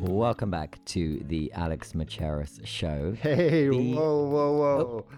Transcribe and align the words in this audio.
Welcome 0.00 0.50
back 0.50 0.78
to 0.86 1.18
the 1.26 1.52
Alex 1.54 1.92
Macheras 1.92 2.64
show. 2.64 3.14
Hey, 3.20 3.68
The- 3.68 3.94
whoa, 3.94 4.24
whoa, 4.28 4.52
whoa. 4.56 5.04
Oh. 5.04 5.14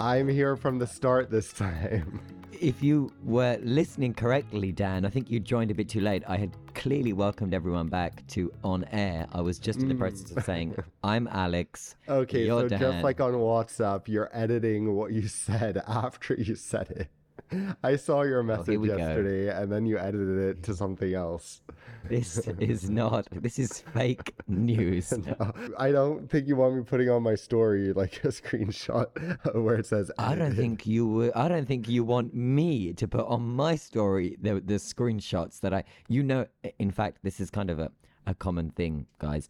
I'm 0.00 0.28
here 0.28 0.56
from 0.56 0.78
the 0.78 0.86
start 0.86 1.30
this 1.30 1.52
time. 1.52 2.20
If 2.60 2.82
you 2.82 3.12
were 3.22 3.58
listening 3.62 4.14
correctly, 4.14 4.72
Dan, 4.72 5.04
I 5.04 5.10
think 5.10 5.30
you 5.30 5.40
joined 5.40 5.70
a 5.70 5.74
bit 5.74 5.88
too 5.88 6.00
late. 6.00 6.22
I 6.26 6.36
had 6.36 6.56
clearly 6.74 7.12
welcomed 7.12 7.52
everyone 7.52 7.88
back 7.88 8.26
to 8.28 8.50
On 8.64 8.84
Air. 8.92 9.26
I 9.32 9.40
was 9.40 9.58
just 9.58 9.80
in 9.80 9.88
the 9.88 9.94
process 9.94 10.30
of 10.30 10.42
saying, 10.44 10.72
mm. 10.72 10.84
I'm 11.04 11.28
Alex. 11.28 11.96
Okay, 12.08 12.46
so 12.46 12.66
Dan. 12.66 12.80
just 12.80 13.04
like 13.04 13.20
on 13.20 13.34
WhatsApp, 13.34 14.08
you're 14.08 14.30
editing 14.32 14.94
what 14.94 15.12
you 15.12 15.28
said 15.28 15.82
after 15.86 16.34
you 16.34 16.54
said 16.54 16.90
it. 16.90 17.08
I 17.82 17.96
saw 17.96 18.22
your 18.22 18.40
oh, 18.40 18.44
message 18.44 18.78
we 18.78 18.88
go. 18.88 18.96
yesterday 18.96 19.48
and 19.48 19.70
then 19.70 19.86
you 19.86 19.98
edited 19.98 20.38
it 20.38 20.62
to 20.64 20.74
something 20.74 21.14
else. 21.14 21.62
This 22.08 22.38
is 22.58 22.90
not, 22.90 23.26
this 23.30 23.58
is 23.58 23.80
fake 23.80 24.34
news. 24.48 25.12
I 25.78 25.90
don't 25.90 26.28
think 26.30 26.48
you 26.48 26.56
want 26.56 26.76
me 26.76 26.82
putting 26.82 27.10
on 27.10 27.22
my 27.22 27.34
story 27.34 27.92
like 27.92 28.22
a 28.24 28.28
screenshot 28.28 29.06
where 29.54 29.76
it 29.76 29.86
says 29.86 30.10
I 30.18 30.34
don't 30.34 30.54
think 30.54 30.86
you 30.86 31.06
would. 31.06 31.32
I 31.32 31.48
don't 31.48 31.66
think 31.66 31.88
you 31.88 32.04
want 32.04 32.34
me 32.34 32.92
to 32.94 33.08
put 33.08 33.26
on 33.26 33.42
my 33.42 33.76
story 33.76 34.36
the 34.40 34.54
the 34.54 34.74
screenshots 34.74 35.60
that 35.60 35.72
I. 35.72 35.84
You 36.08 36.22
know, 36.22 36.46
in 36.78 36.90
fact, 36.90 37.18
this 37.22 37.40
is 37.40 37.50
kind 37.50 37.70
of 37.70 37.78
a 37.78 37.90
a 38.26 38.34
common 38.34 38.70
thing, 38.70 39.06
guys. 39.18 39.48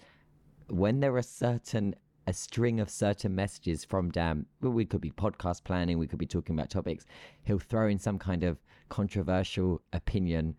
When 0.69 1.01
there 1.01 1.17
are 1.17 1.23
certain 1.23 1.95
a 2.27 2.33
string 2.33 2.81
of 2.81 2.89
certain 2.89 3.35
messages 3.35 3.85
from 3.85 4.11
Dan, 4.11 4.47
well, 4.61 4.73
we 4.73 4.85
could 4.85 5.01
be 5.01 5.11
podcast 5.11 5.65
planning, 5.65 5.99
we 5.99 6.07
could 6.07 6.19
be 6.19 6.27
talking 6.27 6.57
about 6.57 6.71
topics. 6.71 7.07
He'll 7.43 7.59
throw 7.59 7.89
in 7.89 7.99
some 7.99 8.19
kind 8.19 8.45
of 8.45 8.59
controversial 8.89 9.81
opinion. 9.93 10.57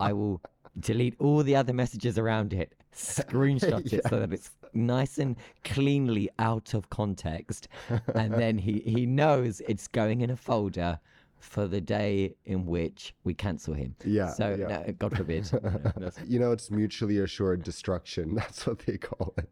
I 0.00 0.12
will 0.12 0.40
delete 0.80 1.14
all 1.18 1.42
the 1.42 1.56
other 1.56 1.72
messages 1.72 2.18
around 2.18 2.52
it, 2.52 2.74
screenshot 2.94 3.92
it 3.92 4.02
so 4.08 4.20
that 4.20 4.32
it's 4.32 4.50
nice 4.74 5.18
and 5.18 5.36
cleanly 5.64 6.30
out 6.38 6.74
of 6.74 6.90
context, 6.90 7.68
and 8.14 8.32
then 8.42 8.58
he 8.58 8.80
he 8.80 9.06
knows 9.06 9.60
it's 9.68 9.88
going 9.88 10.22
in 10.22 10.30
a 10.30 10.36
folder 10.36 10.98
for 11.38 11.66
the 11.68 11.80
day 11.80 12.34
in 12.46 12.64
which 12.64 13.14
we 13.24 13.34
cancel 13.34 13.74
him. 13.74 13.94
Yeah, 14.04 14.30
So 14.30 14.56
yeah. 14.58 14.66
no, 14.66 14.92
God 14.98 15.16
forbid. 15.16 15.50
You 16.26 16.38
know, 16.38 16.52
it's 16.52 16.70
mutually 16.70 17.18
assured 17.18 17.62
destruction. 17.62 18.34
That's 18.34 18.66
what 18.66 18.78
they 18.80 18.96
call 18.96 19.34
it. 19.36 19.50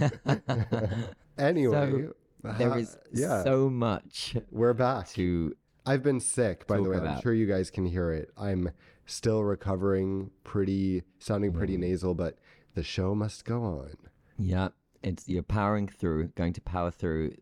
anyway, 1.38 2.06
there 2.42 2.70
ha- 2.70 2.76
is 2.76 2.96
yeah, 3.12 3.42
so 3.44 3.68
much 3.68 4.36
we're 4.50 4.74
back. 4.74 5.08
to 5.10 5.54
I've 5.84 6.02
been 6.02 6.20
sick, 6.20 6.66
by 6.66 6.76
the 6.78 6.82
way. 6.88 6.98
I'm 6.98 7.20
sure 7.20 7.32
you 7.32 7.46
guys 7.46 7.70
can 7.70 7.86
hear 7.86 8.10
it. 8.12 8.30
I'm 8.36 8.70
still 9.06 9.44
recovering, 9.44 10.30
pretty 10.42 11.02
sounding 11.18 11.52
Mm. 11.52 11.56
pretty 11.58 11.76
nasal, 11.76 12.14
but 12.14 12.38
the 12.74 12.82
show 12.82 13.14
must 13.14 13.44
go 13.44 13.62
on. 13.62 13.94
Yeah, 14.38 14.68
it's 15.02 15.28
you're 15.28 15.42
powering 15.44 15.86
through, 15.88 16.28
going 16.28 16.52
to 16.54 16.60
power 16.60 16.90
through 16.90 17.36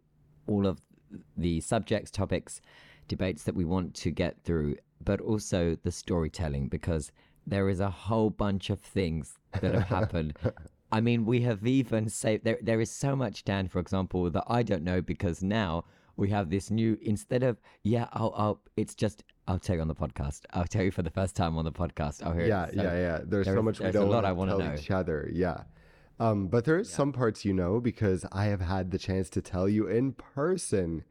all 0.47 0.67
of 0.67 0.80
the 1.36 1.61
subjects, 1.61 2.11
topics, 2.11 2.61
debates 3.08 3.45
that 3.45 3.55
we 3.55 3.64
want 3.64 3.95
to 3.95 4.11
get 4.11 4.42
through, 4.45 4.77
but 5.02 5.20
also 5.20 5.77
the 5.83 5.91
storytelling 5.92 6.69
because 6.69 7.12
there 7.47 7.69
is 7.69 7.80
a 7.80 7.91
whole 7.91 8.30
bunch 8.30 8.69
of 8.70 8.80
things 8.80 9.39
that 9.61 9.75
have 9.75 9.84
happened. 9.84 10.34
I 10.96 11.00
mean, 11.00 11.24
we 11.26 11.40
have 11.48 11.66
even 11.66 12.08
saved 12.08 12.44
there. 12.44 12.58
There 12.62 12.80
is 12.80 12.90
so 12.90 13.16
much, 13.16 13.44
Dan, 13.44 13.68
for 13.68 13.80
example, 13.80 14.30
that 14.30 14.44
I 14.46 14.62
don't 14.62 14.84
know 14.84 15.00
because 15.02 15.42
now 15.42 15.84
we 16.16 16.30
have 16.30 16.50
this 16.50 16.70
new. 16.70 16.96
Instead 17.02 17.42
of 17.42 17.58
yeah, 17.82 18.06
I'll, 18.12 18.32
I'll 18.36 18.60
it's 18.76 18.94
just 18.94 19.24
I'll 19.48 19.58
tell 19.58 19.76
you 19.76 19.82
on 19.82 19.88
the 19.88 19.94
podcast. 19.94 20.40
I'll 20.52 20.66
tell 20.74 20.84
you 20.84 20.92
for 20.92 21.02
the 21.02 21.10
first 21.10 21.34
time 21.34 21.58
on 21.58 21.64
the 21.64 21.72
podcast. 21.72 22.22
I'll 22.24 22.32
hear. 22.32 22.46
Yeah, 22.46 22.66
So- 22.68 22.82
yeah, 22.82 22.94
yeah. 23.06 23.18
There's 23.24 23.46
there 23.46 23.54
so 23.56 23.60
is- 23.60 23.64
much 23.64 23.78
we 23.80 23.82
there's 23.84 23.96
a 23.96 23.98
don't 23.98 24.10
lot 24.10 24.24
I 24.24 24.32
want 24.32 24.50
to 24.52 24.58
know. 24.58 24.74
each 24.74 24.90
other. 24.90 25.28
Yeah. 25.32 25.64
Um, 26.20 26.46
but 26.46 26.64
there 26.64 26.78
is 26.78 26.88
some 26.88 27.12
parts 27.12 27.44
you 27.44 27.52
know 27.52 27.80
because 27.80 28.24
I 28.30 28.44
have 28.44 28.60
had 28.60 28.92
the 28.92 28.98
chance 28.98 29.28
to 29.30 29.42
tell 29.42 29.68
you 29.68 29.88
in 29.88 30.12
person 30.12 31.02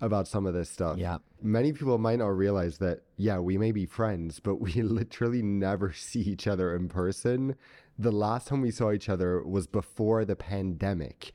about 0.00 0.26
some 0.28 0.46
of 0.46 0.54
this 0.54 0.68
stuff. 0.70 0.98
Yeah. 0.98 1.18
Many 1.42 1.72
people 1.72 1.96
might 1.98 2.18
not 2.18 2.36
realize 2.36 2.78
that, 2.78 3.02
yeah, 3.16 3.38
we 3.38 3.56
may 3.58 3.70
be 3.72 3.86
friends, 3.86 4.40
but 4.40 4.56
we 4.60 4.72
literally 4.82 5.42
never 5.42 5.92
see 5.92 6.20
each 6.20 6.46
other 6.46 6.74
in 6.76 6.88
person. 6.88 7.54
The 7.98 8.12
last 8.12 8.48
time 8.48 8.60
we 8.60 8.70
saw 8.70 8.92
each 8.92 9.08
other 9.08 9.42
was 9.42 9.66
before 9.66 10.24
the 10.24 10.36
pandemic, 10.36 11.32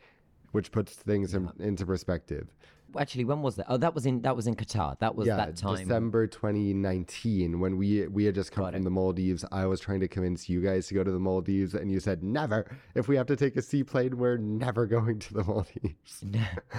which 0.52 0.72
puts 0.72 0.94
things 0.94 1.34
in, 1.34 1.52
into 1.60 1.86
perspective. 1.86 2.54
Actually, 3.00 3.26
when 3.26 3.42
was 3.42 3.56
that? 3.58 3.66
Oh, 3.70 3.78
that 3.78 3.94
was 3.96 4.06
in 4.06 4.22
that 4.22 4.36
was 4.36 4.48
in 4.48 4.56
Qatar. 4.56 4.98
That 5.00 5.16
was 5.16 5.28
yeah, 5.28 5.38
that 5.38 5.56
time. 5.58 5.78
December 5.78 6.28
2019 6.28 7.60
when 7.60 7.78
we 7.78 8.08
we 8.08 8.26
had 8.26 8.36
just 8.36 8.52
come 8.52 8.64
Got 8.64 8.74
from 8.74 8.82
it. 8.82 8.86
the 8.86 8.90
Maldives. 8.90 9.46
I 9.52 9.66
was 9.66 9.80
trying 9.80 10.00
to 10.02 10.08
convince 10.08 10.48
you 10.50 10.62
guys 10.62 10.88
to 10.88 10.94
go 10.94 11.04
to 11.04 11.12
the 11.12 11.20
Maldives, 11.20 11.74
and 11.74 11.92
you 11.92 12.00
said 12.00 12.24
never. 12.24 12.66
If 12.96 13.08
we 13.08 13.16
have 13.18 13.28
to 13.28 13.36
take 13.36 13.56
a 13.58 13.62
seaplane, 13.62 14.18
we're 14.18 14.38
never 14.38 14.86
going 14.86 15.20
to 15.20 15.34
the 15.34 15.44
Maldives. 15.44 16.24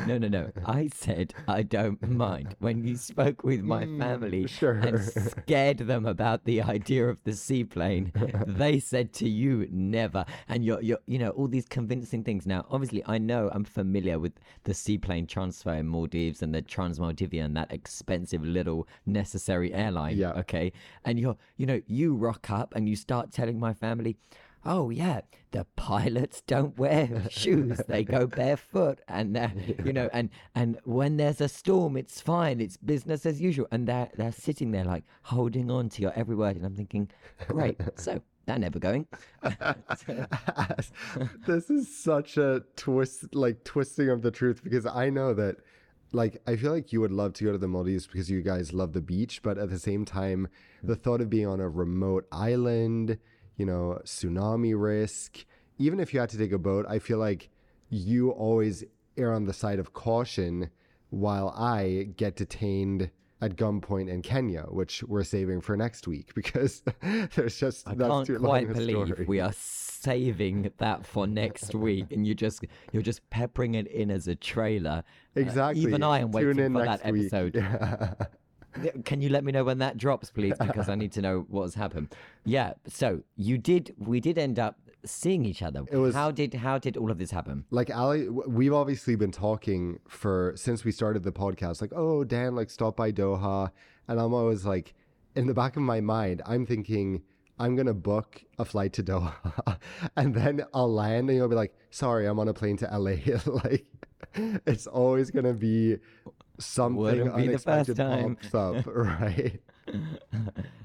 No, 0.07 0.19
no, 0.19 0.29
no. 0.29 0.29
no. 0.29 0.51
I 0.65 0.89
said 0.95 1.35
I 1.47 1.63
don't 1.63 2.01
mind. 2.09 2.57
When 2.59 2.85
you 2.85 2.97
spoke 2.97 3.43
with 3.45 3.61
my 3.63 3.85
family 3.87 4.45
Mm, 4.45 4.49
sure. 4.49 4.73
and 4.75 5.01
scared 5.03 5.79
them 5.79 6.07
about 6.07 6.45
the 6.45 6.63
idea 6.63 7.09
of 7.09 7.23
the 7.25 7.33
seaplane, 7.33 8.13
they 8.47 8.79
said 8.81 9.13
to 9.15 9.29
you 9.29 9.67
never. 9.71 10.25
And 10.49 10.65
you're, 10.65 10.81
you're, 10.83 10.99
you 11.07 11.19
know, 11.19 11.31
all 11.31 11.49
these 11.49 11.67
convincing 11.67 12.23
things. 12.25 12.47
Now, 12.47 12.67
obviously, 12.71 13.03
I 13.07 13.19
know 13.19 13.51
I'm 13.53 13.65
familiar 13.65 14.19
with 14.19 14.33
the 14.65 14.75
seaplane 14.75 15.27
transfer 15.27 15.75
in 15.75 15.87
Maldives 15.87 16.08
and 16.15 16.55
the 16.55 16.63
Trans 16.63 16.99
Maldivian, 16.99 17.55
that 17.55 17.73
expensive 17.73 18.45
little 18.45 18.87
necessary 19.07 19.73
airline. 19.73 20.17
Yeah. 20.17 20.33
Okay. 20.33 20.73
And 21.05 21.19
you're, 21.19 21.37
you 21.57 21.67
know, 21.67 21.81
you 21.87 22.15
rock 22.15 22.51
up 22.51 22.75
and 22.75 22.89
you 22.89 22.97
start 22.97 23.33
telling 23.33 23.59
my 23.59 23.73
family. 23.73 24.17
Oh 24.65 24.91
yeah, 24.91 25.21
the 25.53 25.67
pilots 25.77 26.43
don't 26.47 26.77
wear 26.77 27.27
shoes; 27.31 27.81
they 27.87 28.03
go 28.03 28.27
barefoot, 28.27 29.01
and 29.07 29.37
uh, 29.37 29.49
you 29.85 29.93
know, 29.93 30.11
and 30.13 30.31
and 30.55 30.79
when 30.85 31.17
there's 31.17 31.41
a 31.41 31.49
storm, 31.49 31.97
it's 31.97 32.21
fine; 32.21 32.61
it's 32.61 32.77
business 32.77 33.25
as 33.25 33.41
usual. 33.41 33.69
And 33.71 33.87
they're 33.87 34.11
they're 34.17 34.33
sitting 34.33 34.73
there 34.73 34.85
like 34.85 35.05
holding 35.23 35.71
on 35.71 35.89
to 35.91 36.03
your 36.03 36.13
every 36.17 36.35
word, 36.35 36.57
and 36.57 36.67
I'm 36.67 36.75
thinking, 36.75 37.09
great, 37.47 37.81
so 37.95 38.21
they're 38.49 38.59
never 38.59 38.79
going. 38.79 39.07
this 41.47 41.71
is 41.71 41.95
such 41.95 42.39
a 42.39 42.63
twist, 42.77 43.35
like 43.35 43.63
twisting 43.63 44.09
of 44.09 44.23
the 44.23 44.31
truth, 44.31 44.65
because 44.65 44.87
I 44.87 45.11
know 45.11 45.35
that, 45.35 45.57
like, 46.13 46.41
I 46.47 46.57
feel 46.57 46.73
like 46.73 46.93
you 46.93 47.01
would 47.01 47.13
love 47.13 47.35
to 47.35 47.45
go 47.45 47.53
to 47.53 47.59
the 47.59 47.69
Maldives 47.69 48.07
because 48.07 48.31
you 48.31 48.43
guys 48.43 48.73
love 48.73 48.93
the 48.93 49.01
beach, 49.01 49.43
but 49.43 49.59
at 49.59 49.71
the 49.71 49.79
same 49.79 50.05
time, 50.05 50.49
the 50.83 50.97
thought 50.97 51.21
of 51.21 51.29
being 51.29 51.47
on 51.47 51.61
a 51.61 51.69
remote 51.69 52.27
island, 52.33 53.19
you 53.57 53.67
know, 53.67 54.01
tsunami 54.05 54.75
risk, 54.81 55.45
even 55.79 56.01
if 56.01 56.13
you 56.15 56.21
had 56.21 56.29
to 56.31 56.39
take 56.39 56.53
a 56.53 56.59
boat, 56.59 56.87
I 56.89 56.99
feel 56.99 57.19
like 57.19 57.51
you 57.91 58.31
always 58.31 58.85
err 59.17 59.33
on 59.33 59.45
the 59.45 59.53
side 59.53 59.79
of 59.79 59.93
caution 59.93 60.71
while 61.11 61.51
I 61.51 62.09
get 62.17 62.37
detained 62.37 63.11
at 63.41 63.57
gunpoint 63.57 64.09
in 64.09 64.23
Kenya, 64.23 64.63
which 64.69 65.03
we're 65.05 65.25
saving 65.25 65.61
for 65.61 65.77
next 65.77 66.09
week 66.09 66.35
because 66.35 66.83
there's 67.35 67.59
just 67.59 67.89
I 67.89 67.95
that's 67.95 68.11
can't 68.11 68.27
too 68.27 68.39
quite 68.39 68.65
long 68.65 68.71
a 68.71 68.75
believe 68.75 69.07
story. 69.09 69.25
we 69.27 69.41
are 69.41 69.53
saving 70.03 70.71
that 70.79 71.07
for 71.07 71.27
next 71.27 71.75
week, 71.75 72.13
and 72.13 72.27
you 72.27 72.35
just 72.35 72.65
you're 72.93 73.03
just 73.03 73.29
peppering 73.31 73.75
it 73.75 73.87
in 73.89 74.11
as 74.11 74.29
a 74.29 74.35
trailer. 74.35 75.03
Uh, 75.37 75.41
Exactly. 75.41 75.83
even 75.83 76.03
I 76.03 76.21
am 76.21 76.33
Tune 76.33 76.47
waiting 76.49 76.65
in 76.65 76.73
for 76.73 76.85
that 76.85 77.01
episode. 77.05 77.55
Yeah, 77.55 78.15
Can 79.05 79.21
you 79.21 79.29
let 79.31 79.45
me 79.45 79.51
know 79.53 79.65
when 79.65 79.79
that 79.79 79.97
drops, 79.97 80.31
please? 80.31 80.55
Because 80.61 80.89
I 80.89 80.95
need 80.95 81.13
to 81.13 81.23
know 81.23 81.47
what 81.49 81.63
has 81.63 81.75
happened. 81.75 82.15
Yeah. 82.45 82.75
So 82.87 83.23
you 83.37 83.59
did. 83.59 83.95
We 83.99 84.21
did 84.21 84.39
end 84.39 84.59
up 84.59 84.77
seeing 85.05 85.45
each 85.45 85.63
other. 85.63 85.85
It 85.91 85.97
was- 85.97 86.15
How 86.15 86.31
did 86.31 86.55
How 86.55 86.79
did 86.79 86.97
all 86.97 87.11
of 87.11 87.19
this 87.19 87.31
happen? 87.31 87.65
like 87.71 87.95
Ali, 87.95 88.29
we've 88.29 88.73
obviously 88.73 89.17
been 89.17 89.33
talking 89.33 90.01
for 90.09 90.53
since 90.57 90.85
we 90.85 90.93
started 90.93 91.23
the 91.23 91.33
podcast. 91.33 91.81
Like, 91.81 91.93
oh, 91.95 92.25
Dan, 92.25 92.55
like 92.55 92.71
stop 92.71 92.97
by 92.97 93.11
Doha, 93.13 93.71
and 94.07 94.21
I'm 94.21 94.35
always 94.35 94.65
like, 94.65 94.95
in 95.35 95.47
the 95.47 95.55
back 95.55 95.77
of 95.77 95.83
my 95.83 96.01
mind, 96.01 96.43
I'm 96.47 96.67
thinking 96.67 97.23
I'm 97.59 97.77
gonna 97.77 97.95
book 97.95 98.43
a 98.59 98.65
flight 98.65 98.93
to 98.95 99.03
Doha, 99.03 99.79
and 100.17 100.35
then 100.35 100.65
I'll 100.73 100.93
land, 100.93 101.29
and 101.29 101.39
you'll 101.39 101.49
be 101.49 101.55
like, 101.55 101.75
sorry, 101.91 102.27
I'm 102.27 102.39
on 102.39 102.49
a 102.49 102.55
plane 102.55 102.77
to 102.79 102.87
LA. 102.87 103.17
like, 103.65 103.87
it's 104.35 104.87
always 104.87 105.31
gonna 105.31 105.55
be 105.55 105.97
something 106.59 106.97
Wouldn't 106.97 107.37
be 107.37 107.43
the 107.43 107.49
unexpected 107.49 107.97
first 107.97 108.11
time. 108.11 108.37
pops 108.37 108.55
up, 108.55 108.87
right? 108.95 109.61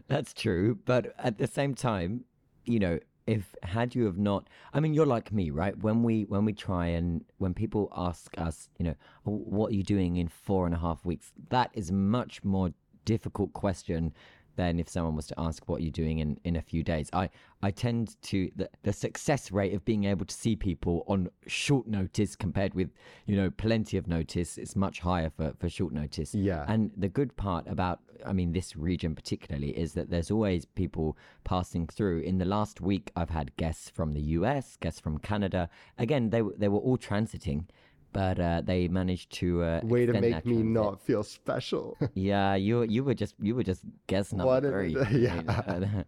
That's 0.07 0.33
true, 0.33 0.79
but 0.85 1.13
at 1.19 1.37
the 1.37 1.47
same 1.47 1.75
time, 1.75 2.25
you 2.65 2.79
know, 2.79 2.99
if 3.25 3.55
had 3.63 3.95
you 3.95 4.05
have 4.05 4.17
not, 4.17 4.49
I 4.73 4.79
mean, 4.79 4.93
you're 4.93 5.05
like 5.05 5.31
me, 5.31 5.49
right? 5.49 5.77
When 5.77 6.03
we 6.03 6.23
when 6.23 6.45
we 6.45 6.53
try 6.53 6.87
and 6.87 7.23
when 7.37 7.53
people 7.53 7.91
ask 7.95 8.33
us, 8.37 8.69
you 8.77 8.85
know, 8.85 8.95
"Oh, 9.25 9.31
what 9.31 9.71
are 9.71 9.75
you 9.75 9.83
doing 9.83 10.17
in 10.17 10.27
four 10.27 10.65
and 10.65 10.75
a 10.75 10.79
half 10.79 11.05
weeks? 11.05 11.31
That 11.49 11.69
is 11.73 11.91
much 11.91 12.43
more 12.43 12.71
difficult 13.05 13.53
question 13.53 14.13
than 14.55 14.79
if 14.79 14.89
someone 14.89 15.15
was 15.15 15.27
to 15.27 15.39
ask 15.39 15.67
what 15.67 15.81
you're 15.81 15.91
doing 15.91 16.19
in, 16.19 16.39
in 16.43 16.55
a 16.55 16.61
few 16.61 16.83
days. 16.83 17.09
I, 17.13 17.29
I 17.61 17.71
tend 17.71 18.21
to 18.23 18.51
the, 18.55 18.69
the 18.83 18.93
success 18.93 19.51
rate 19.51 19.73
of 19.73 19.85
being 19.85 20.03
able 20.05 20.25
to 20.25 20.35
see 20.35 20.55
people 20.55 21.03
on 21.07 21.29
short 21.47 21.87
notice 21.87 22.35
compared 22.35 22.73
with 22.73 22.89
you 23.25 23.35
know 23.35 23.49
plenty 23.49 23.97
of 23.97 24.07
notice 24.07 24.57
is 24.57 24.75
much 24.75 24.99
higher 24.99 25.29
for, 25.29 25.53
for 25.59 25.69
short 25.69 25.93
notice. 25.93 26.35
Yeah. 26.35 26.65
And 26.67 26.91
the 26.97 27.09
good 27.09 27.35
part 27.35 27.67
about 27.67 27.99
I 28.25 28.33
mean 28.33 28.51
this 28.53 28.75
region 28.75 29.15
particularly 29.15 29.77
is 29.77 29.93
that 29.93 30.09
there's 30.09 30.31
always 30.31 30.65
people 30.65 31.17
passing 31.43 31.87
through. 31.87 32.19
In 32.19 32.37
the 32.37 32.45
last 32.45 32.81
week, 32.81 33.11
I've 33.15 33.29
had 33.29 33.55
guests 33.57 33.89
from 33.89 34.13
the 34.13 34.21
US, 34.21 34.77
guests 34.77 34.99
from 34.99 35.17
Canada. 35.19 35.69
Again, 35.97 36.29
they 36.29 36.41
they 36.57 36.67
were 36.67 36.79
all 36.79 36.97
transiting. 36.97 37.65
But 38.13 38.39
uh, 38.39 38.61
they 38.63 38.87
managed 38.87 39.31
to 39.39 39.63
uh, 39.63 39.81
Way 39.83 40.05
to 40.05 40.13
make 40.13 40.45
me 40.45 40.61
not 40.63 41.01
feel 41.01 41.23
special. 41.23 41.97
Yeah, 42.13 42.55
you 42.55 42.83
you 42.83 43.03
were 43.03 43.13
just 43.15 43.35
you 43.41 43.55
were 43.55 43.63
just 43.63 43.81
guest 44.07 44.33
number 44.33 44.45
What 44.53 44.63
three. 44.63 44.95
yeah. 45.11 46.03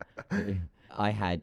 I 0.98 1.10
had 1.10 1.42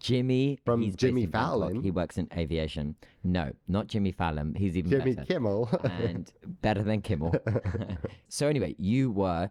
Jimmy 0.00 0.58
From 0.64 0.82
he's 0.82 0.94
Jimmy 0.96 1.24
in 1.24 1.30
Bangkok. 1.30 1.50
Fallon? 1.50 1.82
He 1.82 1.90
works 1.90 2.16
in 2.18 2.28
aviation. 2.36 2.94
No, 3.24 3.50
not 3.68 3.88
Jimmy 3.88 4.12
Fallon. 4.12 4.54
He's 4.54 4.76
even 4.76 4.90
Jimmy 4.90 5.14
better 5.14 5.26
Kimmel. 5.26 5.68
and 5.84 6.32
better 6.62 6.82
than 6.82 7.02
Kimmel. 7.02 7.34
so 8.28 8.46
anyway, 8.48 8.74
you 8.78 9.10
were. 9.10 9.50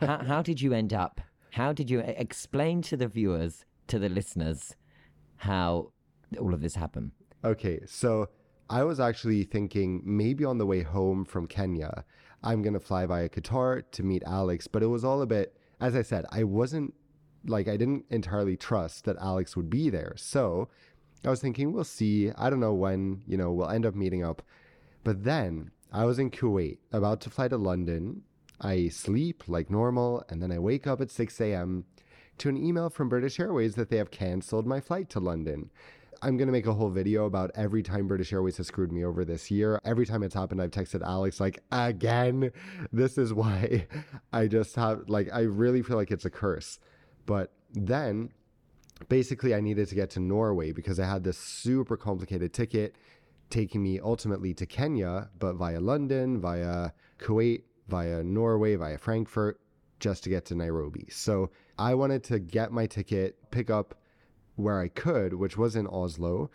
How, 0.00 0.18
how 0.18 0.42
did 0.42 0.60
you 0.60 0.72
end 0.72 0.92
up? 0.92 1.20
How 1.50 1.72
did 1.72 1.88
you 1.90 2.00
explain 2.00 2.82
to 2.82 2.96
the 2.96 3.06
viewers, 3.08 3.64
to 3.88 3.98
the 3.98 4.08
listeners, 4.08 4.74
how 5.36 5.92
all 6.40 6.52
of 6.54 6.60
this 6.60 6.74
happened? 6.74 7.12
Okay, 7.44 7.80
so 7.86 8.28
I 8.68 8.82
was 8.84 8.98
actually 9.00 9.44
thinking 9.44 10.02
maybe 10.04 10.44
on 10.44 10.58
the 10.58 10.66
way 10.66 10.82
home 10.82 11.24
from 11.24 11.46
Kenya, 11.46 12.04
I'm 12.42 12.62
going 12.62 12.74
to 12.74 12.80
fly 12.80 13.06
via 13.06 13.28
Qatar 13.28 13.82
to 13.92 14.02
meet 14.02 14.22
Alex, 14.26 14.66
but 14.66 14.82
it 14.82 14.86
was 14.86 15.04
all 15.04 15.22
a 15.22 15.26
bit, 15.26 15.56
as 15.80 15.94
I 15.94 16.02
said, 16.02 16.24
I 16.30 16.44
wasn't 16.44 16.94
like, 17.46 17.68
I 17.68 17.76
didn't 17.76 18.06
entirely 18.10 18.56
trust 18.56 19.04
that 19.04 19.16
Alex 19.18 19.56
would 19.56 19.68
be 19.68 19.90
there. 19.90 20.14
So 20.16 20.68
I 21.24 21.30
was 21.30 21.40
thinking, 21.40 21.72
we'll 21.72 21.84
see. 21.84 22.30
I 22.36 22.50
don't 22.50 22.60
know 22.60 22.74
when, 22.74 23.22
you 23.26 23.36
know, 23.36 23.52
we'll 23.52 23.68
end 23.68 23.86
up 23.86 23.94
meeting 23.94 24.24
up. 24.24 24.42
But 25.04 25.24
then 25.24 25.70
I 25.92 26.04
was 26.04 26.18
in 26.18 26.30
Kuwait, 26.30 26.78
about 26.92 27.20
to 27.22 27.30
fly 27.30 27.48
to 27.48 27.56
London. 27.56 28.22
I 28.60 28.88
sleep 28.88 29.44
like 29.46 29.70
normal, 29.70 30.24
and 30.28 30.42
then 30.42 30.52
I 30.52 30.58
wake 30.58 30.86
up 30.86 31.00
at 31.00 31.10
6 31.10 31.40
a.m. 31.40 31.84
to 32.38 32.48
an 32.48 32.56
email 32.56 32.88
from 32.88 33.08
British 33.08 33.38
Airways 33.38 33.74
that 33.74 33.90
they 33.90 33.96
have 33.96 34.10
canceled 34.10 34.66
my 34.66 34.80
flight 34.80 35.10
to 35.10 35.20
London. 35.20 35.70
I'm 36.22 36.36
going 36.36 36.48
to 36.48 36.52
make 36.52 36.66
a 36.66 36.72
whole 36.72 36.90
video 36.90 37.26
about 37.26 37.50
every 37.54 37.82
time 37.82 38.06
British 38.06 38.32
Airways 38.32 38.56
has 38.58 38.66
screwed 38.66 38.92
me 38.92 39.04
over 39.04 39.24
this 39.24 39.50
year. 39.50 39.80
Every 39.84 40.06
time 40.06 40.22
it's 40.22 40.34
happened, 40.34 40.60
I've 40.60 40.70
texted 40.70 41.02
Alex, 41.02 41.40
like, 41.40 41.60
again, 41.72 42.50
this 42.92 43.18
is 43.18 43.32
why 43.32 43.86
I 44.32 44.46
just 44.46 44.74
have, 44.76 45.08
like, 45.08 45.28
I 45.32 45.40
really 45.40 45.82
feel 45.82 45.96
like 45.96 46.10
it's 46.10 46.24
a 46.24 46.30
curse. 46.30 46.78
But 47.26 47.52
then 47.72 48.30
basically, 49.08 49.54
I 49.54 49.60
needed 49.60 49.88
to 49.88 49.94
get 49.94 50.10
to 50.10 50.20
Norway 50.20 50.72
because 50.72 51.00
I 51.00 51.06
had 51.06 51.24
this 51.24 51.38
super 51.38 51.96
complicated 51.96 52.52
ticket 52.52 52.96
taking 53.50 53.82
me 53.82 54.00
ultimately 54.00 54.54
to 54.54 54.66
Kenya, 54.66 55.28
but 55.38 55.54
via 55.54 55.80
London, 55.80 56.40
via 56.40 56.90
Kuwait, 57.18 57.62
via 57.88 58.22
Norway, 58.24 58.76
via 58.76 58.98
Frankfurt, 58.98 59.60
just 60.00 60.24
to 60.24 60.30
get 60.30 60.44
to 60.46 60.54
Nairobi. 60.54 61.06
So 61.10 61.50
I 61.78 61.94
wanted 61.94 62.24
to 62.24 62.38
get 62.38 62.72
my 62.72 62.86
ticket, 62.86 63.36
pick 63.50 63.70
up 63.70 63.94
where 64.56 64.80
I 64.80 64.88
could, 64.88 65.34
which 65.34 65.56
was 65.56 65.76
in 65.76 65.86
Oslo. 65.86 66.50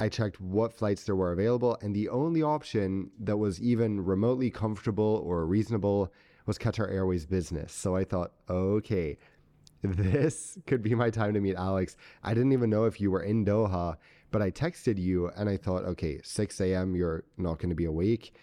I 0.00 0.08
checked 0.08 0.40
what 0.40 0.72
flights 0.72 1.04
there 1.04 1.16
were 1.16 1.32
available, 1.32 1.76
and 1.80 1.94
the 1.94 2.08
only 2.08 2.42
option 2.42 3.10
that 3.20 3.36
was 3.36 3.60
even 3.60 4.04
remotely 4.04 4.50
comfortable 4.50 5.22
or 5.24 5.46
reasonable 5.46 6.12
was 6.46 6.58
Qatar 6.58 6.90
Airways 6.90 7.26
Business. 7.26 7.72
So 7.72 7.94
I 7.94 8.04
thought, 8.04 8.32
okay, 8.48 9.18
this 9.82 10.58
could 10.66 10.82
be 10.82 10.94
my 10.94 11.10
time 11.10 11.34
to 11.34 11.40
meet 11.40 11.56
Alex. 11.56 11.96
I 12.22 12.34
didn't 12.34 12.52
even 12.52 12.70
know 12.70 12.84
if 12.84 13.00
you 13.00 13.10
were 13.10 13.22
in 13.22 13.44
Doha, 13.44 13.96
but 14.30 14.42
I 14.42 14.50
texted 14.50 14.98
you 14.98 15.28
and 15.36 15.48
I 15.48 15.56
thought, 15.56 15.84
okay, 15.84 16.20
6 16.22 16.60
a.m., 16.60 16.94
you're 16.96 17.24
not 17.36 17.58
going 17.58 17.70
to 17.70 17.76
be 17.76 17.84
awake. 17.84 18.34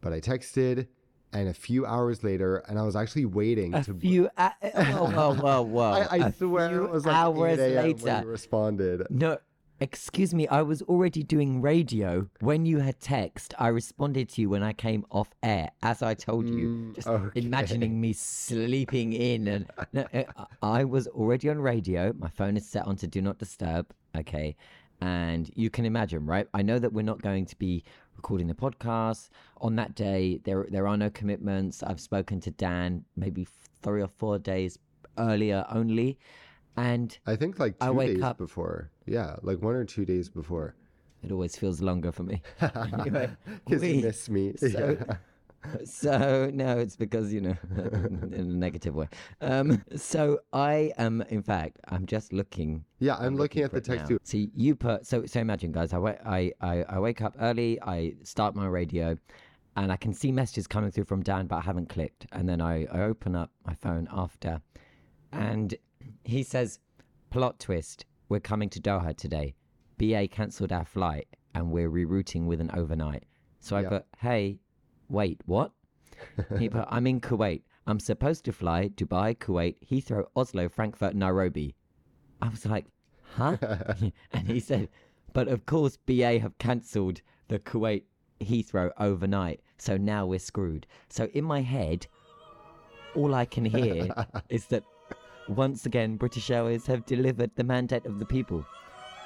But 0.00 0.12
I 0.12 0.20
texted, 0.20 0.88
and 1.32 1.48
a 1.48 1.54
few 1.54 1.86
hours 1.86 2.22
later, 2.22 2.58
and 2.68 2.78
I 2.78 2.82
was 2.82 2.96
actually 2.96 3.24
waiting 3.24 3.74
A 3.74 3.82
to. 3.84 3.94
few. 3.94 4.28
Uh, 4.36 4.50
whoa, 4.62 5.10
whoa, 5.10 5.34
whoa, 5.34 5.62
whoa! 5.76 6.06
I, 6.10 6.30
swear 6.32 6.82
it 6.82 6.90
was 6.90 7.06
like 7.06 7.14
hours 7.16 7.58
8 7.58 7.74
a.m. 7.74 7.84
later. 7.84 8.04
when 8.04 8.22
you 8.24 8.28
responded. 8.28 9.06
No, 9.10 9.38
excuse 9.80 10.32
me. 10.34 10.46
I 10.48 10.62
was 10.62 10.82
already 10.82 11.22
doing 11.22 11.60
radio 11.60 12.28
when 12.40 12.66
you 12.66 12.78
had 12.78 13.00
text. 13.00 13.54
I 13.58 13.68
responded 13.68 14.28
to 14.30 14.40
you 14.42 14.50
when 14.50 14.62
I 14.62 14.72
came 14.72 15.04
off 15.10 15.30
air, 15.42 15.70
as 15.82 16.02
I 16.02 16.14
told 16.14 16.48
you. 16.48 16.68
Mm, 16.68 16.94
Just 16.94 17.08
okay. 17.08 17.40
imagining 17.40 18.00
me 18.00 18.12
sleeping 18.12 19.12
in, 19.12 19.48
and 19.48 19.66
no, 19.92 20.06
uh, 20.14 20.44
I 20.62 20.84
was 20.84 21.06
already 21.08 21.48
on 21.48 21.58
radio. 21.58 22.12
My 22.18 22.28
phone 22.28 22.56
is 22.56 22.66
set 22.66 22.86
on 22.86 22.96
to 22.96 23.06
do 23.06 23.20
not 23.22 23.38
disturb. 23.38 23.92
Okay, 24.16 24.54
and 25.00 25.50
you 25.56 25.70
can 25.70 25.84
imagine, 25.84 26.26
right? 26.26 26.46
I 26.54 26.62
know 26.62 26.78
that 26.78 26.92
we're 26.92 27.02
not 27.02 27.22
going 27.22 27.46
to 27.46 27.56
be 27.58 27.82
recording 28.22 28.46
the 28.46 28.54
podcast 28.54 29.30
on 29.60 29.74
that 29.74 29.96
day. 29.96 30.38
There, 30.44 30.64
there 30.70 30.86
are 30.86 30.96
no 30.96 31.10
commitments. 31.10 31.82
I've 31.82 32.00
spoken 32.00 32.38
to 32.42 32.52
Dan 32.52 33.04
maybe 33.16 33.48
three 33.82 34.00
or 34.00 34.06
four 34.06 34.38
days 34.38 34.78
earlier 35.18 35.64
only, 35.68 36.18
and 36.76 37.18
I 37.26 37.34
think 37.34 37.58
like 37.58 37.74
I 37.80 37.88
two 37.88 37.92
wake 37.94 38.14
days 38.14 38.22
up- 38.22 38.38
before. 38.38 38.90
Yeah, 39.06 39.34
like 39.42 39.60
one 39.60 39.74
or 39.74 39.84
two 39.84 40.04
days 40.04 40.28
before. 40.28 40.76
It 41.24 41.32
always 41.32 41.56
feels 41.56 41.80
longer 41.82 42.12
for 42.12 42.22
me. 42.22 42.42
Anyway, 42.60 43.28
Because 43.66 43.82
you 43.82 43.96
we- 43.96 44.02
miss 44.02 44.28
me. 44.30 44.52
so- 44.56 44.68
yeah. 45.08 45.16
so 45.84 46.50
no, 46.52 46.78
it's 46.78 46.96
because 46.96 47.32
you 47.32 47.40
know, 47.40 47.54
in 47.76 48.32
a 48.34 48.42
negative 48.42 48.94
way. 48.94 49.08
Um, 49.40 49.82
so 49.96 50.40
I 50.52 50.92
am, 50.98 51.22
in 51.28 51.42
fact, 51.42 51.78
I'm 51.88 52.06
just 52.06 52.32
looking. 52.32 52.84
Yeah, 52.98 53.16
I'm 53.16 53.36
looking 53.36 53.62
at 53.62 53.70
the 53.72 53.80
text 53.80 54.08
too. 54.08 54.18
See, 54.24 54.50
you 54.54 54.74
put 54.74 55.06
so 55.06 55.24
so. 55.26 55.40
Imagine, 55.40 55.72
guys, 55.72 55.92
I, 55.92 55.98
wa- 55.98 56.16
I 56.24 56.52
I 56.60 56.84
I 56.88 56.98
wake 56.98 57.22
up 57.22 57.36
early. 57.40 57.80
I 57.82 58.14
start 58.24 58.54
my 58.56 58.66
radio, 58.66 59.16
and 59.76 59.92
I 59.92 59.96
can 59.96 60.12
see 60.12 60.32
messages 60.32 60.66
coming 60.66 60.90
through 60.90 61.04
from 61.04 61.22
Dan, 61.22 61.46
but 61.46 61.56
I 61.56 61.60
haven't 61.60 61.88
clicked. 61.88 62.26
And 62.32 62.48
then 62.48 62.60
I 62.60 62.86
I 62.86 63.02
open 63.02 63.36
up 63.36 63.50
my 63.66 63.74
phone 63.74 64.08
after, 64.12 64.60
and 65.32 65.74
he 66.24 66.42
says, 66.42 66.80
"Plot 67.30 67.58
twist: 67.60 68.04
We're 68.28 68.40
coming 68.40 68.68
to 68.70 68.80
Doha 68.80 69.16
today. 69.16 69.54
BA 69.98 70.28
cancelled 70.28 70.72
our 70.72 70.84
flight, 70.84 71.28
and 71.54 71.70
we're 71.70 71.90
rerouting 71.90 72.46
with 72.46 72.60
an 72.60 72.70
overnight." 72.74 73.24
So 73.60 73.76
I 73.76 73.82
Yeah. 73.82 73.88
put, 73.90 74.06
"Hey, 74.18 74.58
wait, 75.12 75.40
what?" 75.46 75.72
he 76.58 76.68
put, 76.68 76.86
"I'm 76.88 77.06
in 77.06 77.20
Kuwait. 77.20 77.62
I'm 77.86 78.00
supposed 78.00 78.44
to 78.46 78.52
fly 78.52 78.88
Dubai, 78.88 79.36
Kuwait, 79.36 79.76
Heathrow, 79.88 80.24
Oslo, 80.34 80.68
Frankfurt, 80.68 81.14
Nairobi." 81.14 81.74
I 82.40 82.48
was 82.48 82.66
like, 82.66 82.86
"Huh?" 83.36 83.56
and 84.32 84.46
he 84.48 84.58
said, 84.58 84.88
"But 85.32 85.48
of 85.48 85.66
course, 85.66 85.96
BA 86.06 86.38
have 86.40 86.58
cancelled 86.58 87.20
the 87.48 87.58
Kuwait 87.58 88.04
Heathrow 88.40 88.90
overnight, 88.98 89.60
so 89.78 89.96
now 89.96 90.26
we're 90.26 90.38
screwed." 90.38 90.86
So 91.08 91.28
in 91.34 91.44
my 91.44 91.60
head, 91.60 92.06
all 93.14 93.34
I 93.34 93.44
can 93.44 93.64
hear 93.64 94.14
is 94.48 94.66
that 94.66 94.84
once 95.48 95.86
again, 95.86 96.16
British 96.16 96.50
Airways 96.50 96.86
have 96.86 97.04
delivered 97.04 97.50
the 97.56 97.64
mandate 97.64 98.06
of 98.06 98.18
the 98.18 98.24
people 98.24 98.64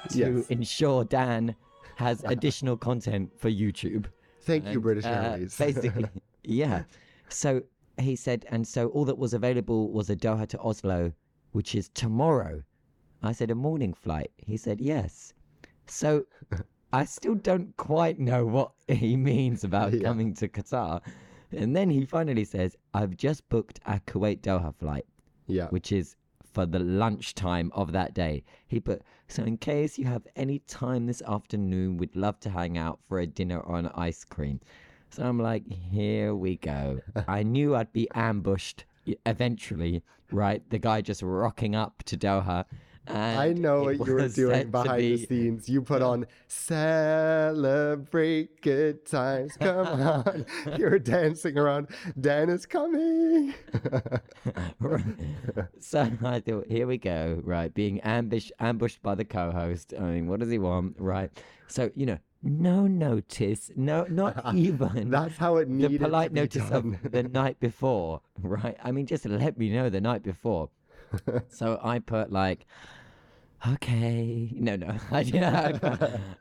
to 0.09 0.17
Yes. 0.17 0.47
ensure 0.47 1.03
Dan 1.05 1.55
has 1.95 2.23
additional 2.25 2.77
content 2.77 3.31
for 3.39 3.49
YouTube. 3.49 4.05
Thank 4.47 4.65
you, 4.65 4.71
And, 4.71 4.81
British 4.81 5.05
uh, 5.05 5.09
Airways. 5.09 5.57
basically, 5.65 6.09
yeah. 6.43 6.83
So 7.29 7.61
he 7.99 8.15
said, 8.15 8.45
and 8.49 8.67
so 8.67 8.87
all 8.89 9.05
that 9.05 9.17
was 9.17 9.33
available 9.33 9.91
was 9.91 10.09
a 10.09 10.15
Doha 10.15 10.47
to 10.47 10.59
Oslo, 10.59 11.11
which 11.51 11.75
is 11.75 11.89
tomorrow. 11.89 12.63
I 13.21 13.31
said, 13.33 13.51
a 13.51 13.55
morning 13.55 13.93
flight. 13.93 14.31
He 14.37 14.57
said, 14.57 14.79
yes. 14.79 15.33
So 15.87 16.25
I 16.93 17.05
still 17.05 17.35
don't 17.35 17.75
quite 17.77 18.19
know 18.19 18.45
what 18.45 18.71
he 18.87 19.15
means 19.15 19.63
about 19.63 19.93
Yeah. 19.93 20.03
coming 20.03 20.33
to 20.35 20.47
Qatar. 20.47 21.01
And 21.51 21.75
then 21.75 21.89
he 21.89 22.05
finally 22.05 22.45
says, 22.45 22.75
I've 22.93 23.15
just 23.17 23.47
booked 23.49 23.79
a 23.85 23.99
Kuwait 24.07 24.41
Doha 24.41 24.73
flight 24.75 25.05
yeah. 25.47 25.67
which 25.69 25.91
is 25.91 26.15
for 26.57 26.65
the 26.65 26.79
lunchtime 26.79 27.71
of 27.75 27.91
that 27.91 28.15
day. 28.15 28.43
He 28.67 28.79
put, 28.79 29.03
so 29.27 29.43
in 29.43 29.57
case 29.57 29.99
you 29.99 30.05
have 30.05 30.25
any 30.35 30.57
time 30.57 31.05
this 31.05 31.21
afternoon, 31.21 31.97
we'd 31.97 32.15
love 32.15 32.39
to 32.39 32.49
hang 32.49 32.79
out 32.79 32.97
for 33.07 33.19
a 33.19 33.27
dinner 33.27 33.59
or 33.59 33.77
an 33.77 33.91
ice 33.93 34.23
cream. 34.23 34.59
So 35.11 35.21
I'm 35.21 35.39
like, 35.39 35.71
here 35.71 36.33
we 36.33 36.57
go. 36.57 37.01
I 37.27 37.43
knew 37.43 37.75
I'd 37.75 37.93
be 37.93 38.09
ambushed 38.15 38.85
eventually, 39.27 40.01
right? 40.31 40.67
The 40.71 40.79
guy 40.79 41.01
just 41.01 41.21
rocking 41.21 41.75
up 41.75 42.01
to 42.05 42.17
Doha 42.17 42.65
I 43.09 43.53
know 43.53 43.83
what 43.83 44.05
you 44.05 44.13
were 44.13 44.29
doing 44.29 44.71
behind 44.71 45.01
the 45.01 45.25
scenes. 45.25 45.69
You 45.69 45.81
put 45.81 46.01
on 46.01 46.25
celebrate 46.47 48.61
good 48.61 49.05
times. 49.05 49.55
Come 49.57 49.87
on. 49.87 50.45
you 50.77 50.85
were 50.85 50.99
dancing 50.99 51.57
around. 51.57 51.87
Dan 52.19 52.49
is 52.49 52.65
coming. 52.65 53.53
so 55.79 56.11
I 56.23 56.39
thought, 56.39 56.67
here 56.67 56.87
we 56.87 56.97
go, 56.97 57.41
right? 57.43 57.73
Being 57.73 57.99
ambushed, 58.01 58.51
ambushed 58.59 59.01
by 59.01 59.15
the 59.15 59.25
co-host. 59.25 59.93
I 59.97 60.03
mean, 60.03 60.27
what 60.27 60.39
does 60.39 60.49
he 60.49 60.59
want, 60.59 60.95
right? 60.99 61.31
So 61.67 61.91
you 61.95 62.05
know, 62.05 62.17
no 62.43 62.87
notice, 62.87 63.71
no, 63.75 64.05
not 64.09 64.55
even 64.55 65.09
That's 65.09 65.37
how 65.37 65.57
it 65.57 65.65
the 65.65 65.97
polite 65.97 66.29
to 66.29 66.33
be 66.33 66.39
notice 66.41 66.69
done. 66.69 66.99
of 67.03 67.11
the 67.11 67.23
night 67.23 67.59
before, 67.59 68.21
right? 68.41 68.77
I 68.83 68.91
mean, 68.91 69.05
just 69.05 69.25
let 69.25 69.57
me 69.57 69.69
know 69.69 69.89
the 69.89 70.01
night 70.01 70.23
before. 70.23 70.69
So 71.49 71.79
I 71.83 71.99
put 71.99 72.31
like, 72.31 72.65
okay, 73.67 74.49
no, 74.53 74.75
no, 74.75 74.95
I, 75.11 75.21
yeah, 75.21 75.71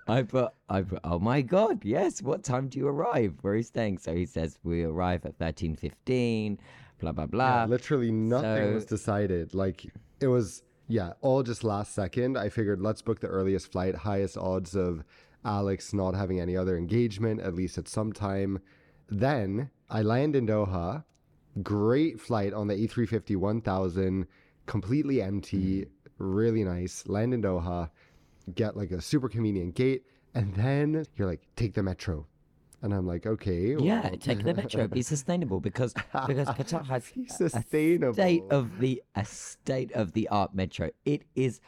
I 0.07 0.23
put, 0.23 0.53
I 0.69 0.83
put, 0.83 1.01
oh 1.05 1.19
my 1.19 1.41
god, 1.43 1.85
yes. 1.85 2.23
What 2.23 2.45
time 2.45 2.69
do 2.69 2.79
you 2.79 2.89
arrive? 2.89 3.35
Where 3.43 3.55
are 3.55 3.57
you 3.57 3.63
staying? 3.63 3.99
So 3.99 4.15
he 4.15 4.27
says 4.27 4.59
we 4.63 4.83
arrive 4.85 5.25
at 5.27 5.37
thirteen 5.39 5.77
fifteen. 5.77 6.59
Blah 6.99 7.13
blah 7.13 7.25
Yeah, 7.25 7.29
blah. 7.29 7.65
literally 7.67 8.11
nothing 8.11 8.75
was 8.75 8.87
decided. 8.87 9.55
Like 9.55 9.93
it 10.21 10.29
was, 10.29 10.63
yeah, 10.89 11.13
all 11.21 11.43
just 11.43 11.63
last 11.65 11.95
second. 11.95 12.39
I 12.39 12.49
figured 12.49 12.81
let's 12.81 13.03
book 13.03 13.21
the 13.21 13.27
earliest 13.29 13.71
flight, 13.71 13.95
highest 13.95 14.39
odds 14.39 14.75
of 14.75 15.05
Alex 15.45 15.93
not 15.93 16.15
having 16.15 16.41
any 16.41 16.57
other 16.57 16.77
engagement, 16.77 17.41
at 17.41 17.55
least 17.55 17.77
at 17.77 17.87
some 17.89 18.13
time. 18.13 18.61
Then 19.09 19.71
I 19.91 20.03
land 20.03 20.35
in 20.37 20.47
Doha. 20.47 21.05
Great 21.63 22.21
flight 22.21 22.53
on 22.53 22.67
the 22.67 22.75
A350 22.75 23.37
1000, 23.37 24.27
completely 24.67 25.23
empty, 25.23 25.83
mm-hmm. 25.83 26.25
really 26.25 26.65
nice. 26.65 27.07
Land 27.07 27.35
in 27.35 27.43
Doha, 27.43 27.91
get 28.55 28.77
like 28.77 28.91
a 28.91 29.01
super 29.01 29.29
convenient 29.29 29.75
gate, 29.75 30.05
and 30.35 30.55
then 30.55 31.05
you're 31.17 31.29
like, 31.29 31.43
take 31.57 31.75
the 31.75 31.83
metro. 31.83 32.27
And 32.83 32.93
I'm 32.93 33.07
like, 33.07 33.27
okay. 33.27 33.75
Yeah, 33.79 34.11
take 34.21 34.45
the 34.45 34.55
metro. 34.55 34.87
Be 34.87 35.03
sustainable 35.15 35.61
because 35.61 35.95
because 36.27 36.49
Qatar 36.49 36.85
has 36.87 37.11
a- 37.17 37.59
a 37.59 37.63
state 37.63 38.45
of 38.51 38.79
the 38.79 39.03
a 39.15 39.25
state 39.25 39.93
of 39.93 40.13
the 40.13 40.29
art 40.29 40.55
metro. 40.55 40.91
It 41.05 41.23
is 41.35 41.61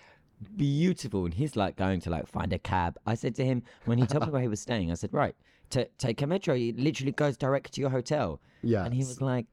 beautiful, 0.57 1.25
and 1.25 1.35
he's 1.35 1.57
like 1.57 1.77
going 1.77 2.01
to 2.03 2.11
like 2.11 2.27
find 2.27 2.53
a 2.53 2.59
cab. 2.59 2.99
I 3.07 3.15
said 3.15 3.35
to 3.37 3.45
him 3.45 3.63
when 3.87 3.99
he 3.99 4.07
told 4.07 4.27
me 4.27 4.33
where 4.33 4.43
he 4.43 4.49
was 4.49 4.61
staying, 4.61 4.91
I 4.91 4.95
said, 4.95 5.13
right, 5.13 5.35
to 5.71 5.87
take 5.99 6.21
a 6.23 6.27
metro. 6.27 6.55
It 6.55 6.79
literally 6.79 7.13
goes 7.13 7.37
direct 7.37 7.73
to 7.75 7.81
your 7.81 7.91
hotel. 7.91 8.41
Yeah. 8.61 8.85
and 8.85 8.93
he 8.93 9.05
was 9.05 9.21
like, 9.21 9.47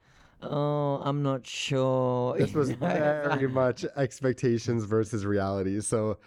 oh, 0.49 1.01
I'm 1.03 1.23
not 1.23 1.45
sure. 1.45 2.37
this 2.37 2.53
was 2.53 2.69
You 2.69 2.77
know, 2.77 2.87
it's 2.87 3.35
very 3.35 3.49
much 3.49 3.85
expectations 3.95 4.85
versus 4.85 5.25
reality. 5.25 5.81
So 5.81 6.17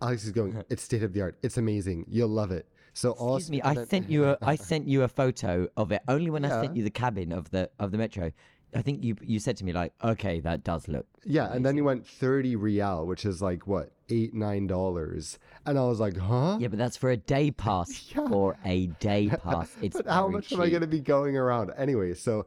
Alex 0.00 0.24
is 0.24 0.32
going, 0.32 0.62
it's 0.70 0.82
state 0.82 1.02
of 1.02 1.12
the 1.12 1.22
art. 1.22 1.38
It's 1.42 1.58
amazing. 1.58 2.06
You'll 2.08 2.28
love 2.28 2.50
it. 2.50 2.66
So 2.92 3.12
Excuse 3.12 3.50
me, 3.50 3.62
I 3.62 3.84
sent 3.84 4.08
you 4.08 4.24
a 4.24 4.38
I 4.40 4.56
sent 4.70 4.88
you 4.88 5.02
a 5.02 5.08
photo 5.08 5.68
of 5.76 5.92
it 5.92 6.00
only 6.08 6.30
when 6.30 6.44
I 6.46 6.48
sent 6.48 6.76
you 6.76 6.82
the 6.82 6.90
cabin 6.90 7.30
of 7.30 7.50
the 7.50 7.68
of 7.78 7.90
the 7.90 7.98
metro. 7.98 8.32
I 8.74 8.82
think 8.82 9.04
you 9.04 9.16
you 9.20 9.38
said 9.38 9.56
to 9.58 9.64
me 9.64 9.72
like, 9.72 9.92
okay, 10.02 10.40
that 10.40 10.64
does 10.64 10.88
look 10.88 11.06
yeah, 11.28 11.52
and 11.52 11.66
then 11.66 11.76
you 11.76 11.82
went 11.82 12.06
30 12.06 12.54
real, 12.54 13.04
which 13.04 13.24
is 13.24 13.42
like 13.42 13.66
what, 13.66 13.90
eight, 14.10 14.32
nine 14.32 14.68
dollars. 14.68 15.40
And 15.66 15.76
I 15.76 15.82
was 15.82 15.98
like, 15.98 16.16
huh? 16.16 16.56
Yeah, 16.60 16.68
but 16.68 16.78
that's 16.78 16.96
for 16.96 17.10
a 17.10 17.16
day 17.16 17.50
pass. 17.56 18.12
Yeah. 18.14 18.28
For 18.28 18.56
a 18.64 18.86
day 18.86 19.28
pass, 19.44 19.74
it's 19.82 19.96
but 19.96 20.06
how 20.06 20.28
much 20.28 20.52
am 20.52 20.60
I 20.60 20.70
going 20.70 20.82
to 20.82 20.86
be 20.86 21.00
going 21.00 21.36
around? 21.36 21.72
Anyway, 21.76 22.14
so 22.14 22.46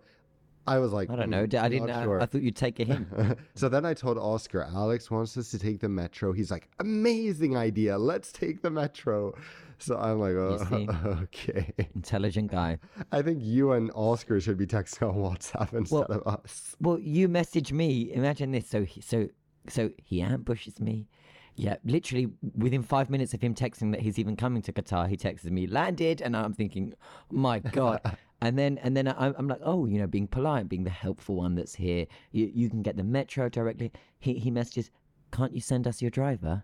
I 0.75 0.77
was 0.79 0.91
like, 0.93 1.09
I 1.09 1.15
don't 1.15 1.29
know. 1.29 1.41
"Hmm, 1.43 1.49
d- 1.49 1.57
I 1.57 1.69
didn't. 1.69 1.87
know. 1.87 2.03
sure." 2.03 2.21
I 2.21 2.25
thought 2.25 2.41
you'd 2.41 2.55
take 2.55 2.79
a 2.79 2.85
hint. 2.85 3.07
so 3.55 3.69
then 3.69 3.85
I 3.85 3.93
told 3.93 4.17
Oscar, 4.17 4.61
Alex 4.63 5.09
wants 5.09 5.35
us 5.37 5.49
to 5.51 5.59
take 5.59 5.79
the 5.79 5.89
metro. 5.89 6.31
He's 6.31 6.51
like, 6.51 6.69
amazing 6.79 7.57
idea. 7.57 7.97
Let's 7.97 8.31
take 8.31 8.61
the 8.61 8.69
metro. 8.69 9.33
So 9.79 9.97
I'm 9.97 10.19
like, 10.19 10.33
oh, 10.33 11.17
okay. 11.23 11.73
Intelligent 11.95 12.51
guy. 12.51 12.77
I 13.11 13.21
think 13.21 13.39
you 13.41 13.71
and 13.71 13.89
Oscar 13.95 14.39
should 14.41 14.57
be 14.57 14.67
texting 14.67 15.09
on 15.09 15.15
WhatsApp 15.15 15.73
instead 15.73 15.95
Well- 16.09 16.21
of 16.25 16.27
us. 16.43 16.75
Well, 16.81 16.99
you 16.99 17.27
message 17.27 17.71
me. 17.71 18.11
Imagine 18.13 18.51
this. 18.51 18.67
So 18.67 18.83
he, 18.83 19.01
so 19.01 19.29
so 19.67 19.89
he 20.03 20.21
ambushes 20.21 20.79
me. 20.79 21.07
Yeah, 21.55 21.75
literally 21.83 22.27
within 22.55 22.83
five 22.83 23.09
minutes 23.09 23.33
of 23.33 23.41
him 23.41 23.53
texting 23.53 23.91
that 23.91 23.99
he's 24.01 24.17
even 24.17 24.35
coming 24.37 24.61
to 24.61 24.71
Qatar, 24.71 25.09
he 25.09 25.17
texts 25.17 25.49
me 25.49 25.67
landed, 25.67 26.21
and 26.21 26.35
I'm 26.37 26.53
thinking, 26.53 26.93
my 27.31 27.59
god. 27.59 27.99
And 28.41 28.57
then 28.57 28.77
and 28.83 28.95
then 28.95 29.07
I, 29.07 29.33
I'm 29.37 29.47
like, 29.47 29.59
oh, 29.63 29.85
you 29.85 29.99
know, 29.99 30.07
being 30.07 30.27
polite, 30.27 30.69
being 30.69 30.83
the 30.85 30.89
helpful 30.89 31.35
one 31.35 31.55
that's 31.55 31.75
here. 31.75 32.05
You 32.31 32.49
you 32.53 32.69
can 32.69 32.81
get 32.81 32.95
the 32.97 33.03
metro 33.03 33.49
directly. 33.49 33.91
He 34.19 34.33
he 34.35 34.49
messages, 34.51 34.89
can't 35.31 35.53
you 35.53 35.59
send 35.61 35.87
us 35.87 36.01
your 36.01 36.11
driver? 36.11 36.63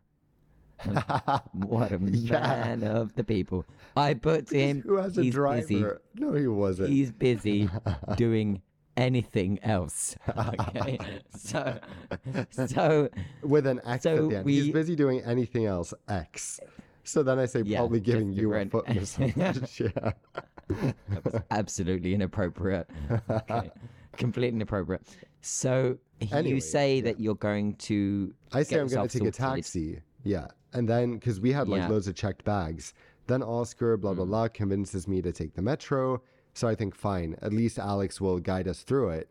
What 1.53 1.91
a 1.91 1.99
Yeah. 2.01 2.39
man 2.41 2.83
of 2.83 3.15
the 3.15 3.23
people. 3.23 3.65
I 3.95 4.13
put 4.13 4.47
to 4.47 4.57
him, 4.57 4.81
Who 4.81 4.95
has 4.97 5.17
a 5.17 5.29
driver? 5.29 5.61
busy. 5.61 5.85
No, 6.15 6.33
he 6.33 6.47
wasn't. 6.47 6.89
He's 6.89 7.11
busy 7.11 7.69
doing 8.15 8.61
anything 8.97 9.59
else. 9.63 10.15
Okay, 10.37 10.97
so 11.35 11.79
so 12.51 13.09
With 13.41 13.67
an 13.67 13.81
X 13.85 14.03
So 14.03 14.15
at 14.25 14.29
the 14.29 14.35
end. 14.37 14.49
He's 14.49 14.71
busy 14.71 14.95
doing 14.95 15.21
anything 15.21 15.65
else. 15.65 15.93
X. 16.07 16.59
So 17.03 17.21
then 17.23 17.37
I 17.39 17.45
say 17.45 17.61
Yeah, 17.61 17.79
probably 17.79 17.99
giving 17.99 18.31
you 18.31 18.53
a 18.53 18.65
foot 18.65 18.87
massage. 18.89 19.35
yeah. 19.79 20.11
That 20.69 21.23
was 21.23 21.41
absolutely 21.51 22.13
inappropriate. 22.13 22.89
Okay. 23.29 23.71
Completely 24.17 24.55
inappropriate. 24.55 25.01
So 25.41 25.97
Anyway, 26.31 26.55
you 26.55 26.61
say 26.61 27.01
that 27.01 27.19
you're 27.19 27.35
going 27.35 27.75
to. 27.75 28.33
I 28.53 28.63
say 28.63 28.79
I'm 28.79 28.87
going 28.87 29.07
to 29.07 29.19
take 29.19 29.27
a 29.27 29.31
taxi. 29.31 29.99
Yeah. 30.23 30.47
And 30.73 30.87
then, 30.87 31.13
because 31.15 31.39
we 31.41 31.51
had 31.51 31.67
like 31.67 31.79
Yeah. 31.81 31.89
loads 31.89 32.07
of 32.07 32.15
checked 32.15 32.43
bags. 32.45 32.93
Then 33.27 33.41
Oscar, 33.43 33.97
blah, 33.97 34.13
Mm. 34.13 34.15
blah, 34.17 34.25
blah, 34.25 34.47
convinces 34.47 35.07
me 35.07 35.21
to 35.21 35.31
take 35.31 35.53
the 35.53 35.61
metro. 35.61 36.21
So 36.53 36.67
I 36.67 36.75
think, 36.75 36.95
fine, 36.95 37.35
at 37.41 37.51
least 37.51 37.77
Alex 37.77 38.21
will 38.21 38.39
guide 38.39 38.67
us 38.67 38.83
through 38.83 39.09
it. 39.09 39.29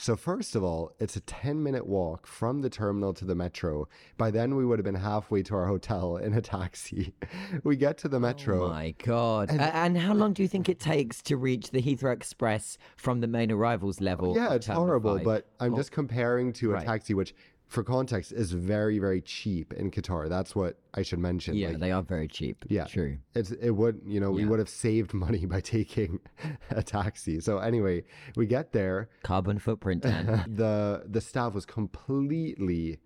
So, 0.00 0.14
first 0.14 0.54
of 0.54 0.62
all, 0.62 0.92
it's 1.00 1.16
a 1.16 1.20
10 1.20 1.60
minute 1.60 1.84
walk 1.84 2.26
from 2.26 2.60
the 2.60 2.70
terminal 2.70 3.12
to 3.14 3.24
the 3.24 3.34
metro. 3.34 3.88
By 4.16 4.30
then, 4.30 4.54
we 4.54 4.64
would 4.64 4.78
have 4.78 4.84
been 4.84 4.94
halfway 4.94 5.42
to 5.42 5.54
our 5.56 5.66
hotel 5.66 6.16
in 6.18 6.34
a 6.34 6.40
taxi. 6.40 7.14
we 7.64 7.74
get 7.74 7.98
to 7.98 8.08
the 8.08 8.18
oh 8.18 8.20
metro. 8.20 8.66
Oh 8.66 8.68
my 8.68 8.94
god! 9.02 9.50
And, 9.50 9.60
and 9.60 9.98
how 9.98 10.14
long 10.14 10.34
do 10.34 10.42
you 10.42 10.48
think 10.48 10.68
it 10.68 10.78
takes 10.78 11.20
to 11.22 11.36
reach 11.36 11.72
the 11.72 11.82
Heathrow 11.82 12.12
Express 12.12 12.78
from 12.96 13.20
the 13.20 13.26
main 13.26 13.50
arrivals 13.50 14.00
level? 14.00 14.36
Yeah, 14.36 14.54
it's 14.54 14.68
horrible, 14.68 15.16
five? 15.16 15.24
but 15.24 15.48
I'm 15.58 15.74
Oh, 15.74 15.76
just 15.76 15.90
comparing 15.90 16.52
to 16.54 16.70
a 16.70 16.74
right. 16.74 16.86
taxi, 16.86 17.14
which, 17.14 17.34
for 17.68 17.84
context, 17.84 18.32
is 18.32 18.52
very, 18.52 18.98
very 18.98 19.20
cheap 19.20 19.72
in 19.74 19.90
Qatar. 19.90 20.28
That's 20.28 20.56
what 20.56 20.78
I 20.94 21.02
should 21.02 21.18
mention. 21.18 21.54
yeah, 21.54 21.68
Like, 21.68 21.80
they 21.80 21.92
are 21.92 22.02
very 22.02 22.26
cheap. 22.26 22.64
Yeah. 22.68 22.84
true. 22.86 23.18
it's 23.34 23.50
it 23.52 23.70
would 23.70 24.00
you 24.06 24.20
know 24.20 24.30
we 24.30 24.44
would 24.46 24.58
have 24.58 24.68
saved 24.70 25.12
money 25.14 25.44
by 25.46 25.60
taking 25.60 26.20
a 26.70 26.82
taxi. 26.82 27.40
So 27.40 27.58
anyway, 27.58 28.04
we 28.36 28.46
get 28.46 28.72
there. 28.72 29.08
Carbon 29.22 29.58
footprint. 29.58 30.02
The 30.48 31.04
The 31.06 31.20
staff 31.20 31.54
was 31.54 31.66
completely 31.66 32.98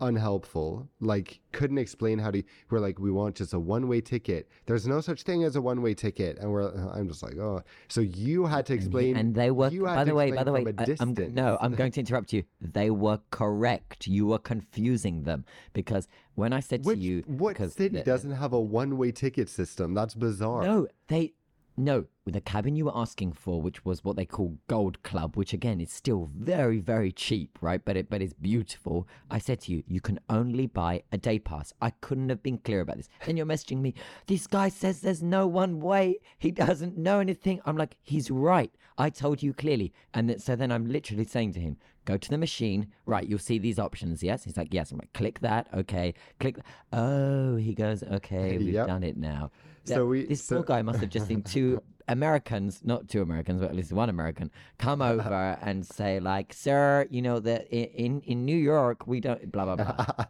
unhelpful. 0.00 0.88
Like 1.00 1.40
couldn't 1.52 1.78
explain 1.78 2.18
how 2.18 2.30
to. 2.30 2.42
We're 2.70 2.80
like, 2.80 2.98
we 2.98 3.10
want 3.10 3.36
just 3.36 3.52
a 3.52 3.58
one 3.58 3.88
way 3.88 4.00
ticket. 4.00 4.48
There's 4.66 4.86
no 4.86 5.00
such 5.00 5.22
thing 5.22 5.44
as 5.44 5.56
a 5.56 5.60
one 5.60 5.82
way 5.82 5.94
ticket, 5.94 6.38
and 6.38 6.50
we're. 6.50 6.70
I'm 6.92 7.08
just 7.08 7.22
like, 7.22 7.36
oh. 7.36 7.62
So 7.88 8.00
you 8.00 8.46
had 8.46 8.66
to 8.66 8.74
explain. 8.74 9.16
and 9.16 9.34
they 9.34 9.50
were. 9.50 9.68
You 9.68 9.84
By 9.84 10.04
the 10.04 10.14
way, 10.14 10.30
by 10.30 10.44
the 10.44 10.52
way, 10.52 10.64
from 10.64 10.74
a 10.78 10.82
I- 10.82 10.96
I'm, 11.00 11.14
no, 11.34 11.58
I'm 11.60 11.74
going 11.74 11.92
to 11.92 12.00
interrupt 12.00 12.32
you. 12.32 12.44
They 12.60 12.90
were 12.90 13.20
correct. 13.30 14.06
You 14.06 14.26
were 14.26 14.38
confusing 14.38 15.24
them 15.24 15.44
because 15.72 16.08
when 16.34 16.52
I 16.52 16.60
said 16.60 16.84
Which 16.84 16.98
to 16.98 17.04
you, 17.04 17.24
what 17.26 17.56
city 17.56 17.88
the- 17.88 18.02
doesn't 18.04 18.32
have 18.32 18.52
a 18.52 18.60
one 18.60 18.96
way 18.98 19.12
ticket 19.12 19.48
system? 19.48 19.94
That's 19.94 20.14
bizarre. 20.14 20.62
No, 20.62 20.86
they 21.08 21.34
no. 21.76 22.06
The 22.30 22.40
cabin 22.40 22.76
you 22.76 22.84
were 22.86 22.96
asking 22.96 23.32
for, 23.32 23.60
which 23.62 23.84
was 23.84 24.04
what 24.04 24.16
they 24.16 24.26
call 24.26 24.58
Gold 24.68 25.02
Club, 25.02 25.36
which 25.36 25.52
again 25.52 25.80
is 25.80 25.90
still 25.92 26.28
very, 26.36 26.78
very 26.78 27.10
cheap, 27.12 27.58
right? 27.60 27.84
But 27.84 27.96
it 27.96 28.08
but 28.10 28.20
it's 28.22 28.32
beautiful. 28.34 29.06
I 29.30 29.38
said 29.38 29.60
to 29.62 29.72
you, 29.72 29.82
you 29.86 30.00
can 30.00 30.18
only 30.28 30.66
buy 30.66 31.02
a 31.12 31.18
day 31.18 31.38
pass. 31.38 31.72
I 31.80 31.90
couldn't 31.90 32.28
have 32.28 32.42
been 32.42 32.58
clear 32.58 32.80
about 32.80 32.96
this. 32.96 33.08
Then 33.26 33.36
you're 33.36 33.46
messaging 33.46 33.80
me. 33.80 33.94
This 34.26 34.46
guy 34.46 34.68
says 34.68 35.00
there's 35.00 35.22
no 35.22 35.46
one 35.46 35.80
way. 35.80 36.18
He 36.38 36.50
doesn't 36.50 36.96
know 36.98 37.20
anything. 37.20 37.60
I'm 37.64 37.76
like, 37.76 37.96
he's 38.02 38.30
right. 38.30 38.72
I 38.98 39.10
told 39.10 39.42
you 39.42 39.52
clearly. 39.52 39.92
And 40.14 40.28
th- 40.28 40.40
so 40.40 40.56
then 40.56 40.72
I'm 40.72 40.86
literally 40.86 41.24
saying 41.24 41.52
to 41.54 41.60
him, 41.60 41.76
go 42.04 42.16
to 42.16 42.30
the 42.30 42.38
machine. 42.38 42.88
Right, 43.06 43.28
you'll 43.28 43.38
see 43.38 43.58
these 43.58 43.78
options. 43.78 44.22
Yes. 44.22 44.44
He's 44.44 44.56
like, 44.56 44.72
yes. 44.74 44.90
I'm 44.90 44.98
like, 44.98 45.12
click 45.12 45.40
that. 45.40 45.68
Okay. 45.72 46.14
Click. 46.40 46.56
th- 46.56 46.66
Oh, 46.92 47.56
he 47.56 47.74
goes, 47.74 48.02
okay. 48.02 48.58
We've 48.58 48.74
Yep. 48.74 48.86
done 48.86 49.02
it 49.04 49.16
now. 49.16 49.50
So 49.84 49.94
That- 49.94 50.06
we- 50.06 50.26
this 50.26 50.42
so- 50.42 50.56
poor 50.56 50.64
guy 50.64 50.82
must 50.82 51.00
have 51.00 51.10
just 51.10 51.28
seen 51.28 51.42
two 51.42 51.80
Americans, 52.08 52.80
not 52.84 53.08
two 53.08 53.22
Americans, 53.22 53.60
but 53.60 53.70
at 53.70 53.76
least 53.76 53.92
one 53.92 54.08
American, 54.08 54.50
come 54.78 55.02
over 55.12 55.58
and 55.62 55.84
say 55.86 56.20
like, 56.20 56.52
"Sir, 56.52 57.06
you 57.10 57.22
know 57.22 57.38
that 57.40 57.68
in 57.70 58.20
in 58.22 58.44
New 58.44 58.56
York 58.56 59.06
we 59.06 59.20
don't 59.20 59.50
blah 59.52 59.64
blah 59.64 59.76
blah." 59.76 60.06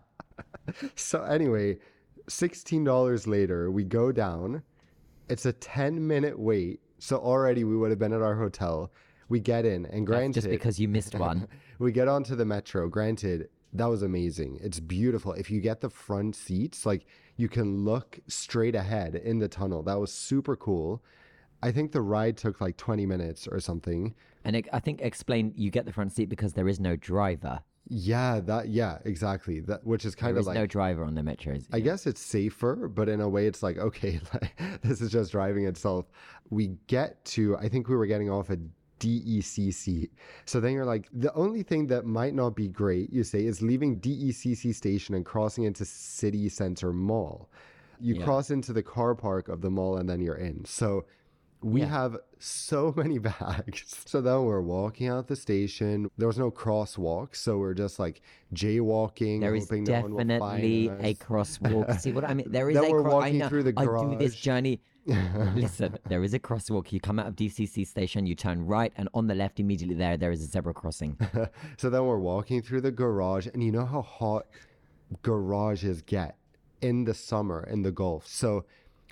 So 0.96 1.22
anyway, 1.22 1.78
sixteen 2.28 2.84
dollars 2.84 3.26
later, 3.26 3.70
we 3.70 3.84
go 3.84 4.12
down. 4.12 4.62
It's 5.28 5.46
a 5.46 5.52
ten 5.52 6.06
minute 6.06 6.38
wait. 6.38 6.80
So 6.98 7.16
already 7.16 7.64
we 7.64 7.76
would 7.76 7.90
have 7.90 7.98
been 7.98 8.12
at 8.12 8.22
our 8.22 8.34
hotel. 8.34 8.92
We 9.28 9.40
get 9.40 9.64
in, 9.64 9.86
and 9.86 10.06
That's 10.06 10.16
granted, 10.16 10.34
just 10.34 10.50
because 10.50 10.78
you 10.78 10.88
missed 10.88 11.14
one. 11.18 11.48
we 11.78 11.92
get 11.92 12.08
onto 12.08 12.34
the 12.34 12.44
metro. 12.44 12.88
Granted, 12.88 13.48
that 13.72 13.86
was 13.86 14.02
amazing. 14.02 14.58
It's 14.62 14.80
beautiful. 14.80 15.32
If 15.32 15.50
you 15.50 15.60
get 15.60 15.80
the 15.80 15.90
front 15.90 16.34
seats, 16.36 16.84
like 16.84 17.06
you 17.36 17.48
can 17.48 17.84
look 17.84 18.18
straight 18.26 18.74
ahead 18.74 19.14
in 19.14 19.38
the 19.38 19.48
tunnel. 19.48 19.82
That 19.82 19.98
was 20.00 20.12
super 20.12 20.56
cool. 20.56 21.02
I 21.62 21.72
think 21.72 21.92
the 21.92 22.00
ride 22.02 22.36
took 22.36 22.60
like 22.60 22.76
20 22.76 23.06
minutes 23.06 23.46
or 23.48 23.60
something. 23.60 24.14
And 24.44 24.56
it, 24.56 24.68
I 24.72 24.80
think 24.80 25.00
explain 25.00 25.52
you 25.56 25.70
get 25.70 25.84
the 25.86 25.92
front 25.92 26.12
seat 26.12 26.28
because 26.28 26.52
there 26.52 26.68
is 26.68 26.78
no 26.80 26.96
driver. 26.96 27.60
Yeah, 27.90 28.40
that 28.40 28.68
yeah, 28.68 28.98
exactly. 29.06 29.60
That 29.60 29.84
which 29.86 30.04
is 30.04 30.14
kind 30.14 30.34
There 30.34 30.38
of 30.38 30.42
is 30.42 30.46
like 30.46 30.54
no 30.56 30.66
driver 30.66 31.04
on 31.04 31.14
the 31.14 31.22
metros. 31.22 31.66
I 31.72 31.80
guess 31.80 32.06
it's 32.06 32.20
safer, 32.20 32.86
but 32.86 33.08
in 33.08 33.20
a 33.22 33.28
way, 33.28 33.46
it's 33.46 33.62
like, 33.62 33.78
okay, 33.78 34.20
like, 34.34 34.80
this 34.82 35.00
is 35.00 35.10
just 35.10 35.32
driving 35.32 35.64
itself. 35.66 36.06
We 36.50 36.76
get 36.86 37.24
to, 37.26 37.56
I 37.56 37.68
think 37.68 37.88
we 37.88 37.96
were 37.96 38.06
getting 38.06 38.30
off 38.30 38.50
at 38.50 38.58
DECC. 39.00 40.10
So 40.44 40.60
then 40.60 40.72
you're 40.72 40.84
like, 40.84 41.08
the 41.12 41.32
only 41.34 41.62
thing 41.62 41.86
that 41.88 42.04
might 42.04 42.34
not 42.34 42.54
be 42.54 42.68
great, 42.68 43.12
you 43.12 43.24
say, 43.24 43.44
is 43.44 43.62
leaving 43.62 44.00
DECC 44.00 44.74
station 44.74 45.14
and 45.14 45.24
crossing 45.24 45.64
into 45.64 45.84
City 45.84 46.48
Center 46.48 46.92
Mall. 46.92 47.48
You 48.00 48.14
Yeah. 48.16 48.24
cross 48.24 48.50
into 48.50 48.72
the 48.72 48.82
car 48.82 49.14
park 49.14 49.48
of 49.48 49.60
the 49.60 49.70
mall 49.70 49.96
and 49.96 50.08
then 50.08 50.20
you're 50.20 50.36
in. 50.36 50.64
So 50.64 51.06
we 51.60 51.80
Yeah. 51.80 51.86
have 51.88 52.16
so 52.38 52.92
many 52.96 53.18
bags. 53.18 54.02
So 54.06 54.20
then 54.20 54.44
we're 54.44 54.60
walking 54.60 55.08
out 55.08 55.26
the 55.26 55.36
station. 55.36 56.08
There 56.16 56.28
was 56.28 56.38
no 56.38 56.50
crosswalk, 56.50 57.34
so 57.34 57.58
we're 57.58 57.74
just 57.74 57.98
like 57.98 58.20
jaywalking, 58.54 59.40
There 59.40 59.54
is 59.54 59.64
hoping 59.64 59.84
no 59.84 60.00
one 60.02 60.10
will 60.14 60.18
find 60.18 60.28
definitely 60.28 60.90
us. 60.90 60.96
a 61.02 61.14
crosswalk. 61.14 62.00
See 62.00 62.12
what 62.12 62.24
I 62.24 62.34
mean? 62.34 62.46
There 62.50 62.70
is 62.72 62.76
a 62.76 62.80
cro- 62.88 63.20
I 63.20 63.32
know. 63.32 63.48
through 63.48 63.64
the 63.64 63.74
I 63.76 63.84
do 63.84 64.16
this 64.18 64.36
journey. 64.36 64.80
Listen, 65.54 65.96
there 66.06 66.22
is 66.22 66.34
a 66.34 66.38
crosswalk. 66.38 66.92
You 66.92 67.00
come 67.00 67.18
out 67.18 67.26
of 67.26 67.34
DECC 67.34 67.86
station, 67.86 68.26
you 68.26 68.34
turn 68.34 68.64
right, 68.66 68.92
and 68.96 69.08
on 69.14 69.26
the 69.26 69.34
left, 69.34 69.58
immediately 69.58 69.94
there, 69.96 70.18
there 70.18 70.30
is 70.30 70.42
a 70.42 70.46
zebra 70.46 70.74
crossing. 70.74 71.16
so 71.78 71.88
then 71.88 72.04
we're 72.04 72.18
walking 72.18 72.60
through 72.60 72.82
the 72.82 72.90
garage, 72.90 73.46
and 73.52 73.64
you 73.64 73.72
know 73.72 73.86
how 73.86 74.02
hot 74.02 74.44
garages 75.22 76.02
get 76.02 76.36
in 76.82 77.04
the 77.04 77.14
summer 77.14 77.66
in 77.70 77.82
the 77.82 77.90
Gulf. 77.90 78.26
So 78.26 78.64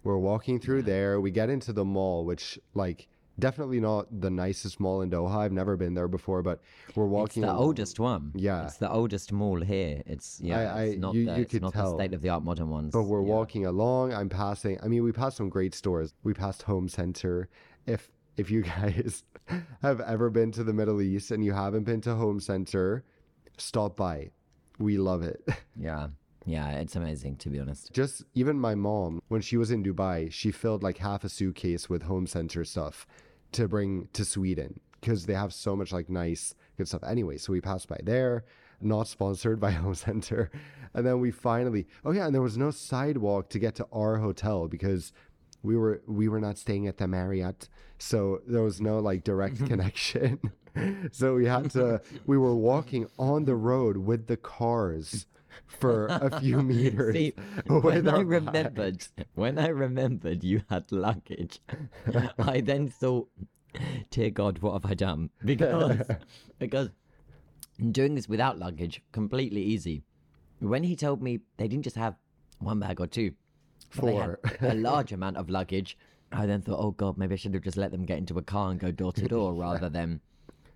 we're 0.07 0.19
walking 0.19 0.59
through 0.61 0.83
there. 0.83 1.21
We 1.21 1.31
get 1.31 1.51
into 1.51 1.73
the 1.73 1.85
mall, 1.85 2.25
which 2.25 2.59
like 2.75 3.09
definitely 3.39 3.81
not 3.81 4.07
the 4.21 4.31
nicest 4.31 4.81
mall 4.81 5.03
in 5.03 5.11
Doha. 5.11 5.37
I've 5.45 5.53
never 5.53 5.77
been 5.77 5.93
there 5.95 6.09
before, 6.09 6.43
but 6.43 6.61
we're 6.95 7.07
walking. 7.07 7.43
It's 7.43 7.49
the 7.51 7.53
along. 7.53 7.65
oldest 7.65 8.01
one. 8.01 8.33
Yeah. 8.35 8.65
it's 8.65 8.79
the 8.79 8.91
oldest 8.91 9.33
mall 9.33 9.61
here. 9.61 10.03
It's 10.07 10.41
yeah, 10.41 10.75
I- 10.75 10.83
it's 10.85 11.01
not 11.01 11.15
you- 11.15 11.27
the, 11.27 11.35
you 11.37 11.43
it's 11.43 11.55
not 11.61 11.75
the 11.75 11.95
state 11.97 12.15
of 12.15 12.23
the 12.23 12.31
art 12.31 12.45
modern 12.45 12.71
ones. 12.71 12.93
But 12.93 13.03
we're 13.03 13.21
Yeah. 13.23 13.35
walking 13.35 13.67
along. 13.67 14.15
I'm 14.15 14.29
passing. 14.31 14.79
I 14.83 14.89
mean, 14.89 15.03
we 15.05 15.13
passed 15.13 15.37
some 15.37 15.49
great 15.51 15.75
stores. 15.75 16.15
We 16.23 16.33
passed 16.35 16.63
Home 16.63 16.89
Center. 16.89 17.49
If 17.87 18.11
if 18.39 18.51
you 18.51 18.63
guys 18.77 19.25
have 19.83 20.01
ever 20.01 20.31
been 20.31 20.51
to 20.53 20.65
the 20.65 20.73
Middle 20.73 21.01
East 21.03 21.31
and 21.31 21.45
you 21.45 21.53
haven't 21.53 21.85
been 21.85 22.01
to 22.03 22.15
Home 22.15 22.41
Center, 22.41 23.05
stop 23.59 23.97
by. 23.97 24.31
We 24.79 24.99
love 24.99 25.23
it. 25.23 25.41
Yeah, 25.79 26.09
yeah, 26.47 26.71
it's 26.71 26.95
amazing 26.95 27.37
to 27.39 27.51
be 27.51 27.59
honest. 27.59 27.93
Just 27.93 28.23
even 28.35 28.59
my 28.59 28.77
mom, 28.77 29.21
when 29.29 29.41
she 29.41 29.57
was 29.57 29.73
in 29.73 29.83
Dubai, 29.83 30.33
she 30.33 30.53
filled 30.53 30.83
like 30.83 30.99
half 30.99 31.25
a 31.25 31.29
suitcase 31.29 31.91
with 31.91 32.03
Home 32.05 32.27
Center 32.27 32.65
stuff 32.65 33.05
to 33.53 33.67
bring 33.67 34.09
to 34.13 34.25
Sweden 34.25 34.79
because 35.01 35.27
they 35.27 35.35
have 35.35 35.53
so 35.53 35.75
much 35.75 35.93
like 35.93 36.09
nice 36.09 36.55
good 36.79 36.87
stuff. 36.87 37.03
Anyway, 37.03 37.37
so 37.37 37.53
we 37.53 37.61
passed 37.61 37.89
by 37.89 37.99
there, 38.05 38.45
not 38.81 39.09
sponsored 39.09 39.59
by 39.67 39.73
Home 39.73 39.97
Center, 39.97 40.51
and 40.95 41.05
then 41.05 41.19
we 41.19 41.33
finally. 41.33 41.89
Oh 42.05 42.13
yeah, 42.13 42.27
and 42.27 42.35
there 42.35 42.43
was 42.43 42.57
no 42.57 42.71
sidewalk 42.71 43.49
to 43.51 43.59
get 43.59 43.75
to 43.77 43.87
our 43.93 44.19
hotel 44.19 44.69
because 44.69 45.13
we 45.65 45.77
were 45.77 46.01
we 46.07 46.29
were 46.29 46.41
not 46.41 46.59
staying 46.59 46.87
at 46.87 46.99
the 46.99 47.09
Marriott, 47.09 47.69
so 47.99 48.41
there 48.47 48.63
was 48.63 48.81
no 48.81 49.01
like 49.01 49.25
direct 49.25 49.67
connection. 49.67 50.39
so 51.11 51.35
we 51.35 51.47
had 51.47 51.73
to. 51.73 52.01
We 52.25 52.39
were 52.39 52.55
walking 52.55 53.09
on 53.19 53.47
the 53.47 53.57
road 53.57 53.97
with 53.97 54.29
the 54.29 54.37
cars 54.37 55.27
for 55.67 56.07
a 56.07 56.41
few 56.41 56.63
meters. 56.63 57.15
See, 57.15 57.35
when 57.67 58.09
I 58.09 58.21
remembered, 58.21 59.07
when 59.35 59.59
I 59.59 59.69
remembered 59.69 60.45
you 60.45 60.63
had 60.69 60.91
luggage, 60.93 61.61
I 62.39 62.61
then 62.61 62.89
thought, 62.89 63.29
"Dear 64.11 64.31
God, 64.31 64.59
what 64.61 64.73
have 64.75 64.91
I 64.91 64.95
done?" 64.95 65.31
Because 65.45 66.01
because 66.59 66.91
doing 67.91 68.15
this 68.15 68.29
without 68.29 68.59
luggage 68.59 69.03
completely 69.13 69.63
easy. 69.63 70.03
When 70.61 70.83
he 70.83 70.97
told 70.97 71.23
me 71.23 71.41
they 71.59 71.69
didn't 71.69 71.85
just 71.85 71.97
have 71.97 72.15
one 72.59 72.81
bag 72.81 73.01
or 73.01 73.07
two, 73.07 73.33
Four. 73.91 74.41
a 74.61 74.75
large 74.75 75.13
amount 75.13 75.37
of 75.37 75.51
luggage. 75.51 75.99
I 76.33 76.47
then 76.47 76.63
thought, 76.63 76.81
"Oh 76.81 76.91
God, 76.91 77.19
maybe 77.19 77.35
I 77.35 77.37
should 77.37 77.55
have 77.55 77.63
just 77.63 77.77
let 77.77 77.91
them 77.93 78.05
get 78.05 78.19
into 78.19 78.37
a 78.39 78.43
car 78.43 78.71
and 78.71 78.81
go 78.81 78.91
door 78.91 79.13
to 79.13 79.29
door 79.29 79.55
rather 79.55 79.89
than 79.89 80.21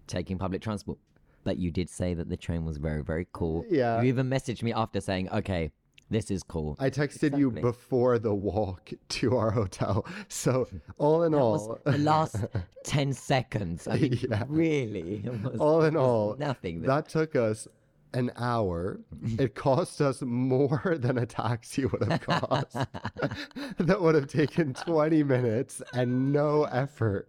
taking 0.06 0.38
public 0.38 0.62
transport." 0.62 0.98
But 1.44 1.58
you 1.58 1.70
did 1.70 1.88
say 1.88 2.14
that 2.14 2.28
the 2.28 2.36
train 2.36 2.64
was 2.64 2.76
very, 2.76 3.02
very 3.02 3.26
cool. 3.32 3.64
Yeah. 3.70 4.00
You 4.02 4.08
even 4.08 4.28
messaged 4.28 4.62
me 4.62 4.72
after 4.72 5.00
saying, 5.00 5.30
"Okay, 5.30 5.70
this 6.10 6.30
is 6.30 6.42
cool." 6.42 6.76
I 6.78 6.90
texted 6.90 7.38
you 7.38 7.50
before 7.50 8.18
the 8.18 8.34
walk 8.34 8.90
to 9.08 9.36
our 9.36 9.50
hotel. 9.50 10.04
So 10.28 10.68
all 10.98 11.22
in 11.22 11.32
That 11.32 11.38
all, 11.38 11.78
the 11.84 11.98
last 11.98 12.36
10 12.84 13.12
seconds. 13.14 13.88
I 13.88 13.96
mean, 14.00 14.18
Yeah. 14.30 14.44
really. 14.48 15.22
It 15.24 15.42
was, 15.42 15.58
all 15.58 15.82
in 15.84 15.96
all, 15.96 16.36
nothing. 16.38 16.82
that 16.82 17.08
took 17.08 17.34
us 17.36 17.66
an 18.12 18.30
hour. 18.36 19.00
Mm-hmm. 19.14 19.42
It 19.42 19.54
cost 19.54 20.00
us 20.00 20.22
more 20.22 20.96
than 20.98 21.18
a 21.18 21.26
taxi 21.26 21.84
would 21.84 22.10
have 22.10 22.20
cost. 22.20 22.76
that 23.78 24.00
would 24.00 24.14
have 24.14 24.26
taken 24.26 24.74
20 24.74 25.22
minutes 25.22 25.82
and 25.92 26.32
no 26.32 26.64
effort. 26.64 27.28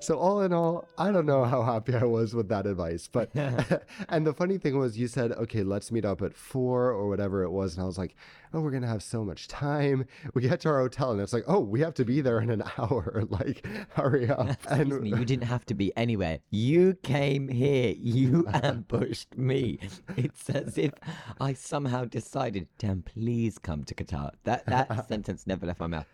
So 0.00 0.18
all 0.18 0.42
in 0.42 0.52
all, 0.52 0.88
I 0.98 1.12
don't 1.12 1.26
know 1.26 1.44
how 1.44 1.62
happy 1.62 1.94
I 1.94 2.04
was 2.04 2.34
with 2.34 2.48
that 2.48 2.66
advice. 2.66 3.08
But 3.10 3.30
and 4.08 4.26
the 4.26 4.34
funny 4.34 4.58
thing 4.58 4.76
was 4.78 4.98
you 4.98 5.06
said, 5.06 5.32
okay, 5.32 5.62
let's 5.62 5.92
meet 5.92 6.04
up 6.04 6.22
at 6.22 6.34
four 6.34 6.90
or 6.90 7.08
whatever 7.08 7.42
it 7.42 7.50
was. 7.50 7.74
And 7.74 7.84
I 7.84 7.86
was 7.86 7.98
like, 7.98 8.16
oh, 8.54 8.60
we're 8.60 8.70
gonna 8.70 8.86
have 8.86 9.02
so 9.02 9.24
much 9.24 9.48
time. 9.48 10.06
We 10.34 10.42
get 10.42 10.60
to 10.60 10.68
our 10.68 10.80
hotel 10.80 11.12
and 11.12 11.20
it's 11.20 11.32
like, 11.32 11.44
oh, 11.46 11.60
we 11.60 11.80
have 11.80 11.94
to 11.94 12.04
be 12.04 12.20
there 12.20 12.40
in 12.40 12.50
an 12.50 12.62
hour. 12.78 13.24
Like, 13.28 13.66
hurry 13.90 14.28
up. 14.28 14.50
Excuse 14.64 15.00
me, 15.00 15.10
you 15.10 15.24
didn't 15.24 15.46
have 15.46 15.64
to 15.66 15.74
be 15.74 15.94
anywhere. 15.96 16.40
You 16.50 16.94
came 17.02 17.48
here. 17.48 17.94
You 17.98 18.46
ambushed 18.52 19.36
me. 19.36 19.78
It's 20.16 20.48
as 20.50 20.78
if 20.78 20.92
I 21.40 21.52
somehow 21.54 22.04
decided, 22.04 22.68
damn, 22.78 23.02
please 23.02 23.58
come 23.58 23.84
to 23.84 23.94
Qatar. 23.94 24.30
That 24.44 24.66
that 24.66 25.08
sentence 25.08 25.46
never 25.46 25.66
left 25.66 25.80
my 25.80 25.86
mouth. 25.86 26.06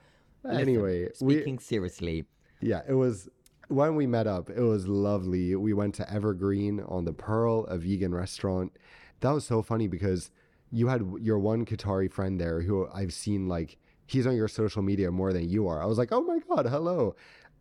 Listen, 0.45 0.61
Anyway, 0.61 1.09
we- 1.21 1.35
speaking 1.35 1.59
seriously, 1.59 2.25
Yeah, 2.61 2.83
it 2.89 2.95
was 2.95 3.29
when 3.69 3.97
we 3.97 4.07
met 4.07 4.27
up, 4.27 4.49
it 4.49 4.63
was 4.63 4.87
lovely. 4.87 5.55
We 5.57 5.73
went 5.75 5.95
to 5.97 6.11
Evergreen 6.11 6.81
on 6.89 7.05
the 7.05 7.13
Pearl, 7.13 7.65
a 7.65 7.77
vegan 7.77 8.15
restaurant. 8.15 8.73
That 9.21 9.33
was 9.33 9.45
so 9.45 9.63
funny 9.63 9.89
because 9.89 10.31
you 10.71 10.89
had 10.89 11.03
your 11.21 11.39
one 11.39 11.65
Qatari 11.65 12.11
friend 12.11 12.41
there 12.41 12.61
who 12.61 12.89
I've 12.93 13.13
seen 13.13 13.49
like 13.49 13.79
he's 14.07 14.27
on 14.27 14.37
your 14.37 14.49
social 14.49 14.83
media 14.83 15.11
more 15.11 15.33
than 15.33 15.49
you 15.49 15.69
are. 15.69 15.83
I 15.83 15.87
was 15.87 15.99
like, 15.99 16.13
"Oh 16.13 16.23
my 16.23 16.39
god, 16.49 16.67
hello." 16.67 17.15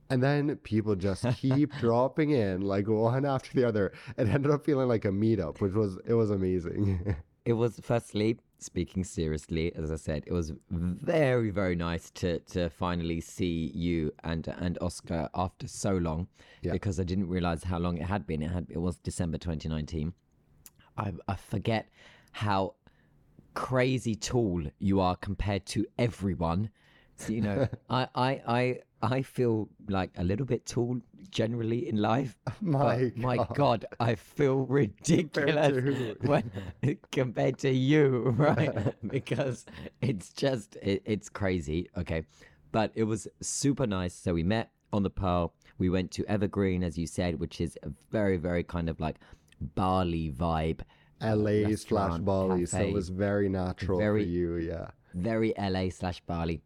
And 0.09 0.23
then 0.23 0.55
people 0.57 0.95
just 0.95 1.25
keep 1.37 1.71
dropping 1.79 2.29
in 2.31 2.61
like 2.61 2.87
one 2.87 3.25
after 3.25 3.51
the 3.53 3.67
other. 3.67 3.91
It 4.17 4.27
ended 4.27 4.51
up 4.51 4.63
feeling 4.65 4.87
like 4.87 5.05
a 5.05 5.09
meetup, 5.09 5.59
which 5.61 5.73
was 5.73 5.97
it 6.05 6.13
was 6.13 6.31
amazing. 6.31 7.15
It 7.45 7.53
was 7.53 7.79
firstly 7.81 8.39
speaking 8.59 9.05
seriously, 9.05 9.73
as 9.73 9.89
I 9.89 9.95
said, 9.95 10.25
it 10.27 10.33
was 10.33 10.51
very 10.69 11.49
very 11.49 11.75
nice 11.77 12.11
to 12.11 12.39
to 12.53 12.69
finally 12.69 13.21
see 13.21 13.71
you 13.73 14.11
and 14.25 14.45
and 14.59 14.77
Oscar 14.81 15.29
after 15.33 15.65
so 15.65 15.95
long, 15.95 16.27
Yeah. 16.61 16.73
because 16.73 16.99
I 16.99 17.03
didn't 17.03 17.29
realize 17.29 17.63
how 17.63 17.79
long 17.79 17.95
it 17.99 18.03
had 18.05 18.27
been. 18.27 18.41
It 18.41 18.51
had 18.51 18.67
it 18.69 18.79
was 18.79 18.97
December 18.97 19.37
2019. 19.37 20.11
I 20.97 21.13
I 21.29 21.35
forget 21.35 21.87
how 22.33 22.75
crazy 23.57 24.15
tall 24.15 24.61
you 24.79 24.99
are 24.99 25.15
compared 25.15 25.65
to 25.65 25.85
everyone. 25.97 26.69
So, 27.15 27.33
you 27.33 27.41
know, 27.41 27.67
I, 27.89 28.07
I 28.13 28.29
I 28.47 28.79
I 29.01 29.21
feel 29.23 29.69
like 29.89 30.11
a 30.17 30.23
little 30.23 30.45
bit 30.45 30.65
tall 30.65 30.99
generally 31.31 31.89
in 31.89 31.97
life. 31.97 32.37
Oh 32.47 32.53
my 32.61 33.11
But 33.11 33.17
my 33.17 33.37
god. 33.37 33.55
God, 33.55 33.85
I 33.99 34.15
feel 34.15 34.65
ridiculous 34.81 36.17
when 36.21 36.51
compared 37.11 37.57
to 37.59 37.71
you, 37.71 38.35
right? 38.37 38.93
because 39.07 39.65
it's 40.01 40.29
just 40.33 40.75
it, 40.81 41.01
it's 41.05 41.29
crazy. 41.29 41.89
Okay, 41.97 42.23
but 42.71 42.91
it 42.95 43.03
was 43.05 43.27
super 43.41 43.87
nice. 43.87 44.13
So 44.13 44.33
we 44.33 44.43
met 44.43 44.71
on 44.93 45.03
the 45.03 45.09
Pearl. 45.09 45.53
We 45.79 45.89
went 45.89 46.11
to 46.11 46.25
Evergreen, 46.25 46.83
as 46.83 46.97
you 46.97 47.07
said, 47.07 47.39
which 47.39 47.59
is 47.59 47.77
a 47.83 47.89
very 48.11 48.37
very 48.37 48.63
kind 48.63 48.87
of 48.89 48.99
like 48.99 49.17
Bali 49.59 50.31
vibe. 50.31 50.81
LA 51.21 51.75
slash 51.75 52.19
Bali, 52.19 52.65
so 52.65 52.79
it 52.79 52.93
was 52.93 53.09
very 53.09 53.49
natural 53.49 53.97
Very- 53.99 54.23
for 54.23 54.29
you, 54.29 54.55
yeah. 54.57 54.87
very 55.13 55.53
LA 55.57 55.89
slash 55.89 56.21
Bali. 56.21 56.61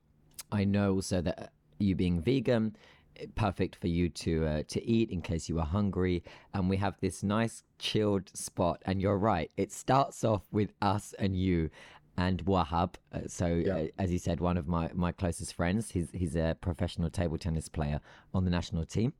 I 0.51 0.65
know 0.65 0.95
also 0.95 1.21
that 1.21 1.39
uh, 1.39 1.47
you 1.79 1.95
being 1.95 2.21
vegan, 2.21 2.75
eh, 3.17 3.27
perfect 3.35 3.75
for 3.77 3.87
you 3.87 4.09
to 4.09 4.45
uh, 4.45 4.63
to 4.67 4.83
eat 4.85 5.09
in 5.09 5.21
case 5.21 5.47
you 5.47 5.57
are 5.59 5.65
hungry. 5.65 6.23
And 6.53 6.69
we 6.69 6.75
have 6.77 6.95
this 6.99 7.23
nice 7.23 7.63
chilled 7.79 8.29
spot. 8.35 8.81
And 8.85 9.01
you're 9.01 9.17
right, 9.17 9.49
it 9.55 9.71
starts 9.71 10.23
off 10.25 10.43
with 10.51 10.73
us 10.81 11.13
and 11.17 11.35
you. 11.37 11.69
And 12.17 12.43
Wahab, 12.45 12.95
uh, 13.13 13.21
so 13.27 13.47
Yeah. 13.47 13.73
uh, 13.75 13.87
as 13.97 14.11
you 14.11 14.19
said, 14.19 14.41
one 14.41 14.57
of 14.57 14.67
my, 14.67 14.89
my 14.93 15.13
closest 15.13 15.53
friends. 15.55 15.91
He's 15.91 16.09
he's 16.11 16.35
a 16.35 16.57
professional 16.59 17.09
table 17.09 17.37
tennis 17.37 17.69
player 17.69 18.01
on 18.33 18.43
the 18.43 18.51
national 18.51 18.83
team, 18.85 19.13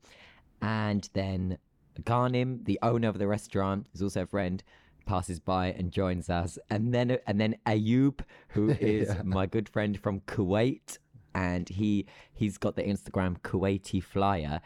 and 0.60 1.08
then 1.14 1.56
Ghanim, 2.02 2.64
the 2.66 2.78
owner 2.82 3.08
of 3.08 3.18
the 3.18 3.26
restaurant, 3.26 3.86
is 3.94 4.02
also 4.02 4.22
a 4.22 4.26
friend. 4.26 4.62
Passes 5.04 5.40
by 5.40 5.68
and 5.72 5.90
joins 5.90 6.30
us, 6.30 6.58
and 6.70 6.92
then 6.94 7.18
and 7.26 7.40
then 7.40 7.56
Ayub, 7.66 8.20
who 8.48 8.70
is 8.80 9.08
Yeah. 9.08 9.22
my 9.24 9.46
good 9.46 9.68
friend 9.68 9.98
from 9.98 10.20
Kuwait, 10.20 10.98
and 11.34 11.68
he 11.68 12.06
he's 12.32 12.58
got 12.58 12.76
the 12.76 12.82
Instagram 12.82 13.40
Kuwaiti 13.40 14.02
Flyer. 14.02 14.60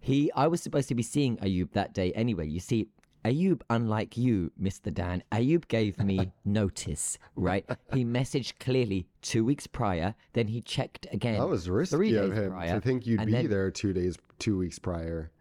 He 0.00 0.30
I 0.32 0.46
was 0.46 0.62
supposed 0.62 0.88
to 0.88 0.94
be 0.94 1.02
seeing 1.02 1.36
Ayub 1.38 1.72
that 1.72 1.92
day 1.94 2.12
anyway. 2.12 2.46
You 2.48 2.60
see. 2.60 2.88
Ayub, 3.24 3.60
unlike 3.70 4.16
you, 4.16 4.52
Mr. 4.62 4.94
Dan, 4.94 5.20
Ayub 5.32 5.66
gave 5.66 5.98
me 5.98 6.30
notice, 6.44 7.18
right? 7.34 7.64
He 7.92 8.04
messaged 8.04 8.52
clearly 8.60 9.08
two 9.20 9.44
weeks 9.44 9.66
prior, 9.66 10.14
then 10.34 10.46
he 10.46 10.60
checked 10.60 11.08
again. 11.10 11.36
That 11.40 11.48
was 11.48 11.64
three 11.64 11.74
risky 11.78 12.10
days 12.12 12.16
of 12.18 12.32
him 12.36 12.52
prior, 12.52 12.74
to 12.76 12.80
think 12.80 13.04
you'd 13.04 13.26
be 13.26 13.32
then- 13.32 13.50
there 13.50 13.68
two 13.72 13.92
days, 13.92 14.16
two 14.38 14.56
weeks 14.56 14.78
prior. 14.78 15.32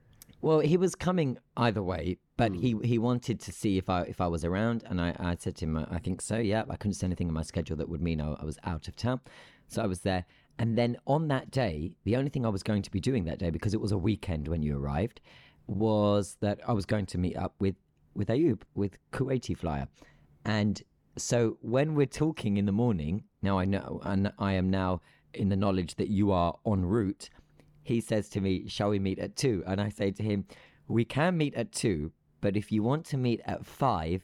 Well, 0.41 0.61
he 0.61 0.77
was 0.77 0.95
coming 0.95 1.37
either 1.57 1.83
way, 1.83 2.17
but 2.37 2.51
hmm. 2.51 2.59
he 2.59 2.75
he 2.83 2.97
wanted 2.97 3.39
to 3.41 3.51
see 3.51 3.77
if 3.77 3.89
I 3.89 4.01
if 4.01 4.21
I 4.21 4.27
was 4.27 4.43
around, 4.43 4.83
and 4.85 5.01
I, 5.01 5.15
I 5.19 5.35
said 5.39 5.55
to 5.57 5.65
him, 5.65 5.77
I 5.89 5.99
think 5.99 6.21
so. 6.21 6.37
Yeah, 6.37 6.63
I 6.69 6.75
couldn't 6.75 6.93
see 6.93 7.05
anything 7.05 7.27
in 7.27 7.33
my 7.33 7.43
schedule 7.43 7.77
that 7.77 7.89
would 7.89 8.01
mean 8.01 8.21
I, 8.21 8.33
I 8.33 8.45
was 8.45 8.57
out 8.63 8.87
of 8.87 8.95
town, 8.95 9.21
so 9.67 9.81
I 9.81 9.87
was 9.87 10.01
there. 10.01 10.25
And 10.57 10.77
then 10.77 10.97
on 11.05 11.27
that 11.27 11.51
day, 11.51 11.97
the 12.05 12.15
only 12.15 12.29
thing 12.29 12.45
I 12.45 12.49
was 12.49 12.63
going 12.63 12.81
to 12.83 12.91
be 12.91 13.01
doing 13.01 13.25
that 13.25 13.39
day 13.39 13.49
because 13.49 13.73
it 13.73 13.81
was 13.81 13.91
a 13.91 13.97
weekend 13.97 14.47
when 14.47 14.63
you 14.63 14.77
arrived, 14.77 15.19
was 15.67 16.37
that 16.39 16.59
I 16.67 16.71
was 16.71 16.85
going 16.85 17.05
to 17.07 17.17
meet 17.17 17.37
up 17.37 17.55
with 17.59 17.75
with 18.13 18.29
Ayub 18.29 18.61
with 18.75 18.97
Kuwaiti 19.11 19.57
Flyer, 19.57 19.87
and 20.45 20.81
so 21.17 21.57
when 21.61 21.95
we're 21.95 22.05
talking 22.05 22.57
in 22.57 22.65
the 22.65 22.71
morning, 22.71 23.23
now 23.41 23.57
I 23.57 23.65
know, 23.65 24.01
and 24.03 24.31
I 24.37 24.53
am 24.53 24.69
now 24.69 25.01
in 25.33 25.49
the 25.49 25.55
knowledge 25.55 25.95
that 25.95 26.09
you 26.09 26.31
are 26.31 26.55
en 26.65 26.85
route 26.85 27.29
he 27.85 28.01
says 28.01 28.27
to 28.29 28.41
me, 28.41 28.67
Shall 28.67 28.89
we 28.89 28.99
meet 28.99 29.19
at 29.19 29.35
two? 29.35 29.63
And 29.65 29.79
I 29.79 29.89
say 29.89 30.11
to 30.11 30.23
him, 30.23 30.45
We 30.87 31.05
can 31.05 31.37
meet 31.37 31.53
at 31.53 31.71
two, 31.71 32.11
but 32.45 32.55
if 32.55 32.71
you 32.71 32.83
want 32.83 33.07
to 33.07 33.17
meet 33.17 33.41
at 33.45 33.65
five, 33.65 34.23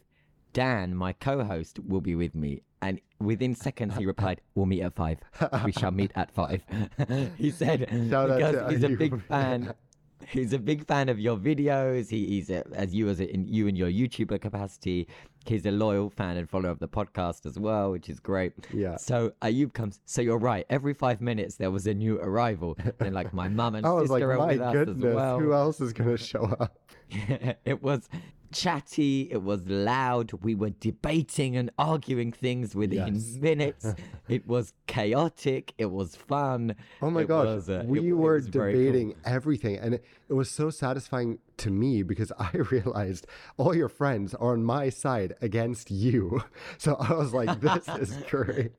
Dan, 0.53 0.95
my 0.95 1.11
co 1.11 1.43
host, 1.43 1.79
will 1.79 2.01
be 2.01 2.13
with 2.13 2.35
me. 2.35 2.61
And 2.79 3.01
within 3.17 3.55
seconds, 3.55 3.97
he 3.97 4.05
replied, 4.05 4.41
We'll 4.53 4.67
meet 4.67 4.83
at 4.83 4.93
five. 4.93 5.17
We 5.65 5.71
shall 5.71 5.89
meet 5.89 6.11
at 6.13 6.29
five. 6.29 6.63
he 7.39 7.49
said, 7.49 7.89
Shout 8.11 8.29
out 8.29 8.37
Because 8.37 8.55
to 8.57 8.69
he's 8.69 8.83
a 8.83 8.89
big 8.89 9.19
fan. 9.23 9.73
He's 10.29 10.53
a 10.53 10.59
big 10.59 10.85
fan 10.85 11.09
of 11.09 11.19
your 11.19 11.37
videos. 11.37 12.09
He, 12.09 12.25
he's 12.27 12.49
a, 12.49 12.63
as 12.73 12.93
you 12.93 13.09
as 13.09 13.19
a, 13.19 13.33
in 13.33 13.47
you 13.47 13.67
in 13.67 13.75
your 13.75 13.89
YouTuber 13.89 14.41
capacity. 14.41 15.07
He's 15.45 15.65
a 15.65 15.71
loyal 15.71 16.09
fan 16.11 16.37
and 16.37 16.49
follower 16.49 16.69
of 16.71 16.79
the 16.79 16.87
podcast 16.87 17.45
as 17.45 17.57
well, 17.57 17.91
which 17.91 18.09
is 18.09 18.19
great. 18.19 18.53
Yeah. 18.71 18.97
So 18.97 19.33
uh, 19.41 19.47
Ayub 19.47 19.73
comes. 19.73 19.99
So 20.05 20.21
you're 20.21 20.37
right. 20.37 20.65
Every 20.69 20.93
five 20.93 21.19
minutes 21.21 21.55
there 21.55 21.71
was 21.71 21.87
a 21.87 21.93
new 21.93 22.19
arrival. 22.19 22.77
And 22.99 23.13
like 23.13 23.33
my 23.33 23.47
mum 23.47 23.75
and 23.75 23.85
I 23.85 23.91
was 23.91 24.09
sister 24.09 24.13
like, 24.13 24.23
are 24.23 24.37
my 24.37 24.45
with 24.53 24.61
us 24.61 24.73
goodness, 24.73 25.05
as 25.05 25.15
well. 25.15 25.39
who 25.39 25.53
else 25.53 25.81
is 25.81 25.93
going 25.93 26.09
to 26.09 26.17
show 26.17 26.43
up? 26.59 26.77
it 27.65 27.81
was 27.81 28.07
chatty. 28.51 29.27
It 29.31 29.41
was 29.43 29.65
loud. 29.67 30.31
We 30.43 30.55
were 30.55 30.69
debating 30.71 31.55
and 31.57 31.69
arguing 31.77 32.31
things 32.31 32.75
within 32.75 33.15
Yes. 33.15 33.37
minutes. 33.41 33.85
it 34.27 34.47
was 34.47 34.73
chaotic. 34.87 35.73
It 35.77 35.91
was 35.91 36.15
fun. 36.15 36.75
Oh 37.01 37.09
my 37.09 37.21
It 37.21 37.27
gosh, 37.27 37.67
uh, 37.69 37.83
we 37.85 38.09
it 38.09 38.13
were 38.13 38.35
was 38.35 38.47
very 38.47 38.73
cool. 38.73 38.81
debating 38.83 39.15
everything, 39.25 39.77
and 39.77 39.95
it, 39.95 40.05
it 40.29 40.33
was 40.33 40.49
so 40.51 40.69
satisfying 40.69 41.39
to 41.57 41.69
me 41.69 42.03
because 42.03 42.31
I 42.39 42.51
realized 42.71 43.27
all 43.57 43.75
your 43.75 43.89
friends 43.89 44.33
are 44.35 44.53
on 44.53 44.63
my 44.63 44.89
side 44.89 45.35
against 45.41 45.91
you. 45.91 46.41
So 46.77 46.95
I 46.95 47.13
was 47.13 47.33
like, 47.33 47.59
"This 47.61 47.87
is 47.87 48.17
great." 48.29 48.71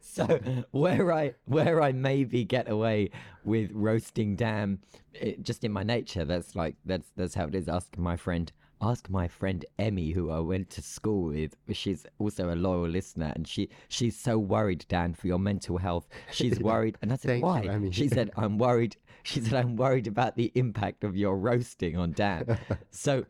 so 0.00 0.40
where 0.72 1.12
I 1.12 1.34
where 1.44 1.80
I 1.82 1.92
maybe 1.92 2.44
get 2.44 2.68
away 2.68 3.10
with 3.44 3.70
roasting 3.72 4.36
Dan, 4.36 4.78
it, 5.12 5.42
just 5.42 5.64
in 5.64 5.72
my 5.72 5.82
nature, 5.82 6.24
that's 6.24 6.56
like 6.56 6.76
that's 6.84 7.10
that's 7.16 7.34
how 7.34 7.46
it 7.46 7.54
is. 7.54 7.68
Ask 7.68 7.96
my 7.98 8.16
friend, 8.16 8.50
ask 8.84 9.08
my 9.08 9.28
friend 9.28 9.64
Emmy, 9.78 10.10
who 10.10 10.30
I 10.30 10.40
went 10.40 10.70
to 10.70 10.82
school 10.82 11.28
with. 11.28 11.56
She's 11.72 12.06
also 12.18 12.52
a 12.52 12.56
loyal 12.56 12.88
listener, 12.88 13.32
and 13.34 13.48
she 13.48 13.70
she's 13.88 14.16
so 14.18 14.38
worried, 14.38 14.84
Dan, 14.88 15.14
for 15.14 15.26
your 15.26 15.38
mental 15.38 15.78
health. 15.78 16.06
She's 16.30 16.60
worried, 16.70 16.98
and 17.00 17.12
I 17.12 17.16
said, 17.16 17.28
Thank 17.28 17.40
you, 17.40 17.46
why? 17.46 17.62
Emmy. 17.62 17.90
She 17.90 18.08
said, 18.08 18.30
I'm 18.36 18.58
worried. 18.58 18.96
She 19.26 19.40
said, 19.40 19.54
I'm 19.54 19.76
worried 19.76 20.06
about 20.06 20.36
the 20.36 20.52
impact 20.54 21.02
of 21.02 21.16
your 21.16 21.38
roasting 21.38 21.96
on 21.96 22.12
Dan. 22.12 22.58
so 22.90 23.24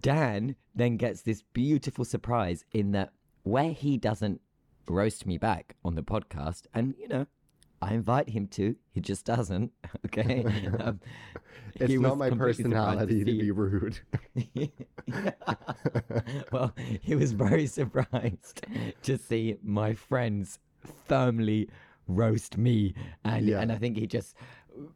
Dan 0.00 0.56
then 0.74 0.96
gets 0.96 1.22
this 1.22 1.44
beautiful 1.52 2.04
surprise 2.04 2.64
in 2.72 2.90
that 2.92 3.12
where 3.44 3.70
he 3.70 3.96
doesn't 3.96 4.40
roast 4.88 5.26
me 5.26 5.38
back 5.38 5.76
on 5.84 5.94
the 5.94 6.02
podcast, 6.02 6.62
and 6.74 6.96
you 6.98 7.06
know, 7.06 7.26
I 7.82 7.94
invite 7.94 8.28
him 8.28 8.46
to, 8.48 8.76
he 8.92 9.00
just 9.00 9.24
doesn't. 9.24 9.72
Okay, 10.06 10.44
um, 10.80 11.00
It's 11.74 11.92
not 11.94 12.18
my 12.18 12.30
personality 12.30 13.24
to 13.24 13.30
see- 13.32 13.40
be 13.42 13.50
rude. 13.50 13.98
well, 16.52 16.72
he 17.02 17.14
was 17.14 17.32
very 17.32 17.66
surprised 17.66 18.64
to 19.02 19.18
see 19.18 19.56
my 19.62 19.94
friends 19.94 20.58
firmly 21.06 21.68
roast 22.08 22.56
me, 22.58 22.94
and 23.24 23.46
Yeah. 23.46 23.60
and 23.60 23.70
I 23.72 23.76
think 23.76 23.96
he 23.96 24.06
just 24.06 24.36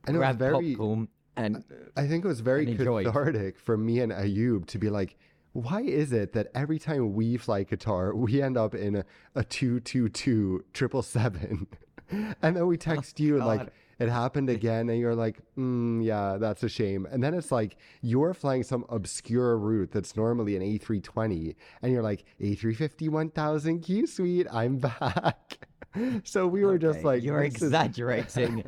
And 0.06 0.16
grabbed 0.16 0.38
very- 0.38 0.70
popcorn 0.74 1.08
and 1.36 1.64
I 1.96 2.06
think 2.06 2.24
it 2.24 2.28
was 2.28 2.40
very 2.40 2.64
And 2.66 2.78
enjoyed. 2.78 3.06
cathartic 3.06 3.58
for 3.58 3.76
me 3.76 3.98
and 4.00 4.12
Ayub 4.12 4.66
to 4.66 4.78
be 4.78 4.88
like, 4.88 5.16
why 5.52 5.80
is 5.82 6.12
it 6.12 6.32
that 6.32 6.48
every 6.54 6.78
time 6.78 7.12
we 7.14 7.36
fly 7.36 7.64
Qatar, 7.64 8.14
we 8.14 8.40
end 8.42 8.56
up 8.56 8.74
in 8.74 8.96
a, 8.96 9.04
a 9.34 9.42
222 9.44 10.64
777? 10.74 11.66
And 12.42 12.56
then 12.56 12.66
we 12.66 12.76
text 12.76 13.20
you 13.20 13.38
like. 13.38 13.72
It 13.98 14.08
happened 14.08 14.50
again. 14.50 14.88
And 14.88 14.98
you're 14.98 15.14
like, 15.14 15.38
mm, 15.58 16.04
yeah, 16.04 16.36
that's 16.38 16.62
a 16.62 16.68
shame. 16.68 17.06
And 17.10 17.22
then 17.22 17.34
it's 17.34 17.52
like, 17.52 17.76
you're 18.02 18.34
flying 18.34 18.62
some 18.62 18.84
obscure 18.88 19.56
route 19.58 19.90
that's 19.92 20.16
normally 20.16 20.56
an 20.56 20.62
A320. 20.62 21.54
And 21.82 21.92
you're 21.92 22.02
like, 22.02 22.24
A350 22.40 23.08
1000 23.08 23.80
Q 23.80 24.06
Suite, 24.06 24.46
I'm 24.52 24.78
back. 24.90 25.58
So 26.24 26.48
we 26.48 26.64
were 26.64 26.76
just 26.76 27.04
like, 27.04 27.22
you're 27.26 27.42
exaggerating. 27.44 28.64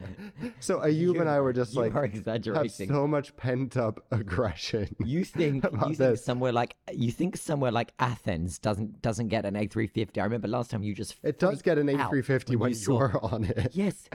So 0.60 0.78
Ayub 0.78 1.18
and 1.20 1.28
I 1.28 1.40
were 1.40 1.52
just 1.52 1.74
you 1.74 1.80
like, 1.80 1.94
are 1.96 2.02
have 2.06 2.14
exaggerating. 2.14 2.88
so 2.88 3.06
much 3.08 3.36
pent 3.36 3.76
up 3.76 3.98
aggression. 4.12 4.94
You 5.04 5.24
think 5.24 5.64
you 5.64 5.70
think 5.80 5.96
this. 5.98 6.24
somewhere 6.24 6.52
like 6.52 6.76
you 6.92 7.10
think 7.10 7.36
somewhere 7.36 7.72
like 7.72 7.92
Athens 7.98 8.60
doesn't 8.60 9.02
doesn't 9.02 9.26
get 9.26 9.44
an 9.44 9.54
A350. 9.54 10.18
I 10.18 10.24
remember 10.24 10.46
last 10.46 10.70
time 10.70 10.84
you 10.84 10.94
just 10.94 11.16
It 11.24 11.40
does 11.40 11.62
get 11.62 11.78
an 11.78 11.88
A350 11.88 12.56
when, 12.56 12.68
you 12.70 12.74
saw- 12.76 12.98
you're 13.00 13.24
on 13.24 13.44
it. 13.44 13.70
Yes. 13.72 14.08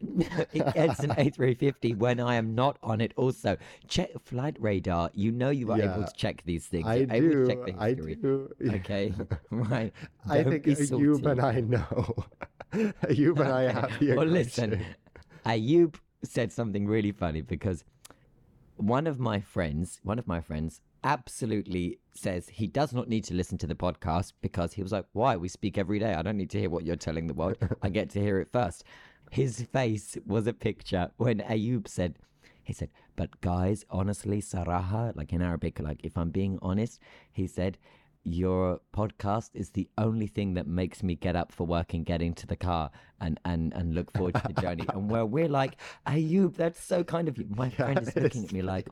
It 0.00 0.74
gets 0.74 1.00
an 1.00 1.10
A350 1.10 1.96
when 1.96 2.20
I 2.20 2.34
am 2.34 2.54
not 2.54 2.78
on 2.82 3.00
it. 3.00 3.12
Also, 3.16 3.56
check 3.88 4.10
flight 4.22 4.56
radar. 4.60 5.10
You 5.14 5.32
know 5.32 5.50
you 5.50 5.70
are 5.72 5.80
able 5.80 6.04
to 6.04 6.12
check 6.16 6.42
these 6.44 6.66
things. 6.66 6.86
I 6.86 6.96
You're 6.96 7.12
able 7.12 7.30
to 7.30 7.30
do. 7.30 7.46
check 7.46 7.64
the 7.66 7.82
I 7.82 7.94
do. 7.94 8.54
Okay, 8.76 9.14
right. 9.50 9.92
I 10.28 10.42
Don't 10.42 10.52
think 10.52 10.64
be 10.64 10.74
Ayub 10.74 11.26
and 11.30 11.40
I 11.40 11.60
know. 11.60 12.14
Ayub 12.72 13.40
and 13.40 13.52
I 13.52 13.72
have 13.72 13.98
the 13.98 14.14
well, 14.14 14.26
listen, 14.26 14.84
Ayub 15.44 15.94
said 16.22 16.52
something 16.52 16.86
really 16.86 17.12
funny 17.12 17.40
because 17.40 17.84
one 18.76 19.06
of 19.06 19.18
my 19.18 19.40
friends, 19.40 20.00
one 20.02 20.18
of 20.18 20.26
my 20.26 20.40
friends, 20.40 20.80
absolutely 21.04 21.98
says 22.14 22.48
he 22.48 22.66
does 22.66 22.92
not 22.92 23.08
need 23.08 23.22
to 23.24 23.34
listen 23.34 23.56
to 23.58 23.66
the 23.66 23.74
podcast 23.74 24.32
because 24.42 24.72
he 24.72 24.82
was 24.82 24.92
like, 24.92 25.06
"Why? 25.12 25.36
We 25.36 25.48
speak 25.48 25.78
every 25.78 25.98
day. 25.98 26.14
I 26.14 26.22
don't 26.22 26.36
need 26.36 26.50
to 26.50 26.58
hear 26.60 26.68
what 26.68 26.84
you're 26.84 26.96
telling 26.96 27.26
the 27.28 27.34
world. 27.34 27.56
I 27.82 27.88
get 27.88 28.10
to 28.10 28.20
hear 28.20 28.40
it 28.40 28.48
first. 28.52 28.84
His 29.30 29.62
face 29.62 30.16
was 30.26 30.46
a 30.46 30.52
picture 30.52 31.10
when 31.16 31.38
Ayub 31.40 31.88
said. 31.88 32.16
He 32.62 32.72
said, 32.72 32.90
but 33.14 33.40
guys, 33.40 33.84
honestly, 33.90 34.42
Saraha, 34.42 35.16
like 35.16 35.32
in 35.32 35.40
Arabic, 35.40 35.78
like 35.78 36.00
if 36.04 36.16
I'm 36.18 36.30
being 36.30 36.58
honest, 36.62 37.00
he 37.32 37.46
said, 37.46 37.78
your 38.28 38.80
podcast 38.92 39.50
is 39.54 39.70
the 39.70 39.88
only 39.98 40.26
thing 40.26 40.54
that 40.54 40.66
makes 40.66 41.00
me 41.04 41.14
get 41.14 41.36
up 41.36 41.52
for 41.52 41.64
work 41.64 41.94
and 41.94 42.04
get 42.04 42.20
into 42.20 42.44
the 42.44 42.56
car 42.56 42.90
and 43.20 43.38
and 43.44 43.72
and 43.72 43.94
look 43.94 44.12
forward 44.12 44.34
to 44.34 44.42
the 44.52 44.60
journey. 44.60 44.84
and 44.92 45.08
where 45.08 45.24
we're 45.24 45.48
like, 45.48 45.76
Ayub, 46.08 46.56
that's 46.56 46.82
so 46.82 47.04
kind 47.04 47.28
of 47.28 47.38
you. 47.38 47.46
My 47.48 47.70
friend 47.70 47.98
is 48.00 48.14
looking 48.16 48.44
at 48.44 48.52
me 48.52 48.62
like, 48.62 48.88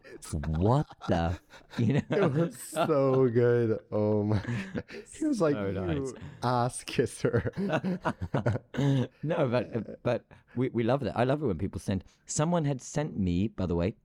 what 0.46 0.86
the, 1.08 1.36
you 1.78 1.96
It 1.96 2.10
know? 2.10 2.28
was 2.28 2.56
so 2.56 3.28
good. 3.28 3.80
Oh 3.90 4.22
my. 4.22 4.40
He 5.18 5.26
was 5.26 5.40
like, 5.40 5.54
So 5.54 5.70
nice. 5.72 6.12
ass 6.44 6.84
kisser. 6.84 7.50
no, 7.58 9.48
but 9.48 10.02
but 10.04 10.24
we 10.54 10.68
we 10.72 10.82
love 10.84 11.00
that. 11.00 11.16
I 11.18 11.24
love 11.24 11.42
it 11.42 11.46
when 11.46 11.58
people 11.58 11.80
send. 11.80 12.04
Someone 12.26 12.64
had 12.64 12.80
sent 12.80 13.18
me, 13.18 13.48
by 13.48 13.66
the 13.66 13.74
way, 13.74 13.96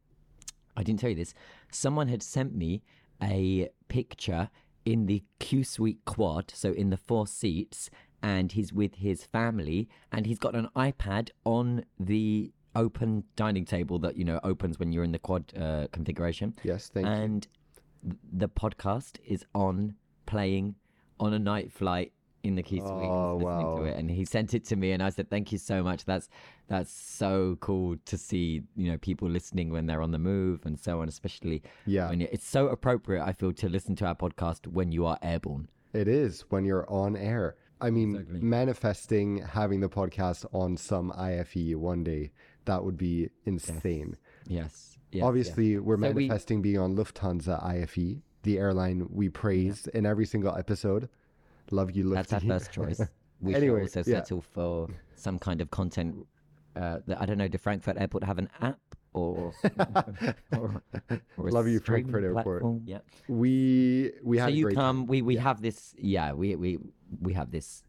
I 0.76 0.82
didn't 0.84 1.00
tell 1.00 1.10
you 1.12 1.16
this. 1.16 1.34
Someone 1.72 2.08
had 2.08 2.24
sent 2.24 2.56
me 2.56 2.82
a 3.22 3.70
picture 3.90 4.50
in 4.90 5.06
the 5.06 5.24
Q 5.40 5.64
Suite 5.64 6.04
quad, 6.06 6.52
so 6.56 6.72
in 6.74 6.90
the 6.90 6.98
four 6.98 7.28
seats, 7.28 7.90
and 8.24 8.52
he's 8.52 8.74
with 8.74 8.96
his 8.96 9.24
family, 9.24 9.88
and 10.12 10.26
he's 10.26 10.40
got 10.40 10.56
an 10.56 10.68
iPad 10.76 11.30
on 11.46 11.86
the 12.00 12.52
open 12.76 13.24
dining 13.36 13.66
table 13.66 14.00
that 14.00 14.16
you 14.18 14.24
know 14.24 14.40
opens 14.44 14.80
when 14.80 14.92
you're 14.92 15.04
in 15.04 15.12
the 15.12 15.20
quad 15.20 15.44
uh, 15.56 15.88
configuration, 15.92 16.56
yes, 16.64 16.90
thank 16.94 17.06
you. 17.06 17.12
and 17.12 17.48
th- 18.04 18.18
the 18.34 18.50
podcast 18.50 19.18
is 19.26 19.46
on 19.54 19.96
playing 20.26 20.76
on 21.20 21.34
a 21.34 21.40
night 21.40 21.72
flight 21.72 22.12
in 22.44 22.56
the 22.56 22.64
Q 22.64 22.80
Suite. 22.80 22.90
Oh, 22.92 23.36
listening 23.36 23.68
wow. 23.68 23.76
to 23.78 23.84
it, 23.86 23.98
and 23.98 24.10
he 24.10 24.26
sent 24.26 24.54
it 24.54 24.64
to 24.66 24.76
me, 24.76 24.92
and 24.92 25.02
I 25.04 25.10
said, 25.10 25.30
"Thank 25.30 25.52
you 25.52 25.58
so 25.58 25.84
much. 25.84 26.06
That's 26.06 26.30
that's 26.68 26.92
so 26.92 27.58
cool 27.62 27.98
to 28.06 28.18
see. 28.18 28.64
You 28.76 28.92
know, 28.92 28.98
people 28.98 29.30
listening 29.30 29.72
when 29.72 29.86
they're 29.88 30.02
on 30.02 30.12
the 30.12 30.20
move 30.20 30.66
and 30.66 30.80
so 30.80 31.02
on. 31.02 31.08
Especially 31.08 31.62
Yeah. 31.86 32.10
when 32.10 32.22
it's 32.22 32.48
so 32.48 32.68
appropriate. 32.68 33.24
I 33.24 33.34
feel 33.34 33.52
to 33.54 33.70
listen 33.70 33.96
to 33.98 34.06
our 34.06 34.16
podcast 34.16 34.68
when 34.68 34.92
you 34.92 35.06
are 35.06 35.18
airborne. 35.22 35.68
It 35.94 36.08
is 36.08 36.42
when 36.50 36.66
you're 36.66 36.90
on 36.90 37.16
air. 37.16 37.56
I 37.82 37.90
mean, 37.92 38.16
Exactly. 38.16 38.42
manifesting 38.42 39.38
having 39.38 39.80
the 39.80 39.90
podcast 39.90 40.46
on 40.54 40.76
some 40.78 41.12
IFE 41.14 41.76
one 41.76 42.04
day, 42.04 42.32
that 42.66 42.84
would 42.84 42.98
be 42.98 43.30
insane. 43.46 44.18
Yes. 44.48 44.98
yes 45.12 45.24
Obviously, 45.24 45.80
we're 45.80 45.96
So 45.98 46.12
we- 46.12 46.28
manifesting 46.28 46.62
being 46.62 46.78
on 46.78 46.96
Lufthansa 46.96 47.64
IFE, 47.64 48.22
the 48.44 48.58
airline 48.58 49.08
we 49.10 49.30
praise 49.30 49.88
in 49.88 50.06
every 50.06 50.26
single 50.26 50.56
episode. 50.56 51.08
Love 51.72 51.92
you, 51.96 52.14
That's 52.14 52.34
our 52.34 52.40
first 52.40 52.72
choice. 52.72 53.02
We 53.42 53.56
Anyway, 53.56 53.86
should 53.88 53.98
also 53.98 54.12
yeah. 54.12 54.18
settle 54.18 54.42
for 54.42 54.90
some 55.16 55.40
kind 55.40 55.62
of 55.62 55.72
content. 55.72 56.28
Uh, 56.76 57.00
that 57.08 57.22
I 57.22 57.26
don't 57.26 57.38
know. 57.38 57.48
Do 57.48 57.58
Frankfurt 57.58 57.96
Airport 57.98 58.26
have 58.26 58.38
an 58.38 58.50
app 58.60 58.80
or, 59.14 59.54
or, 60.58 60.84
or 61.38 61.50
Love 61.50 61.68
you, 61.70 61.80
Frankfurt 61.80 62.24
Airport. 62.26 62.44
platform? 62.62 62.82
Yeah. 62.86 63.00
we 63.30 64.12
we 64.24 64.38
So 64.38 64.44
had 64.44 64.50
a 64.54 64.56
you 64.58 64.68
come. 64.70 65.08
We 65.08 65.22
we 65.22 65.38
have 65.38 65.62
this. 65.62 65.96
Yeah. 65.98 66.34
We 66.34 66.56
we 66.58 66.80
we 67.22 67.32
have 67.34 67.52
this 67.52 67.84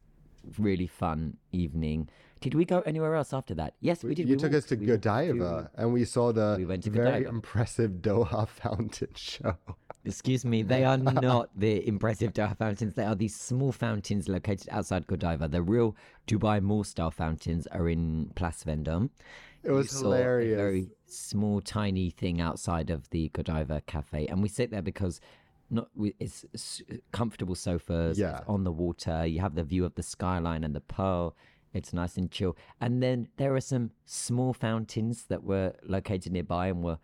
really 0.56 0.86
fun 0.86 1.36
evening. 1.50 2.08
Did 2.40 2.54
we 2.54 2.64
go 2.64 2.80
anywhere 2.86 3.16
else 3.16 3.32
after 3.32 3.54
that? 3.56 3.74
Yes, 3.80 4.04
we 4.04 4.14
did. 4.14 4.28
You 4.28 4.36
We 4.36 4.40
took 4.40 4.54
us 4.54 4.64
to. 4.66 4.76
We 4.76 4.86
Godiva, 4.86 5.70
and 5.74 5.92
we 5.92 6.04
saw 6.04 6.32
the 6.32 6.54
we 6.56 6.64
went 6.64 6.84
to 6.84 6.90
very 6.90 7.10
Godiva. 7.10 7.28
impressive 7.28 7.90
Doha 8.00 8.46
fountain 8.60 9.08
show. 9.16 9.56
Excuse 10.04 10.44
me, 10.44 10.62
they 10.62 10.84
are 10.84 10.96
not 10.96 11.50
the 11.54 11.86
impressive 11.86 12.32
Doha 12.32 12.56
fountains. 12.56 12.94
They 12.94 13.04
are 13.04 13.14
these 13.14 13.36
small 13.36 13.70
fountains 13.70 14.28
located 14.28 14.68
outside 14.70 15.06
Godiva. 15.06 15.46
The 15.48 15.62
real 15.62 15.94
Dubai 16.26 16.62
Mall 16.62 16.84
style 16.84 17.10
fountains 17.10 17.66
are 17.66 17.88
in 17.88 18.30
Place 18.34 18.64
Vendôme. 18.64 19.10
It 19.62 19.70
was 19.72 19.92
hilarious. 19.92 20.54
A 20.54 20.56
very 20.56 20.88
small, 21.06 21.60
tiny 21.60 22.08
thing 22.10 22.40
outside 22.40 22.88
of 22.88 23.10
the 23.10 23.28
Godiva 23.34 23.82
cafe, 23.86 24.26
and 24.26 24.42
we 24.42 24.48
sit 24.48 24.70
there 24.70 24.80
because 24.80 25.20
not 25.68 25.88
it's 26.18 26.82
comfortable 27.12 27.54
sofas. 27.54 28.18
Yeah. 28.18 28.40
on 28.48 28.64
the 28.64 28.72
water. 28.72 29.26
You 29.26 29.40
have 29.40 29.54
the 29.54 29.64
view 29.64 29.84
of 29.84 29.94
the 29.94 30.02
skyline 30.02 30.64
and 30.64 30.74
the 30.74 30.80
pearl. 30.80 31.36
It's 31.72 31.92
nice 31.92 32.16
and 32.16 32.30
chill. 32.30 32.56
And 32.80 33.02
then 33.02 33.28
there 33.36 33.54
are 33.54 33.60
some 33.60 33.90
small 34.04 34.52
fountains 34.52 35.26
that 35.28 35.44
were 35.44 35.74
located 35.86 36.32
nearby 36.32 36.68
and 36.68 36.82
were 36.82 36.98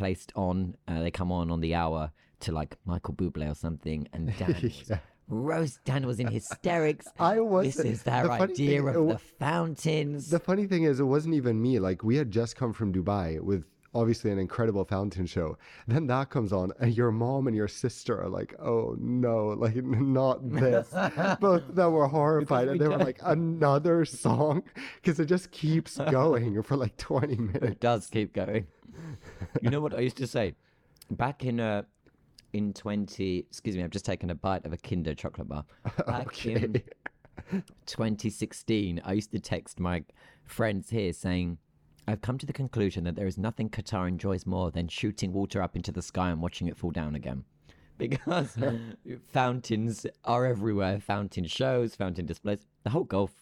placed 0.00 0.32
on. 0.34 0.74
Uh, 0.88 1.00
they 1.04 1.10
come 1.10 1.30
on 1.38 1.50
on 1.54 1.60
the 1.60 1.74
hour 1.82 2.10
to 2.44 2.52
like 2.60 2.76
Michael 2.92 3.14
Bublé 3.14 3.46
or 3.50 3.54
something. 3.54 4.08
And 4.14 4.22
Dan, 4.40 4.56
Yeah. 4.88 4.98
Rose 5.28 5.78
Dan 5.84 6.06
was 6.06 6.18
in 6.18 6.26
hysterics. 6.26 7.06
I 7.34 7.38
was. 7.40 7.66
This 7.76 7.84
is 7.92 8.02
their 8.02 8.24
the 8.24 8.30
idea 8.32 8.82
thing- 8.82 8.88
of 8.88 9.06
the 9.08 9.18
fountains. 9.18 10.30
The 10.30 10.40
funny 10.40 10.66
thing 10.66 10.82
is, 10.84 10.98
it 11.00 11.04
wasn't 11.16 11.34
even 11.34 11.60
me. 11.62 11.78
Like 11.78 12.02
we 12.02 12.16
had 12.16 12.30
just 12.30 12.56
come 12.56 12.72
from 12.72 12.92
Dubai 12.92 13.40
with 13.40 13.64
obviously 13.94 14.30
an 14.30 14.38
incredible 14.38 14.84
fountain 14.84 15.26
show. 15.26 15.56
Then 15.86 16.06
that 16.08 16.30
comes 16.30 16.52
on, 16.52 16.72
and 16.80 16.96
your 16.96 17.10
mom 17.10 17.46
and 17.46 17.56
your 17.56 17.68
sister 17.68 18.20
are 18.20 18.28
like, 18.28 18.54
"Oh 18.60 18.96
no, 18.98 19.48
like 19.48 19.76
not 19.76 20.48
this." 20.48 20.88
Both 21.40 21.68
of 21.68 21.74
them 21.74 21.92
were 21.92 22.08
horrified, 22.08 22.68
and 22.68 22.80
they 22.80 22.88
were 22.88 22.98
like, 22.98 23.20
"Another 23.22 24.04
song," 24.04 24.62
because 24.96 25.18
it 25.20 25.26
just 25.26 25.50
keeps 25.50 25.96
going 26.10 26.62
for 26.62 26.76
like 26.76 26.96
twenty 26.96 27.36
minutes. 27.36 27.66
It 27.66 27.80
does 27.80 28.06
keep 28.06 28.32
going. 28.32 28.66
you 29.60 29.70
know 29.70 29.80
what 29.80 29.94
I 29.94 30.00
used 30.00 30.16
to 30.18 30.26
say? 30.26 30.54
Back 31.10 31.44
in 31.44 31.60
uh 31.60 31.82
in 32.52 32.72
twenty 32.72 33.38
excuse 33.38 33.76
me, 33.76 33.82
I've 33.82 33.90
just 33.90 34.04
taken 34.04 34.30
a 34.30 34.34
bite 34.34 34.64
of 34.64 34.72
a 34.72 34.76
Kinder 34.76 35.14
chocolate 35.14 35.48
bar. 35.48 35.64
Back 36.06 36.46
in 36.46 36.82
2016, 37.86 39.00
I 39.04 39.12
used 39.12 39.32
to 39.32 39.40
text 39.40 39.80
my 39.80 40.04
friends 40.44 40.90
here 40.90 41.12
saying, 41.12 41.58
I've 42.06 42.20
come 42.20 42.38
to 42.38 42.46
the 42.46 42.52
conclusion 42.52 43.04
that 43.04 43.14
there 43.14 43.26
is 43.26 43.38
nothing 43.38 43.68
Qatar 43.70 44.08
enjoys 44.08 44.46
more 44.46 44.70
than 44.70 44.88
shooting 44.88 45.32
water 45.32 45.62
up 45.62 45.76
into 45.76 45.92
the 45.92 46.02
sky 46.02 46.30
and 46.30 46.40
watching 46.40 46.66
it 46.68 46.76
fall 46.76 46.90
down 46.90 47.14
again. 47.14 47.44
Because 47.98 48.56
fountains 49.32 50.06
are 50.24 50.46
everywhere 50.46 51.00
fountain 51.00 51.44
shows, 51.44 51.94
fountain 51.94 52.24
displays. 52.24 52.60
The 52.82 52.88
whole 52.88 53.04
Gulf 53.04 53.32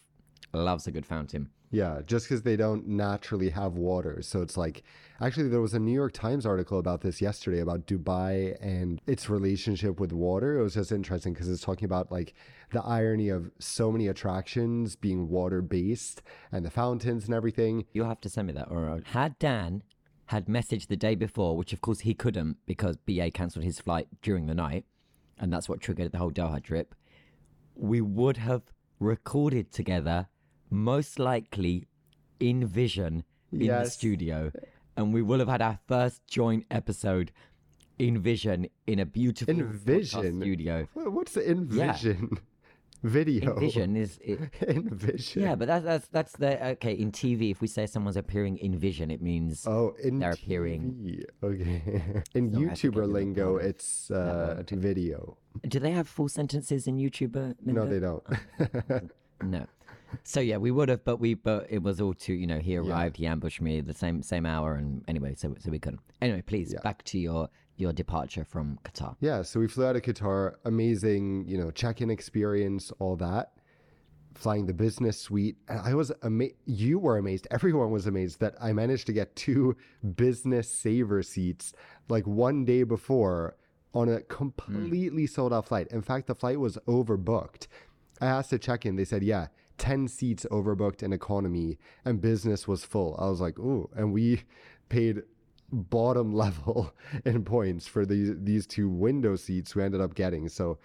loves 0.53 0.89
a 0.89 0.91
good 0.91 1.07
fountain. 1.07 1.51
Yeah, 1.71 2.01
just 2.07 2.27
because 2.27 2.43
they 2.43 2.57
don't 2.57 2.89
naturally 2.89 3.51
have 3.51 3.75
water. 3.75 4.23
So 4.23 4.41
it's 4.41 4.57
like, 4.57 4.85
actually, 5.21 5.49
there 5.49 5.61
was 5.61 5.75
a 5.75 5.79
New 5.79 5.93
York 5.93 6.13
Times 6.13 6.47
article 6.47 6.79
about 6.79 7.03
this 7.03 7.21
yesterday 7.21 7.61
about 7.61 7.87
Dubai 7.87 8.57
and 8.61 9.03
its 9.07 9.29
relationship 9.29 10.01
with 10.01 10.13
water. 10.13 10.59
It 10.59 10.63
was 10.63 10.75
just 10.75 10.93
interesting 10.93 11.35
because 11.35 11.49
it's 11.49 11.63
talking 11.63 11.85
about 11.85 12.11
like 12.11 12.33
the 12.73 12.83
irony 12.83 13.29
of 13.29 13.51
so 13.59 13.93
many 13.93 14.09
attractions 14.09 14.97
being 14.97 15.29
water 15.29 15.61
based 15.61 16.23
and 16.51 16.65
the 16.65 16.71
fountains 16.71 17.27
and 17.27 17.35
everything. 17.35 17.85
You'll 17.93 18.09
have 18.09 18.21
to 18.23 18.31
send 18.31 18.47
me 18.47 18.55
that. 18.55 18.71
Or 18.71 19.03
had 19.13 19.39
Dan 19.39 19.83
had 20.27 20.47
messaged 20.47 20.89
the 20.89 20.97
day 20.97 21.15
before, 21.15 21.57
which 21.57 21.73
of 21.73 21.81
course 21.81 22.01
he 22.01 22.15
couldn't 22.15 22.57
because 22.67 22.97
BA 22.97 23.31
cancelled 23.31 23.65
his 23.65 23.81
flight 23.81 24.09
during 24.23 24.47
the 24.47 24.55
night, 24.55 24.85
and 25.39 25.53
that's 25.53 25.69
what 25.69 25.81
triggered 25.81 26.13
the 26.13 26.19
whole 26.19 26.31
Doha 26.31 26.63
trip. 26.63 26.95
We 27.75 28.01
would 28.01 28.39
have 28.39 28.63
recorded 29.01 29.73
together, 29.73 30.29
most 30.71 31.19
likely 31.19 31.87
in 32.41 32.67
Vision 32.67 33.25
in 33.53 33.67
the 33.69 33.85
studio, 33.87 34.53
and 34.97 35.13
we 35.15 35.23
will 35.23 35.39
have 35.39 35.49
had 35.49 35.63
our 35.63 35.79
first 35.89 36.27
joint 36.27 36.67
episode 36.71 37.33
in 37.99 38.19
Vision 38.19 38.69
in 38.87 38.99
a 38.99 39.07
beautiful 39.07 39.53
In 39.55 39.73
Vision? 39.73 40.41
studio. 40.41 40.87
Wha- 40.95 41.11
What's 41.11 41.33
the 41.33 41.51
Envision 41.51 42.39
video? 43.03 43.55
In 43.55 43.61
Vision 43.61 43.97
is 43.97 44.19
it, 44.23 44.39
Envision. 44.67 45.43
yeah, 45.43 45.55
but 45.55 45.67
that's 45.69 45.85
that's 45.85 46.09
that's 46.09 46.33
the 46.33 46.65
okay 46.75 46.93
in 46.93 47.11
TV. 47.13 47.51
If 47.51 47.61
we 47.61 47.67
say 47.69 47.87
someone's 47.87 48.17
appearing 48.17 48.59
in 48.59 48.77
Vision, 48.79 49.11
it 49.11 49.23
means 49.23 49.67
Oh, 49.67 49.95
in 50.03 50.19
They're 50.19 50.33
appearing. 50.33 50.83
TV. 50.83 51.25
Okay. 51.43 52.23
in 52.35 52.53
So 52.53 52.59
I 52.61 52.65
have 52.69 52.79
to 52.79 52.91
get 52.91 52.95
YouTuber 52.95 53.13
lingo, 53.13 53.57
it's 53.57 54.11
uh, 54.11 54.63
video. 54.73 55.39
Do 55.67 55.79
they 55.81 55.93
have 55.93 56.07
full 56.09 56.29
sentences 56.29 56.87
in 56.87 56.99
YouTuber? 56.99 57.55
No, 57.65 57.87
they 57.87 58.01
don't. 58.01 58.23
No. 59.43 59.67
So 60.25 60.41
yeah, 60.41 60.57
we 60.57 60.71
would 60.71 60.89
have, 60.89 61.05
but 61.05 61.19
we 61.19 61.35
but 61.35 61.67
it 61.69 61.83
was 61.83 62.01
all 62.01 62.15
too 62.15 62.35
you 62.35 62.47
know 62.47 62.59
he 62.59 62.77
arrived, 62.77 63.17
he 63.17 63.27
ambushed 63.27 63.61
me 63.61 63.81
the 63.81 63.95
same 63.95 64.23
same 64.23 64.47
hour, 64.47 64.75
and 64.75 65.05
anyway, 65.09 65.35
so 65.35 65.55
so 65.59 65.71
we 65.71 65.79
couldn't. 65.79 66.01
Anyway, 66.21 66.43
please 66.43 66.73
Yeah. 66.73 66.81
back 66.83 67.03
to 67.05 67.19
your 67.19 67.49
your 67.77 67.93
departure 67.93 68.45
from 68.45 68.79
Qatar. 68.85 69.17
Yeah, 69.21 69.43
so 69.43 69.61
we 69.61 69.69
flew 69.69 69.87
out 69.87 69.97
of 69.97 70.03
Qatar. 70.03 70.55
Amazing, 70.65 71.47
you 71.47 71.57
know, 71.57 71.71
check-in 71.71 72.11
experience, 72.11 72.93
all 72.99 73.17
that. 73.17 73.53
Flying 74.35 74.67
the 74.67 74.75
business 74.75 75.19
suite, 75.19 75.57
and 75.69 75.81
I 75.81 75.95
was 75.95 76.13
amazed. 76.23 76.55
You 76.67 76.99
were 76.99 77.19
amazed. 77.19 77.49
Everyone 77.51 77.91
was 77.91 78.07
amazed 78.07 78.41
that 78.41 78.55
I 78.61 78.73
managed 78.73 79.07
to 79.07 79.13
get 79.13 79.35
two 79.35 79.77
business 80.17 80.71
saver 80.71 81.23
seats 81.23 81.73
like 82.09 82.27
one 82.27 82.65
day 82.65 82.85
before 82.85 83.57
on 83.95 84.09
a 84.09 84.19
hmm. 84.19 84.23
completely 84.29 85.27
sold 85.27 85.53
out 85.53 85.67
flight. 85.67 85.89
In 85.91 86.03
fact, 86.03 86.27
the 86.27 86.35
flight 86.35 86.61
was 86.61 86.79
overbooked. 86.87 87.67
I 88.21 88.27
asked 88.27 88.51
to 88.51 88.59
check 88.59 88.87
in. 88.87 88.97
They 88.97 89.05
said, 89.05 89.23
yeah, 89.23 89.49
10 89.79 90.09
seats 90.09 90.47
overbooked 90.51 91.03
in 91.03 91.13
economy 91.13 91.79
and 92.05 92.21
business 92.21 92.69
was 92.69 92.85
full. 92.85 93.17
I 93.19 93.29
was 93.29 93.41
like, 93.41 93.59
ooh. 93.59 93.89
And 93.97 94.13
we 94.13 94.43
paid 94.89 95.23
bottom 95.73 96.33
level 96.45 96.95
in 97.25 97.45
points 97.45 97.87
for 97.87 98.07
these 98.07 98.33
these 98.39 98.67
two 98.67 98.89
window 98.89 99.37
seats 99.37 99.75
we 99.75 99.83
ended 99.83 100.01
up 100.01 100.15
getting. 100.15 100.49
So 100.49 100.79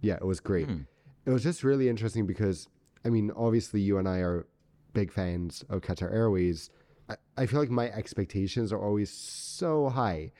yeah, 0.00 0.14
it 0.14 0.26
was 0.26 0.40
great. 0.40 0.66
Hmm. 0.66 0.82
It 1.24 1.30
was 1.30 1.42
just 1.42 1.64
really 1.64 1.88
interesting 1.88 2.26
because 2.26 2.68
I 3.04 3.08
mean, 3.08 3.30
obviously 3.36 3.80
you 3.80 3.98
and 3.98 4.08
I 4.08 4.18
are 4.18 4.46
big 4.92 5.12
fans 5.12 5.64
of 5.68 5.82
Qatar 5.82 6.12
Airways. 6.12 6.70
I, 7.08 7.16
I 7.36 7.46
feel 7.46 7.60
like 7.60 7.70
my 7.70 7.90
expectations 7.90 8.72
are 8.72 8.80
always 8.80 9.10
so 9.10 9.88
high. 9.88 10.32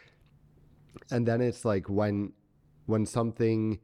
And 1.10 1.26
then 1.26 1.40
it's 1.40 1.64
like 1.64 1.88
when 1.88 2.32
when 2.86 3.04
something 3.04 3.78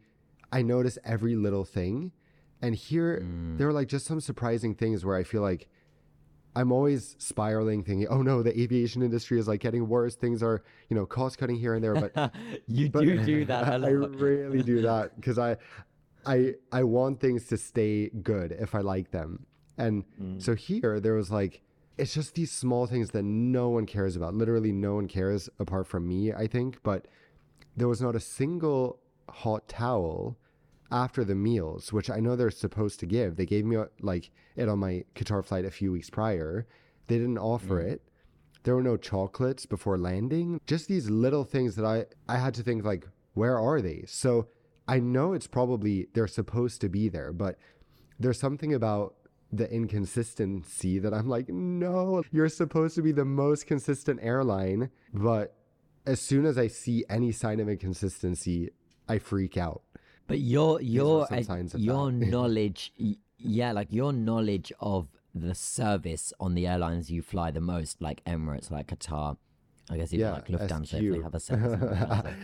I 0.53 0.63
notice 0.63 0.99
every 1.05 1.35
little 1.35 1.65
thing. 1.65 2.13
And 2.63 2.75
here 2.75 3.27
there 3.59 3.69
are 3.69 3.73
like 3.73 3.89
just 3.89 4.07
some 4.07 4.21
surprising 4.21 4.75
things 4.75 5.05
where 5.05 5.17
I 5.17 5.25
feel 5.25 5.43
like 5.43 5.69
I'm 6.55 6.71
always 6.71 7.17
spiraling, 7.19 7.83
thinking, 7.83 8.07
"Oh 8.09 8.23
no, 8.23 8.43
the 8.43 8.59
aviation 8.61 9.03
industry 9.03 9.39
is 9.39 9.49
like 9.49 9.61
getting 9.61 9.89
worse. 9.89 10.15
Things 10.15 10.43
are, 10.43 10.63
you 10.89 10.95
know, 10.97 11.07
cost 11.07 11.39
cutting 11.39 11.57
here 11.57 11.75
and 11.75 11.83
there." 11.83 11.95
But 11.95 12.33
you 12.67 12.89
but 12.91 13.01
do 13.05 13.19
do 13.25 13.45
that 13.47 13.65
I, 13.69 13.77
lot. 13.79 14.15
really 14.21 14.63
do 14.63 14.83
that 14.83 15.17
because 15.17 15.39
I, 15.39 15.57
I, 16.27 16.55
I 16.71 16.83
want 16.85 17.21
things 17.21 17.47
to 17.49 17.57
stay 17.57 18.11
good 18.11 18.53
if 18.53 18.75
I 18.75 18.81
like 18.81 19.11
them. 19.11 19.47
And 19.79 20.05
Mm. 20.21 20.41
so 20.43 20.55
here 20.55 21.01
there 21.01 21.15
was 21.15 21.31
like, 21.31 21.63
it's 21.99 22.13
just 22.15 22.35
these 22.35 22.53
small 22.53 22.87
things 22.87 23.11
that 23.11 23.23
no 23.25 23.71
one 23.71 23.87
cares 23.87 24.15
about. 24.15 24.35
Literally, 24.35 24.73
no 24.73 24.95
one 24.95 25.09
cares 25.09 25.49
apart 25.59 25.87
from 25.87 26.07
me. 26.07 26.33
I 26.33 26.47
think, 26.47 26.83
but 26.83 27.07
there 27.77 27.89
was 27.89 28.01
not 28.03 28.15
a 28.15 28.21
single 28.21 29.01
hot 29.29 29.67
towel 29.69 30.37
after 30.93 31.25
the 31.25 31.35
meals, 31.35 31.93
which 31.93 32.11
I 32.11 32.21
know 32.21 32.37
they're 32.37 32.51
supposed 32.51 33.01
to 33.01 33.07
give. 33.07 33.37
They 33.37 33.47
gave 33.47 33.65
me 33.65 33.77
uh, 33.77 33.87
like 34.01 34.31
it 34.55 34.69
on 34.69 34.79
my 34.79 35.05
Qatar 35.15 35.45
flight 35.45 35.65
a 35.65 35.71
few 35.71 35.91
weeks 35.91 36.11
prior. 36.11 36.67
They 37.09 37.19
didn't 37.19 37.39
offer 37.39 37.81
it. 37.81 38.03
There 38.63 38.77
were 38.77 38.83
no 38.83 38.97
chocolates 38.97 39.67
before 39.67 39.99
landing. 39.99 40.61
Just 40.67 40.87
these 40.87 41.11
little 41.11 41.45
things 41.45 41.75
that 41.77 41.85
I 41.85 42.05
I 42.33 42.39
had 42.39 42.55
to 42.55 42.63
think 42.63 42.85
like, 42.85 43.09
where 43.35 43.59
are 43.59 43.81
they? 43.81 44.05
So 44.07 44.49
I 44.87 45.01
know 45.01 45.33
it's 45.33 45.47
probably 45.47 46.09
they're 46.13 46.29
supposed 46.29 46.81
to 46.83 46.89
be 46.89 47.09
there, 47.09 47.33
but 47.33 47.59
there's 48.21 48.39
something 48.39 48.75
about 48.75 49.15
the 49.53 49.71
inconsistency 49.71 50.99
that 50.99 51.13
I'm 51.13 51.29
like, 51.29 51.49
no, 51.49 52.23
you're 52.31 52.49
supposed 52.49 52.95
to 52.95 53.03
be 53.03 53.13
the 53.13 53.25
most 53.25 53.67
consistent 53.67 54.21
airline. 54.23 54.91
But 55.13 55.55
as 56.07 56.21
soon 56.21 56.47
as 56.47 56.57
I 56.59 56.69
see 56.69 57.05
any 57.11 57.33
sign 57.33 57.61
of 57.61 57.69
inconsistency, 57.69 58.71
I 59.09 59.19
freak 59.19 59.57
out. 59.57 59.83
But 60.27 60.39
your 60.41 60.81
your 60.81 61.27
uh, 61.33 61.43
your 61.77 62.13
knowledge, 62.35 62.93
yeah, 63.39 63.73
like 63.73 63.93
your 63.93 64.13
knowledge 64.13 64.73
of 64.81 65.09
the 65.35 65.55
service 65.55 66.33
on 66.39 66.55
the 66.55 66.67
airlines 66.67 67.11
you 67.11 67.23
fly 67.23 67.51
the 67.51 67.61
most, 67.61 68.01
like 68.01 68.23
Emirates, 68.25 68.71
like 68.71 68.89
Qatar. 68.89 69.37
I 69.91 69.97
guess 69.97 70.13
even 70.13 70.27
Yeah, 70.27 70.33
like 70.33 70.47
Lufthansa, 70.47 70.83
if 70.95 71.01
SQ. 71.01 71.13
they 71.13 71.23
have 71.23 71.35
a 71.35 71.41
service. 71.41 71.81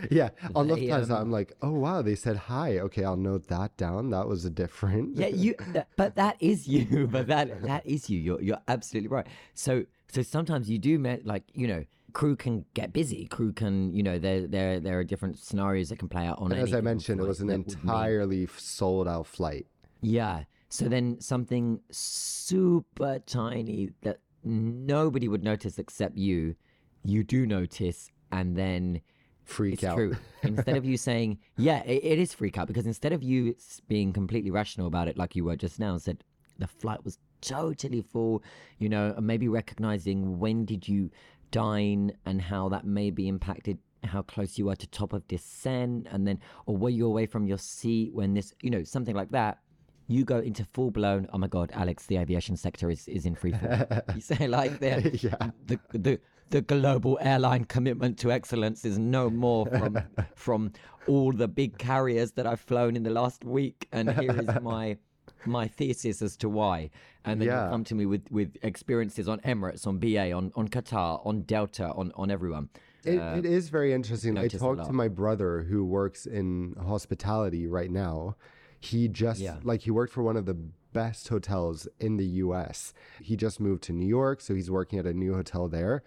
yeah, 0.11 0.29
on 0.53 0.67
Lufthansa, 0.67 1.11
um, 1.11 1.21
I'm 1.21 1.31
like, 1.31 1.53
oh 1.61 1.71
wow, 1.71 2.01
they 2.01 2.15
said 2.15 2.35
hi. 2.35 2.79
Okay, 2.79 3.03
I'll 3.03 3.15
note 3.15 3.47
that 3.47 3.75
down. 3.77 4.09
That 4.11 4.27
was 4.27 4.43
a 4.45 4.49
different. 4.49 5.15
yeah, 5.15 5.27
you. 5.27 5.55
But 5.95 6.15
that 6.15 6.35
is 6.39 6.67
you. 6.67 7.07
But 7.07 7.27
that 7.27 7.63
that 7.63 7.85
is 7.85 8.09
you. 8.09 8.19
You're 8.19 8.41
you're 8.41 8.61
absolutely 8.67 9.07
right. 9.07 9.25
So 9.53 9.85
so 10.11 10.21
sometimes 10.21 10.69
you 10.69 10.77
do 10.79 10.99
met 10.99 11.25
like 11.25 11.43
you 11.53 11.67
know. 11.67 11.85
Crew 12.13 12.35
can 12.35 12.65
get 12.73 12.93
busy. 12.93 13.25
Crew 13.27 13.51
can, 13.53 13.93
you 13.93 14.03
know, 14.03 14.19
there 14.19 14.47
there 14.47 14.79
there 14.79 14.99
are 14.99 15.03
different 15.03 15.37
scenarios 15.39 15.89
that 15.89 15.99
can 15.99 16.09
play 16.09 16.25
out 16.25 16.39
on. 16.39 16.51
And 16.51 16.61
as 16.61 16.73
I 16.73 16.81
mentioned, 16.81 17.19
it 17.21 17.27
was 17.27 17.39
an 17.41 17.47
that 17.47 17.57
would 17.59 17.67
mean- 17.67 17.77
entirely 17.81 18.47
sold 18.57 19.07
out 19.07 19.27
flight. 19.27 19.67
Yeah. 20.01 20.43
So 20.69 20.85
then 20.85 21.19
something 21.19 21.79
super 21.89 23.19
tiny 23.25 23.89
that 24.01 24.19
nobody 24.43 25.27
would 25.27 25.43
notice 25.43 25.79
except 25.79 26.15
you, 26.17 26.55
you 27.03 27.23
do 27.23 27.45
notice, 27.45 28.11
and 28.31 28.55
then 28.55 29.01
Freak 29.45 29.73
it's 29.75 29.83
out. 29.83 29.95
true. 29.95 30.15
instead 30.43 30.77
of 30.77 30.85
you 30.85 30.95
saying, 31.09 31.39
yeah, 31.57 31.81
it, 31.83 32.03
it 32.03 32.19
is 32.19 32.33
freak 32.35 32.57
out, 32.57 32.67
because 32.67 32.85
instead 32.85 33.13
of 33.13 33.23
you 33.23 33.55
being 33.87 34.13
completely 34.13 34.51
rational 34.51 34.85
about 34.85 35.07
it, 35.07 35.17
like 35.17 35.35
you 35.35 35.43
were 35.43 35.55
just 35.55 35.79
now, 35.79 35.93
and 35.93 36.01
said 36.01 36.23
the 36.59 36.67
flight 36.67 37.03
was 37.03 37.17
totally 37.41 38.01
full, 38.03 38.43
you 38.77 38.89
know, 38.89 39.13
and 39.17 39.25
maybe 39.25 39.47
recognizing 39.47 40.37
when 40.39 40.65
did 40.65 40.87
you 40.87 41.09
dine 41.51 42.11
and 42.25 42.41
how 42.41 42.69
that 42.69 42.85
may 42.85 43.09
be 43.11 43.27
impacted 43.27 43.77
how 44.05 44.21
close 44.21 44.57
you 44.57 44.65
were 44.65 44.75
to 44.77 44.87
top 44.87 45.11
of 45.13 45.27
descent, 45.27 46.07
and 46.09 46.25
then, 46.25 46.39
or 46.65 46.77
were 46.77 46.89
you 46.89 47.05
away 47.05 47.25
from 47.25 47.45
your 47.45 47.57
seat 47.57 48.13
when 48.13 48.33
this, 48.33 48.53
you 48.61 48.69
know, 48.69 48.83
something 48.83 49.15
like 49.15 49.29
that. 49.31 49.59
You 50.07 50.23
go 50.25 50.39
into 50.39 50.63
full 50.65 50.89
blown. 50.89 51.27
Oh 51.33 51.37
my 51.37 51.47
God, 51.47 51.69
Alex! 51.73 52.05
The 52.07 52.17
aviation 52.17 52.55
sector 52.55 52.89
is, 52.89 53.07
is 53.07 53.25
in 53.25 53.35
free 53.35 53.51
fall. 53.51 53.85
you 54.15 54.21
say 54.21 54.47
like 54.47 54.79
the, 54.79 55.19
Yeah. 55.21 55.51
the 55.67 55.79
the 55.91 56.19
the 56.49 56.61
global 56.61 57.19
airline 57.21 57.65
commitment 57.65 58.17
to 58.19 58.31
excellence 58.31 58.85
is 58.85 58.97
no 58.97 59.29
more 59.29 59.67
from 59.67 59.99
from 60.35 60.71
all 61.07 61.31
the 61.31 61.47
big 61.47 61.77
carriers 61.77 62.31
that 62.31 62.47
I've 62.47 62.59
flown 62.61 62.95
in 62.95 63.03
the 63.03 63.11
last 63.11 63.43
week, 63.45 63.87
and 63.91 64.09
here 64.11 64.31
is 64.31 64.49
my 64.61 64.97
my 65.45 65.67
thesis 65.67 66.21
as 66.21 66.35
to 66.37 66.49
why. 66.49 66.89
And 67.25 67.39
then 67.41 67.47
Yeah. 67.47 67.65
you 67.65 67.71
come 67.71 67.83
to 67.85 67.95
me 67.95 68.05
with 68.05 68.29
with 68.31 68.57
experiences 68.63 69.27
on 69.27 69.39
Emirates, 69.41 69.85
on 69.87 69.97
BA, 69.99 70.31
on 70.31 70.51
on 70.55 70.67
Qatar, 70.69 71.25
on 71.25 71.41
Delta, 71.43 71.91
on 71.93 72.11
on 72.15 72.31
everyone. 72.31 72.69
It, 73.05 73.17
Uh, 73.17 73.35
it 73.37 73.45
is 73.45 73.69
very 73.69 73.93
interesting. 73.93 74.37
I 74.37 74.47
talked 74.47 74.85
to 74.85 74.93
my 74.93 75.07
brother 75.07 75.63
who 75.63 75.85
works 75.85 76.25
in 76.25 76.75
hospitality 76.79 77.65
right 77.67 77.89
now. 77.91 78.35
He 78.79 79.07
just 79.07 79.39
Yeah. 79.41 79.57
like 79.63 79.81
he 79.81 79.91
worked 79.91 80.13
for 80.13 80.23
one 80.23 80.37
of 80.37 80.45
the 80.45 80.57
best 80.91 81.27
hotels 81.29 81.87
in 81.99 82.17
the 82.17 82.25
US. 82.45 82.93
He 83.21 83.35
just 83.35 83.59
moved 83.59 83.83
to 83.83 83.93
New 83.93 84.07
York, 84.07 84.41
so 84.41 84.55
he's 84.55 84.71
working 84.71 84.97
at 84.99 85.05
a 85.05 85.13
new 85.13 85.33
hotel 85.35 85.67
there. 85.69 86.03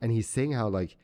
And 0.00 0.12
he's 0.12 0.28
saying 0.28 0.52
how 0.52 0.68
like 0.68 0.96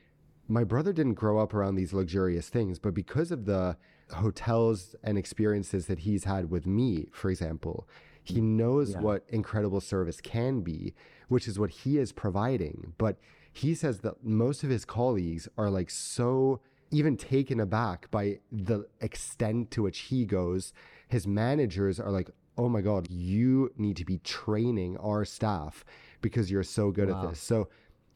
my 0.49 0.65
brother 0.65 0.93
didn't 0.93 1.15
grow 1.15 1.39
up 1.39 1.55
around 1.55 1.77
these 1.77 1.93
luxurious 1.93 2.49
things, 2.49 2.79
but 2.79 2.93
because 2.95 3.31
of 3.31 3.45
the 3.47 3.77
hotels 4.15 4.95
and 5.03 5.19
experiences 5.19 5.87
that 5.87 6.01
he's 6.01 6.25
had 6.25 6.51
with 6.51 6.67
me, 6.67 7.09
for 7.13 7.31
example, 7.31 7.89
he 8.23 8.37
mm. 8.37 8.57
knows 8.57 8.97
what 8.97 9.25
incredible 9.29 9.81
service 9.81 10.21
can 10.21 10.61
be, 10.61 10.95
which 11.29 11.49
is 11.49 11.59
what 11.59 11.71
he 11.71 11.99
is 11.99 12.13
providing. 12.13 12.95
But 12.99 13.19
he 13.53 13.75
says 13.75 13.99
that 14.01 14.25
most 14.25 14.65
of 14.65 14.71
his 14.71 14.85
colleagues 14.85 15.49
are 15.59 15.71
like 15.71 15.91
so 15.91 16.61
even 16.91 17.17
taken 17.17 17.59
aback 17.59 18.11
by 18.11 18.39
the 18.51 18.87
extent 19.01 19.71
to 19.73 19.83
which 19.83 20.01
he 20.01 20.25
goes. 20.25 20.73
His 21.09 21.27
managers 21.27 21.99
are 21.99 22.11
like, 22.11 22.31
oh 22.57 22.69
my 22.69 22.83
God, 22.83 23.11
you 23.11 23.71
need 23.77 23.97
to 23.97 24.05
be 24.05 24.19
training 24.19 24.97
our 24.99 25.25
staff 25.25 25.85
because 26.21 26.51
you're 26.51 26.63
so 26.63 26.91
good 26.91 27.09
at 27.09 27.29
this. 27.29 27.41
So 27.41 27.69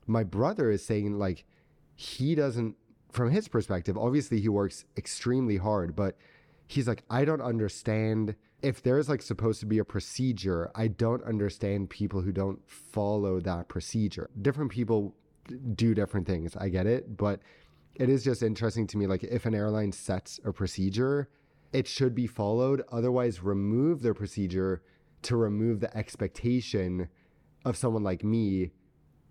my 0.06 0.22
brother 0.24 0.70
is 0.70 0.84
saying 0.84 1.18
like 1.18 1.44
he 1.94 2.34
doesn't 2.34 2.76
from 3.10 3.30
his 3.30 3.48
perspective 3.48 3.96
obviously 3.96 4.40
he 4.40 4.48
works 4.48 4.84
extremely 4.96 5.56
hard 5.56 5.94
but 5.94 6.16
he's 6.66 6.88
like 6.88 7.02
i 7.10 7.24
don't 7.24 7.40
understand. 7.42 8.34
If 8.62 8.82
there's 8.82 9.08
like 9.08 9.22
supposed 9.22 9.60
to 9.60 9.66
be 9.66 9.78
a 9.78 9.84
procedure 9.84 10.70
i 10.74 10.88
don't 10.88 11.22
understand 11.24 11.90
people 11.90 12.22
who 12.22 12.32
don't 12.32 12.60
follow 12.68 13.38
that 13.40 13.68
procedure. 13.68 14.30
Different 14.40 14.70
people 14.72 15.14
do 15.74 15.94
different 15.94 16.26
things. 16.26 16.56
I 16.56 16.68
get 16.68 16.86
it 16.86 17.16
but 17.16 17.40
it 17.94 18.08
is 18.08 18.24
just 18.24 18.42
interesting 18.42 18.86
to 18.88 18.98
me 18.98 19.06
like 19.06 19.22
if 19.24 19.46
an 19.46 19.54
airline 19.54 19.92
sets 19.92 20.40
a 20.44 20.52
procedure 20.52 21.28
it 21.72 21.86
should 21.86 22.14
be 22.14 22.26
followed. 22.26 22.82
Otherwise 22.90 23.42
remove 23.42 24.02
their 24.02 24.14
procedure 24.14 24.82
to 25.22 25.36
remove 25.36 25.80
the 25.80 25.96
expectation 25.96 27.08
of 27.64 27.76
someone 27.76 28.02
like 28.02 28.24
me 28.24 28.70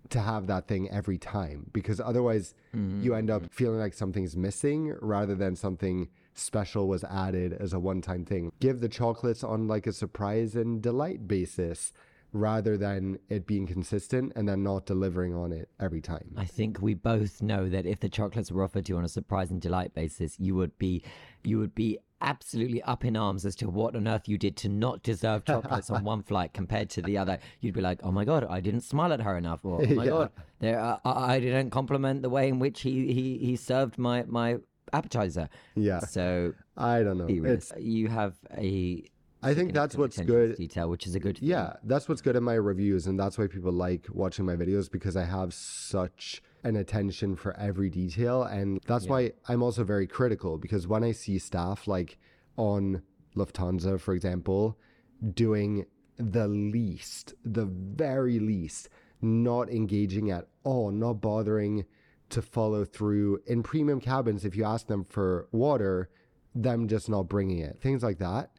to 0.09 0.19
have 0.19 0.47
that 0.47 0.67
thing 0.67 0.89
every 0.89 1.17
time 1.17 1.69
because 1.73 1.99
otherwise 1.99 2.53
mm-hmm. 2.75 3.01
you 3.01 3.15
end 3.15 3.29
up 3.29 3.51
feeling 3.51 3.79
like 3.79 3.93
something's 3.93 4.35
missing 4.35 4.95
rather 5.01 5.35
than 5.35 5.55
something 5.55 6.09
special 6.33 6.87
was 6.87 7.03
added 7.05 7.53
as 7.53 7.73
a 7.73 7.79
one-time 7.79 8.25
thing. 8.25 8.51
Give 8.59 8.79
the 8.79 8.89
chocolates 8.89 9.43
on 9.43 9.67
like 9.67 9.87
a 9.87 9.93
surprise 9.93 10.55
and 10.55 10.81
delight 10.81 11.27
basis 11.27 11.93
rather 12.35 12.77
than 12.77 13.17
it 13.29 13.47
being 13.47 13.65
consistent 13.65 14.33
and 14.35 14.47
then 14.47 14.61
not 14.61 14.85
delivering 14.85 15.33
on 15.33 15.51
it 15.53 15.69
every 15.79 16.01
time 16.01 16.33
I 16.37 16.43
think 16.45 16.81
we 16.81 16.93
both 16.93 17.41
know 17.41 17.69
that 17.69 17.85
if 17.85 18.01
the 18.01 18.09
chocolates 18.09 18.51
were 18.51 18.63
offered 18.63 18.85
to 18.85 18.93
you 18.93 18.97
on 18.97 19.05
a 19.05 19.09
surprise 19.09 19.51
and 19.51 19.61
delight 19.61 19.93
basis, 19.93 20.37
you 20.37 20.53
would 20.55 20.77
be 20.77 21.01
you 21.43 21.57
would 21.59 21.73
be 21.73 21.97
absolutely 22.21 22.81
up 22.83 23.05
in 23.05 23.15
arms 23.15 23.45
as 23.45 23.55
to 23.57 23.69
what 23.69 23.95
on 23.95 24.07
earth 24.07 24.27
you 24.27 24.37
did 24.37 24.57
to 24.57 24.67
not 24.69 25.01
deserve 25.03 25.45
chocolates 25.45 25.89
on 25.89 26.03
one 26.13 26.21
flight 26.23 26.53
compared 26.53 26.89
to 26.89 27.01
the 27.01 27.17
other. 27.17 27.39
You'd 27.61 27.73
be 27.73 27.81
like, 27.81 27.99
"Oh 28.03 28.11
my 28.11 28.25
god, 28.25 28.43
I 28.49 28.59
didn't 28.59 28.81
smile 28.81 29.13
at 29.13 29.21
her 29.21 29.37
enough," 29.37 29.63
or 29.63 29.81
"Oh 29.81 29.93
my 29.95 30.03
Yeah. 30.05 30.09
god, 30.09 30.31
there 30.59 30.79
uh, 30.79 30.97
I, 31.05 31.35
I 31.35 31.39
didn't 31.39 31.69
compliment 31.69 32.21
the 32.21 32.29
way 32.29 32.49
in 32.49 32.59
which 32.59 32.81
he 32.81 33.13
he, 33.13 33.37
he 33.37 33.55
served 33.55 33.97
my 33.97 34.23
my 34.27 34.57
appetizer." 34.91 35.47
yeah 35.75 35.99
So 35.99 36.53
i 36.77 37.01
don't 37.03 37.17
know 37.17 37.27
it's 37.53 37.71
you 37.79 38.07
have 38.09 38.33
a 38.57 39.05
I 39.43 39.53
think 39.53 39.73
that's 39.73 39.95
what's 39.95 40.19
good 40.19 40.55
detail, 40.55 40.89
which 40.89 41.05
is 41.05 41.15
a 41.15 41.19
good 41.19 41.37
thing. 41.37 41.49
Yeah, 41.49 41.73
that's 41.83 42.09
what's 42.09 42.21
good 42.21 42.35
in 42.35 42.43
my 42.43 42.55
reviews, 42.55 43.05
and 43.05 43.19
that's 43.19 43.37
why 43.37 43.47
people 43.47 43.71
like 43.71 44.07
watching 44.11 44.45
my 44.45 44.55
videos 44.55 44.89
because 44.89 45.15
I 45.15 45.25
have 45.25 45.53
such 45.53 46.41
an 46.63 46.75
attention 46.75 47.35
for 47.35 47.55
every 47.59 47.89
detail, 47.89 48.43
and 48.43 48.79
that's 48.87 49.07
why 49.07 49.33
I'm 49.47 49.61
also 49.61 49.83
very 49.83 50.07
critical 50.07 50.57
because 50.57 50.87
when 50.87 51.03
I 51.03 51.11
see 51.11 51.37
staff 51.37 51.87
like 51.87 52.17
on 52.57 53.03
Lufthansa, 53.35 53.99
for 53.99 54.13
example, 54.13 54.77
doing 55.33 55.85
the 56.17 56.47
least, 56.47 57.33
the 57.43 57.65
very 57.65 58.39
least, 58.39 58.89
not 59.21 59.69
engaging 59.69 60.31
at 60.31 60.47
all, 60.63 60.91
not 60.91 61.21
bothering 61.21 61.85
to 62.29 62.41
follow 62.41 62.85
through 62.85 63.41
in 63.45 63.63
premium 63.63 63.99
cabins. 63.99 64.45
If 64.45 64.55
you 64.55 64.63
ask 64.63 64.87
them 64.87 65.05
for 65.05 65.47
water, 65.51 66.09
them 66.53 66.87
just 66.87 67.09
not 67.09 67.23
bringing 67.23 67.59
it, 67.59 67.79
things 67.79 68.01
like 68.01 68.17
that. 68.19 68.49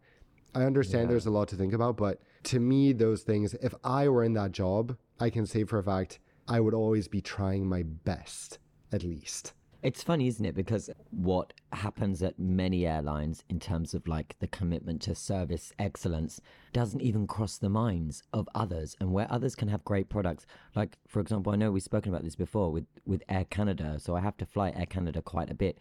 I 0.57 0.65
understand 0.65 1.11
there's 1.11 1.27
a 1.27 1.31
lot 1.31 1.49
to 1.49 1.57
think 1.57 1.75
about, 1.75 1.99
but 1.99 2.19
to 2.45 2.59
me, 2.59 2.95
those 2.95 3.21
things, 3.23 3.53
if 3.61 3.75
I 3.85 4.09
were 4.09 4.25
in 4.25 4.33
that 4.35 4.53
job, 4.53 4.97
I 5.21 5.29
can 5.29 5.45
say 5.45 5.65
for 5.65 5.79
a 5.79 5.83
fact, 5.83 6.19
I 6.49 6.61
would 6.61 6.73
always 6.73 7.09
be 7.09 7.21
trying 7.21 7.67
my 7.67 7.83
best, 7.83 8.59
at 8.91 9.03
least. 9.03 9.53
It's 9.83 10.03
funny, 10.03 10.29
isn't 10.29 10.47
it? 10.47 10.55
Because 10.55 10.89
what 11.11 11.53
happens 11.75 12.23
at 12.23 12.39
many 12.39 12.87
airlines 12.87 13.45
in 13.51 13.61
terms 13.61 13.93
of 13.93 14.09
like 14.09 14.35
the 14.39 14.47
commitment 14.47 15.03
to 15.03 15.15
service 15.15 15.75
excellence 15.79 16.41
doesn't 16.73 17.03
even 17.03 17.27
cross 17.27 17.59
the 17.59 17.69
minds 17.69 18.23
of 18.33 18.49
others. 18.55 18.97
And 18.99 19.13
where 19.13 19.31
others 19.31 19.55
can 19.57 19.69
have 19.69 19.85
great 19.85 20.09
products, 20.09 20.47
like 20.75 20.97
for 21.07 21.21
example, 21.21 21.53
I 21.53 21.57
know 21.57 21.71
we've 21.71 21.83
spoken 21.83 22.11
about 22.11 22.25
this 22.25 22.35
before 22.35 22.73
with 22.73 22.87
with 23.05 23.23
Air 23.29 23.45
Canada. 23.45 23.99
So 23.99 24.17
I 24.17 24.21
have 24.21 24.39
to 24.39 24.47
fly 24.47 24.73
Air 24.75 24.87
Canada 24.87 25.21
quite 25.21 25.51
a 25.51 25.55
bit 25.55 25.79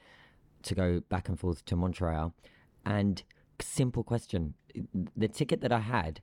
to 0.64 0.76
go 0.76 1.00
back 1.08 1.30
and 1.30 1.40
forth 1.40 1.64
to 1.64 1.78
Montreal. 1.78 2.34
And 2.86 3.24
simple 3.62 4.04
question: 4.04 4.56
the 5.16 5.28
ticket 5.28 5.62
that 5.62 5.72
I 5.72 5.80
had 5.80 6.22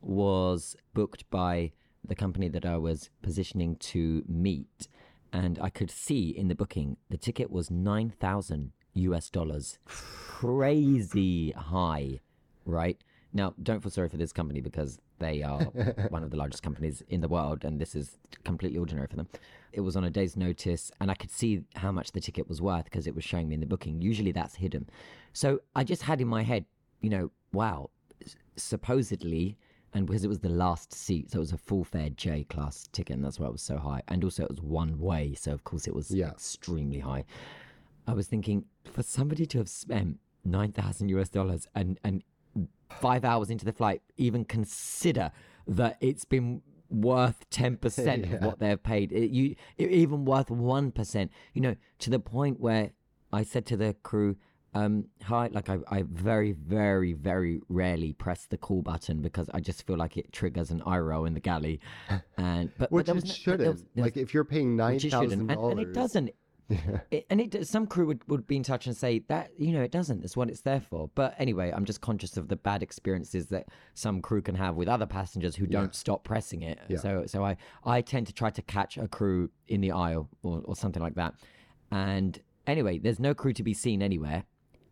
was 0.00 0.76
booked 0.94 1.28
by 1.30 1.72
the 2.06 2.14
company 2.14 2.48
that 2.48 2.64
I 2.64 2.76
was 2.78 3.10
positioning 3.22 3.76
to 3.76 4.24
meet, 4.26 4.88
and 5.32 5.58
I 5.60 5.70
could 5.70 5.90
see 5.90 6.30
in 6.30 6.48
the 6.48 6.54
booking 6.54 6.96
the 7.10 7.18
ticket 7.18 7.50
was 7.50 7.70
nine 7.70 8.10
thousand 8.10 8.72
US 8.94 9.30
dollars, 9.30 9.78
crazy 9.84 11.52
high, 11.52 12.20
right? 12.64 13.02
Now, 13.32 13.54
don't 13.62 13.80
feel 13.80 13.90
sorry 13.92 14.08
for 14.08 14.16
this 14.16 14.32
company 14.32 14.60
because 14.60 14.98
they 15.20 15.42
are 15.42 15.60
one 16.08 16.24
of 16.24 16.30
the 16.30 16.36
largest 16.36 16.62
companies 16.62 17.02
in 17.08 17.20
the 17.20 17.28
world, 17.28 17.64
and 17.64 17.80
this 17.80 17.94
is 17.94 18.18
completely 18.44 18.78
ordinary 18.78 19.06
for 19.06 19.16
them. 19.16 19.28
It 19.72 19.82
was 19.82 19.94
on 19.96 20.02
a 20.04 20.10
day's 20.10 20.36
notice, 20.36 20.90
and 21.00 21.10
I 21.10 21.14
could 21.14 21.30
see 21.30 21.62
how 21.76 21.92
much 21.92 22.10
the 22.12 22.20
ticket 22.20 22.48
was 22.48 22.60
worth 22.60 22.84
because 22.84 23.06
it 23.06 23.14
was 23.14 23.22
showing 23.22 23.48
me 23.48 23.54
in 23.54 23.60
the 23.60 23.66
booking. 23.66 24.02
Usually, 24.02 24.32
that's 24.32 24.56
hidden. 24.56 24.88
So 25.32 25.60
I 25.76 25.84
just 25.84 26.02
had 26.02 26.20
in 26.20 26.26
my 26.26 26.42
head, 26.42 26.64
you 27.00 27.10
know, 27.10 27.30
wow, 27.52 27.90
supposedly, 28.56 29.56
and 29.94 30.06
because 30.06 30.24
it 30.24 30.28
was 30.28 30.40
the 30.40 30.48
last 30.48 30.92
seat, 30.92 31.30
so 31.30 31.38
it 31.38 31.40
was 31.40 31.52
a 31.52 31.58
full 31.58 31.84
fare 31.84 32.10
J 32.10 32.44
class 32.44 32.88
ticket, 32.92 33.16
and 33.16 33.24
that's 33.24 33.38
why 33.40 33.46
it 33.46 33.52
was 33.52 33.62
so 33.62 33.78
high. 33.78 34.02
And 34.08 34.22
also, 34.24 34.44
it 34.44 34.50
was 34.50 34.60
one 34.60 34.98
way, 34.98 35.34
so 35.34 35.52
of 35.52 35.64
course, 35.64 35.86
it 35.86 35.94
was 35.94 36.10
Yeah. 36.10 36.30
extremely 36.30 37.00
high. 37.00 37.24
I 38.06 38.14
was 38.14 38.26
thinking 38.26 38.64
for 38.84 39.02
somebody 39.02 39.46
to 39.46 39.58
have 39.58 39.68
spent 39.68 40.18
nine 40.44 40.72
thousand 40.72 41.10
US 41.10 41.28
dollars 41.28 41.68
and 41.74 42.00
and 42.02 42.24
five 42.90 43.24
hours 43.24 43.50
into 43.50 43.64
the 43.64 43.72
flight, 43.72 44.02
even 44.16 44.44
consider 44.44 45.30
that 45.66 45.96
it's 46.00 46.24
been 46.24 46.62
worth 46.88 47.48
ten 47.50 47.76
percent 47.76 48.24
of 48.32 48.40
what 48.42 48.58
they've 48.58 48.82
paid. 48.82 49.12
It, 49.12 49.30
you 49.30 49.54
it, 49.76 49.90
even 49.90 50.24
worth 50.24 50.50
one 50.50 50.90
percent. 50.90 51.30
You 51.54 51.60
know, 51.62 51.76
to 52.00 52.10
the 52.10 52.18
point 52.18 52.60
where 52.60 52.90
I 53.32 53.42
said 53.44 53.66
to 53.66 53.76
the 53.76 53.94
crew. 54.02 54.36
Um, 54.72 55.06
hi, 55.24 55.48
like 55.52 55.68
I, 55.68 55.78
I 55.90 56.04
very, 56.08 56.52
very, 56.52 57.12
very 57.12 57.60
rarely 57.68 58.12
press 58.12 58.46
the 58.46 58.56
call 58.56 58.82
button 58.82 59.20
because 59.20 59.50
I 59.52 59.58
just 59.58 59.84
feel 59.84 59.96
like 59.96 60.16
it 60.16 60.32
triggers 60.32 60.70
an 60.70 60.80
roll 60.86 61.24
in 61.24 61.34
the 61.34 61.40
galley, 61.40 61.80
and 62.38 62.70
but, 62.78 62.88
but 62.88 62.92
Which 62.92 63.06
there 63.06 63.16
it 63.16 63.24
no- 63.24 63.30
but 63.32 63.36
shouldn't. 63.36 63.60
there 63.62 63.72
was- 63.72 63.82
there 63.96 64.04
was- 64.04 64.14
like 64.14 64.16
if 64.16 64.32
you're 64.32 64.44
paying 64.44 64.76
nine 64.76 64.94
which 64.94 65.06
it 65.06 65.12
and, 65.40 65.48
dollars, 65.48 65.72
and 65.72 65.80
it 65.80 65.92
doesn't. 65.92 66.30
It, 67.10 67.26
and 67.28 67.40
it 67.40 67.66
some 67.66 67.86
crew 67.86 68.06
would, 68.06 68.22
would 68.28 68.46
be 68.46 68.56
in 68.56 68.62
touch 68.62 68.86
and 68.86 68.96
say 68.96 69.20
that 69.28 69.50
you 69.58 69.72
know 69.72 69.82
it 69.82 69.90
doesn't. 69.90 70.24
It's 70.24 70.36
what 70.36 70.48
it's 70.48 70.60
there 70.60 70.80
for. 70.80 71.10
But 71.14 71.34
anyway, 71.38 71.72
I'm 71.74 71.84
just 71.84 72.00
conscious 72.00 72.36
of 72.36 72.48
the 72.48 72.56
bad 72.56 72.82
experiences 72.82 73.46
that 73.46 73.66
some 73.94 74.22
crew 74.22 74.42
can 74.42 74.54
have 74.54 74.76
with 74.76 74.88
other 74.88 75.06
passengers 75.06 75.56
who 75.56 75.66
don't 75.66 75.94
stop 75.94 76.22
pressing 76.24 76.62
it. 76.62 76.78
Yeah. 76.88 76.98
So 76.98 77.24
so 77.26 77.44
I 77.44 77.56
I 77.84 78.00
tend 78.00 78.28
to 78.28 78.32
try 78.32 78.50
to 78.50 78.62
catch 78.62 78.96
a 78.96 79.08
crew 79.08 79.50
in 79.68 79.80
the 79.80 79.92
aisle 79.92 80.28
or, 80.42 80.62
or 80.64 80.76
something 80.76 81.02
like 81.02 81.16
that. 81.16 81.34
And 81.90 82.40
anyway, 82.66 82.98
there's 82.98 83.20
no 83.20 83.34
crew 83.34 83.52
to 83.54 83.62
be 83.62 83.74
seen 83.74 84.02
anywhere, 84.02 84.44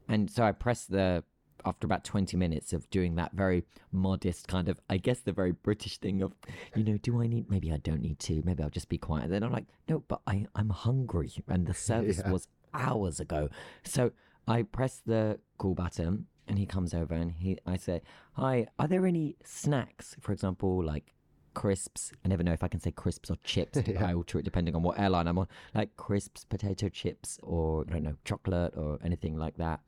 and 0.09 0.31
so 0.31 0.43
I 0.43 0.53
press 0.53 0.85
the 0.85 1.23
after 1.65 1.87
about 1.87 2.05
20 2.05 2.37
minutes 2.37 2.73
of 2.73 2.89
doing 2.91 3.17
that 3.17 3.33
very 3.33 3.65
modest 3.93 4.47
kind 4.49 4.69
of 4.69 4.81
i 4.89 4.97
guess 4.97 5.21
the 5.21 5.33
very 5.33 5.53
british 5.53 5.99
thing 5.99 6.23
of 6.23 6.33
you 6.75 6.85
know 6.85 6.97
do 6.99 7.21
i 7.21 7.27
need 7.27 7.49
maybe 7.51 7.73
i 7.73 7.77
don't 7.79 8.01
need 8.03 8.19
to 8.19 8.43
maybe 8.45 8.63
i'll 8.63 8.71
just 8.71 8.89
be 8.89 8.99
quiet. 8.99 9.25
And 9.25 9.33
then 9.33 9.43
i'm 9.43 9.53
like 9.53 9.67
no 9.89 10.01
but 10.09 10.21
i 10.27 10.47
i'm 10.55 10.71
hungry. 10.71 11.33
And 11.49 11.67
the 11.67 11.75
service 11.91 12.21
Yeah. 12.25 12.31
was 12.31 12.49
hours 12.75 13.19
ago. 13.21 13.49
So 13.85 14.13
i 14.47 14.63
press 14.63 15.03
the 15.05 15.39
call 15.59 15.75
button 15.75 16.27
and 16.47 16.59
he 16.59 16.67
comes 16.67 16.95
over 16.95 17.15
and 17.15 17.33
he 17.33 17.59
i 17.67 17.77
say 17.77 18.03
hi 18.35 18.67
are 18.79 18.87
there 18.89 19.07
any 19.07 19.37
snacks? 19.45 20.17
For 20.21 20.33
example 20.33 20.85
like 20.85 21.15
crisps. 21.55 22.13
I 22.25 22.29
never 22.29 22.43
know 22.45 22.53
if 22.53 22.63
i 22.63 22.69
can 22.69 22.81
say 22.81 22.91
crisps 22.93 23.31
or 23.31 23.37
chips 23.43 23.79
Yeah. 23.87 24.07
i 24.07 24.15
alter 24.15 24.39
it 24.39 24.45
depending 24.45 24.77
on 24.77 24.83
what 24.83 24.99
airline 24.99 25.27
i'm 25.27 25.39
on. 25.39 25.49
Like 25.75 25.97
crisps 25.97 26.45
potato 26.45 26.89
chips 26.89 27.39
or 27.43 27.85
i 27.89 27.93
don't 27.93 28.05
know 28.05 28.15
chocolate 28.25 28.75
or 28.77 28.99
anything 29.05 29.37
like 29.37 29.57
that. 29.57 29.81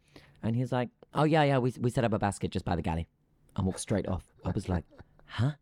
And 0.43 0.57
he's 0.57 0.73
like, 0.73 0.89
"Oh 1.15 1.25
yeah, 1.25 1.43
yeah, 1.45 1.59
we 1.59 1.73
we 1.81 1.91
set 1.91 2.05
up 2.05 2.13
a 2.13 2.19
basket 2.19 2.51
just 2.51 2.65
by 2.65 2.77
the 2.77 2.83
galley," 2.83 3.09
and 3.57 3.67
walked 3.67 3.81
straight 3.81 4.09
off. 4.09 4.25
I 4.45 4.51
was 4.51 4.69
like, 4.69 4.85
"Huh?" 5.27 5.53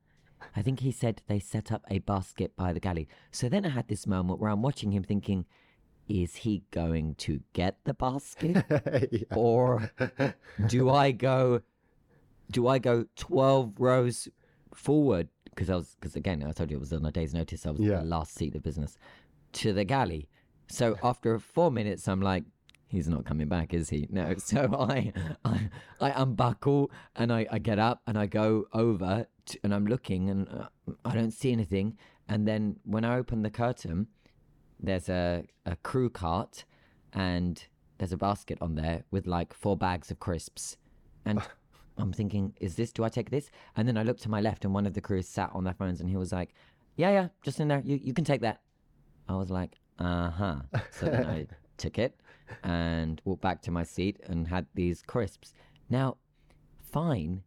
I 0.57 0.63
think 0.63 0.81
he 0.81 0.93
said 0.93 1.23
they 1.27 1.39
set 1.41 1.71
up 1.73 1.85
a 1.91 1.99
basket 2.01 2.55
by 2.57 2.73
the 2.73 2.81
galley. 2.81 3.09
So 3.33 3.49
then 3.49 3.67
I 3.67 3.71
had 3.71 3.89
this 3.89 4.07
moment 4.07 4.41
where 4.41 4.51
I'm 4.51 4.63
watching 4.63 4.93
him, 4.93 5.03
thinking, 5.03 5.45
"Is 6.09 6.37
he 6.37 6.63
going 6.71 7.15
to 7.17 7.41
get 7.53 7.79
the 7.85 7.95
basket, 7.95 8.65
Yeah. 9.13 9.35
or 9.37 9.91
do 10.69 10.91
I 10.91 11.11
go? 11.13 11.63
Do 12.51 12.67
I 12.69 12.79
go 12.79 13.07
twelve 13.17 13.75
rows 13.79 14.29
forward? 14.75 15.29
Because 15.51 15.71
I 15.71 15.77
was, 15.77 15.97
because 16.01 16.15
again, 16.15 16.45
I 16.47 16.53
told 16.53 16.71
you 16.71 16.77
it 16.77 16.81
was 16.81 16.93
on 16.93 17.05
a 17.05 17.11
day's 17.11 17.35
notice. 17.35 17.67
I 17.67 17.71
was 17.73 17.81
Yeah. 17.81 17.99
the 17.99 18.05
last 18.05 18.35
seat 18.35 18.55
of 18.55 18.63
business 18.63 18.97
to 19.55 19.73
the 19.73 19.85
galley. 19.85 20.29
So 20.69 20.97
after 21.03 21.39
four 21.41 21.71
minutes, 21.73 22.07
I'm 22.07 22.21
like, 22.21 22.45
he's 22.89 23.09
not 23.09 23.25
coming 23.25 23.49
back, 23.49 23.73
is 23.75 23.91
he? 23.91 24.09
No. 24.11 24.35
So 24.39 24.75
I, 24.79 25.13
I, 25.45 25.69
I 26.01 26.23
unbuckle 26.23 26.91
and 27.15 27.33
I, 27.33 27.47
I 27.51 27.59
get 27.59 27.79
up 27.79 28.01
and 28.07 28.19
I 28.19 28.27
go 28.27 28.65
over 28.73 29.27
to, 29.47 29.59
and 29.63 29.75
I'm 29.75 29.87
looking 29.87 30.31
and 30.31 30.49
uh, 30.49 30.69
I 31.05 31.15
don't 31.15 31.33
see 31.33 31.53
anything. 31.53 31.99
And 32.29 32.49
then 32.49 32.77
when 32.85 33.05
I 33.05 33.19
open 33.19 33.43
the 33.43 33.51
curtain, 33.51 34.09
there's 34.81 35.09
a, 35.09 35.45
a 35.67 35.77
crew 35.77 36.09
cart 36.09 36.65
and 37.13 37.63
there's 37.99 38.13
a 38.13 38.17
basket 38.17 38.59
on 38.61 38.75
there 38.75 39.05
with 39.11 39.27
like 39.27 39.53
four 39.53 39.77
bags 39.77 40.11
of 40.11 40.19
crisps. 40.19 40.77
And 41.25 41.43
I'm 41.99 42.13
thinking, 42.13 42.55
is 42.61 42.77
this, 42.77 42.93
do 42.93 43.05
I 43.05 43.09
take 43.09 43.31
this? 43.31 43.51
And 43.77 43.87
then 43.87 43.99
I 43.99 44.03
look 44.03 44.19
to 44.21 44.31
my 44.31 44.41
left 44.41 44.65
and 44.65 44.73
one 44.73 44.87
of 44.87 44.95
the 44.95 45.01
crew 45.01 45.21
sat 45.21 45.51
on 45.53 45.65
their 45.65 45.75
phones 45.75 46.01
and 46.01 46.09
he 46.09 46.17
was 46.17 46.33
like, 46.33 46.55
yeah, 46.97 47.11
yeah, 47.11 47.29
just 47.43 47.61
in 47.61 47.69
there. 47.69 47.83
You, 47.85 47.99
you 48.03 48.15
can 48.15 48.25
take 48.25 48.41
that. 48.41 48.63
I 49.29 49.37
was 49.37 49.51
like, 49.51 49.77
uh 49.99 50.31
huh. 50.31 50.57
So 50.91 51.07
then 51.07 51.27
I 51.27 51.47
took 51.77 51.99
it 51.99 52.19
and 52.63 53.21
walked 53.25 53.43
back 53.43 53.63
to 53.63 53.71
my 53.71 53.83
seat 53.85 54.19
and 54.25 54.49
had 54.49 54.67
these 54.75 55.03
crisps. 55.03 55.55
Now, 55.91 56.17
fine 56.93 57.43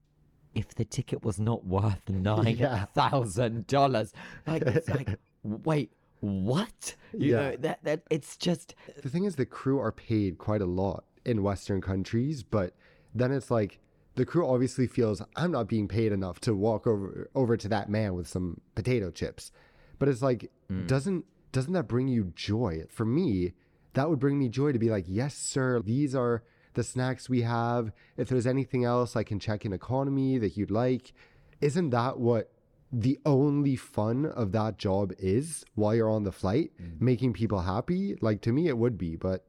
if 0.54 0.76
the 0.76 0.86
ticket 0.86 1.24
was 1.24 1.40
not 1.40 1.66
worth 1.66 2.02
nine 2.10 2.88
thousand 2.94 3.68
dollars. 3.68 4.14
Like, 4.46 4.64
it's 4.64 4.90
like, 4.90 5.18
wait, 5.44 5.92
what? 6.20 6.96
You 7.14 7.32
Yeah. 7.32 7.38
know, 7.38 7.56
that 7.58 7.84
that 7.84 8.04
it's 8.10 8.38
just 8.38 8.76
The 9.02 9.10
thing 9.10 9.24
is, 9.26 9.36
the 9.36 9.46
crew 9.46 9.80
are 9.80 9.92
paid 9.92 10.38
quite 10.38 10.62
a 10.62 10.66
lot 10.66 11.06
in 11.26 11.44
Western 11.44 11.82
countries, 11.82 12.44
but 12.44 12.76
then 13.14 13.32
it's 13.32 13.52
like 13.52 13.80
the 14.16 14.26
crew 14.26 14.46
obviously 14.46 14.88
feels 14.88 15.22
I'm 15.36 15.52
not 15.52 15.68
being 15.68 15.88
paid 15.88 16.12
enough 16.12 16.40
to 16.42 16.54
walk 16.54 16.86
over 16.86 17.30
over 17.34 17.56
to 17.58 17.68
that 17.70 17.90
man 17.90 18.14
with 18.14 18.28
some 18.28 18.60
potato 18.76 19.10
chips. 19.12 19.52
But 20.00 20.10
it's 20.10 20.22
like, 20.22 20.52
mm. 20.70 20.88
doesn't 20.88 21.26
doesn't 21.52 21.74
that 21.74 21.88
bring 21.88 22.08
you 22.08 22.32
joy? 22.36 22.84
For 22.90 23.06
me, 23.06 23.54
that 23.94 24.10
would 24.10 24.20
bring 24.20 24.40
me 24.40 24.50
joy 24.50 24.72
to 24.72 24.80
be 24.80 24.90
like, 24.90 25.06
yes, 25.08 25.36
sir, 25.36 25.82
these 25.82 26.16
are 26.16 26.44
the 26.74 26.84
snacks 26.84 27.30
we 27.30 27.42
have. 27.42 27.92
If 28.18 28.30
there's 28.30 28.48
anything 28.48 28.86
else 28.86 29.16
I 29.16 29.24
can 29.24 29.40
check 29.40 29.66
in 29.66 29.74
economy 29.74 30.38
that 30.38 30.56
you'd 30.58 30.72
like, 30.72 31.14
isn't 31.60 31.90
that 31.92 32.20
what 32.20 32.52
the 32.94 33.20
only 33.26 33.76
fun 33.76 34.26
of 34.26 34.52
that 34.54 34.78
job 34.78 35.14
is 35.20 35.66
while 35.76 35.94
you're 35.96 36.10
on 36.10 36.24
the 36.24 36.32
flight? 36.32 36.72
Making 37.00 37.34
people 37.34 37.60
happy? 37.62 38.16
Like 38.22 38.42
to 38.42 38.52
me, 38.54 38.68
it 38.68 38.78
would 38.78 38.98
be, 38.98 39.16
but 39.16 39.46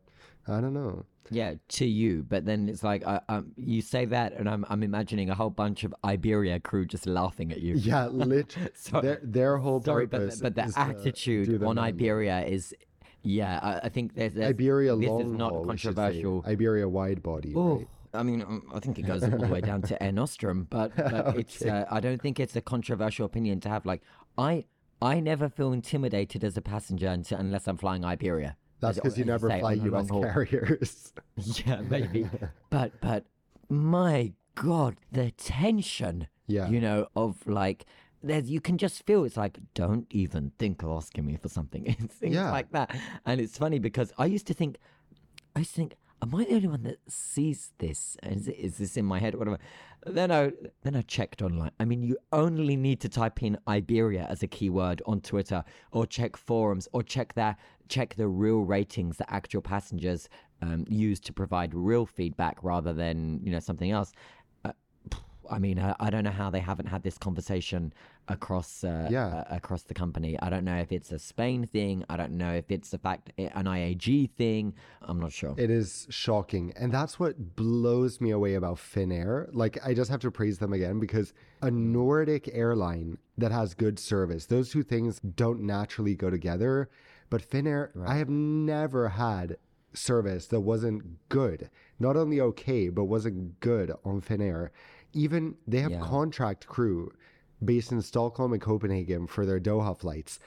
I 0.49 0.61
don't 0.61 0.75
know. 0.75 1.05
yeah 1.31 1.55
to 1.69 1.87
you. 1.87 2.25
But 2.29 2.45
then 2.45 2.69
it's 2.69 2.83
like, 2.83 3.05
uh, 3.07 3.21
um, 3.29 3.53
you 3.57 3.81
say 3.83 4.05
that, 4.07 4.33
and 4.33 4.49
I'm 4.49 4.65
I'm 4.69 4.83
imagining 4.83 5.31
a 5.31 5.35
whole 5.37 5.51
bunch 5.51 5.85
of 5.85 5.95
Iberia 6.05 6.59
crew 6.59 6.85
just 6.85 7.07
laughing 7.07 7.53
at 7.53 7.61
you. 7.61 7.75
Yeah, 7.77 8.07
literally. 8.09 8.71
So- 8.75 9.01
their, 9.01 9.21
their 9.23 9.59
whole 9.59 9.81
Sorry, 9.81 10.07
but 10.07 10.19
purpose 10.23 10.39
the, 10.41 10.51
but 10.51 10.55
the 10.57 10.73
attitude 10.79 11.63
on. 11.63 11.79
Iberia 11.79 12.45
is, 12.45 12.75
yeah, 13.23 13.61
I, 13.63 13.87
I 13.87 13.89
think 13.89 14.15
there's, 14.15 14.35
there's 14.35 14.51
Iberia 14.51 14.97
This 14.97 15.09
long 15.09 15.21
is 15.23 15.33
not 15.33 15.53
haul, 15.53 15.65
we 15.65 15.77
should 15.77 15.95
say. 15.95 16.03
controversial. 16.03 16.45
Iberia 16.47 16.89
wide 16.89 17.23
body. 17.23 17.53
Oh, 17.57 17.77
right? 17.79 17.89
I 18.15 18.23
mean, 18.23 18.43
um, 18.43 18.71
I 18.75 18.81
think 18.81 18.99
it 18.99 19.03
goes 19.03 19.23
all 19.23 19.31
the 19.31 19.47
way 19.47 19.61
down 19.61 19.83
to 19.83 20.03
Air 20.03 20.13
Nostrum, 20.13 20.67
but, 20.69 20.95
but 20.97 21.37
it's. 21.39 21.63
Uh, 21.63 21.87
I 21.91 22.01
don't 22.01 22.21
think 22.21 22.39
it's 22.39 22.57
a 22.57 22.61
controversial 22.61 23.25
opinion 23.25 23.61
to 23.61 23.69
have. 23.69 23.87
Like, 23.87 24.03
I 24.37 24.65
I 25.01 25.21
never 25.21 25.49
feel 25.49 25.73
intimidated 25.73 26.45
as 26.45 26.57
a 26.57 26.63
passenger 26.63 27.09
until, 27.09 27.39
unless 27.39 27.67
I'm 27.67 27.77
flying 27.77 28.05
Iberia. 28.05 28.57
That's 28.81 28.97
because 28.99 29.17
you 29.17 29.25
never 29.25 29.49
say, 29.49 29.61
fly 29.61 29.73
on 29.75 29.89
a 29.89 29.91
long 29.91 30.23
U.S. 30.23 30.33
carriers. 30.33 31.13
Yeah, 31.65 31.81
maybe. 31.89 32.29
but 32.69 32.93
but 33.01 33.25
my 33.69 34.33
God, 34.55 34.97
the 35.11 35.31
tension. 35.33 36.29
Yeah. 36.47 36.69
You 36.69 36.81
know, 36.81 37.07
of 37.17 37.47
like. 37.47 37.87
There's, 38.23 38.51
you 38.51 38.61
can 38.61 38.79
just 38.79 39.05
feel 39.05 39.25
it's 39.25 39.37
like 39.37 39.59
don't 39.75 40.07
even 40.11 40.53
think 40.59 40.83
of 40.83 40.91
asking 40.91 41.27
me 41.27 41.37
for 41.37 41.49
something 41.49 41.87
It's 42.01 42.15
things 42.15 42.35
Yeah. 42.35 42.51
like 42.51 42.71
that 42.73 42.95
and 43.27 43.41
it's 43.41 43.59
funny 43.59 43.79
because 43.79 44.13
i 44.19 44.27
used 44.27 44.47
to 44.49 44.55
think 44.55 44.77
I 45.55 45.59
used 45.61 45.73
to 45.75 45.77
think, 45.77 45.97
am 46.23 46.35
I 46.35 46.45
the 46.45 46.55
only 46.55 46.69
one 46.69 46.83
that 46.85 46.99
sees 47.09 47.73
this? 47.77 48.17
Is, 48.23 48.49
it, 48.49 48.57
is 48.57 48.79
this 48.79 48.97
in 48.97 49.05
my 49.05 49.19
head 49.19 49.35
or 49.35 49.39
whatever? 49.39 49.59
Then 50.07 50.33
I 50.33 50.53
then 50.83 50.97
I 50.97 51.03
checked 51.03 51.43
online. 51.43 51.73
I 51.79 51.85
mean, 51.85 52.03
you 52.03 52.17
only 52.33 52.75
need 52.75 53.01
to 53.03 53.09
type 53.11 53.43
in 53.43 53.59
Iberia 53.69 54.27
as 54.31 54.43
a 54.43 54.47
keyword 54.47 55.03
on 55.05 55.21
Twitter, 55.21 55.63
or 55.93 56.07
check 56.07 56.37
forums, 56.39 56.89
or 56.93 57.03
check 57.03 57.35
that 57.35 57.59
check 57.89 58.15
the 58.15 58.27
real 58.27 58.61
ratings 58.63 59.19
that 59.19 59.31
actual 59.31 59.61
passengers 59.61 60.29
um, 60.63 60.87
use 60.89 61.21
to 61.21 61.33
provide 61.35 61.75
real 61.75 62.07
feedback 62.07 62.65
rather 62.65 62.93
than 62.95 63.41
you 63.45 63.53
know 63.53 63.61
something 63.61 63.91
else. 63.91 64.13
I 65.51 65.59
mean, 65.59 65.79
I, 65.79 65.95
I 66.01 66.11
don't 66.11 66.25
know 66.25 66.31
how 66.31 66.51
they 66.51 66.61
haven't 66.61 66.87
had 66.87 67.03
this 67.03 67.19
conversation 67.19 67.93
across 68.29 68.85
uh, 68.85 69.09
Yeah. 69.11 69.27
uh, 69.27 69.45
across 69.51 69.83
the 69.83 69.95
company. 69.95 70.39
I 70.41 70.49
don't 70.51 70.65
know 70.65 70.77
if 70.79 70.93
it's 70.93 71.11
a 71.13 71.19
Spain 71.19 71.67
thing. 71.67 72.05
I 72.09 72.17
don't 72.17 72.33
know 72.33 72.53
if 72.53 72.71
it's 72.71 72.93
a 72.93 72.99
fact 72.99 73.31
an 73.37 73.65
IAG 73.67 74.31
thing. 74.31 74.75
I'm 75.03 75.19
not 75.21 75.33
sure. 75.33 75.55
It 75.59 75.71
is 75.71 76.07
shocking. 76.11 76.73
And 76.77 76.93
that's 76.93 77.19
what 77.19 77.57
blows 77.57 78.21
me 78.21 78.31
away 78.31 78.55
about 78.55 78.77
Finnair. 78.77 79.49
Like, 79.53 79.79
I 79.85 79.95
just 79.95 80.11
have 80.11 80.21
to 80.21 80.31
praise 80.31 80.59
them 80.59 80.73
again 80.73 81.01
because 81.01 81.33
a 81.61 81.71
Nordic 81.71 82.49
airline 82.53 83.19
that 83.39 83.51
has 83.53 83.75
good 83.75 83.99
service, 83.99 84.47
those 84.47 84.71
two 84.71 84.83
things 84.83 85.21
don't 85.21 85.61
naturally 85.63 86.15
go 86.15 86.31
together. 86.31 86.89
But 87.31 87.49
Finnair, 87.49 87.91
I 88.07 88.17
have 88.17 88.29
never 88.29 89.09
had 89.11 89.57
service 89.95 90.47
that 90.47 90.61
wasn't 90.61 91.29
good. 91.29 91.69
Not 91.99 92.17
only 92.17 92.41
okay, 92.41 92.89
but 92.89 93.05
wasn't 93.05 93.61
good 93.61 93.93
on 94.05 94.21
Finnair. 94.21 94.71
Even 95.13 95.57
they 95.67 95.81
have 95.81 95.93
Yeah. 95.93 96.01
contract 96.01 96.67
crew 96.67 97.13
based 97.65 97.93
in 97.93 98.03
Stockholm 98.03 98.53
and 98.53 98.61
Copenhagen 98.63 99.27
for 99.27 99.47
their 99.47 99.61
Doha 99.61 99.97
flights. 99.97 100.39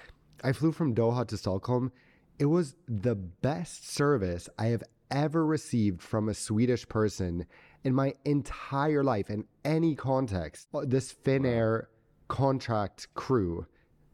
I 0.43 0.51
flew 0.51 0.71
from 0.71 0.93
Doha 0.93 1.25
to 1.27 1.37
Stockholm. 1.37 1.91
It 2.39 2.45
was 2.45 2.75
the 2.87 3.15
best 3.15 3.87
service 3.89 4.49
I 4.59 4.65
have 4.67 4.83
ever 5.11 5.45
received 5.45 6.01
from 6.01 6.27
a 6.27 6.33
Swedish 6.33 6.87
person 6.89 7.45
in 7.83 7.93
my 7.93 8.13
entire 8.25 9.03
life 9.03 9.29
in 9.29 9.45
any 9.63 9.95
context. 9.95 10.67
Uh, 10.73 10.83
This 10.85 11.13
Finnair 11.13 11.85
contract 12.27 13.07
crew 13.13 13.65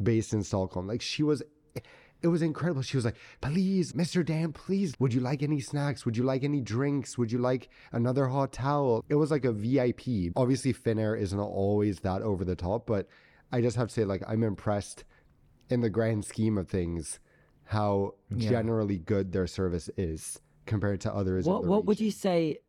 based 0.03 0.33
in 0.33 0.43
Stockholm, 0.43 0.87
like 0.87 1.01
she 1.01 1.23
was 1.23 1.41
it 2.21 2.27
was 2.27 2.41
incredible. 2.41 2.81
She 2.81 2.97
was 2.97 3.05
like, 3.05 3.15
please, 3.41 3.93
Mr. 3.93 4.23
Dan, 4.25 4.53
please, 4.53 4.93
would 4.99 5.13
you 5.13 5.21
like 5.21 5.41
any 5.43 5.59
snacks? 5.59 6.05
Would 6.05 6.15
you 6.17 6.23
like 6.23 6.43
any 6.43 6.61
drinks? 6.61 7.17
Would 7.17 7.31
you 7.31 7.39
like 7.39 7.69
another 7.91 8.27
hot 8.27 8.51
towel? 8.53 9.03
It 9.09 9.15
was 9.15 9.31
like 9.31 9.45
a 9.45 9.51
VIP. 9.51 10.33
Obviously, 10.35 10.73
Finnair 10.73 11.19
isn't 11.19 11.39
always 11.39 11.99
that 12.01 12.21
over 12.21 12.45
the 12.45 12.55
top, 12.55 12.85
but 12.85 13.07
I 13.51 13.61
just 13.61 13.75
have 13.75 13.87
to 13.87 13.93
say, 13.93 14.05
like, 14.05 14.23
I'm 14.27 14.43
impressed 14.43 15.03
in 15.69 15.81
the 15.81 15.89
grand 15.89 16.25
scheme 16.25 16.57
of 16.57 16.67
things 16.67 17.19
how 17.65 18.15
generally 18.37 18.97
good 18.97 19.31
their 19.31 19.47
service 19.47 19.89
is 19.97 20.39
compared 20.65 20.99
to 21.01 21.13
others. 21.13 21.45
What 21.45 21.65
what 21.65 21.85
would 21.85 21.99
you 21.99 22.11
say? 22.11 22.59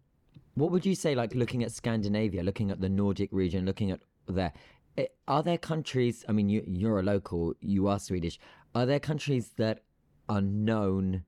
What 0.54 0.70
would 0.70 0.86
you 0.86 0.94
say? 0.94 1.14
Like 1.14 1.34
looking 1.34 1.62
at 1.64 1.72
Scandinavia, 1.72 2.42
looking 2.42 2.70
at 2.70 2.80
the 2.80 2.88
Nordic 2.88 3.30
region, 3.32 3.64
looking 3.66 3.90
at 3.90 4.00
there. 4.28 4.52
eh, 4.96 5.06
Are 5.26 5.42
there 5.42 5.58
countries? 5.58 6.24
I 6.28 6.32
mean, 6.32 6.48
you 6.48 6.62
you're 6.66 7.00
a 7.00 7.02
local. 7.02 7.54
You 7.60 7.88
are 7.88 7.98
Swedish. 7.98 8.38
Are 8.74 8.86
there 8.86 9.00
countries 9.00 9.52
that 9.56 9.82
are 10.28 10.40
known 10.40 11.24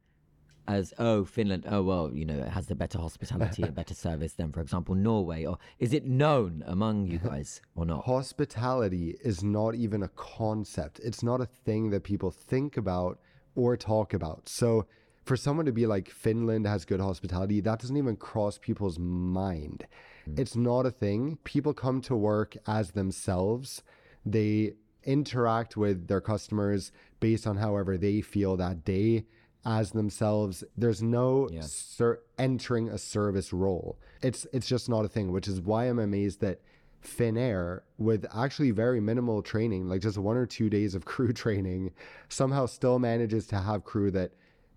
as 0.66 0.94
oh 0.98 1.24
Finland? 1.24 1.66
Oh 1.68 1.82
well, 1.82 2.10
you 2.12 2.24
know, 2.24 2.38
it 2.38 2.48
has 2.48 2.66
the 2.66 2.74
better 2.74 2.98
hospitality 2.98 3.62
and 3.62 3.74
better 3.74 3.94
service 4.06 4.32
than, 4.32 4.52
for 4.52 4.60
example, 4.60 4.94
Norway. 4.94 5.44
Or 5.44 5.58
is 5.78 5.92
it 5.92 6.06
known 6.06 6.64
among 6.66 7.06
you 7.06 7.18
guys 7.18 7.60
or 7.74 7.84
not? 7.84 8.04
hospitality 8.04 9.16
is 9.22 9.42
not 9.42 9.74
even 9.74 10.02
a 10.02 10.08
concept. 10.08 11.00
It's 11.04 11.22
not 11.22 11.40
a 11.40 11.46
thing 11.46 11.90
that 11.90 12.02
people 12.02 12.30
think 12.30 12.76
about 12.76 13.18
or 13.54 13.76
talk 13.76 14.14
about. 14.14 14.48
So 14.48 14.86
for 15.24 15.36
someone 15.36 15.66
to 15.66 15.72
be 15.72 15.86
like 15.86 16.10
Finland 16.10 16.66
has 16.66 16.84
good 16.84 17.00
hospitality, 17.00 17.60
that 17.60 17.80
doesn't 17.80 17.96
even 17.96 18.16
cross 18.16 18.58
people's 18.58 18.98
mind. 18.98 19.86
Hmm. 20.24 20.34
It's 20.38 20.56
not 20.56 20.86
a 20.86 20.90
thing. 20.90 21.38
People 21.44 21.74
come 21.74 22.00
to 22.02 22.16
work 22.16 22.56
as 22.66 22.92
themselves. 22.92 23.82
They 24.24 24.74
interact 25.04 25.76
with 25.76 26.08
their 26.08 26.20
customers 26.20 26.92
based 27.20 27.46
on 27.46 27.56
however 27.56 27.96
they 27.96 28.20
feel 28.20 28.56
that 28.56 28.84
day 28.84 29.24
as 29.64 29.92
themselves. 29.92 30.62
There's 30.76 31.02
no 31.02 31.48
Yeah. 31.50 31.62
ser- 31.62 32.20
entering 32.38 32.88
a 32.88 32.98
service 32.98 33.52
role. 33.52 33.98
It's 34.22 34.46
it's 34.52 34.66
just 34.66 34.88
not 34.88 35.04
a 35.04 35.08
thing, 35.08 35.32
which 35.32 35.48
is 35.48 35.60
why 35.60 35.84
I'm 35.86 35.98
amazed 35.98 36.40
that 36.40 36.60
Finnair, 37.02 37.80
with 37.98 38.24
actually 38.34 38.70
very 38.70 39.00
minimal 39.00 39.42
training, 39.42 39.88
like 39.88 40.00
just 40.00 40.16
one 40.18 40.36
or 40.36 40.46
two 40.46 40.70
days 40.70 40.94
of 40.94 41.04
crew 41.12 41.32
training, 41.32 41.92
somehow 42.28 42.66
still 42.66 42.98
manages 42.98 43.46
to 43.48 43.56
have 43.58 43.84
crew 43.84 44.10
that 44.10 44.32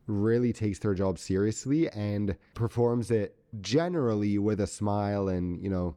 really 0.07 0.53
takes 0.53 0.80
their 0.80 0.93
job 0.93 1.19
seriously 1.19 1.89
and 1.89 2.36
performs 2.53 3.11
it 3.11 3.36
generally 3.61 4.38
with 4.38 4.59
a 4.61 4.67
smile 4.67 5.28
and, 5.30 5.61
you 5.61 5.69
know, 5.69 5.95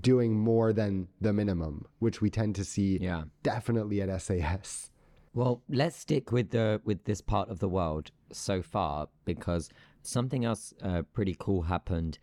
doing 0.00 0.38
more 0.38 0.72
than 0.72 1.08
the 1.20 1.32
minimum, 1.32 1.86
which 1.98 2.20
we 2.20 2.30
tend 2.30 2.54
to 2.56 2.64
see 2.64 2.98
Yeah. 3.00 3.24
definitely 3.42 4.00
at 4.02 4.08
SAS. 4.22 4.90
Well, 5.34 5.62
let's 5.68 5.96
stick 5.96 6.32
with 6.32 6.50
the 6.50 6.80
with 6.84 7.04
this 7.04 7.20
part 7.20 7.48
of 7.48 7.58
the 7.58 7.68
world 7.68 8.10
so 8.32 8.62
far 8.62 9.08
because 9.24 9.68
something 10.02 10.44
else 10.44 10.72
uh, 10.82 11.02
pretty 11.12 11.36
cool 11.38 11.62
happened 11.62 12.18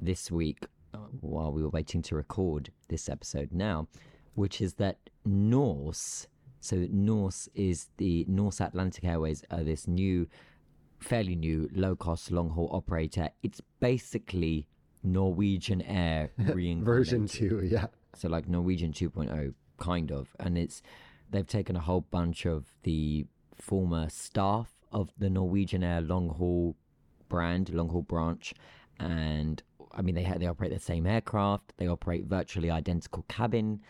this 0.00 0.30
week 0.30 0.66
uh, 0.92 0.98
while 1.20 1.52
we 1.52 1.62
were 1.62 1.68
waiting 1.70 2.02
to 2.02 2.14
record 2.14 2.70
this 2.88 3.08
episode 3.08 3.50
now, 3.52 3.88
which 4.34 4.60
is 4.60 4.74
that 4.74 4.98
Norse. 5.24 6.26
So 6.60 6.86
Norse 6.90 7.48
is 7.54 7.88
the 7.98 8.24
Norse 8.28 8.60
Atlantic 8.60 9.04
Airways, 9.04 9.42
uh, 9.50 9.62
this 9.62 9.86
new, 9.86 10.26
fairly 11.00 11.34
new 11.36 11.68
low 11.74 11.94
cost 11.96 12.30
long 12.30 12.50
haul 12.50 12.70
operator. 12.72 13.28
It's 13.42 13.60
basically 13.80 14.66
Norwegian 15.04 15.82
Air 15.82 16.30
Version 16.82 17.26
two, 17.28 17.60
yeah. 17.64 17.86
so 18.16 18.28
like 18.28 18.48
Norwegian 18.48 18.92
2.0 18.92 19.54
kind 19.78 20.10
of. 20.10 20.34
And 20.40 20.56
it's 20.58 20.82
they've 21.30 21.46
taken 21.46 21.76
a 21.76 21.80
whole 21.80 22.00
bunch 22.02 22.46
of 22.46 22.66
the 22.82 23.26
former 23.56 24.08
staff 24.08 24.72
of 24.92 25.10
the 25.18 25.30
Norwegian 25.30 25.82
Air 25.84 26.00
long 26.00 26.28
haul 26.30 26.76
brand 27.28 27.70
long 27.70 27.88
haul 27.88 28.02
branch 28.02 28.54
and 28.98 29.62
I 29.92 30.02
mean 30.02 30.14
they 30.14 30.22
ha- 30.24 30.38
they 30.38 30.46
operate 30.46 30.72
the 30.72 30.78
same 30.80 31.06
aircraft. 31.06 31.74
They 31.76 31.86
operate 31.88 32.24
virtually 32.26 32.70
identical 32.70 33.24
cabin 33.28 33.80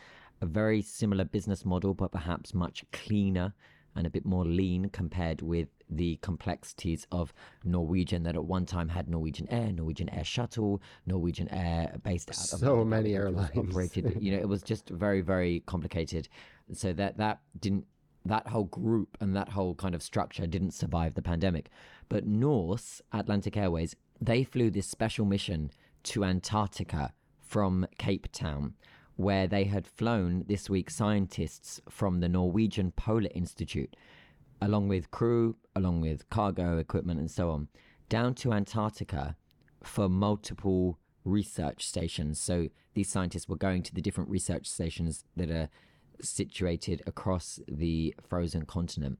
a 0.41 0.47
very 0.47 0.83
similar 0.83 1.25
business 1.25 1.65
model 1.65 1.95
but 1.95 2.11
perhaps 2.13 2.53
much 2.55 2.85
cleaner 2.93 3.55
and 3.95 4.07
a 4.07 4.11
bit 4.11 4.25
more 4.27 4.45
lean 4.45 4.89
compared 4.91 5.41
with 5.41 5.69
the 5.91 6.17
complexities 6.23 7.07
of 7.13 7.33
Norwegian 7.65 8.23
that 8.25 8.35
at 8.35 8.45
one 8.45 8.67
time 8.67 8.89
had 8.89 9.09
Norwegian 9.09 9.49
Air, 9.51 9.73
Norwegian 9.73 10.09
Air 10.11 10.25
Shuttle, 10.25 10.81
Norwegian 11.07 11.49
Air 11.49 11.97
based 12.03 12.31
out 12.31 12.53
of 12.53 12.59
So 12.61 12.85
many 12.85 13.13
Gatwick, 13.13 13.37
which 13.37 13.37
was 13.37 13.51
airlines. 13.51 13.71
operated 13.71 14.23
you 14.23 14.33
know 14.33 14.39
it 14.39 14.49
was 14.49 14.63
just 14.63 14.89
very 14.91 15.21
very 15.21 15.63
complicated. 15.67 16.29
So 16.73 16.93
that 16.95 17.19
that 17.19 17.41
didn't 17.59 17.87
that 18.27 18.49
whole 18.49 18.65
group 18.65 19.19
and 19.21 19.37
that 19.37 19.51
whole 19.51 19.75
kind 19.75 19.95
of 19.95 20.03
structure 20.03 20.47
didn't 20.47 20.73
survive 20.73 21.15
the 21.15 21.23
pandemic. 21.23 21.71
But 22.09 22.27
norse 22.27 23.03
atlantic 23.13 23.57
airways 23.57 23.97
they 24.21 24.45
flew 24.45 24.71
this 24.71 24.87
special 24.87 25.25
mission 25.25 25.71
to 26.05 26.25
antarctica 26.25 27.13
from 27.41 27.87
cape 27.99 28.29
town 28.33 28.75
where 29.17 29.47
they 29.47 29.65
had 29.65 29.87
flown 29.87 30.45
this 30.49 30.69
week 30.69 30.91
scientists 30.91 31.81
from 31.89 32.21
the 32.21 32.29
norwegian 32.29 32.91
polar 32.91 33.31
institute 33.35 33.95
along 34.65 34.89
with 34.89 35.11
crew 35.11 35.57
along 35.77 36.01
with 36.01 36.29
cargo 36.31 36.79
equipment 36.79 37.21
and 37.21 37.31
so 37.31 37.51
on 37.51 37.69
down 38.09 38.35
to 38.35 38.53
antarctica 38.53 39.37
for 39.83 40.09
multiple 40.09 40.99
research 41.25 41.87
stations. 41.87 42.41
So 42.41 42.69
these 42.95 43.09
scientists 43.09 43.49
were 43.49 43.57
going 43.57 43.83
to 43.85 43.95
the 43.95 44.03
different 44.03 44.31
research 44.31 44.67
stations 44.67 45.25
that 45.37 45.51
are 45.51 45.69
situated 46.21 47.03
across 47.07 47.61
the 47.67 48.15
frozen 48.29 48.67
continent. 48.67 49.19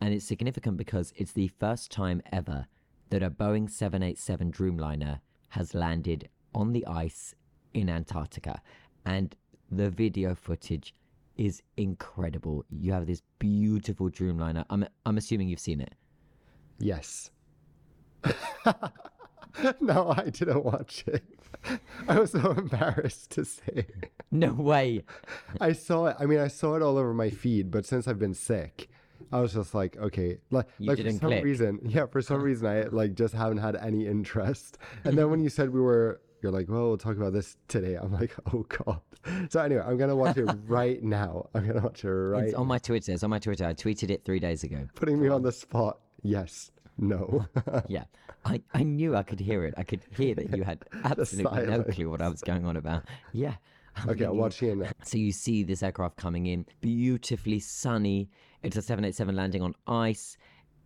And 0.00 0.12
it's 0.14 0.26
significant 0.26 0.76
because 0.76 1.12
it's 1.16 1.32
the 1.32 1.48
first 1.48 1.90
time 1.90 2.22
ever 2.32 2.66
that 3.10 3.22
a 3.22 3.30
Boeing 3.30 3.70
787 3.70 4.52
Dreamliner 4.52 5.20
has 5.50 5.74
landed 5.74 6.28
on 6.54 6.72
the 6.72 6.86
ice 6.86 7.34
in 7.74 7.88
Antarctica. 7.88 8.60
And 9.04 9.34
the 9.70 9.90
video 9.90 10.34
footage 10.34 10.94
is 11.36 11.62
incredible. 11.76 12.64
You 12.70 12.92
have 12.92 13.06
this 13.06 13.22
beautiful 13.38 14.10
Dreamliner. 14.10 14.64
I'm, 14.70 14.86
I'm 15.06 15.18
assuming 15.18 15.48
you've 15.48 15.60
seen 15.60 15.80
it. 15.80 15.94
Yes. 16.78 17.30
no, 19.80 20.14
I 20.16 20.30
didn't 20.30 20.64
watch 20.64 21.04
it. 21.06 21.24
I 22.08 22.18
was 22.18 22.32
so 22.32 22.50
embarrassed 22.52 23.30
to 23.32 23.44
say. 23.44 23.86
No 24.30 24.52
way. 24.52 25.04
I 25.60 25.72
saw 25.72 26.06
it. 26.06 26.16
I 26.18 26.26
mean, 26.26 26.38
I 26.38 26.48
saw 26.48 26.74
it 26.76 26.82
all 26.82 26.96
over 26.98 27.14
my 27.14 27.30
feed, 27.30 27.70
but 27.70 27.84
since 27.86 28.08
I've 28.08 28.18
been 28.18 28.34
sick, 28.34 28.88
I 29.30 29.40
was 29.40 29.52
just 29.54 29.74
like, 29.74 29.96
okay, 29.96 30.38
like, 30.50 30.66
like 30.78 30.98
for 30.98 31.10
some 31.10 31.18
click. 31.18 31.44
reason, 31.44 31.80
yeah, 31.84 32.06
for 32.06 32.22
some 32.22 32.42
reason, 32.42 32.66
I 32.66 32.82
like 32.84 33.14
just 33.14 33.34
haven't 33.34 33.58
had 33.58 33.76
any 33.76 34.06
interest. 34.06 34.78
And 35.04 35.16
then 35.16 35.30
when 35.30 35.40
you 35.40 35.48
said 35.48 35.70
we 35.70 35.80
were, 35.80 36.20
you're 36.42 36.52
like, 36.52 36.68
well, 36.68 36.88
we'll 36.88 36.98
talk 36.98 37.16
about 37.16 37.32
this 37.32 37.56
today. 37.68 37.94
I'm 37.94 38.12
like, 38.12 38.34
oh 38.52 38.64
god. 38.68 39.00
So 39.50 39.60
anyway, 39.60 39.82
I'm 39.86 39.96
gonna 39.96 40.16
watch 40.16 40.36
it 40.36 40.44
right 40.66 41.02
now. 41.02 41.48
I'm 41.54 41.66
gonna 41.66 41.80
watch 41.80 42.04
it 42.04 42.10
right. 42.10 42.44
It's 42.44 42.54
on 42.54 42.66
my 42.66 42.78
Twitter. 42.78 43.12
It's 43.12 43.22
on 43.22 43.30
my 43.30 43.38
Twitter. 43.38 43.64
I 43.64 43.74
tweeted 43.74 44.10
it 44.10 44.24
three 44.24 44.40
days 44.40 44.64
ago. 44.64 44.88
Putting 44.94 45.20
me 45.20 45.28
on 45.28 45.42
the 45.42 45.52
spot. 45.52 45.98
Yes. 46.22 46.70
No. 46.98 47.46
Yeah, 47.88 48.04
I, 48.44 48.60
I 48.74 48.82
knew 48.82 49.16
I 49.16 49.22
could 49.22 49.40
hear 49.40 49.64
it. 49.64 49.74
I 49.76 49.82
could 49.82 50.02
hear 50.16 50.34
that 50.34 50.56
you 50.56 50.62
had 50.62 50.84
absolutely 51.04 51.66
no 51.66 51.82
clue 51.82 52.10
what 52.10 52.20
I 52.20 52.28
was 52.28 52.42
going 52.42 52.66
on 52.66 52.76
about. 52.76 53.04
Yeah. 53.32 53.54
I'm 53.96 54.10
okay, 54.10 54.24
I'll 54.24 54.34
watch 54.34 54.62
it 54.62 54.76
now. 54.76 54.90
So 55.04 55.18
you 55.18 55.32
see 55.32 55.62
this 55.62 55.82
aircraft 55.82 56.16
coming 56.16 56.46
in, 56.46 56.66
beautifully 56.80 57.60
sunny. 57.60 58.30
It's 58.62 58.76
a 58.76 58.82
787 58.82 59.36
landing 59.36 59.62
on 59.62 59.74
ice. 59.86 60.38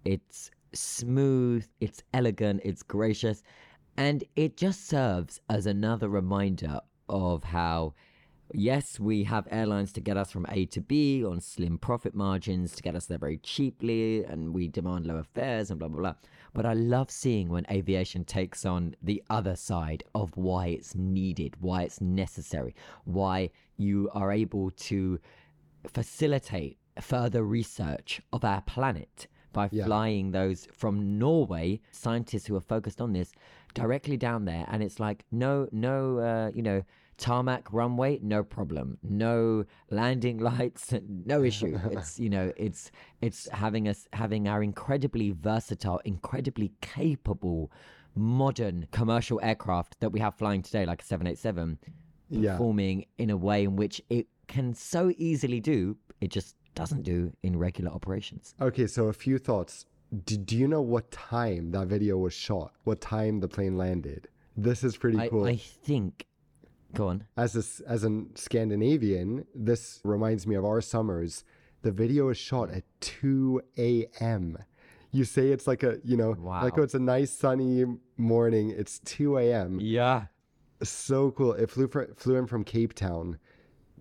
It's 0.04 0.50
smooth, 0.72 1.66
it's 1.80 2.02
elegant, 2.14 2.60
it's 2.64 2.82
gracious, 2.82 3.42
and 3.96 4.24
it 4.34 4.56
just 4.56 4.86
serves 4.86 5.40
as 5.48 5.66
another 5.66 6.08
reminder 6.08 6.80
of 7.08 7.44
how 7.44 7.94
yes, 8.54 9.00
we 9.00 9.24
have 9.24 9.48
airlines 9.50 9.92
to 9.92 10.00
get 10.00 10.16
us 10.16 10.30
from 10.30 10.46
A 10.50 10.66
to 10.66 10.80
B 10.80 11.24
on 11.24 11.40
slim 11.40 11.78
profit 11.78 12.14
margins 12.14 12.74
to 12.76 12.82
get 12.82 12.94
us 12.94 13.06
there 13.06 13.18
very 13.18 13.38
cheaply, 13.38 14.24
and 14.24 14.54
we 14.54 14.68
demand 14.68 15.06
lower 15.06 15.24
fares 15.24 15.70
and 15.70 15.78
blah, 15.80 15.88
blah, 15.88 15.98
blah. 16.00 16.14
But 16.54 16.64
I 16.64 16.72
love 16.74 17.10
seeing 17.10 17.48
when 17.48 17.66
aviation 17.70 18.24
takes 18.24 18.64
on 18.64 18.94
the 19.02 19.22
other 19.28 19.56
side 19.56 20.04
of 20.14 20.36
why 20.36 20.68
it's 20.68 20.94
needed, 20.94 21.56
why 21.60 21.82
it's 21.82 22.00
necessary, 22.00 22.74
why 23.04 23.50
you 23.76 24.08
are 24.14 24.30
able 24.32 24.70
to 24.70 25.18
facilitate 25.88 26.78
further 27.00 27.44
research 27.44 28.20
of 28.32 28.44
our 28.44 28.62
planet 28.62 29.26
by 29.52 29.68
Yeah. 29.72 29.86
flying 29.86 30.30
those 30.30 30.66
from 30.66 31.18
Norway, 31.18 31.80
scientists 31.90 32.46
who 32.46 32.56
are 32.56 32.60
focused 32.60 33.00
on 33.00 33.12
this, 33.12 33.32
directly 33.80 34.16
down 34.16 34.44
there. 34.46 34.64
And 34.68 34.82
it's 34.82 34.98
like, 34.98 35.24
no, 35.30 35.68
no, 35.70 36.18
uh, 36.18 36.50
you 36.54 36.62
know, 36.62 36.82
tarmac 37.18 37.72
runway, 37.72 38.18
no 38.22 38.42
problem. 38.42 38.98
No 39.02 39.64
landing 39.90 40.38
lights, 40.50 40.92
no 41.08 41.42
issue. 41.44 41.78
it's 41.92 42.18
you 42.18 42.28
know, 42.30 42.52
it's 42.56 42.90
it's 43.20 43.48
having 43.50 43.86
us 43.88 44.08
having 44.12 44.48
our 44.48 44.62
incredibly 44.62 45.30
versatile, 45.30 46.00
incredibly 46.04 46.72
capable, 46.80 47.70
modern 48.14 48.86
commercial 48.92 49.38
aircraft 49.42 50.00
that 50.00 50.10
we 50.10 50.20
have 50.20 50.34
flying 50.34 50.62
today, 50.62 50.84
like 50.86 51.02
a 51.02 51.04
787, 51.04 51.78
Yeah. 52.30 52.52
performing 52.52 53.06
in 53.18 53.30
a 53.30 53.36
way 53.36 53.64
in 53.64 53.76
which 53.76 54.02
it 54.10 54.26
can 54.48 54.74
so 54.74 55.12
easily 55.16 55.60
do, 55.60 55.96
it 56.20 56.28
just 56.30 56.56
doesn't 56.74 57.02
do 57.02 57.32
in 57.42 57.58
regular 57.58 57.90
operations. 57.90 58.54
Okay, 58.60 58.86
so 58.86 59.06
a 59.08 59.12
few 59.12 59.38
thoughts. 59.38 59.86
Do, 60.24 60.36
do 60.36 60.56
you 60.56 60.68
know 60.68 60.82
what 60.82 61.10
time 61.10 61.72
that 61.72 61.88
video 61.88 62.16
was 62.16 62.32
shot? 62.32 62.72
What 62.84 63.00
time 63.00 63.40
the 63.40 63.48
plane 63.48 63.76
landed? 63.76 64.28
This 64.56 64.84
is 64.84 64.96
pretty 64.96 65.18
I, 65.18 65.28
cool. 65.28 65.44
I 65.44 65.56
think. 65.56 66.26
Go 66.94 67.08
on. 67.08 67.24
as 67.36 67.54
a, 67.56 67.90
as 67.90 68.04
a 68.04 68.22
Scandinavian, 68.36 69.44
this 69.54 70.00
reminds 70.04 70.46
me 70.46 70.54
of 70.54 70.64
our 70.64 70.80
summers. 70.80 71.44
The 71.82 71.90
video 71.92 72.30
is 72.30 72.38
shot 72.38 72.70
at 72.70 72.84
2 73.00 73.60
a.m. 73.76 74.56
You 75.10 75.24
say 75.24 75.48
it's 75.48 75.66
like 75.66 75.82
a, 75.82 75.98
you 76.04 76.16
know, 76.16 76.36
like 76.38 76.78
oh, 76.78 76.82
it's 76.82 76.94
a 76.94 76.98
nice 76.98 77.30
sunny 77.30 77.84
morning. 78.16 78.74
It's 78.76 78.98
2 79.00 79.38
a.m. 79.38 79.78
Yeah. 79.80 80.26
So 80.82 81.32
cool. 81.32 81.52
It 81.54 81.70
flew, 81.70 81.88
fr- 81.88 82.12
flew 82.16 82.36
in 82.36 82.46
from 82.46 82.64
Cape 82.64 82.94
Town. 82.94 83.38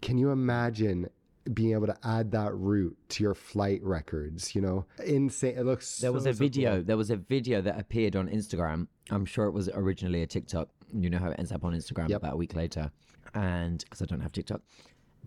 Can 0.02 0.18
you 0.18 0.32
imagine 0.32 1.10
being 1.54 1.74
able 1.74 1.88
to 1.88 1.98
add 2.04 2.32
that 2.32 2.54
route 2.56 2.98
to 3.10 3.24
your 3.24 3.36
flight 3.36 3.82
records? 3.84 4.56
You 4.56 4.62
know, 4.62 4.86
insane. 5.06 5.58
It 5.58 5.66
looks 5.66 5.98
There 6.00 6.12
was 6.12 6.26
a 6.26 6.34
so 6.34 6.40
cool. 6.40 6.48
video. 6.48 6.82
There 6.82 6.98
was 6.98 7.10
a 7.12 7.16
video 7.18 7.62
that 7.62 7.80
appeared 7.80 8.16
on 8.16 8.28
Instagram. 8.30 8.88
I'm 9.12 9.26
sure 9.26 9.46
it 9.46 9.52
was 9.52 9.70
originally 9.70 10.22
a 10.24 10.28
TikTok. 10.28 10.70
You 10.94 11.10
know 11.10 11.18
how 11.20 11.30
it 11.32 11.36
ends 11.40 11.52
up 11.52 11.64
on 11.64 11.74
Instagram 11.74 12.10
Yep. 12.10 12.18
about 12.22 12.34
a 12.34 12.38
week 12.38 12.56
later, 12.56 12.92
and 13.34 13.84
because 13.84 14.02
I 14.02 14.06
don't 14.06 14.22
have 14.22 14.32
TikTok. 14.32 14.62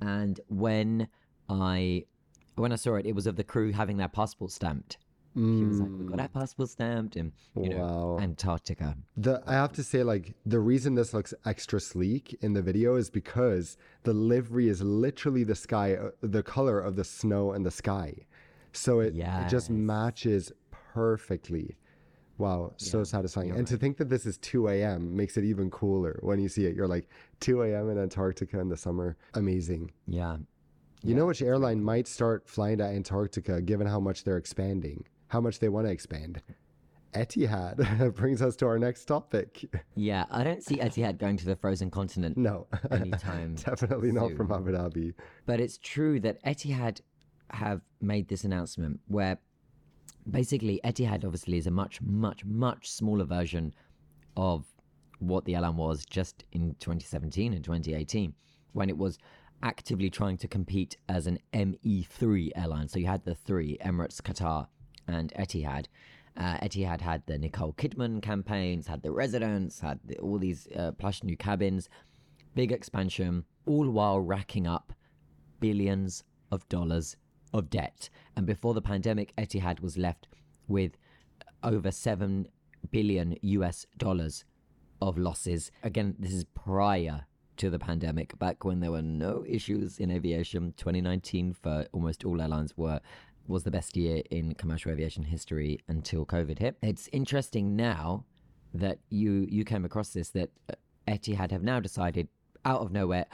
And 0.00 0.40
when 0.48 1.08
I 1.48 2.04
when 2.56 2.72
I 2.72 2.76
saw 2.76 2.96
it, 2.96 3.06
it 3.06 3.14
was 3.14 3.26
of 3.26 3.36
the 3.36 3.44
crew 3.44 3.72
having 3.72 3.96
their 3.98 4.08
passport 4.08 4.50
stamped. 4.50 4.98
He 5.38 5.64
was 5.64 5.80
like, 5.80 5.90
"We 5.98 6.04
got 6.06 6.20
our 6.20 6.28
passport 6.28 6.68
stamped," 6.68 7.14
and 7.16 7.32
you 7.56 7.68
know. 7.70 7.76
Wow. 7.78 8.18
Antarctica. 8.20 8.96
The 9.16 9.42
I 9.46 9.54
have 9.54 9.72
to 9.74 9.84
say, 9.84 10.02
like 10.02 10.34
the 10.44 10.58
reason 10.60 10.94
this 10.94 11.14
looks 11.14 11.32
extra 11.44 11.80
sleek 11.80 12.36
in 12.40 12.52
the 12.54 12.62
video 12.62 12.96
is 12.96 13.08
because 13.10 13.76
the 14.02 14.12
livery 14.12 14.68
is 14.68 14.82
literally 14.82 15.44
the 15.44 15.54
sky, 15.54 15.94
uh, 15.94 16.10
the 16.20 16.42
color 16.42 16.80
of 16.80 16.96
the 16.96 17.04
snow 17.04 17.52
and 17.52 17.64
the 17.64 17.70
sky, 17.70 18.14
so 18.72 19.00
it, 19.00 19.14
it 19.14 19.48
just 19.48 19.70
Yes. 19.70 19.78
matches 19.94 20.52
perfectly. 20.70 21.76
Wow, 22.38 22.72
so 22.76 23.02
satisfying. 23.02 23.50
And 23.50 23.66
to 23.66 23.76
think 23.76 23.96
that 23.96 24.08
this 24.08 24.24
is 24.24 24.38
2 24.38 24.68
a.m. 24.68 25.16
makes 25.16 25.36
it 25.36 25.44
even 25.44 25.70
cooler 25.70 26.18
when 26.22 26.38
you 26.38 26.48
see 26.48 26.66
it. 26.66 26.76
You're 26.76 26.86
like 26.86 27.08
2 27.40 27.62
a.m. 27.62 27.90
in 27.90 27.98
Antarctica 27.98 28.60
in 28.60 28.68
the 28.68 28.76
summer. 28.76 29.16
Amazing. 29.34 29.90
Yeah, 30.06 30.36
You 31.02 31.14
know 31.16 31.26
which 31.26 31.42
airline 31.42 31.82
might 31.82 32.06
start 32.06 32.48
flying 32.48 32.78
to 32.78 32.84
Antarctica 32.84 33.60
given 33.60 33.86
how 33.88 33.98
much 34.00 34.22
they're 34.24 34.36
expanding, 34.36 35.04
how 35.28 35.40
much 35.40 35.58
they 35.58 35.68
want 35.68 35.86
to 35.86 35.92
expand? 35.92 36.42
Etihad 37.14 38.14
brings 38.16 38.42
us 38.42 38.54
to 38.56 38.66
our 38.66 38.78
next 38.78 39.06
topic. 39.06 39.64
yeah. 39.94 40.24
I 40.30 40.44
don't 40.44 40.62
see 40.62 40.76
Etihad 40.76 41.18
going 41.18 41.36
to 41.38 41.46
the 41.46 41.56
frozen 41.56 41.90
continent 41.90 42.36
No, 42.36 42.66
anytime. 42.90 43.54
definitely 43.64 44.12
not 44.12 44.32
from. 44.36 44.52
Abu 44.52 44.72
Dhabi. 44.72 45.14
But 45.46 45.60
it's 45.60 45.78
true 45.78 46.20
that 46.20 46.42
Etihad 46.44 47.00
have 47.50 47.80
made 48.00 48.28
this 48.28 48.44
announcement 48.44 49.00
where 49.08 49.38
basically 50.30 50.80
Etihad 50.84 51.24
obviously 51.24 51.56
is 51.56 51.66
a 51.66 51.70
much, 51.70 52.00
much, 52.02 52.44
much 52.44 52.90
smaller 52.90 53.24
version 53.24 53.74
of 54.36 54.66
what 55.18 55.44
the 55.46 55.54
airline 55.54 55.76
was 55.76 56.04
just 56.04 56.44
in 56.52 56.76
2017 56.80 57.54
and 57.54 57.64
2018 57.64 58.34
when 58.72 58.88
it 58.88 58.96
was 58.96 59.18
actively 59.62 60.08
trying 60.10 60.36
to 60.36 60.46
compete 60.46 60.96
as 61.08 61.26
an 61.26 61.38
ME3 61.52 62.50
airline. 62.54 62.86
So 62.86 62.98
you 62.98 63.06
had 63.06 63.24
the 63.24 63.34
three 63.34 63.78
Emirates, 63.84 64.20
Qatar, 64.20 64.68
and 65.08 65.32
Etihad. 65.34 65.86
Uh, 66.36 66.56
Etihad 66.58 67.00
had 67.00 67.22
the 67.26 67.38
Nicole 67.38 67.72
Kidman 67.72 68.22
campaigns, 68.22 68.86
had 68.86 69.02
the 69.02 69.10
Residence, 69.10 69.80
had 69.80 69.98
the, 70.04 70.16
all 70.18 70.38
these 70.38 70.68
uh, 70.76 70.92
plush 70.92 71.24
new 71.24 71.36
cabins, 71.36 71.88
big 72.54 72.70
expansion, 72.70 73.44
all 73.66 73.90
while 73.90 74.20
racking 74.20 74.66
up 74.66 74.92
billions 75.60 76.22
of 76.52 76.68
dollars 76.68 77.16
of 77.52 77.70
debt. 77.70 78.08
And 78.36 78.46
before 78.46 78.74
the 78.74 78.82
pandemic, 78.82 79.34
Etihad 79.36 79.80
was 79.80 79.98
left 79.98 80.28
with 80.68 80.92
over 81.62 81.90
7 81.90 82.46
billion 82.90 83.36
US 83.42 83.86
dollars 83.96 84.44
of 85.00 85.18
losses. 85.18 85.70
Again, 85.82 86.14
this 86.18 86.32
is 86.32 86.44
prior 86.44 87.26
to 87.56 87.70
the 87.70 87.78
pandemic, 87.78 88.38
back 88.38 88.64
when 88.64 88.80
there 88.80 88.92
were 88.92 89.02
no 89.02 89.44
issues 89.46 89.98
in 89.98 90.10
aviation. 90.10 90.74
2019 90.76 91.54
for 91.54 91.86
almost 91.92 92.24
all 92.24 92.40
airlines 92.40 92.76
were 92.76 93.00
was 93.48 93.64
the 93.64 93.70
best 93.70 93.96
year 93.96 94.22
in 94.30 94.54
commercial 94.54 94.92
aviation 94.92 95.24
history 95.24 95.80
until 95.88 96.24
COVID 96.26 96.58
hit. 96.58 96.76
It's 96.82 97.08
interesting 97.12 97.74
now 97.76 98.24
that 98.74 98.98
you 99.08 99.46
you 99.50 99.64
came 99.64 99.84
across 99.84 100.10
this 100.10 100.30
that 100.30 100.50
Etihad 101.08 101.50
have 101.50 101.62
now 101.62 101.80
decided 101.80 102.28
out 102.64 102.82
of 102.82 102.92
nowhere, 102.92 103.26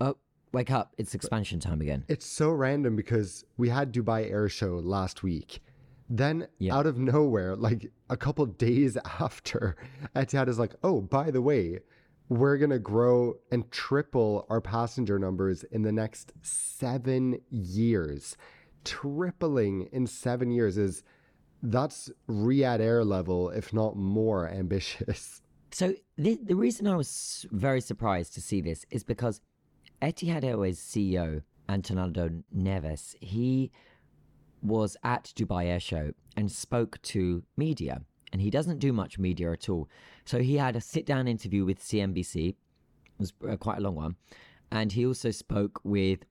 oh, 0.00 0.16
wake 0.52 0.70
up, 0.72 0.94
it's 0.98 1.14
expansion 1.14 1.60
time 1.60 1.80
again. 1.80 2.04
It's 2.08 2.26
so 2.26 2.50
random 2.50 2.96
because 2.96 3.44
we 3.56 3.68
had 3.68 3.92
Dubai 3.92 4.28
Air 4.30 4.48
Show 4.48 4.80
last 4.80 5.22
week. 5.22 5.60
Then 6.08 6.48
Yeah. 6.58 6.74
out 6.76 6.86
of 6.86 6.98
nowhere, 6.98 7.54
like 7.54 7.92
a 8.08 8.16
couple 8.16 8.44
days 8.46 8.96
after, 9.20 9.76
Etihad 10.16 10.48
is 10.48 10.58
like, 10.58 10.74
"Oh, 10.82 11.00
by 11.00 11.30
the 11.30 11.40
way, 11.40 11.80
we're 12.28 12.58
gonna 12.58 12.80
grow 12.80 13.34
and 13.52 13.70
triple 13.70 14.44
our 14.50 14.60
passenger 14.60 15.20
numbers 15.20 15.62
in 15.62 15.82
the 15.82 15.92
next 15.92 16.32
seven 16.42 17.38
years." 17.50 18.36
Tripling 18.84 19.88
in 19.92 20.06
seven 20.06 20.50
years 20.50 20.78
is 20.78 21.02
that's 21.62 22.10
Riyadh 22.28 22.80
Air 22.80 23.04
level, 23.04 23.50
if 23.50 23.72
not 23.72 23.96
more 23.96 24.48
ambitious. 24.48 25.42
So 25.72 25.94
the 26.18 26.36
the 26.42 26.56
reason 26.56 26.88
I 26.88 26.96
was 26.96 27.46
very 27.52 27.80
surprised 27.80 28.34
to 28.34 28.40
see 28.40 28.60
this 28.60 28.84
is 28.90 29.04
because 29.04 29.40
Etihad 30.02 30.42
Airways 30.42 30.80
CEO 30.80 31.42
Antonoaldo 31.68 32.42
Neves 32.52 33.14
he 33.20 33.70
was 34.62 34.96
at 35.04 35.32
Dubai 35.36 35.66
Air 35.66 35.78
Show 35.78 36.12
and 36.36 36.50
spoke 36.50 37.00
to 37.02 37.44
media, 37.56 38.02
and 38.32 38.42
he 38.42 38.50
doesn't 38.50 38.78
do 38.78 38.92
much 38.92 39.16
media 39.18 39.52
at 39.52 39.68
all. 39.68 39.88
So 40.24 40.40
he 40.40 40.56
had 40.56 40.74
a 40.74 40.80
sit 40.80 41.06
down 41.06 41.28
interview 41.28 41.64
with 41.64 41.78
CNBC, 41.78 42.48
it 42.48 42.56
was 43.18 43.32
uh, 43.48 43.56
quite 43.56 43.78
a 43.78 43.80
long 43.80 43.94
one, 43.94 44.16
and 44.70 44.92
he 44.92 45.06
also 45.06 45.30
spoke 45.30 45.80
with 45.84 46.24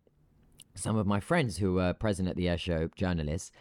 some 0.80 0.97
of 0.97 1.05
my 1.05 1.19
friends 1.19 1.57
who 1.57 1.73
were 1.73 1.93
present 1.93 2.27
at 2.27 2.36
the 2.36 2.49
air 2.49 2.57
show, 2.57 2.89
journalists. 2.95 3.51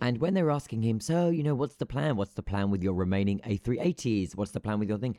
And 0.00 0.18
when 0.18 0.34
they 0.34 0.42
were 0.42 0.50
asking 0.50 0.82
him, 0.82 1.00
so, 1.00 1.30
you 1.30 1.42
know, 1.42 1.54
what's 1.54 1.76
the 1.76 1.86
plan? 1.86 2.16
What's 2.16 2.34
the 2.34 2.42
plan 2.42 2.70
with 2.70 2.82
your 2.82 2.94
remaining 2.94 3.40
A380s? 3.40 4.36
What's 4.36 4.50
the 4.50 4.60
plan 4.60 4.78
with 4.78 4.88
your 4.88 4.98
thing? 4.98 5.16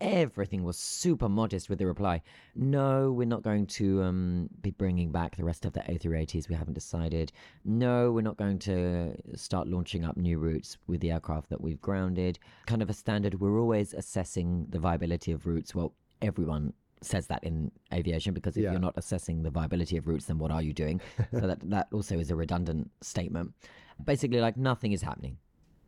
Everything 0.00 0.64
was 0.64 0.76
super 0.76 1.28
modest 1.28 1.68
with 1.68 1.78
the 1.78 1.86
reply. 1.86 2.22
No, 2.56 3.12
we're 3.12 3.26
not 3.26 3.42
going 3.42 3.66
to 3.66 4.02
um, 4.02 4.48
be 4.60 4.70
bringing 4.72 5.12
back 5.12 5.36
the 5.36 5.44
rest 5.44 5.64
of 5.64 5.72
the 5.72 5.80
A380s. 5.80 6.48
We 6.48 6.54
haven't 6.54 6.74
decided. 6.74 7.30
No, 7.64 8.10
we're 8.10 8.22
not 8.22 8.36
going 8.36 8.58
to 8.60 9.14
start 9.36 9.68
launching 9.68 10.04
up 10.04 10.16
new 10.16 10.38
routes 10.38 10.76
with 10.86 11.00
the 11.00 11.12
aircraft 11.12 11.50
that 11.50 11.60
we've 11.60 11.80
grounded. 11.80 12.38
Kind 12.66 12.82
of 12.82 12.90
a 12.90 12.94
standard. 12.94 13.40
We're 13.40 13.60
always 13.60 13.94
assessing 13.94 14.66
the 14.70 14.78
viability 14.78 15.30
of 15.32 15.46
routes. 15.46 15.74
Well, 15.74 15.94
everyone 16.20 16.72
says 17.04 17.26
that 17.28 17.42
in 17.44 17.70
aviation 17.92 18.34
because 18.34 18.56
if 18.56 18.62
Yeah. 18.64 18.72
you're 18.72 18.80
not 18.80 18.94
assessing 18.96 19.42
the 19.42 19.50
viability 19.50 19.96
of 19.96 20.06
routes, 20.06 20.26
then 20.26 20.38
what 20.38 20.50
are 20.50 20.62
you 20.62 20.72
doing? 20.72 21.00
so 21.32 21.46
that 21.46 21.60
that 21.70 21.88
also 21.92 22.18
is 22.18 22.30
a 22.30 22.36
redundant 22.36 22.90
statement. 23.00 23.52
Basically, 24.04 24.40
like 24.40 24.56
nothing 24.56 24.92
is 24.92 25.02
happening. 25.02 25.38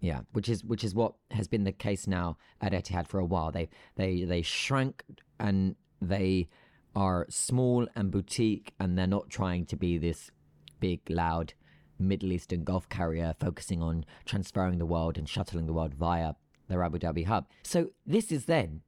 Yeah, 0.01 0.21
which 0.33 0.49
is 0.49 0.63
which 0.65 0.85
is 0.85 0.95
what 0.95 1.15
has 1.31 1.49
been 1.49 1.65
the 1.65 1.73
case 1.73 2.07
now 2.07 2.37
at 2.61 2.73
Etihad 2.73 3.07
for 3.09 3.19
a 3.21 3.25
while. 3.25 3.51
They 3.51 3.69
they 3.97 4.25
they 4.25 4.43
shrank 4.43 5.03
and 5.41 5.77
they 6.01 6.49
are 6.95 7.27
small 7.31 7.89
and 7.97 8.11
boutique, 8.11 8.73
and 8.79 8.97
they're 8.97 9.07
not 9.07 9.31
trying 9.31 9.67
to 9.67 9.77
be 9.77 9.99
this 9.99 10.31
big, 10.79 11.01
loud 11.09 11.55
Middle 11.99 12.33
Eastern 12.33 12.65
Gulf 12.65 12.89
carrier 12.89 13.35
focusing 13.41 13.83
on 13.83 14.05
transferring 14.25 14.79
the 14.79 14.87
world 14.87 15.17
and 15.19 15.29
shuttling 15.29 15.67
the 15.67 15.73
world 15.73 15.95
via 15.95 16.35
their 16.69 16.83
Abu 16.85 16.99
Dhabi 16.99 17.27
hub. 17.27 17.47
So 17.63 17.91
this 18.07 18.31
is 18.31 18.45
then, 18.47 18.83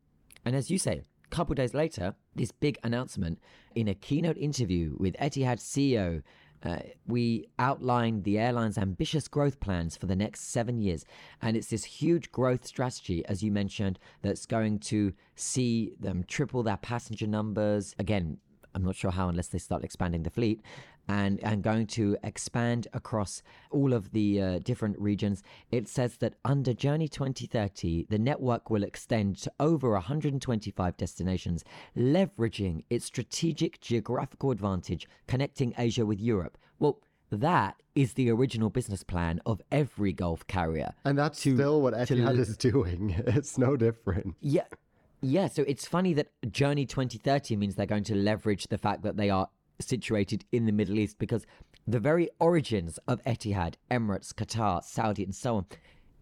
and 0.45 0.55
as 0.55 0.71
you 0.71 0.79
say, 0.79 1.03
couple 1.31 1.55
days 1.55 1.75
later, 1.75 2.15
this 2.35 2.53
big 2.53 2.79
announcement 2.83 3.39
in 3.75 3.89
a 3.89 3.95
keynote 3.95 4.39
interview 4.39 4.95
with 4.99 5.17
Etihad 5.17 5.59
CEO. 5.59 6.23
Uh, 6.63 6.79
we 7.07 7.47
outlined 7.59 8.25
the 8.25 8.39
airline's 8.39 8.79
ambitious 8.79 9.29
growth 9.29 9.61
plans 9.61 9.97
for 9.97 10.07
the 10.07 10.17
next 10.17 10.51
seven 10.51 10.81
years. 10.81 11.05
And 11.43 11.57
it's 11.57 11.69
this 11.69 11.85
huge 11.85 12.33
growth 12.33 12.67
strategy, 12.67 13.25
as 13.27 13.43
you 13.43 13.53
mentioned, 13.53 13.99
that's 14.23 14.47
going 14.47 14.79
to 14.81 15.13
see 15.35 15.93
them 16.01 16.25
triple 16.27 16.63
their 16.63 16.79
passenger 16.79 17.27
numbers. 17.27 17.95
Again, 17.99 18.39
I'm 18.75 18.85
not 18.85 18.97
sure 18.97 19.11
how 19.11 19.29
unless 19.29 19.49
they 19.49 19.59
start 19.59 19.85
expanding 19.85 20.23
the 20.23 20.31
fleet. 20.31 20.61
And, 21.09 21.43
and 21.43 21.63
going 21.63 21.87
to 21.89 22.17
expand 22.23 22.89
across 22.93 23.43
all 23.71 23.93
of 23.93 24.13
the 24.13 24.41
uh, 24.41 24.59
different 24.61 24.99
regions. 24.99 25.43
It 25.71 25.89
says 25.89 26.17
that 26.19 26.35
under 26.45 26.73
Journey 26.73 27.09
2030, 27.09 28.07
the 28.09 28.19
network 28.19 28.71
will 28.71 28.83
extend 28.83 29.39
to 29.39 29.53
over 29.61 29.91
125 29.93 30.97
destinations, 30.97 31.65
leveraging 31.97 32.85
its 32.91 33.05
strategic 33.05 33.81
geographical 33.81 34.51
advantage 34.51 35.09
connecting 35.27 35.75
Asia 35.79 36.05
with 36.07 36.21
Europe. 36.21 36.59
Well, 36.79 37.01
that 37.31 37.83
is 37.95 38.15
the 38.15 38.31
original 38.31 38.71
business 38.71 39.03
plan 39.03 39.41
of 39.47 39.61
every 39.73 40.13
Gulf 40.13 40.47
carrier. 40.47 40.93
And 41.05 41.19
that's 41.19 41.43
to- 41.43 41.55
still 41.55 41.83
what 41.83 41.95
Etihad 41.95 42.39
is 42.39 42.57
doing. 42.57 43.15
It's 43.27 43.59
no 43.59 43.77
different. 43.77 44.37
Yeah. 44.41 44.65
Yeah, 45.23 45.49
so 45.49 45.65
it's 45.67 45.87
funny 45.87 46.13
that 46.15 46.29
Journey 46.51 46.85
2030 46.85 47.57
means 47.57 47.75
they're 47.75 47.87
going 47.87 48.05
to 48.05 48.15
leverage 48.15 48.69
the 48.69 48.79
fact 48.79 49.03
that 49.03 49.17
they 49.17 49.31
are 49.31 49.49
situated 49.81 50.45
in 50.53 50.67
the 50.67 50.73
Middle 50.73 50.99
East 50.99 51.19
because 51.19 51.47
the 51.87 52.01
very 52.01 52.29
origins 52.41 52.99
of 53.07 53.23
Etihad, 53.25 53.75
Emirates, 53.91 54.33
Qatar, 54.33 54.83
Saudi, 54.83 55.23
and 55.23 55.35
so 55.35 55.57
on 55.57 55.67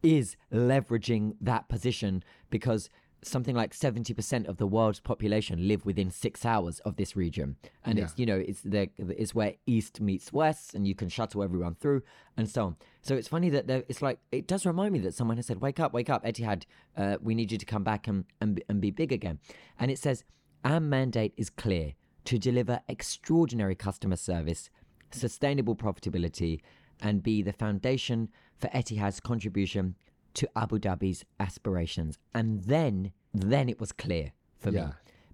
is 0.02 0.36
leveraging 0.52 1.34
that 1.40 1.68
position 1.68 2.22
because 2.50 2.90
something 3.26 3.54
like 3.56 3.74
70% 3.74 4.46
of 4.46 4.58
the 4.58 4.66
world's 4.66 5.00
population 5.00 5.66
live 5.66 5.86
within 5.86 6.10
six 6.10 6.44
hours 6.44 6.80
of 6.80 6.96
this 6.96 7.16
region. 7.16 7.56
And 7.84 7.98
it's 7.98 8.12
you 8.16 8.26
know 8.26 8.36
it's 8.36 8.60
the 8.60 8.90
it's 8.98 9.34
where 9.34 9.54
east 9.66 10.00
meets 10.00 10.32
west 10.32 10.74
and 10.74 10.86
you 10.86 10.94
can 10.94 11.08
shuttle 11.08 11.42
everyone 11.42 11.74
through 11.74 12.02
and 12.36 12.48
so 12.48 12.66
on. 12.66 12.76
So 13.02 13.14
it's 13.14 13.28
funny 13.28 13.50
that 13.50 13.66
there, 13.66 13.84
it's 13.88 14.02
like 14.02 14.18
it 14.30 14.46
does 14.46 14.66
remind 14.66 14.92
me 14.92 14.98
that 15.00 15.14
someone 15.14 15.36
has 15.38 15.46
said 15.46 15.60
wake 15.60 15.80
up 15.80 15.92
wake 15.92 16.10
up 16.10 16.24
etihad 16.24 16.64
uh, 16.96 17.16
we 17.22 17.34
need 17.34 17.50
you 17.50 17.58
to 17.58 17.66
come 17.66 17.82
back 17.82 18.06
and, 18.06 18.24
and, 18.40 18.62
and 18.68 18.80
be 18.80 18.90
big 18.90 19.12
again. 19.12 19.38
And 19.78 19.90
it 19.90 19.98
says 19.98 20.24
our 20.64 20.80
mandate 20.80 21.34
is 21.36 21.50
clear 21.50 21.94
to 22.24 22.38
deliver 22.38 22.80
extraordinary 22.88 23.74
customer 23.74 24.16
service 24.16 24.70
sustainable 25.10 25.76
profitability 25.76 26.60
and 27.00 27.22
be 27.22 27.42
the 27.42 27.52
foundation 27.52 28.28
for 28.56 28.68
etihad's 28.68 29.20
contribution 29.20 29.94
to 30.34 30.48
Abu 30.56 30.78
Dhabi's 30.78 31.24
aspirations. 31.38 32.18
And 32.34 32.64
then, 32.64 33.12
then 33.32 33.68
it 33.68 33.80
was 33.80 33.92
clear 33.92 34.32
for 34.58 34.72
me 34.72 34.86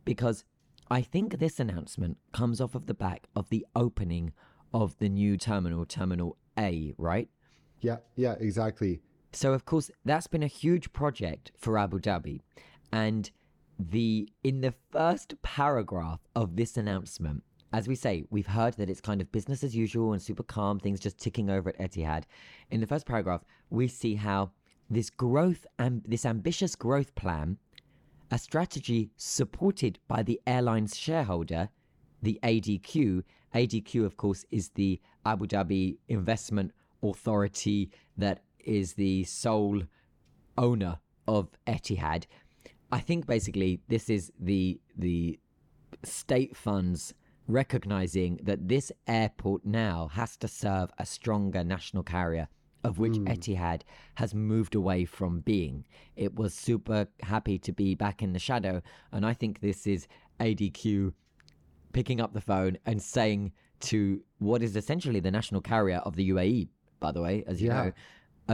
because 0.04 0.44
I 0.90 1.02
think 1.02 1.38
this 1.38 1.60
announcement 1.60 2.18
comes 2.32 2.60
off 2.60 2.74
of 2.74 2.86
the 2.86 2.94
back 2.94 3.28
of 3.34 3.48
the 3.48 3.66
opening 3.74 4.32
of 4.72 4.98
the 4.98 5.08
new 5.08 5.36
terminal, 5.36 5.84
Terminal 5.86 6.36
A, 6.58 6.94
right? 6.98 7.28
Yeah, 7.80 7.98
yeah, 8.16 8.34
exactly. 8.38 9.00
So 9.32 9.52
of 9.52 9.64
course 9.64 9.90
that's 10.04 10.26
been 10.26 10.42
a 10.42 10.48
huge 10.48 10.92
project 10.92 11.52
for 11.56 11.78
Abu 11.78 12.00
Dhabi, 12.00 12.40
and 12.92 13.30
the 13.88 14.28
in 14.44 14.60
the 14.60 14.74
first 14.90 15.40
paragraph 15.42 16.20
of 16.36 16.56
this 16.56 16.76
announcement, 16.76 17.42
as 17.72 17.88
we 17.88 17.94
say, 17.94 18.24
we've 18.30 18.46
heard 18.46 18.74
that 18.74 18.90
it's 18.90 19.00
kind 19.00 19.20
of 19.20 19.32
business 19.32 19.64
as 19.64 19.74
usual 19.74 20.12
and 20.12 20.20
super 20.20 20.42
calm, 20.42 20.78
things 20.78 21.00
just 21.00 21.18
ticking 21.18 21.48
over 21.48 21.70
at 21.70 21.78
Etihad. 21.78 22.24
In 22.70 22.80
the 22.80 22.86
first 22.86 23.06
paragraph, 23.06 23.42
we 23.70 23.88
see 23.88 24.16
how 24.16 24.50
this 24.90 25.08
growth 25.08 25.66
and 25.78 26.02
this 26.06 26.26
ambitious 26.26 26.74
growth 26.74 27.14
plan, 27.14 27.58
a 28.30 28.38
strategy 28.38 29.10
supported 29.16 29.98
by 30.08 30.22
the 30.22 30.40
airline's 30.46 30.96
shareholder, 30.96 31.68
the 32.22 32.38
ADQ. 32.42 33.22
ADQ, 33.54 34.04
of 34.04 34.16
course, 34.16 34.44
is 34.50 34.70
the 34.70 35.00
Abu 35.24 35.46
Dhabi 35.46 35.96
Investment 36.08 36.72
Authority 37.02 37.90
that 38.16 38.42
is 38.58 38.94
the 38.94 39.24
sole 39.24 39.82
owner 40.58 40.98
of 41.26 41.48
Etihad. 41.66 42.24
I 42.92 43.00
think 43.00 43.26
basically 43.26 43.80
this 43.88 44.10
is 44.10 44.32
the 44.38 44.80
the 44.96 45.38
state 46.04 46.56
funds 46.56 47.14
recognizing 47.46 48.38
that 48.42 48.68
this 48.68 48.92
airport 49.06 49.64
now 49.64 50.08
has 50.12 50.36
to 50.38 50.48
serve 50.48 50.90
a 50.98 51.06
stronger 51.06 51.64
national 51.64 52.02
carrier 52.02 52.48
of 52.82 52.98
which 52.98 53.16
hmm. 53.16 53.26
Etihad 53.26 53.82
has 54.14 54.34
moved 54.34 54.74
away 54.74 55.04
from 55.04 55.40
being. 55.40 55.84
It 56.16 56.34
was 56.34 56.54
super 56.54 57.08
happy 57.22 57.58
to 57.58 57.72
be 57.72 57.94
back 57.94 58.22
in 58.22 58.32
the 58.32 58.38
shadow 58.38 58.82
and 59.12 59.26
I 59.26 59.34
think 59.34 59.60
this 59.60 59.86
is 59.86 60.06
ADQ 60.38 61.12
picking 61.92 62.20
up 62.20 62.32
the 62.32 62.40
phone 62.40 62.78
and 62.86 63.02
saying 63.02 63.52
to 63.80 64.22
what 64.38 64.62
is 64.62 64.76
essentially 64.76 65.20
the 65.20 65.30
national 65.30 65.60
carrier 65.60 65.98
of 65.98 66.16
the 66.16 66.30
UAE, 66.30 66.68
by 67.00 67.12
the 67.12 67.20
way, 67.20 67.44
as 67.46 67.60
you 67.60 67.68
Yeah. 67.68 67.84
know, 67.84 67.92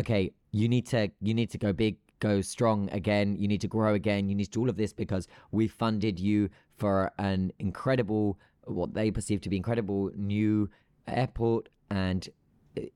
okay, 0.01 0.32
you 0.53 0.68
need 0.68 0.87
to 0.87 1.11
you 1.20 1.34
need 1.34 1.51
to 1.51 1.59
go 1.59 1.72
big, 1.72 1.99
go 2.21 2.41
strong 2.41 2.89
again. 2.91 3.37
You 3.39 3.49
need 3.49 3.61
to 3.61 3.69
grow 3.69 3.95
again. 3.95 4.29
You 4.29 4.35
need 4.35 4.47
to 4.47 4.51
do 4.51 4.61
all 4.61 4.69
of 4.69 4.77
this 4.77 4.93
because 4.93 5.29
we 5.51 5.69
funded 5.69 6.19
you 6.19 6.49
for 6.77 7.12
an 7.19 7.53
incredible, 7.59 8.39
what 8.64 8.95
they 8.95 9.11
perceive 9.11 9.41
to 9.43 9.49
be 9.49 9.57
incredible 9.57 10.11
new 10.14 10.69
airport, 11.07 11.69
and 11.91 12.29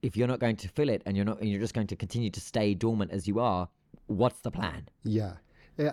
if 0.02 0.16
you're 0.16 0.28
not 0.28 0.40
going 0.40 0.56
to 0.56 0.68
fill 0.68 0.88
it 0.88 1.02
and 1.06 1.16
you're 1.16 1.24
not, 1.24 1.40
and 1.40 1.48
you're 1.48 1.60
just 1.60 1.74
going 1.74 1.86
to 1.86 1.96
continue 1.96 2.30
to 2.30 2.40
stay 2.40 2.74
dormant 2.74 3.10
as 3.10 3.26
you 3.26 3.40
are, 3.40 3.68
what's 4.06 4.40
the 4.40 4.50
plan? 4.50 4.88
Yeah. 5.04 5.34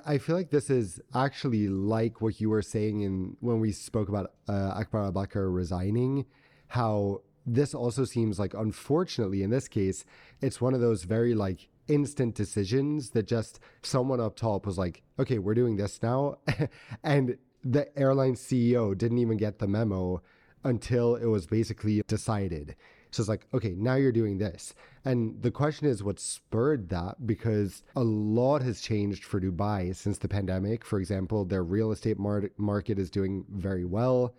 I 0.05 0.17
feel 0.17 0.35
like 0.35 0.49
this 0.49 0.69
is 0.69 0.99
actually 1.15 1.69
like 1.69 2.19
what 2.19 2.41
you 2.41 2.49
were 2.49 2.61
saying 2.61 3.01
in 3.01 3.37
when 3.39 3.61
we 3.61 3.71
spoke 3.71 4.09
about 4.09 4.33
uh, 4.49 4.73
Akbar 4.75 5.05
Al 5.05 5.11
Baker 5.13 5.49
resigning, 5.49 6.25
how 6.67 7.21
this 7.45 7.73
also 7.73 8.03
seems 8.03 8.37
like, 8.37 8.53
unfortunately, 8.53 9.43
in 9.43 9.49
this 9.49 9.69
case, 9.69 10.03
it's 10.41 10.59
one 10.59 10.73
of 10.73 10.81
those 10.81 11.03
very 11.03 11.33
like 11.33 11.69
instant 11.87 12.35
decisions 12.35 13.11
that 13.11 13.27
just 13.27 13.59
someone 13.81 14.19
up 14.19 14.35
top 14.35 14.65
was 14.65 14.77
like, 14.77 15.03
okay, 15.19 15.39
we're 15.39 15.53
doing 15.53 15.77
this 15.77 16.01
now. 16.01 16.37
and 17.03 17.37
the 17.63 17.97
airline 17.97 18.35
CEO 18.35 18.97
didn't 18.97 19.17
even 19.17 19.37
get 19.37 19.59
the 19.59 19.67
memo 19.67 20.21
until 20.63 21.15
it 21.15 21.25
was 21.25 21.45
basically 21.45 22.01
decided. 22.07 22.75
So 23.11 23.21
it's 23.21 23.29
like, 23.29 23.47
okay, 23.53 23.73
now 23.77 23.95
you're 23.95 24.11
doing 24.11 24.37
this. 24.37 24.73
And 25.05 25.41
the 25.41 25.51
question 25.51 25.87
is 25.87 26.03
what 26.03 26.19
spurred 26.19 26.89
that 26.89 27.25
because 27.25 27.83
a 27.95 28.03
lot 28.03 28.61
has 28.61 28.81
changed 28.81 29.23
for 29.23 29.39
Dubai 29.39 29.95
since 29.95 30.17
the 30.17 30.27
pandemic. 30.27 30.83
For 30.83 30.99
example, 30.99 31.45
their 31.45 31.63
real 31.63 31.91
estate 31.91 32.19
mar- 32.19 32.51
market 32.57 32.99
is 32.99 33.09
doing 33.09 33.45
very 33.49 33.85
well. 33.85 34.35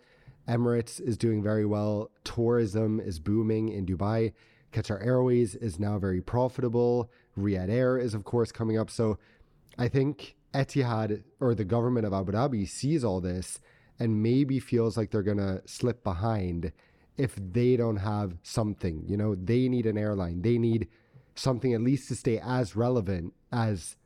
Emirates 0.49 1.01
is 1.01 1.17
doing 1.17 1.43
very 1.43 1.67
well. 1.67 2.11
Tourism 2.25 3.01
is 3.01 3.19
booming 3.19 3.69
in 3.71 3.87
Dubai. 3.87 4.33
Qatar 4.73 5.05
Airways 5.05 5.55
is 5.55 5.79
now 5.79 5.99
very 5.99 6.21
profitable. 6.21 7.11
Riyadh 7.41 7.71
Air 7.71 7.99
is, 7.99 8.15
of 8.15 8.25
course, 8.25 8.53
coming 8.53 8.79
up. 8.79 8.91
So 8.91 9.19
I 9.79 9.89
think 9.89 10.37
Etihad 10.55 11.23
or 11.41 11.55
the 11.55 11.65
government 11.65 12.07
of 12.07 12.13
Abu 12.13 12.33
Dhabi 12.33 12.69
sees 12.69 13.05
all 13.05 13.21
this 13.21 13.61
and 13.99 14.23
maybe 14.23 14.61
feels 14.61 14.97
like 14.97 15.11
they're 15.11 15.23
going 15.23 15.39
to 15.39 15.63
slip 15.67 16.05
behind 16.05 16.73
if 17.17 17.35
they 17.37 17.77
don't 17.77 17.97
have 17.97 18.37
something. 18.43 19.05
You 19.07 19.17
know, 19.17 19.35
they 19.35 19.69
need 19.69 19.87
an 19.87 19.99
airline, 19.99 20.43
they 20.43 20.59
need 20.59 20.89
something 21.35 21.73
at 21.75 21.81
least 21.81 22.09
to 22.09 22.17
stay 22.17 22.41
as 22.43 22.75
relevant 22.77 23.35
as 23.53 23.97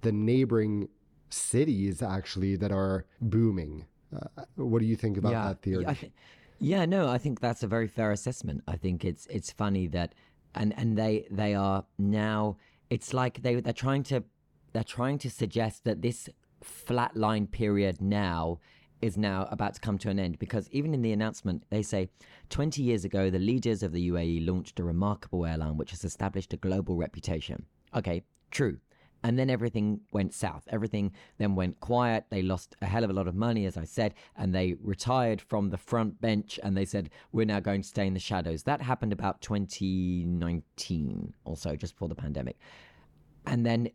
the 0.00 0.12
neighboring 0.12 0.88
cities 1.30 2.02
actually 2.02 2.56
that 2.56 2.72
are 2.72 3.04
booming. 3.20 3.86
Uh, 4.14 4.44
what 4.56 4.80
do 4.80 4.86
you 4.86 4.96
think 4.96 5.16
about 5.16 5.32
that 5.32 5.62
theory? 5.62 5.86
I 5.86 5.94
thi- 5.94 6.12
yeah, 6.58 6.86
no, 6.86 7.08
I 7.08 7.18
think 7.18 7.40
that's 7.40 7.62
a 7.62 7.66
very 7.66 7.88
fair 7.88 8.10
assessment. 8.12 8.64
I 8.66 8.76
think 8.76 9.04
it's 9.04 9.26
it's 9.26 9.52
funny 9.52 9.86
that 9.88 10.14
and 10.54 10.74
and 10.76 10.96
they 10.96 11.26
they 11.30 11.54
are 11.54 11.84
now 11.98 12.56
it's 12.90 13.12
like 13.12 13.42
they 13.42 13.56
they're 13.60 13.72
trying 13.72 14.02
to 14.04 14.24
they're 14.72 14.84
trying 14.84 15.18
to 15.18 15.30
suggest 15.30 15.84
that 15.84 16.02
this 16.02 16.28
flatline 16.64 17.50
period 17.50 18.00
now 18.00 18.58
is 19.00 19.16
now 19.16 19.46
about 19.50 19.74
to 19.74 19.80
come 19.80 19.96
to 19.96 20.10
an 20.10 20.18
end 20.18 20.38
because 20.38 20.68
even 20.72 20.92
in 20.92 21.02
the 21.02 21.12
announcement 21.12 21.62
they 21.70 21.82
say 21.82 22.08
20 22.50 22.82
years 22.82 23.04
ago 23.04 23.30
the 23.30 23.38
leaders 23.38 23.82
of 23.82 23.92
the 23.92 24.10
UAE 24.10 24.46
launched 24.46 24.80
a 24.80 24.84
remarkable 24.84 25.46
airline 25.46 25.76
which 25.76 25.92
has 25.92 26.04
established 26.04 26.52
a 26.52 26.56
global 26.56 26.96
reputation. 26.96 27.64
Okay, 27.94 28.22
true. 28.50 28.78
And 29.24 29.38
then 29.38 29.50
everything 29.50 30.00
went 30.12 30.32
south. 30.32 30.62
Everything 30.70 31.12
then 31.38 31.56
went 31.56 31.80
quiet. 31.80 32.26
They 32.30 32.42
lost 32.42 32.76
a 32.80 32.86
hell 32.86 33.04
of 33.04 33.10
a 33.10 33.12
lot 33.12 33.26
of 33.26 33.34
money, 33.34 33.66
as 33.66 33.76
I 33.76 33.84
said, 33.84 34.14
and 34.36 34.54
they 34.54 34.76
retired 34.80 35.40
from 35.40 35.70
the 35.70 35.76
front 35.76 36.20
bench 36.20 36.60
and 36.62 36.76
they 36.76 36.84
said, 36.84 37.10
We're 37.32 37.46
now 37.46 37.60
going 37.60 37.82
to 37.82 37.88
stay 37.88 38.06
in 38.06 38.14
the 38.14 38.20
shadows. 38.20 38.62
That 38.62 38.80
happened 38.80 39.12
about 39.12 39.40
2019 39.40 41.34
or 41.44 41.56
so, 41.56 41.74
just 41.74 41.94
before 41.94 42.08
the 42.08 42.14
pandemic. 42.14 42.58
And 43.46 43.66
then 43.66 43.88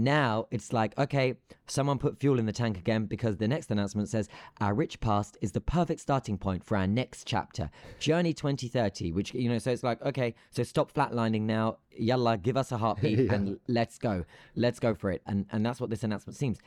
now 0.00 0.46
it's 0.50 0.72
like, 0.72 0.96
okay, 0.98 1.34
someone 1.66 1.98
put 1.98 2.18
fuel 2.18 2.38
in 2.38 2.46
the 2.46 2.52
tank 2.52 2.78
again 2.78 3.04
because 3.06 3.36
the 3.36 3.46
next 3.46 3.70
announcement 3.70 4.08
says 4.08 4.28
our 4.60 4.74
rich 4.74 4.98
past 5.00 5.36
is 5.42 5.52
the 5.52 5.60
perfect 5.60 6.00
starting 6.00 6.38
point 6.38 6.64
for 6.64 6.76
our 6.76 6.86
next 6.86 7.26
chapter, 7.26 7.70
Journey 7.98 8.32
2030, 8.32 9.12
which, 9.12 9.34
you 9.34 9.48
know, 9.48 9.58
so 9.58 9.70
it's 9.70 9.82
like, 9.82 10.00
okay, 10.02 10.34
so 10.50 10.62
stop 10.62 10.92
flatlining 10.92 11.42
now. 11.42 11.76
Yalla, 11.96 12.38
give 12.38 12.56
us 12.56 12.72
a 12.72 12.78
heartbeat 12.78 13.18
Yeah. 13.26 13.34
and 13.34 13.60
let's 13.68 13.98
go. 13.98 14.24
Let's 14.56 14.80
go 14.80 14.94
for 14.94 15.10
it. 15.10 15.22
And, 15.26 15.46
and 15.52 15.64
that's 15.64 15.80
what 15.80 15.90
this 15.90 16.02
announcement 16.02 16.36
seems. 16.36 16.58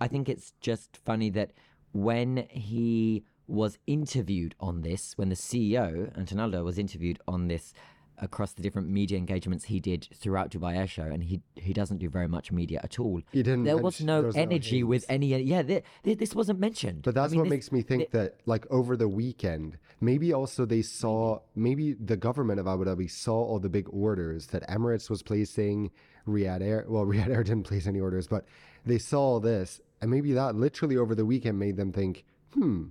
I 0.00 0.08
think 0.08 0.28
it's 0.28 0.52
just 0.60 0.96
funny 0.96 1.28
that 1.30 1.52
when 1.92 2.46
he 2.50 3.24
was 3.46 3.78
interviewed 3.86 4.54
on 4.60 4.80
this, 4.82 5.12
when 5.18 5.28
the 5.28 5.34
CEO, 5.34 6.16
Antonoaldo, 6.16 6.64
was 6.64 6.78
interviewed 6.78 7.18
on 7.28 7.48
this 7.48 7.74
across 8.20 8.52
the 8.52 8.62
different 8.62 8.88
media 8.88 9.18
engagements 9.18 9.64
he 9.64 9.80
did 9.80 10.08
throughout 10.14 10.50
Dubai 10.50 10.76
Air 10.76 10.86
Show, 10.86 11.04
and 11.04 11.24
he 11.24 11.40
he 11.56 11.72
doesn't 11.72 11.98
do 11.98 12.08
very 12.08 12.28
much 12.28 12.52
media 12.52 12.80
at 12.82 12.98
all. 12.98 13.20
He 13.32 13.42
didn't 13.42 13.64
There 13.64 13.76
was 13.76 14.00
no 14.00 14.18
there 14.20 14.26
was 14.28 14.36
no 14.36 14.42
energy 14.42 14.82
with 14.82 15.04
any. 15.08 15.28
Yeah, 15.42 15.62
th- 15.62 15.84
th- 16.04 16.18
this 16.18 16.34
wasn't 16.34 16.58
mentioned. 16.60 17.02
But 17.02 17.14
that's 17.14 17.32
I 17.32 17.32
mean, 17.32 17.40
what 17.40 17.44
this- 17.44 17.50
makes 17.50 17.72
me 17.72 17.82
think 17.82 18.10
that, 18.10 18.36
like, 18.46 18.66
over 18.70 18.96
the 18.96 19.08
weekend, 19.08 19.78
maybe 20.00 20.32
also 20.32 20.64
they 20.64 20.82
saw, 20.82 21.40
maybe 21.54 21.94
the 21.94 22.16
government 22.16 22.60
of 22.60 22.66
Abu 22.66 22.84
Dhabi 22.84 23.10
saw 23.10 23.38
all 23.42 23.58
the 23.58 23.68
big 23.68 23.88
orders 23.90 24.48
that 24.48 24.66
Emirates 24.68 25.08
was 25.10 25.22
placing, 25.22 25.90
Riyadh 26.26 26.62
Air, 26.62 26.84
well, 26.88 27.04
Riyadh 27.12 27.28
Air 27.28 27.44
didn't 27.44 27.64
place 27.64 27.86
any 27.86 28.00
orders, 28.00 28.26
but 28.26 28.44
they 28.86 28.98
saw 28.98 29.40
this. 29.40 29.80
And 30.02 30.10
maybe 30.10 30.32
that 30.32 30.54
literally 30.54 30.96
over 30.96 31.14
the 31.14 31.26
weekend 31.26 31.58
made 31.58 31.76
them 31.76 31.92
think, 31.92 32.24
hmm, 32.54 32.84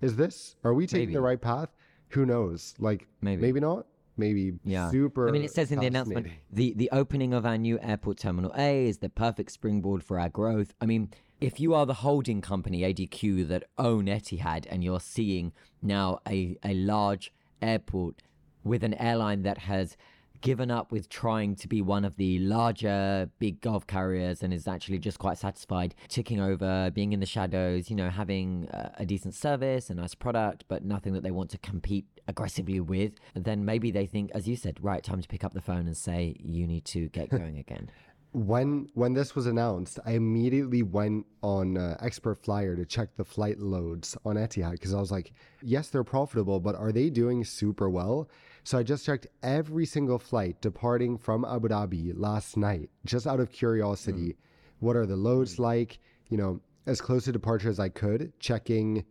is 0.00 0.16
this, 0.16 0.56
are 0.64 0.74
we 0.74 0.86
taking 0.86 1.12
the 1.12 1.20
right 1.20 1.40
path? 1.40 1.70
Who 2.10 2.26
knows? 2.26 2.74
Like, 2.78 3.06
Maybe. 3.22 3.40
maybe 3.42 3.60
not. 3.60 3.86
Maybe 4.20 4.52
Yeah. 4.64 4.90
super. 4.90 5.28
I 5.28 5.32
mean, 5.32 5.42
it 5.42 5.50
says 5.50 5.72
in 5.72 5.80
the 5.80 5.86
announcement 5.86 6.28
the, 6.52 6.74
the 6.76 6.88
opening 6.92 7.34
of 7.34 7.44
our 7.44 7.58
new 7.58 7.78
airport 7.80 8.18
terminal 8.18 8.52
A 8.56 8.86
is 8.86 8.98
the 8.98 9.08
perfect 9.08 9.50
springboard 9.50 10.04
for 10.04 10.20
our 10.20 10.28
growth. 10.28 10.72
I 10.80 10.86
mean, 10.86 11.10
if 11.40 11.58
you 11.58 11.74
are 11.74 11.86
the 11.86 11.94
holding 11.94 12.40
company, 12.40 12.82
ADQ, 12.82 13.48
that 13.48 13.64
own 13.78 14.04
Etihad, 14.06 14.66
and 14.70 14.84
you're 14.84 15.00
seeing 15.00 15.52
now 15.82 16.20
a, 16.28 16.56
a 16.62 16.74
large 16.74 17.32
airport 17.62 18.22
with 18.62 18.84
an 18.84 18.94
airline 18.94 19.42
that 19.42 19.58
has 19.58 19.96
given 20.42 20.70
up 20.70 20.90
with 20.90 21.08
trying 21.10 21.54
to 21.54 21.68
be 21.68 21.82
one 21.82 22.04
of 22.04 22.16
the 22.16 22.38
larger 22.38 23.28
big 23.38 23.60
Gulf 23.60 23.86
carriers 23.86 24.42
and 24.42 24.54
is 24.54 24.66
actually 24.66 24.98
just 24.98 25.18
quite 25.18 25.36
satisfied 25.38 25.94
ticking 26.08 26.40
over, 26.40 26.90
being 26.94 27.12
in 27.12 27.20
the 27.20 27.26
shadows, 27.26 27.90
you 27.90 27.96
know, 27.96 28.08
having 28.08 28.66
uh, 28.70 28.90
a 28.96 29.04
decent 29.04 29.34
service, 29.34 29.90
a 29.90 29.94
nice 29.94 30.14
product, 30.14 30.64
but 30.68 30.82
nothing 30.84 31.12
that 31.12 31.22
they 31.22 31.30
want 31.30 31.50
to 31.50 31.58
compete 31.58 32.06
aggressively 32.30 32.80
with, 32.80 33.12
then 33.34 33.64
maybe 33.64 33.90
they 33.90 34.06
think, 34.06 34.30
as 34.34 34.48
you 34.48 34.56
said, 34.56 34.78
right, 34.80 35.02
time 35.02 35.20
to 35.20 35.28
pick 35.28 35.44
up 35.44 35.52
the 35.52 35.60
phone 35.60 35.86
and 35.86 35.96
say, 35.96 36.34
you 36.38 36.66
need 36.66 36.84
to 36.86 37.08
get 37.08 37.28
going 37.38 37.58
again. 37.58 37.90
when 38.32 38.88
when 38.94 39.12
this 39.12 39.34
was 39.34 39.46
announced, 39.46 39.98
I 40.06 40.12
immediately 40.12 40.82
went 40.82 41.26
on 41.42 41.76
uh, 41.76 41.96
Expert 42.00 42.36
Flyer 42.44 42.76
to 42.76 42.84
check 42.86 43.08
the 43.16 43.24
flight 43.24 43.58
loads 43.58 44.16
on 44.24 44.36
Etihad 44.36 44.72
because 44.72 44.94
I 44.94 45.00
was 45.00 45.10
like, 45.10 45.32
yes, 45.62 45.88
they're 45.88 46.04
profitable, 46.04 46.60
but 46.60 46.76
are 46.76 46.92
they 46.92 47.10
doing 47.10 47.44
super 47.44 47.90
well? 47.90 48.28
So 48.62 48.78
I 48.78 48.82
just 48.84 49.04
checked 49.04 49.26
every 49.42 49.84
single 49.86 50.18
flight 50.18 50.60
departing 50.60 51.18
from 51.18 51.44
Abu 51.44 51.68
Dhabi 51.68 52.12
last 52.14 52.56
night, 52.56 52.88
just 53.04 53.26
out 53.26 53.40
of 53.40 53.50
curiosity. 53.50 54.36
What 54.78 54.96
are 54.96 55.06
the 55.06 55.16
loads 55.16 55.58
like? 55.58 55.98
You 56.28 56.36
know, 56.36 56.60
as 56.86 57.00
close 57.00 57.24
to 57.24 57.32
departure 57.32 57.68
as 57.68 57.80
I 57.80 57.88
could, 57.88 58.32
checking 58.38 59.04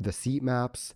the 0.00 0.10
seat 0.12 0.42
maps, 0.42 0.94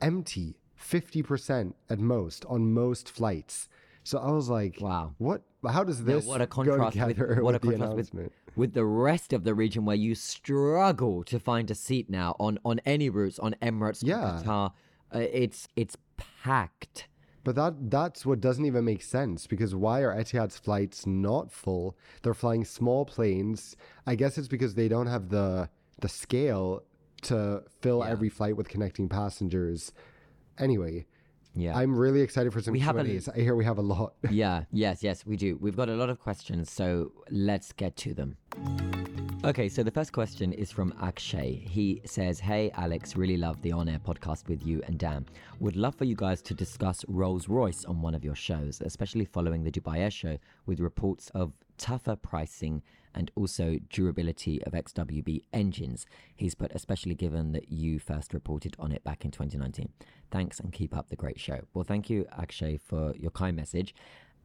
empty, 0.00 0.56
50% 0.88 1.72
at 1.90 1.98
most 1.98 2.44
on 2.46 2.72
most 2.72 3.08
flights. 3.08 3.68
So 4.02 4.18
I 4.18 4.30
was 4.30 4.48
like, 4.48 4.78
Wow. 4.80 5.14
what? 5.18 5.42
How 5.66 5.82
does 5.82 6.00
Now, 6.00 6.06
this 6.06 6.26
what 6.26 6.42
a 6.42 6.46
go 6.46 6.52
contrast 6.62 6.96
with, 6.96 7.16
together 7.16 7.42
what 7.42 7.54
with 7.54 7.62
the 7.62 7.78
contrast 7.78 8.14
with, 8.14 8.30
with 8.54 8.74
the 8.74 8.84
rest 8.84 9.32
of 9.32 9.44
the 9.44 9.54
region 9.54 9.86
where 9.86 9.96
you 9.96 10.14
struggle 10.14 11.24
to 11.24 11.38
find 11.38 11.70
a 11.70 11.74
seat 11.74 12.10
now 12.10 12.36
on, 12.38 12.58
on 12.66 12.80
any 12.84 13.08
routes 13.08 13.38
on 13.38 13.54
Emirates, 13.62 14.02
Yeah. 14.02 14.42
Qatar. 14.44 14.72
Uh, 15.14 15.18
it's 15.20 15.68
it's 15.76 15.96
packed. 16.18 17.08
But 17.44 17.54
that 17.56 17.90
that's 17.90 18.26
what 18.26 18.40
doesn't 18.40 18.64
even 18.66 18.84
make 18.84 19.02
sense 19.02 19.46
because 19.46 19.74
why 19.74 20.00
are 20.02 20.14
Etihad's 20.14 20.58
flights 20.58 21.06
not 21.06 21.50
full? 21.52 21.96
They're 22.22 22.34
flying 22.34 22.64
small 22.64 23.04
planes. 23.06 23.76
I 24.06 24.14
guess 24.16 24.36
it's 24.38 24.48
because 24.48 24.74
they 24.74 24.88
don't 24.88 25.06
have 25.06 25.28
the 25.30 25.68
the 26.00 26.08
scale 26.08 26.82
to 27.22 27.62
fill 27.80 28.00
Yeah. 28.00 28.10
every 28.10 28.28
flight 28.28 28.56
with 28.56 28.68
connecting 28.68 29.08
passengers. 29.08 29.92
Anyway, 30.58 31.06
Yeah. 31.56 31.76
I'm 31.76 31.96
really 31.96 32.20
excited 32.20 32.52
for 32.52 32.60
some 32.60 32.72
We 32.72 32.80
Q&As. 32.80 33.28
I 33.28 33.36
hear 33.38 33.54
we 33.54 33.64
have 33.64 33.78
a 33.78 33.82
lot. 33.82 34.14
yeah, 34.30 34.64
yes, 34.72 35.02
yes, 35.02 35.24
we 35.24 35.36
do. 35.36 35.56
We've 35.60 35.76
got 35.76 35.88
a 35.88 35.94
lot 35.94 36.10
of 36.10 36.18
questions, 36.18 36.70
so 36.70 37.12
let's 37.30 37.72
get 37.72 37.96
to 37.98 38.14
them. 38.14 38.36
Okay, 39.44 39.68
so 39.68 39.82
the 39.82 39.90
first 39.90 40.12
question 40.12 40.52
is 40.54 40.72
from 40.72 40.94
Akshay. 41.02 41.52
He 41.54 42.00
says, 42.06 42.40
Hey, 42.40 42.70
Alex, 42.76 43.14
really 43.14 43.36
love 43.36 43.60
the 43.62 43.72
on 43.72 43.88
air 43.90 43.98
podcast 43.98 44.48
with 44.48 44.66
you 44.66 44.82
and 44.86 44.98
Dan. 44.98 45.26
Would 45.60 45.76
love 45.76 45.94
for 45.94 46.06
you 46.06 46.16
guys 46.16 46.40
to 46.42 46.54
discuss 46.54 47.04
Rolls 47.08 47.46
Royce 47.46 47.84
on 47.84 48.00
one 48.00 48.14
of 48.14 48.24
your 48.24 48.34
shows, 48.34 48.80
especially 48.80 49.26
following 49.26 49.62
the 49.62 49.70
Dubai 49.70 49.98
Air 49.98 50.10
Show 50.10 50.38
with 50.66 50.80
reports 50.80 51.30
of 51.34 51.52
tougher 51.78 52.16
pricing 52.16 52.82
and 53.14 53.30
also 53.36 53.78
durability 53.90 54.62
of 54.64 54.72
XWB 54.72 55.44
engines. 55.52 56.04
He's 56.34 56.54
put, 56.54 56.72
especially 56.74 57.14
given 57.14 57.52
that 57.52 57.70
you 57.70 57.98
first 57.98 58.34
reported 58.34 58.74
on 58.78 58.90
it 58.92 59.04
back 59.04 59.24
in 59.24 59.30
2019. 59.30 59.88
Thanks 60.30 60.58
and 60.58 60.72
keep 60.72 60.96
up 60.96 61.08
the 61.10 61.16
great 61.16 61.38
show. 61.38 61.60
Well, 61.74 61.84
thank 61.84 62.10
you, 62.10 62.26
Akshay, 62.36 62.78
for 62.78 63.14
your 63.16 63.30
kind 63.30 63.56
message. 63.56 63.94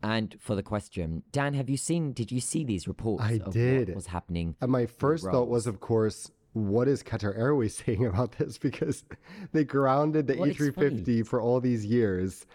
And 0.04 0.36
for 0.40 0.56
the 0.56 0.64
question, 0.64 1.24
Dan, 1.32 1.54
have 1.56 1.70
you 1.70 1.78
seen? 1.78 2.14
Did 2.14 2.32
you 2.32 2.40
see 2.40 2.64
these 2.64 2.88
reports? 2.88 3.24
I 3.24 3.40
did. 3.40 3.90
What 3.90 3.96
was 3.96 4.08
happening? 4.08 4.56
And 4.62 4.72
my 4.72 4.86
first 4.86 5.26
thought 5.26 5.50
was, 5.50 5.68
of 5.68 5.80
course, 5.82 6.32
what 6.54 6.88
is 6.88 7.04
Qatar 7.04 7.38
Airways 7.38 7.76
saying 7.86 8.06
about 8.06 8.34
this? 8.38 8.58
Because 8.58 9.04
they 9.52 9.64
grounded 9.66 10.28
the 10.28 10.36
Well, 10.38 10.50
it's 10.50 10.58
A350 10.60 11.28
for 11.28 11.42
all 11.42 11.60
these 11.60 11.86
years, 11.86 12.46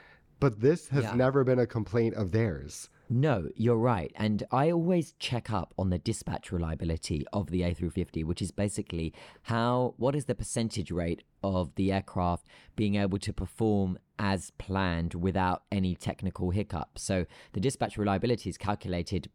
but 0.41 0.61
this 0.61 0.89
has 0.89 1.05
Yeah. 1.05 1.15
never 1.17 1.45
been 1.45 1.59
a 1.59 1.67
complaint 1.67 2.15
of 2.15 2.31
theirs. 2.33 2.89
No, 3.17 3.49
you're 3.55 3.77
right. 3.77 4.11
And 4.17 4.43
I 4.51 4.73
always 4.73 5.15
check 5.21 5.49
up 5.49 5.73
on 5.79 5.91
the 5.91 6.01
dispatch 6.01 6.51
reliability 6.51 7.25
of 7.33 7.49
the 7.49 7.61
A350, 7.61 8.25
which 8.25 8.43
is 8.43 8.51
basically 8.51 9.15
how, 9.43 9.95
what 9.99 10.17
is 10.17 10.25
the 10.25 10.35
percentage 10.35 10.91
rate 10.91 11.23
of 11.41 11.73
the 11.77 11.93
aircraft 11.93 12.49
being 12.75 12.97
able 12.97 13.21
to 13.21 13.33
perform 13.33 14.01
as 14.19 14.51
planned 14.59 15.15
without 15.15 15.63
any 15.71 15.95
technical 15.95 16.51
hiccup. 16.51 16.99
So 16.99 17.25
the 17.53 17.61
dispatch 17.61 17.97
reliability 17.97 18.51
is 18.51 18.59
calculated 18.59 19.31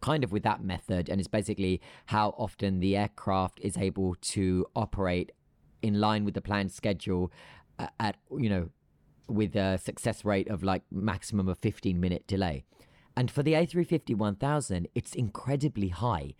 kind 0.00 0.24
of 0.24 0.32
with 0.32 0.42
that 0.44 0.64
method 0.64 1.10
and 1.10 1.20
it's 1.20 1.28
basically 1.28 1.82
how 2.06 2.30
often 2.38 2.80
the 2.80 2.96
aircraft 2.96 3.60
is 3.60 3.76
able 3.76 4.14
to 4.22 4.64
operate 4.74 5.32
in 5.82 6.00
line 6.00 6.24
with 6.24 6.32
the 6.32 6.40
planned 6.40 6.72
schedule 6.72 7.30
at 8.00 8.16
you 8.38 8.48
know 8.48 8.70
with 9.28 9.54
a 9.54 9.78
success 9.78 10.24
rate 10.24 10.48
of 10.48 10.62
like 10.62 10.82
maximum 10.90 11.48
of 11.48 11.58
15 11.58 12.00
minute 12.00 12.26
delay. 12.26 12.64
And 13.16 13.30
for 13.30 13.42
the 13.42 13.52
A350 13.52 14.14
1000, 14.16 14.88
it's 14.94 15.14
incredibly 15.14 15.88
high. 15.88 16.34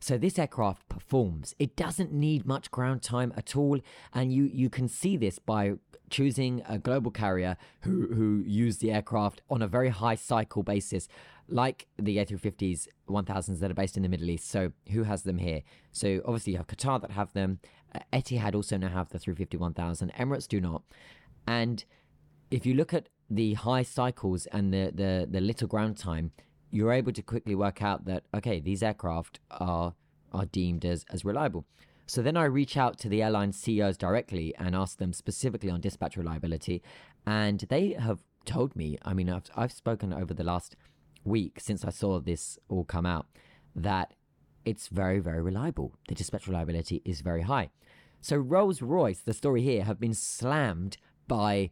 So 0.00 0.16
this 0.16 0.38
aircraft 0.38 0.88
performs. 0.88 1.54
It 1.58 1.74
doesn't 1.76 2.12
need 2.12 2.46
much 2.46 2.70
ground 2.70 3.02
time 3.02 3.32
at 3.36 3.56
all. 3.56 3.80
And 4.14 4.32
you, 4.32 4.44
you 4.44 4.70
can 4.70 4.88
see 4.88 5.16
this 5.16 5.38
by 5.38 5.74
choosing 6.10 6.62
a 6.68 6.78
global 6.78 7.10
carrier 7.10 7.56
who, 7.80 8.08
who 8.14 8.42
use 8.46 8.78
the 8.78 8.92
aircraft 8.92 9.42
on 9.50 9.62
a 9.62 9.66
very 9.66 9.88
high 9.88 10.14
cycle 10.14 10.62
basis, 10.62 11.08
like 11.48 11.86
the 11.98 12.18
A350s 12.18 12.88
1000s 13.08 13.58
that 13.60 13.70
are 13.70 13.74
based 13.74 13.96
in 13.96 14.02
the 14.02 14.08
Middle 14.08 14.30
East. 14.30 14.48
So 14.48 14.72
who 14.90 15.02
has 15.04 15.22
them 15.22 15.38
here? 15.38 15.62
So 15.92 16.20
obviously 16.24 16.52
you 16.52 16.58
have 16.58 16.68
Qatar 16.68 17.00
that 17.00 17.12
have 17.12 17.32
them. 17.32 17.58
Uh, 17.94 18.00
Etihad 18.12 18.54
also 18.54 18.76
now 18.76 18.88
have 18.88 19.08
the 19.08 19.18
350 19.18 19.56
1000. 19.56 20.12
Emirates 20.14 20.46
do 20.46 20.60
not. 20.60 20.82
And 21.46 21.84
if 22.50 22.64
you 22.64 22.74
look 22.74 22.94
at 22.94 23.08
the 23.30 23.54
high 23.54 23.82
cycles 23.82 24.46
and 24.46 24.72
the, 24.72 24.90
the, 24.94 25.26
the 25.30 25.40
little 25.40 25.68
ground 25.68 25.96
time, 25.96 26.32
you're 26.70 26.92
able 26.92 27.12
to 27.12 27.22
quickly 27.22 27.54
work 27.54 27.82
out 27.82 28.04
that, 28.06 28.24
okay, 28.34 28.60
these 28.60 28.82
aircraft 28.82 29.40
are, 29.50 29.94
are 30.32 30.46
deemed 30.46 30.84
as, 30.84 31.04
as 31.10 31.24
reliable. 31.24 31.64
So 32.06 32.22
then 32.22 32.36
I 32.36 32.44
reach 32.44 32.76
out 32.76 32.98
to 33.00 33.08
the 33.08 33.22
airline 33.22 33.52
CEOs 33.52 33.98
directly 33.98 34.54
and 34.58 34.74
ask 34.74 34.98
them 34.98 35.12
specifically 35.12 35.70
on 35.70 35.80
dispatch 35.80 36.16
reliability. 36.16 36.82
And 37.26 37.60
they 37.68 37.92
have 37.92 38.20
told 38.46 38.74
me, 38.74 38.96
I 39.02 39.12
mean, 39.12 39.28
I've, 39.28 39.50
I've 39.54 39.72
spoken 39.72 40.12
over 40.12 40.32
the 40.32 40.44
last 40.44 40.74
week 41.24 41.60
since 41.60 41.84
I 41.84 41.90
saw 41.90 42.18
this 42.18 42.58
all 42.68 42.84
come 42.84 43.04
out, 43.04 43.26
that 43.76 44.14
it's 44.64 44.88
very, 44.88 45.18
very 45.18 45.42
reliable. 45.42 45.92
The 46.08 46.14
dispatch 46.14 46.46
reliability 46.46 47.02
is 47.04 47.20
very 47.20 47.42
high. 47.42 47.70
So 48.20 48.36
Rolls 48.36 48.82
Royce, 48.82 49.20
the 49.20 49.34
story 49.34 49.62
here, 49.62 49.84
have 49.84 50.00
been 50.00 50.14
slammed 50.14 50.96
by 51.26 51.70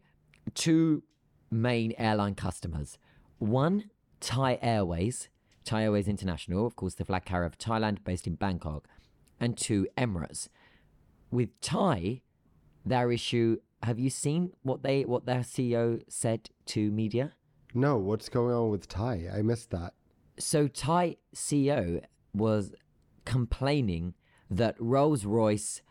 two 0.54 1.02
main 1.50 1.92
airline 1.98 2.34
customers. 2.34 2.98
One, 3.38 3.90
Thai 4.20 4.58
Airways, 4.62 5.28
Thai 5.64 5.84
Airways 5.84 6.08
International, 6.08 6.66
of 6.66 6.76
course, 6.76 6.94
the 6.94 7.04
flag 7.04 7.24
carrier 7.24 7.46
of 7.46 7.58
Thailand, 7.58 8.04
based 8.04 8.26
in 8.26 8.34
Bangkok, 8.34 8.88
and 9.38 9.56
two, 9.56 9.86
Emirates. 9.98 10.48
With 11.30 11.60
Thai, 11.60 12.22
their 12.84 13.10
issue. 13.10 13.58
Have 13.82 13.98
you 13.98 14.08
seen 14.08 14.52
what 14.62 14.82
they 14.82 15.04
what 15.04 15.26
their 15.26 15.40
CEO 15.40 16.00
said 16.08 16.50
to 16.66 16.90
media? 16.90 17.32
No, 17.74 17.98
what's 17.98 18.28
going 18.28 18.54
on 18.54 18.70
with 18.70 18.88
Thai? 18.88 19.28
I 19.34 19.42
missed 19.42 19.70
that. 19.70 19.92
So 20.38 20.68
Thai 20.68 21.16
CEO 21.34 22.02
was 22.32 22.72
complaining 23.24 24.14
that 24.50 24.76
Rolls 24.78 25.24
Royce 25.24 25.82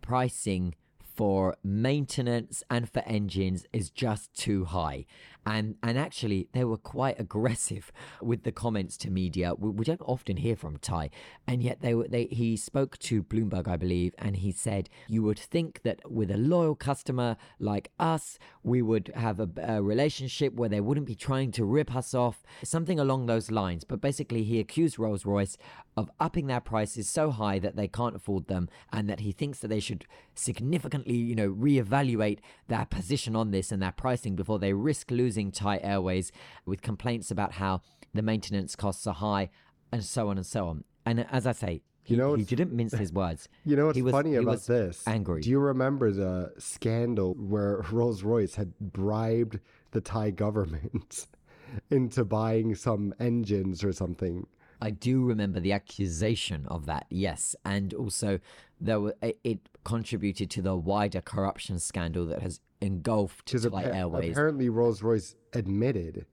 pricing 0.00 0.74
for 1.16 1.56
maintenance 1.64 2.62
and 2.70 2.88
for 2.88 3.02
engines 3.06 3.66
is 3.72 3.90
just 3.90 4.34
too 4.34 4.66
high. 4.66 5.06
And 5.48 5.76
and 5.80 5.96
actually 5.96 6.48
they 6.52 6.64
were 6.64 6.76
quite 6.76 7.20
aggressive 7.20 7.92
with 8.20 8.42
the 8.42 8.52
comments 8.52 8.96
to 8.98 9.10
media. 9.10 9.54
We, 9.54 9.70
we 9.70 9.84
don't 9.84 10.02
often 10.02 10.38
hear 10.38 10.56
from 10.56 10.76
Thai, 10.78 11.10
and 11.46 11.62
yet 11.62 11.80
they 11.80 11.94
were 11.94 12.08
they 12.08 12.26
he 12.26 12.56
spoke 12.56 12.98
to 12.98 13.22
Bloomberg, 13.22 13.68
I 13.68 13.76
believe, 13.76 14.12
and 14.18 14.36
he 14.36 14.50
said 14.50 14.90
you 15.06 15.22
would 15.22 15.38
think 15.38 15.82
that 15.82 16.00
with 16.10 16.32
a 16.32 16.36
loyal 16.36 16.74
customer 16.74 17.36
like 17.60 17.92
us, 18.00 18.40
we 18.64 18.82
would 18.82 19.12
have 19.14 19.38
a, 19.38 19.48
a 19.62 19.82
relationship 19.82 20.54
where 20.54 20.68
they 20.68 20.80
wouldn't 20.80 21.06
be 21.06 21.14
trying 21.14 21.52
to 21.52 21.64
rip 21.64 21.94
us 21.94 22.12
off, 22.12 22.42
something 22.64 22.98
along 22.98 23.26
those 23.26 23.50
lines. 23.50 23.84
But 23.84 24.00
basically, 24.00 24.42
he 24.42 24.58
accused 24.58 24.98
Rolls 24.98 25.24
Royce 25.24 25.56
of 25.96 26.10
upping 26.18 26.48
their 26.48 26.60
prices 26.60 27.08
so 27.08 27.30
high 27.30 27.60
that 27.60 27.76
they 27.76 27.88
can't 27.88 28.16
afford 28.16 28.48
them, 28.48 28.68
and 28.92 29.08
that 29.08 29.20
he 29.20 29.30
thinks 29.30 29.60
that 29.60 29.68
they 29.68 29.80
should 29.80 30.06
significantly, 30.38 31.14
you 31.16 31.34
know, 31.34 31.50
reevaluate 31.52 32.38
their 32.68 32.86
position 32.86 33.34
on 33.34 33.50
this 33.50 33.72
and 33.72 33.82
their 33.82 33.92
pricing 33.92 34.36
before 34.36 34.58
they 34.58 34.72
risk 34.72 35.10
losing 35.10 35.50
Thai 35.50 35.80
Airways 35.82 36.30
with 36.64 36.82
complaints 36.82 37.30
about 37.30 37.52
how 37.52 37.80
the 38.14 38.22
maintenance 38.22 38.76
costs 38.76 39.06
are 39.06 39.14
high 39.14 39.50
and 39.92 40.04
so 40.04 40.28
on 40.28 40.36
and 40.36 40.46
so 40.46 40.68
on. 40.68 40.84
And 41.04 41.26
as 41.30 41.46
I 41.46 41.52
say, 41.52 41.82
he, 42.02 42.14
You 42.14 42.20
know 42.20 42.34
he 42.34 42.44
didn't 42.44 42.72
mince 42.72 42.92
his 42.94 43.12
words. 43.22 43.48
You 43.64 43.76
know 43.76 43.86
what's 43.86 43.96
He 43.96 44.02
was- 44.02 44.12
funny 44.12 44.34
about 44.36 44.62
this? 44.66 45.02
Angry. 45.06 45.40
Do 45.40 45.50
you 45.50 45.58
remember 45.58 46.12
the 46.12 46.52
scandal 46.58 47.34
where 47.34 47.84
Rolls 47.90 48.22
Royce 48.22 48.54
had 48.54 48.78
bribed 48.78 49.58
the 49.90 50.00
Thai 50.00 50.30
government 50.30 51.26
into 51.90 52.24
buying 52.24 52.74
some 52.74 53.14
engines 53.18 53.82
or 53.82 53.92
something? 53.92 54.46
I 54.80 54.90
do 54.90 55.24
remember 55.24 55.60
the 55.60 55.72
accusation 55.72 56.66
of 56.68 56.86
that, 56.86 57.06
yes, 57.10 57.56
and 57.64 57.94
also 57.94 58.40
there 58.80 59.00
were 59.00 59.14
it, 59.22 59.60
contributed 59.84 60.50
to 60.50 60.62
the 60.62 60.76
wider 60.76 61.20
corruption 61.20 61.78
scandal 61.78 62.26
that 62.26 62.42
has 62.42 62.60
engulfed 62.80 63.46
Thai 63.46 63.84
Airways. 63.84 64.32
apparently 64.32 64.68
Rolls 64.68 65.02
Royce 65.02 65.34
admitted 65.54 66.26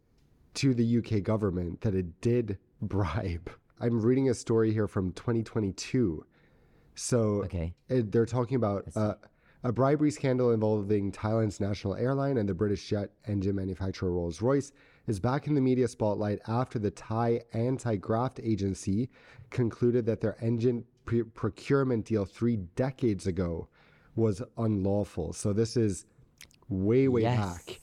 to 0.55 0.73
the 0.73 0.97
UK 0.97 1.23
government 1.23 1.81
that 1.81 1.95
it 1.95 2.19
did 2.21 2.57
bribe. 2.81 3.49
I'm 3.79 4.01
reading 4.01 4.29
a 4.29 4.33
story 4.33 4.71
here 4.73 4.87
from 4.87 5.11
2022. 5.13 6.25
So 6.95 7.43
Okay. 7.45 7.73
it, 7.89 8.11
they're 8.11 8.25
talking 8.25 8.55
about 8.55 8.85
uh, 8.95 9.15
a 9.63 9.71
bribery 9.71 10.11
scandal 10.11 10.51
involving 10.51 11.11
Thailand's 11.11 11.59
national 11.59 11.95
airline 11.95 12.37
and 12.37 12.47
the 12.47 12.53
British 12.53 12.87
jet 12.87 13.09
engine 13.25 13.55
manufacturer 13.55 14.11
Rolls 14.11 14.41
Royce 14.41 14.71
is 15.07 15.19
back 15.19 15.47
in 15.47 15.53
the 15.55 15.61
media 15.61 15.87
spotlight 15.87 16.39
after 16.47 16.79
the 16.79 16.91
Thai 16.91 17.41
anti 17.53 17.95
graft 17.97 18.39
agency 18.43 19.09
concluded 19.49 20.05
that 20.05 20.21
their 20.21 20.37
engine 20.41 20.85
pre- 21.05 21.23
procurement 21.23 22.05
deal 22.05 22.25
three 22.25 22.57
decades 22.75 23.27
ago 23.27 23.67
was 24.15 24.41
unlawful. 24.57 25.33
So 25.33 25.53
this 25.53 25.75
is 25.75 26.05
way, 26.69 27.07
way 27.07 27.21
Yes. 27.23 27.37
back. 27.37 27.81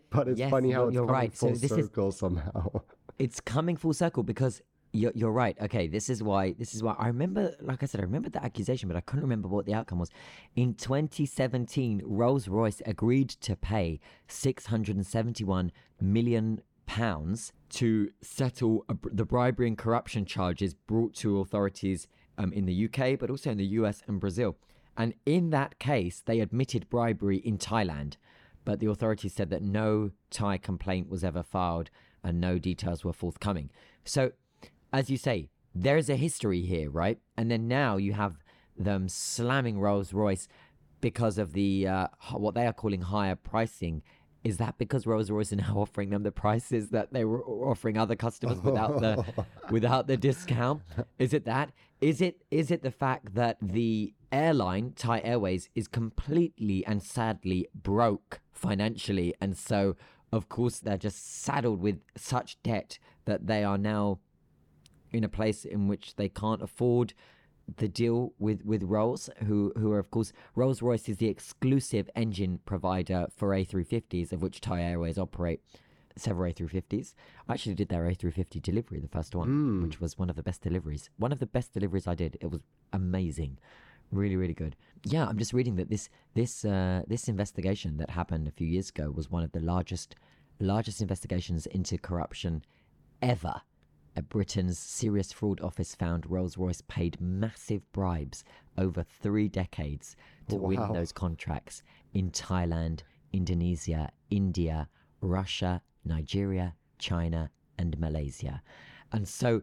but 0.10 0.28
it's 0.28 0.38
Yes, 0.40 0.50
funny 0.50 0.70
how 0.72 0.88
it's 0.88 0.96
coming 0.96 1.10
right. 1.12 1.36
So 1.36 1.48
full 1.48 1.54
is- 1.56 1.68
circle 1.68 2.12
somehow. 2.12 2.70
it's 3.18 3.40
coming 3.40 3.76
full 3.76 3.92
circle 3.94 4.22
because 4.22 4.62
you're, 4.92 5.12
you're 5.14 5.32
right. 5.32 5.56
Okay, 5.60 5.86
this 5.86 6.08
is 6.08 6.22
why. 6.22 6.52
This 6.52 6.74
is 6.74 6.82
why 6.82 6.94
I 6.98 7.06
remember. 7.08 7.54
Like 7.60 7.82
I 7.82 7.86
said, 7.86 8.00
I 8.00 8.04
remember 8.04 8.28
the 8.28 8.44
accusation, 8.44 8.88
but 8.88 8.96
I 8.96 9.00
couldn't 9.00 9.22
remember 9.22 9.48
what 9.48 9.66
the 9.66 9.74
outcome 9.74 9.98
was. 9.98 10.10
In 10.56 10.74
2017, 10.74 12.02
Rolls 12.04 12.48
Royce 12.48 12.82
agreed 12.86 13.28
to 13.28 13.56
pay 13.56 14.00
671 14.28 15.72
million 16.00 16.62
pounds 16.86 17.52
to 17.70 18.10
settle 18.20 18.84
a, 18.88 18.96
the 19.12 19.24
bribery 19.24 19.68
and 19.68 19.78
corruption 19.78 20.24
charges 20.24 20.74
brought 20.74 21.14
to 21.14 21.38
authorities 21.38 22.08
um, 22.36 22.52
in 22.52 22.66
the 22.66 22.86
UK, 22.86 23.18
but 23.18 23.30
also 23.30 23.50
in 23.50 23.58
the 23.58 23.64
US 23.64 24.02
and 24.08 24.18
Brazil. 24.18 24.56
And 24.96 25.14
in 25.24 25.50
that 25.50 25.78
case, 25.78 26.22
they 26.24 26.40
admitted 26.40 26.90
bribery 26.90 27.38
in 27.38 27.58
Thailand 27.58 28.16
but 28.64 28.80
the 28.80 28.90
authorities 28.90 29.32
said 29.32 29.50
that 29.50 29.62
no 29.62 30.10
Thai 30.30 30.58
complaint 30.58 31.08
was 31.08 31.24
ever 31.24 31.42
filed 31.42 31.90
and 32.22 32.40
no 32.40 32.58
details 32.58 33.04
were 33.04 33.12
forthcoming. 33.12 33.70
So, 34.04 34.32
as 34.92 35.10
you 35.10 35.16
say, 35.16 35.48
there 35.74 35.96
is 35.96 36.08
a 36.08 36.16
history 36.16 36.62
here, 36.62 36.90
right? 36.90 37.18
And 37.36 37.50
then 37.50 37.68
now 37.68 37.96
you 37.96 38.12
have 38.12 38.38
them 38.76 39.08
slamming 39.08 39.78
Rolls 39.78 40.12
Royce 40.12 40.48
because 41.00 41.38
of 41.38 41.52
the 41.52 41.86
uh, 41.88 42.06
what 42.32 42.54
they 42.54 42.66
are 42.66 42.72
calling 42.72 43.02
higher 43.02 43.36
pricing. 43.36 44.02
Is 44.42 44.56
that 44.56 44.78
because 44.78 45.06
Rolls 45.06 45.30
Royce 45.30 45.52
are 45.52 45.56
now 45.56 45.74
offering 45.76 46.10
them 46.10 46.22
the 46.22 46.32
prices 46.32 46.88
that 46.90 47.12
they 47.12 47.24
were 47.24 47.44
offering 47.44 47.98
other 47.98 48.16
customers 48.16 48.60
without 48.60 49.00
the 49.00 49.46
without 49.70 50.06
the 50.06 50.16
discount? 50.16 50.82
Is 51.18 51.32
it 51.32 51.44
that? 51.44 51.72
Is 52.00 52.20
it 52.20 52.42
is 52.50 52.70
it 52.70 52.82
the 52.82 52.90
fact 52.90 53.34
that 53.34 53.58
the 53.60 54.14
airline 54.32 54.92
Thai 54.96 55.20
Airways 55.20 55.68
is 55.74 55.88
completely 55.88 56.84
and 56.86 57.02
sadly 57.02 57.68
broke 57.74 58.40
financially, 58.52 59.34
and 59.40 59.56
so 59.56 59.96
of 60.32 60.48
course 60.48 60.78
they're 60.78 60.96
just 60.96 61.42
saddled 61.42 61.80
with 61.80 62.00
such 62.16 62.62
debt 62.62 62.98
that 63.24 63.46
they 63.46 63.64
are 63.64 63.78
now 63.78 64.20
in 65.12 65.24
a 65.24 65.28
place 65.28 65.64
in 65.64 65.88
which 65.88 66.16
they 66.16 66.28
can't 66.28 66.62
afford 66.62 67.14
the 67.76 67.88
deal 67.88 68.32
with 68.38 68.64
with 68.64 68.82
Rolls, 68.82 69.30
who 69.46 69.72
who 69.76 69.92
are 69.92 69.98
of 69.98 70.10
course 70.10 70.32
Rolls 70.54 70.82
Royce 70.82 71.08
is 71.08 71.18
the 71.18 71.28
exclusive 71.28 72.10
engine 72.16 72.60
provider 72.64 73.26
for 73.36 73.50
A350s, 73.50 74.32
of 74.32 74.42
which 74.42 74.60
Thai 74.60 74.82
Airways 74.82 75.18
operate 75.18 75.60
several 76.16 76.52
A350s. 76.52 77.14
I 77.48 77.54
actually 77.54 77.74
did 77.74 77.88
their 77.88 78.04
A350 78.04 78.60
delivery, 78.60 79.00
the 79.00 79.08
first 79.08 79.34
one, 79.34 79.82
which 79.82 80.00
was 80.00 80.18
one 80.18 80.28
of 80.30 80.36
the 80.36 80.42
best 80.42 80.62
deliveries. 80.62 81.08
One 81.16 81.32
of 81.32 81.38
the 81.38 81.46
best 81.46 81.72
deliveries 81.72 82.06
I 82.06 82.14
did. 82.14 82.36
It 82.40 82.50
was 82.50 82.60
amazing, 82.92 83.58
really 84.10 84.36
really 84.36 84.54
good. 84.54 84.76
Yeah, 85.04 85.26
I'm 85.26 85.38
just 85.38 85.52
reading 85.52 85.76
that 85.76 85.90
this 85.90 86.08
this 86.34 86.64
uh, 86.64 87.02
this 87.06 87.28
investigation 87.28 87.96
that 87.98 88.10
happened 88.10 88.48
a 88.48 88.52
few 88.52 88.66
years 88.66 88.88
ago 88.90 89.10
was 89.10 89.30
one 89.30 89.44
of 89.44 89.52
the 89.52 89.60
largest 89.60 90.16
largest 90.58 91.00
investigations 91.00 91.66
into 91.66 91.96
corruption 91.98 92.62
ever. 93.22 93.62
Britain's 94.22 94.78
Serious 94.78 95.32
Fraud 95.32 95.60
Office 95.60 95.94
found 95.94 96.26
Rolls 96.30 96.56
Royce 96.56 96.82
paid 96.82 97.20
massive 97.20 97.90
bribes 97.92 98.44
over 98.78 99.02
three 99.02 99.48
decades 99.48 100.16
to 100.48 100.56
Wow. 100.56 100.68
win 100.68 100.92
those 100.92 101.12
contracts 101.12 101.82
in 102.12 102.30
Thailand, 102.30 103.00
Indonesia, 103.32 104.10
India, 104.30 104.88
Russia, 105.20 105.82
Nigeria, 106.04 106.74
China, 106.98 107.50
and 107.78 107.98
Malaysia. 107.98 108.62
And 109.12 109.26
so, 109.28 109.62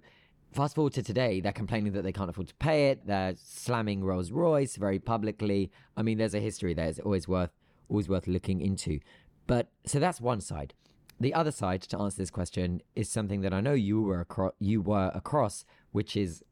fast 0.52 0.76
forward 0.76 0.94
to 0.94 1.04
today, 1.04 1.40
they're 1.42 1.52
complaining 1.52 1.94
that 1.94 2.04
they 2.04 2.12
can't 2.14 2.30
afford 2.30 2.48
to 2.48 2.56
pay 2.56 2.90
it. 2.90 3.06
They're 3.06 3.36
slamming 3.38 4.04
Rolls 4.04 4.32
Royce 4.32 4.76
very 4.76 5.00
publicly. 5.00 5.72
I 5.96 6.02
mean, 6.04 6.18
there's 6.18 6.34
a 6.36 6.40
history 6.40 6.74
there. 6.74 6.88
It's 6.88 7.00
always 7.00 7.28
worth 7.28 7.52
always 7.90 8.10
worth 8.10 8.28
looking 8.28 8.60
into. 8.60 9.00
But 9.46 9.70
so 9.86 10.00
that's 10.00 10.20
one 10.20 10.42
side. 10.42 10.74
The 11.20 11.34
other 11.34 11.52
side 11.52 11.82
to 11.84 11.98
answer 12.00 12.18
this 12.18 12.30
question 12.30 12.82
is 12.96 13.10
something 13.10 13.42
that 13.42 13.54
I 13.54 13.62
know 13.62 13.74
you 13.74 14.02
were 14.02 14.20
across, 14.22 14.54
you 14.60 14.82
were 14.82 15.12
across, 15.16 15.66
which 15.92 16.16
is 16.16 16.44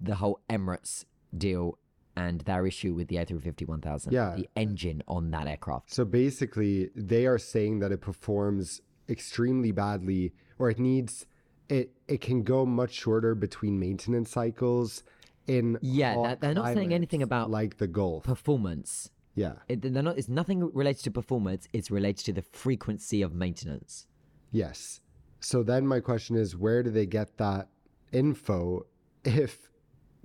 the 0.00 0.14
whole 0.16 0.40
Emirates 0.48 1.04
deal 1.36 1.78
and 2.14 2.42
their 2.42 2.66
issue 2.66 2.92
with 2.94 3.08
the 3.08 3.16
A350 3.16 3.66
1000, 3.66 4.12
Yeah. 4.12 4.34
the 4.36 4.48
engine 4.54 5.02
on 5.08 5.30
that 5.32 5.46
aircraft. 5.48 5.92
So 5.92 6.04
basically, 6.04 6.90
they 6.94 7.26
are 7.26 7.38
saying 7.38 7.78
that 7.80 7.90
it 7.90 8.00
performs 8.00 8.80
extremely 9.08 9.72
badly, 9.72 10.32
or 10.58 10.70
it 10.70 10.78
needs 10.78 11.26
it. 11.68 11.92
It 12.06 12.20
can 12.20 12.42
go 12.42 12.66
much 12.66 12.92
shorter 12.92 13.34
between 13.34 13.78
maintenance 13.80 14.30
cycles. 14.30 15.02
In 15.48 15.78
Yeah, 15.82 16.14
that- 16.22 16.40
they're 16.40 16.54
not 16.54 16.74
saying 16.74 16.92
anything 16.94 17.22
about 17.22 17.50
like 17.50 17.78
the 17.78 17.88
Gulf. 17.88 18.22
Performance. 18.22 19.10
Yeah. 19.34 19.54
It, 19.68 19.80
they're 19.82 20.02
not, 20.02 20.18
it's 20.18 20.28
nothing 20.28 20.70
related 20.72 21.02
to 21.04 21.10
performance. 21.10 21.66
It's 21.72 21.90
related 21.90 22.24
to 22.26 22.32
the 22.34 22.42
frequency 22.42 23.22
of 23.22 23.34
maintenance. 23.34 24.06
Yes. 24.52 25.00
So 25.40 25.64
then 25.64 25.86
my 25.86 25.98
question 25.98 26.36
is, 26.36 26.56
where 26.56 26.82
do 26.84 26.90
they 26.90 27.06
get 27.06 27.36
that 27.38 27.68
info 28.12 28.86
if 29.24 29.70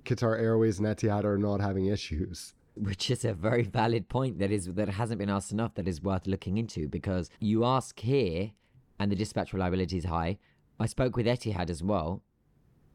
Qatar 0.04 0.38
Airways 0.38 0.78
and 0.78 0.86
Etihad 0.86 1.24
are 1.24 1.38
not 1.38 1.60
having 1.60 1.86
issues? 1.86 2.54
which 2.80 3.10
is 3.10 3.24
a 3.24 3.34
very 3.34 3.62
valid 3.62 4.08
point 4.08 4.38
that 4.38 4.50
is 4.50 4.66
that 4.66 4.88
hasn't 4.88 5.18
been 5.18 5.30
asked 5.30 5.52
enough 5.52 5.74
that 5.74 5.88
is 5.88 6.02
worth 6.02 6.26
looking 6.26 6.58
into 6.58 6.88
because 6.88 7.28
you 7.40 7.64
ask 7.64 7.98
here 8.00 8.52
and 8.98 9.10
the 9.10 9.16
dispatch 9.16 9.52
reliability 9.52 9.98
is 9.98 10.04
high 10.04 10.38
i 10.78 10.86
spoke 10.86 11.16
with 11.16 11.26
etihad 11.26 11.70
as 11.70 11.82
well 11.82 12.22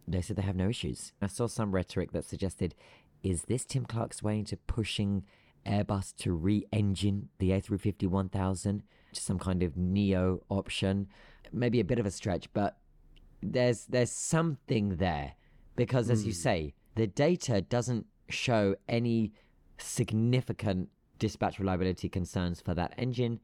they 0.07 0.21
said 0.21 0.35
they 0.35 0.41
have 0.41 0.55
no 0.55 0.69
issues 0.69 1.11
i 1.21 1.27
saw 1.27 1.47
some 1.47 1.71
rhetoric 1.71 2.11
that 2.11 2.23
suggested 2.23 2.73
is 3.23 3.43
this 3.43 3.65
tim 3.65 3.85
clark's 3.85 4.23
way 4.23 4.39
into 4.39 4.55
pushing 4.55 5.23
airbus 5.65 6.15
to 6.15 6.31
re-engine 6.33 7.29
the 7.39 7.49
a350 7.49 8.07
1000 8.07 8.83
to 9.13 9.21
some 9.21 9.39
kind 9.39 9.63
of 9.63 9.77
neo 9.77 10.41
option. 10.49 11.07
Maybe 11.51 11.79
a 11.79 11.83
bit 11.83 11.99
of 11.99 12.05
a 12.05 12.11
stretch 12.11 12.51
but 12.53 12.77
there's 13.41 13.85
there's 13.85 14.11
something 14.11 14.97
there 14.97 15.33
because 15.75 16.09
as 16.09 16.25
you 16.25 16.31
hmm. 16.31 16.37
say 16.37 16.73
the 16.95 17.07
data 17.07 17.61
doesn't 17.61 18.05
show 18.29 18.75
any 18.87 19.33
significant 19.77 20.89
dispatch 21.19 21.59
reliability 21.59 22.09
concerns 22.09 22.61
for 22.61 22.73
that 22.73 22.93
engine. 22.97 23.39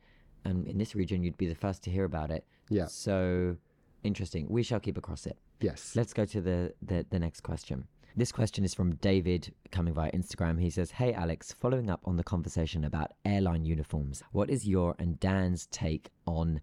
And 0.45 0.67
in 0.67 0.77
this 0.77 0.95
region 0.95 1.23
you'd 1.23 1.37
be 1.37 1.47
the 1.47 1.55
first 1.55 1.83
to 1.83 1.91
hear 1.91 2.05
about 2.05 2.31
it. 2.31 2.45
Yeah. 2.69 2.85
so 2.85 3.57
interesting. 4.03 4.47
We 4.49 4.63
shall 4.63 4.79
keep 4.79 4.97
across 4.97 5.25
it. 5.25 5.37
Yes. 5.61 5.93
let's 5.95 6.13
go 6.13 6.25
to 6.25 6.39
the 6.41 6.73
the, 6.81 7.05
the 7.09 7.19
next 7.19 7.41
question 7.41 7.87
This 8.19 8.33
question 8.33 8.65
is 8.65 8.73
from 8.73 8.95
David 8.95 9.53
coming 9.71 9.93
via 9.93 10.11
Instagram. 10.11 10.59
He 10.59 10.69
says, 10.69 10.91
Hey 10.91 11.13
Alex, 11.13 11.53
following 11.53 11.89
up 11.89 12.01
on 12.03 12.17
the 12.17 12.23
conversation 12.25 12.83
about 12.83 13.13
airline 13.23 13.63
uniforms, 13.63 14.21
what 14.33 14.49
is 14.49 14.67
your 14.67 14.93
and 14.99 15.17
Dan's 15.21 15.67
take 15.67 16.09
on 16.25 16.59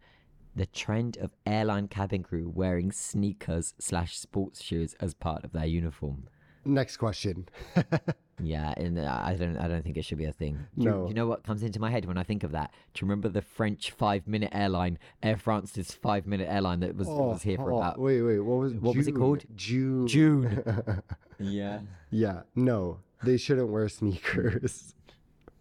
the 0.55 0.67
trend 0.67 1.17
of 1.17 1.33
airline 1.47 1.89
cabin 1.89 2.23
crew 2.23 2.53
wearing 2.55 2.93
sneakers 2.93 3.73
slash 3.79 4.19
sports 4.19 4.63
shoes 4.63 4.95
as 5.01 5.15
part 5.15 5.45
of 5.45 5.53
their 5.53 5.65
uniform? 5.65 6.29
Next 6.67 6.97
question. 6.99 7.49
Yeah, 8.43 8.75
and 8.77 8.99
uh, 8.99 9.21
I 9.25 9.35
don't, 9.35 9.57
I 9.57 9.67
don't 9.67 9.83
think 9.83 9.97
it 9.97 10.05
should 10.05 10.19
be 10.19 10.27
a 10.27 10.33
thing. 10.33 10.67
Do 10.77 10.85
you, 10.85 10.91
No. 10.91 11.09
you 11.09 11.15
know 11.15 11.27
what 11.27 11.43
comes 11.43 11.63
into 11.63 11.81
my 11.81 11.91
head 11.91 12.05
when 12.05 12.19
I 12.19 12.23
think 12.23 12.45
of 12.45 12.53
that? 12.53 12.73
Do 12.93 13.01
you 13.01 13.09
remember 13.09 13.29
the 13.29 13.41
French 13.41 13.91
five-minute 13.91 14.51
airline, 14.53 14.99
Air 15.23 15.37
France's 15.37 15.93
five-minute 15.93 16.49
airline 16.51 16.81
that 16.81 16.97
was, 16.97 17.09
was 17.09 17.43
here 17.43 17.57
for 17.57 17.73
oh, 17.73 17.79
about 17.79 17.99
Wait, 17.99 18.21
wait. 18.21 18.41
What 18.41 18.59
was 18.59 18.75
What 18.75 18.97
was 18.97 19.09
it 19.09 19.13
called? 19.13 19.45
Joon. 19.55 20.07
Joon? 20.07 20.63
yeah. 21.39 21.81
yeah. 22.11 22.43
No, 22.55 22.99
they 23.23 23.39
shouldn't 23.39 23.69
wear 23.69 23.89
sneakers. 23.89 24.95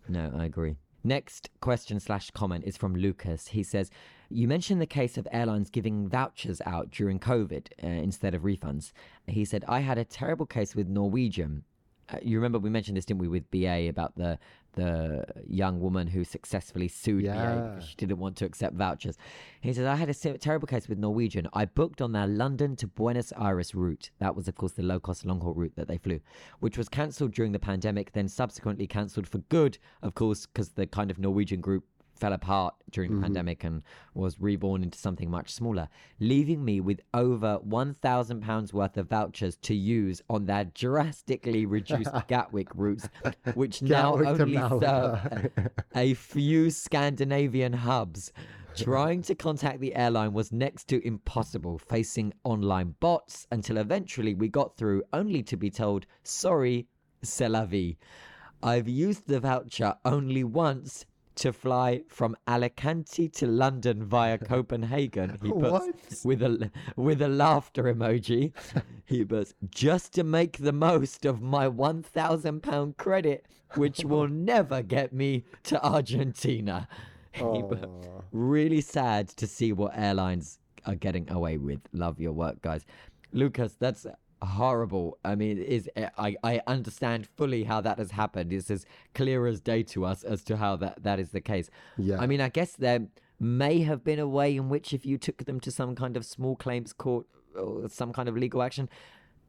No, 0.08 0.32
I 0.38 0.46
agree. 0.46 0.76
Next 1.06 1.52
question 1.62 2.00
slash 2.00 2.32
comment 2.32 2.64
is 2.66 2.78
from 2.78 2.96
Lucas. 2.96 3.50
He 3.50 3.62
says, 3.62 3.92
You 4.28 4.48
mentioned 4.48 4.82
the 4.82 4.88
case 4.88 5.20
of 5.20 5.28
airlines 5.32 5.70
giving 5.70 6.10
vouchers 6.10 6.62
out 6.66 6.90
during 6.90 7.20
COVID 7.20 7.68
uh, 7.84 7.86
instead 7.86 8.34
of 8.34 8.42
refunds. 8.42 8.92
He 9.28 9.46
said, 9.46 9.64
I 9.68 9.82
had 9.82 10.00
a 10.00 10.04
terrible 10.04 10.48
case 10.48 10.76
with 10.76 10.88
Norwegian. 10.88 11.64
Uh, 12.10 12.18
you 12.24 12.38
remember 12.38 12.58
we 12.58 12.72
mentioned 12.72 12.98
this, 12.98 13.06
didn't 13.06 13.22
we, 13.22 13.28
with 13.28 13.52
BA 13.52 13.88
about 13.88 14.16
the 14.16 14.40
the 14.76 15.26
young 15.48 15.80
woman 15.80 16.08
who 16.08 16.24
successfully 16.24 16.88
sued 16.88 17.26
eh, 17.26 17.34
BA 17.34 17.36
Yeah. 17.36 17.62
because 17.70 17.90
she 17.90 17.96
didn't 17.96 18.18
want 18.20 18.36
to 18.38 18.46
accept 18.46 18.76
vouchers. 18.76 19.18
He 19.62 19.74
says, 19.74 19.86
I 19.86 19.96
had 19.96 20.10
a 20.10 20.38
terrible 20.38 20.68
case 20.68 20.88
with 20.88 20.98
Norwegian. 21.00 21.48
I 21.54 21.66
booked 21.66 22.02
on 22.02 22.12
their 22.12 22.28
London 22.28 22.76
to 22.78 22.88
Buenos 22.88 23.34
Aires 23.38 23.74
route. 23.74 24.12
That 24.20 24.36
was, 24.36 24.48
of 24.48 24.56
course, 24.56 24.74
the 24.74 24.84
low 24.84 25.00
cost 25.00 25.26
long 25.26 25.40
haul 25.42 25.54
route 25.54 25.74
that 25.76 25.88
they 25.88 25.98
flew, 25.98 26.20
which 26.60 26.78
was 26.78 26.88
cancelled 26.90 27.34
during 27.34 27.52
the 27.52 27.60
pandemic, 27.60 28.12
then 28.14 28.28
subsequently 28.28 28.88
cancelled 28.88 29.28
for 29.28 29.40
good, 29.50 29.78
of 30.02 30.14
course, 30.16 30.46
because 30.46 30.70
the 30.70 30.86
kind 30.88 31.10
of 31.10 31.18
Norwegian 31.20 31.62
group 31.62 31.86
fell 32.16 32.34
apart 32.34 32.76
during 32.92 33.16
the 33.16 33.22
pandemic 33.22 33.64
and 33.64 33.84
was 34.14 34.40
reborn 34.40 34.82
into 34.82 34.98
something 34.98 35.30
much 35.30 35.52
smaller, 35.52 35.88
leaving 36.20 36.64
me 36.64 36.80
with 36.80 37.02
over 37.14 37.60
£1,000 37.68 38.74
worth 38.74 38.98
of 38.98 39.10
vouchers 39.10 39.58
to 39.58 39.76
use 39.76 40.22
on 40.30 40.46
their 40.46 40.66
drastically 40.66 41.66
reduced 41.66 42.12
Gatwick 42.28 42.70
routes, 42.74 43.10
which 43.54 43.82
now 43.82 44.16
only 44.16 44.58
serve 44.58 45.52
a 45.96 46.14
few 46.14 46.70
Scandinavian 46.70 47.74
hubs. 47.74 48.32
Trying 48.76 49.22
to 49.24 49.36
contact 49.36 49.80
the 49.80 49.96
airline 49.96 50.34
was 50.34 50.52
next 50.52 50.90
to 50.90 51.06
impossible, 51.08 51.78
facing 51.78 52.34
online 52.44 52.96
bots 53.00 53.48
until 53.52 53.78
eventually 53.78 54.34
we 54.34 54.50
got 54.50 54.76
through, 54.76 55.04
only 55.14 55.44
to 55.44 55.56
be 55.56 55.70
told, 55.70 56.06
sorry, 56.24 56.88
c'est 57.24 57.48
la 57.48 57.66
vie. 57.66 57.96
I've 58.62 58.90
used 58.90 59.28
the 59.28 59.40
voucher 59.40 59.96
only 60.04 60.44
once 60.44 61.06
to 61.36 61.52
fly 61.54 62.02
from 62.08 62.36
Alicante 62.48 63.28
to 63.30 63.48
London 63.48 64.04
via 64.06 64.38
Copenhagen. 64.54 65.38
He 65.42 65.52
puts 65.52 65.72
What? 65.72 65.96
with 66.24 66.42
a 66.44 66.72
with 66.96 67.22
a 67.22 67.28
laughter 67.28 67.84
emoji. 67.84 68.54
He 69.06 69.24
puts 69.26 69.54
just 69.70 70.14
to 70.14 70.24
make 70.24 70.58
the 70.58 70.74
most 70.74 71.26
of 71.26 71.42
my 71.42 71.68
one 71.68 72.02
thousand 72.04 72.62
pound 72.64 72.98
credit, 72.98 73.46
which 73.76 74.04
will 74.12 74.28
never 74.28 74.82
get 74.82 75.14
me 75.14 75.44
to 75.64 75.84
Argentina. 75.86 76.88
Really 78.32 78.82
sad 78.82 79.28
to 79.30 79.48
see 79.48 79.74
what 79.74 79.92
airlines 79.98 80.60
are 80.86 80.96
getting 80.96 81.30
away 81.30 81.58
with. 81.58 81.80
Love 81.94 82.20
your 82.20 82.34
work, 82.34 82.62
guys. 82.62 82.86
Lucas, 83.34 83.76
that's 83.80 84.06
horrible. 84.46 85.18
I 85.26 85.36
mean, 85.36 85.58
is 85.58 85.90
I, 86.18 86.36
I 86.44 86.62
understand 86.68 87.28
fully 87.36 87.64
how 87.64 87.82
that 87.82 87.98
has 87.98 88.12
happened. 88.12 88.54
It's 88.54 88.72
as 88.72 88.86
clear 89.14 89.48
as 89.48 89.60
day 89.60 89.84
to 89.84 90.06
us 90.06 90.24
as 90.24 90.44
to 90.46 90.58
how 90.58 90.76
that, 90.78 91.04
that 91.04 91.20
is 91.20 91.32
the 91.32 91.42
case. 91.42 91.70
Yeah. 91.98 92.20
I 92.20 92.28
mean, 92.28 92.42
I 92.42 92.50
guess 92.50 92.74
there 92.74 93.08
may 93.40 93.82
have 93.82 94.04
been 94.04 94.20
a 94.20 94.28
way 94.28 94.56
in 94.56 94.70
which 94.70 94.94
if 94.94 95.06
you 95.06 95.18
took 95.18 95.46
them 95.46 95.60
to 95.62 95.72
some 95.72 95.96
kind 95.96 96.16
of 96.16 96.26
small 96.26 96.56
claims 96.56 96.94
court 96.94 97.28
or 97.60 97.90
some 97.90 98.14
kind 98.14 98.30
of 98.30 98.38
legal 98.38 98.62
action, 98.62 98.90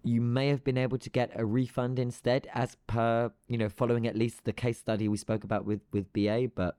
you 0.03 0.21
may 0.21 0.49
have 0.49 0.63
been 0.63 0.79
able 0.79 0.99
to 0.99 1.11
get 1.11 1.31
a 1.35 1.45
refund 1.45 1.99
instead, 1.99 2.49
as 2.55 2.77
per 2.87 3.33
you 3.49 3.59
know, 3.59 3.69
following 3.69 4.07
at 4.07 4.17
least 4.17 4.45
the 4.45 4.53
case 4.53 4.79
study 4.79 5.09
we 5.09 5.17
spoke 5.17 5.45
about 5.45 5.65
with 5.65 5.81
with 5.93 6.13
BA. 6.13 6.51
But 6.55 6.77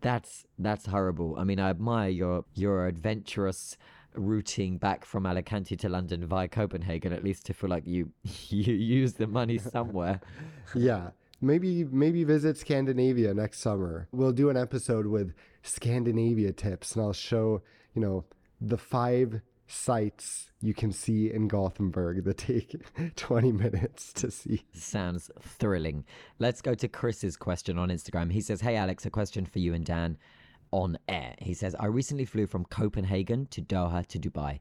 that's 0.00 0.46
that's 0.58 0.86
horrible. 0.86 1.36
I 1.38 1.44
mean, 1.44 1.60
I 1.60 1.70
admire 1.70 2.08
your 2.08 2.44
your 2.54 2.86
adventurous 2.86 3.76
routing 4.14 4.78
back 4.78 5.04
from 5.04 5.26
Alicante 5.26 5.76
to 5.76 5.88
London 5.88 6.26
via 6.26 6.48
Copenhagen, 6.48 7.12
at 7.12 7.24
least 7.24 7.46
to 7.46 7.54
feel 7.54 7.70
like 7.70 7.86
you 7.86 8.10
you 8.48 8.74
use 8.74 9.14
the 9.14 9.26
money 9.26 9.58
somewhere. 9.58 10.20
Yeah. 10.74 11.10
Maybe 11.40 11.84
maybe 11.84 12.22
visit 12.22 12.58
Scandinavia 12.58 13.32
next 13.34 13.60
summer. 13.60 14.06
We'll 14.12 14.32
do 14.32 14.50
an 14.50 14.56
episode 14.56 15.06
with 15.06 15.32
Scandinavia 15.62 16.52
tips 16.52 16.94
and 16.94 17.04
I'll 17.04 17.12
show, 17.14 17.62
you 17.94 18.02
know, 18.02 18.24
the 18.60 18.76
five 18.78 19.40
sites 19.66 20.50
you 20.60 20.74
can 20.74 20.92
see 20.92 21.32
in 21.32 21.48
Gothenburg 21.48 22.24
that 22.24 22.38
take 22.38 22.76
20 23.16 23.52
minutes 23.52 24.12
to 24.14 24.30
see. 24.30 24.62
Sounds 24.74 25.30
thrilling. 25.40 26.04
Let's 26.38 26.60
go 26.60 26.74
to 26.74 26.88
Chris's 26.88 27.36
question 27.36 27.78
on 27.78 27.88
Instagram. 27.88 28.30
He 28.32 28.42
says, 28.42 28.60
Hey 28.60 28.76
Alex, 28.76 29.06
a 29.06 29.10
question 29.10 29.46
for 29.46 29.60
you 29.60 29.72
and 29.72 29.84
Dan 29.84 30.18
on 30.72 30.98
air. 31.08 31.34
He 31.38 31.54
says, 31.54 31.74
I 31.78 31.86
recently 31.86 32.24
flew 32.24 32.46
from 32.46 32.64
Copenhagen 32.64 33.46
to 33.50 33.62
Doha 33.62 34.06
to 34.06 34.18
Dubai. 34.18 34.60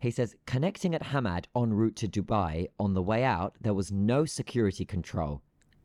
He 0.00 0.10
says, 0.10 0.34
connecting 0.46 0.94
at 0.94 1.02
Hamad 1.02 1.46
en 1.56 1.72
route 1.72 1.96
to 1.96 2.08
Dubai, 2.08 2.68
on 2.78 2.94
the 2.94 3.02
way 3.02 3.24
out, 3.24 3.54
there 3.60 3.74
was 3.74 3.92
no 3.92 4.24
security 4.24 4.84
control 4.84 5.42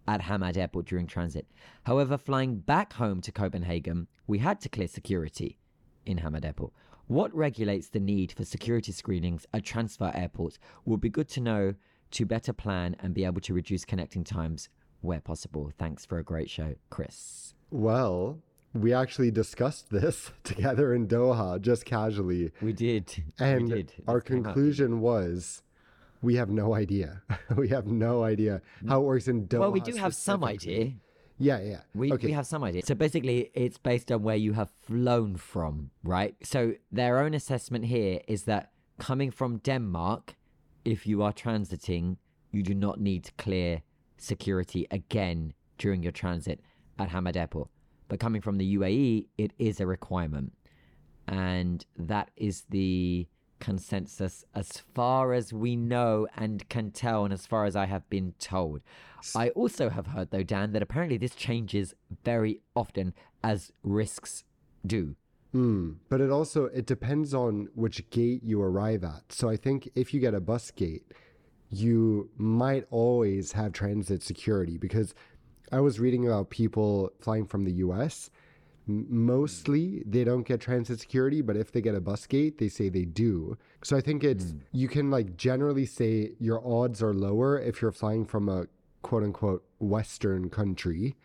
at 0.08 0.22
Hamad 0.22 0.58
Airport 0.58 0.86
during 0.86 1.08
transit. 1.08 1.48
However, 1.84 2.18
flying 2.18 2.58
back 2.58 2.94
home 2.94 3.22
to 3.22 3.32
Copenhagen, 3.32 4.08
we 4.28 4.40
had 4.40 4.60
to 4.62 4.70
clear 4.70 4.88
security 4.88 5.60
in 6.06 6.18
Hamad 6.18 6.44
Airport. 6.44 6.74
What 7.08 7.36
regulates 7.36 7.90
the 7.90 8.00
need 8.00 8.32
for 8.32 8.46
security 8.46 8.92
screenings 8.92 9.46
at 9.54 9.64
transfer 9.64 10.12
airports 10.14 10.58
would 10.86 11.02
be 11.02 11.10
good 11.10 11.30
to 11.30 11.42
know 11.42 11.74
to 12.12 12.26
better 12.26 12.54
plan 12.54 12.96
and 13.00 13.14
be 13.14 13.26
able 13.26 13.42
to 13.42 13.54
reduce 13.54 13.86
connecting 13.86 14.24
times 14.24 14.70
where 15.02 15.20
possible. 15.20 15.72
Thanks 15.78 16.06
for 16.06 16.18
a 16.18 16.24
great 16.24 16.50
show, 16.50 16.76
Chris. 16.90 17.56
Well, 17.72 18.40
we 18.74 18.94
actually 18.94 19.32
discussed 19.32 19.90
this 19.90 20.32
together 20.44 20.94
in 20.94 21.08
Doha 21.08 21.62
just 21.62 21.86
casually. 21.86 22.52
We 22.62 22.74
did. 22.74 23.24
And 23.40 23.64
we 23.64 23.70
did. 23.70 23.94
our 24.08 24.22
conclusion 24.22 25.00
was 25.00 25.62
we 26.22 26.36
have 26.36 26.50
no 26.50 26.74
idea. 26.74 27.22
we 27.56 27.70
have 27.70 27.86
no 27.86 28.24
idea 28.24 28.62
how 28.88 29.02
it 29.02 29.04
works 29.04 29.28
in 29.28 29.48
Doha. 29.48 29.60
Well, 29.60 29.72
we 29.72 29.82
do 29.82 29.96
have 29.96 30.16
some 30.16 30.44
idea. 30.44 30.94
Yeah, 31.40 31.60
yeah. 31.62 31.82
We, 31.94 32.14
okay. 32.14 32.28
we 32.28 32.34
have 32.34 32.48
some 32.48 32.64
idea. 32.64 32.84
So 32.86 32.96
basically, 32.96 33.52
it's 33.54 33.78
based 33.78 34.12
on 34.12 34.24
where 34.24 34.36
you 34.36 34.54
have 34.54 34.70
flown 34.70 35.36
from, 35.36 35.92
right? 36.04 36.36
So 36.44 36.74
their 36.92 37.20
own 37.20 37.34
assessment 37.34 37.86
here 37.86 38.22
is 38.28 38.44
that 38.44 38.72
coming 39.00 39.32
from 39.32 39.58
Denmark, 39.58 40.36
if 40.86 41.08
you 41.08 41.22
are 41.24 41.34
transiting, 41.34 42.18
you 42.52 42.64
do 42.64 42.76
not 42.76 43.02
need 43.02 43.26
to 43.26 43.32
clear 43.34 43.82
security 44.18 44.88
again 44.92 45.54
during 45.78 46.04
your 46.04 46.12
transit 46.12 46.62
at 47.00 47.10
Hamad 47.10 47.36
Airport. 47.36 47.70
But 48.14 48.20
coming 48.20 48.42
from 48.42 48.60
the 48.60 48.78
UAE, 48.78 49.26
it 49.40 49.54
is 49.58 49.80
a 49.80 49.88
requirement. 49.88 50.54
And 51.28 51.84
that 51.98 52.30
is 52.38 52.66
the 52.70 53.26
consensus 53.60 54.46
as 54.54 54.84
far 54.94 55.34
as 55.34 55.52
we 55.52 55.76
know 55.76 56.28
and 56.38 56.70
can 56.70 56.92
tell, 56.92 57.26
and 57.26 57.34
as 57.34 57.48
far 57.48 57.66
as 57.66 57.76
I 57.76 57.88
have 57.88 58.08
been 58.12 58.36
told. 58.38 58.82
I 59.36 59.50
also 59.50 59.90
have 59.90 60.06
heard, 60.06 60.30
though, 60.30 60.44
Dan, 60.44 60.74
that 60.74 60.84
apparently 60.84 61.18
this 61.18 61.34
changes 61.34 61.96
very 62.24 62.60
often 62.76 63.16
as 63.44 63.72
risks 63.82 64.44
do. 64.86 65.16
Mm, 65.56 65.96
but 66.08 66.22
it 66.22 66.30
also 66.30 66.66
it 66.66 66.86
depends 66.86 67.34
on 67.34 67.68
which 67.74 68.08
gate 68.12 68.44
you 68.44 68.62
arrive 68.62 69.04
at. 69.04 69.24
So 69.30 69.50
I 69.50 69.58
think 69.58 69.90
if 69.96 70.14
you 70.14 70.20
get 70.20 70.36
a 70.36 70.40
bus 70.40 70.70
gate, 70.70 71.12
you 71.72 72.30
might 72.38 72.86
always 72.92 73.54
have 73.54 73.74
transit 73.74 74.22
security 74.22 74.78
because 74.78 75.16
I 75.74 75.80
was 75.80 76.00
reading 76.00 76.26
about 76.28 76.50
people 76.50 77.12
flying 77.20 77.46
from 77.46 77.66
the 77.66 77.72
US. 77.86 78.30
Mostly 78.86 80.04
they 80.06 80.24
don't 80.24 80.44
get 80.44 80.62
transit 80.62 81.00
security, 81.00 81.42
but 81.42 81.56
if 81.56 81.72
they 81.72 81.82
get 81.82 81.96
a 81.96 82.02
bus 82.02 82.28
gate, 82.28 82.58
they 82.58 82.70
say 82.70 82.90
they 82.90 83.06
do. 83.06 83.58
So 83.84 83.98
I 83.98 84.02
think 84.02 84.24
it's 84.24 84.52
hmm. 84.52 84.60
you 84.72 84.88
can 84.88 85.10
like 85.10 85.36
generally 85.38 85.86
say 85.86 86.34
your 86.40 86.60
odds 86.66 87.02
are 87.02 87.14
lower 87.14 87.60
if 87.60 87.82
you're 87.82 87.92
flying 87.92 88.26
from 88.26 88.50
a 88.50 88.68
quote 89.02 89.24
unquote 89.24 89.64
Western 89.80 90.50
country 90.50 91.16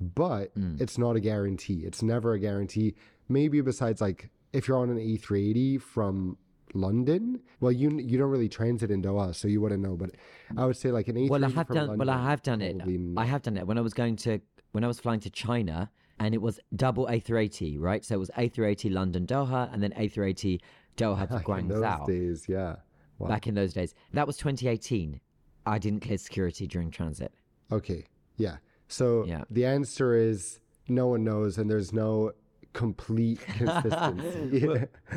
but 0.00 0.50
hmm. 0.54 0.76
it's 0.78 0.98
not 0.98 1.16
a 1.16 1.20
guarantee. 1.20 1.82
It's 1.84 2.02
never 2.02 2.32
a 2.32 2.38
guarantee. 2.38 2.94
Maybe 3.28 3.60
besides 3.60 4.00
like 4.00 4.30
if 4.52 4.68
you're 4.68 4.78
on 4.78 4.90
an 4.90 4.98
A380 4.98 5.80
from 5.80 6.36
London, 6.74 7.40
well, 7.60 7.72
you 7.72 7.98
you 7.98 8.18
don't 8.18 8.30
really 8.30 8.48
transit 8.48 8.90
in 8.90 9.02
Doha, 9.02 9.34
so 9.34 9.48
you 9.48 9.60
wouldn't 9.60 9.82
know. 9.82 9.96
But 9.96 10.10
I 10.56 10.66
would 10.66 10.76
say 10.76 10.90
like 10.90 11.08
an 11.08 11.16
A380 11.16 11.28
Well, 11.30 11.44
I 11.44 11.48
have 11.50 11.68
done. 11.68 11.98
well, 11.98 12.10
I 12.10 12.22
have 12.30 12.42
done 12.42 12.60
it. 12.60 12.76
I 13.16 13.24
have 13.24 13.42
done 13.42 13.56
it 13.56 13.66
when 13.66 13.78
I 13.78 13.80
was 13.80 13.94
going 13.94 14.16
to 14.16 14.40
when 14.72 14.84
I 14.84 14.88
was 14.88 14.98
flying 15.00 15.20
to 15.20 15.30
China, 15.30 15.90
and 16.18 16.34
it 16.34 16.42
was 16.42 16.58
double 16.76 17.06
A380, 17.06 17.78
right? 17.80 18.04
So 18.04 18.16
it 18.16 18.18
was 18.18 18.30
A380 18.36 18.92
London 18.92 19.26
Doha, 19.26 19.72
and 19.72 19.82
then 19.82 19.92
A380 19.92 20.60
Doha 20.96 21.28
to 21.28 21.52
in 21.58 21.68
those 21.68 21.80
Guangzhou. 21.82 22.06
days, 22.06 22.46
yeah. 22.48 22.76
Wow. 23.18 23.28
Back 23.28 23.46
in 23.46 23.54
those 23.54 23.72
days, 23.72 23.94
that 24.12 24.26
was 24.26 24.36
2018. 24.36 25.20
I 25.66 25.78
didn't 25.78 26.00
clear 26.00 26.18
security 26.18 26.66
during 26.66 26.90
transit. 26.90 27.32
Okay. 27.70 28.04
Yeah. 28.36 28.56
So 28.88 29.24
Yeah. 29.24 29.44
the 29.50 29.64
answer 29.64 30.14
is 30.14 30.58
no 30.88 31.06
one 31.06 31.22
knows, 31.24 31.56
and 31.56 31.70
there's 31.70 31.92
no 31.92 32.32
complete 32.74 33.40
consistency. 33.46 34.68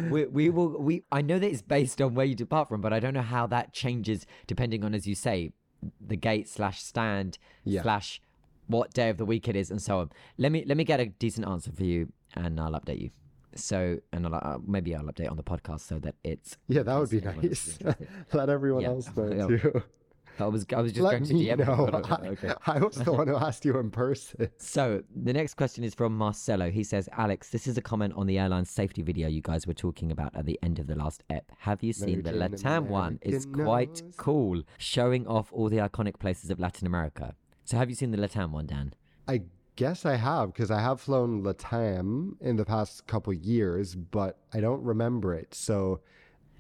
we, 0.10 0.26
we 0.28 0.50
will 0.50 0.80
we 0.82 1.04
I 1.12 1.22
know 1.22 1.38
that 1.40 1.50
it's 1.52 1.62
based 1.62 2.02
on 2.02 2.14
where 2.16 2.26
you 2.26 2.36
depart 2.36 2.70
from, 2.70 2.80
but 2.80 2.94
I 2.94 3.02
don't 3.02 3.14
know 3.14 3.22
how 3.22 3.46
that 3.48 3.74
changes 3.74 4.26
depending 4.48 4.86
on 4.86 4.94
as 4.96 5.06
you 5.06 5.16
say, 5.16 5.52
the 6.00 6.16
gate 6.16 6.48
slash 6.48 6.82
stand 6.82 7.38
Yeah. 7.66 7.82
slash 7.82 8.22
what 8.68 8.94
day 8.94 9.10
of 9.10 9.18
the 9.18 9.26
week 9.26 9.48
it 9.48 9.56
is 9.56 9.70
and 9.72 9.82
so 9.82 10.00
on. 10.00 10.12
Let 10.38 10.52
me 10.52 10.64
let 10.66 10.78
me 10.78 10.84
get 10.86 11.00
a 11.02 11.08
decent 11.08 11.46
answer 11.48 11.72
for 11.72 11.84
you 11.84 12.12
and 12.36 12.60
I'll 12.60 12.72
update 12.72 13.02
you. 13.02 13.10
So 13.56 13.98
and 14.14 14.26
I'll, 14.28 14.36
uh, 14.36 14.58
maybe 14.66 14.96
I'll 14.96 15.04
update 15.04 15.30
on 15.32 15.38
the 15.38 15.44
podcast 15.44 15.82
so 15.82 16.00
that 16.00 16.16
it's 16.24 16.58
yeah, 16.68 16.84
that 16.84 16.98
would 17.00 17.10
be 17.10 17.22
nice. 17.22 17.78
Let 18.34 18.50
everyone 18.50 18.84
Yeah. 18.84 18.90
else 18.90 19.10
know 19.16 19.48
too. 19.58 19.84
I 20.40 20.46
was 20.48 20.66
I 20.76 20.82
was 20.82 20.92
just 20.92 21.04
Let 21.04 21.12
going 21.14 21.26
to 21.26 21.34
DM 21.34 21.40
you, 21.40 21.56
know. 21.58 21.90
I, 21.94 22.28
okay. 22.30 22.54
I 22.66 22.80
was 22.80 22.96
the 22.96 23.12
one 23.14 23.28
who 23.28 23.36
asked 23.36 23.66
you 23.66 23.78
in 23.80 23.92
person. 23.92 24.50
So 24.58 25.04
the 25.16 25.34
next 25.34 25.56
question 25.56 25.84
is 25.84 25.94
from 25.96 26.16
Marcelo. 26.18 26.70
He 26.70 26.84
says, 26.84 27.10
Alex, 27.18 27.50
this 27.50 27.68
is 27.68 27.78
a 27.78 27.82
comment 27.82 28.14
on 28.16 28.28
the 28.28 28.38
airline 28.40 28.66
safety 28.66 29.02
video 29.02 29.28
you 29.28 29.42
guys 29.42 29.66
were 29.68 29.74
talking 29.74 30.12
about 30.12 30.36
at 30.36 30.46
the 30.46 30.60
end 30.62 30.80
of 30.80 30.88
the 30.88 30.96
last 30.96 31.24
ep. 31.30 31.52
Have 31.60 31.84
you 31.84 31.94
seen 31.94 32.22
the 32.24 32.32
Latam 32.32 32.88
one? 32.88 33.20
It's 33.22 33.46
quite 33.46 34.02
cool, 34.18 34.62
showing 34.78 35.26
off 35.28 35.52
all 35.52 35.70
the 35.70 35.78
iconic 35.78 36.20
places 36.20 36.50
of 36.50 36.60
Latin 36.60 36.88
America. 36.88 37.36
So 37.66 37.78
have 37.78 37.90
you 37.90 37.96
seen 37.96 38.12
the 38.12 38.18
Latam 38.18 38.52
one, 38.52 38.66
Dan? 38.68 38.94
I 39.28 39.42
guess 39.76 40.06
I 40.06 40.16
have 40.16 40.54
because 40.54 40.72
I 40.72 40.80
have 40.82 41.00
flown 41.02 41.44
Latam 41.44 42.32
in 42.42 42.56
the 42.56 42.66
past 42.66 43.06
couple 43.08 43.34
years, 43.34 43.96
but 43.96 44.38
I 44.54 44.60
don't 44.60 44.82
remember 44.84 45.34
it. 45.36 45.54
So 45.54 46.00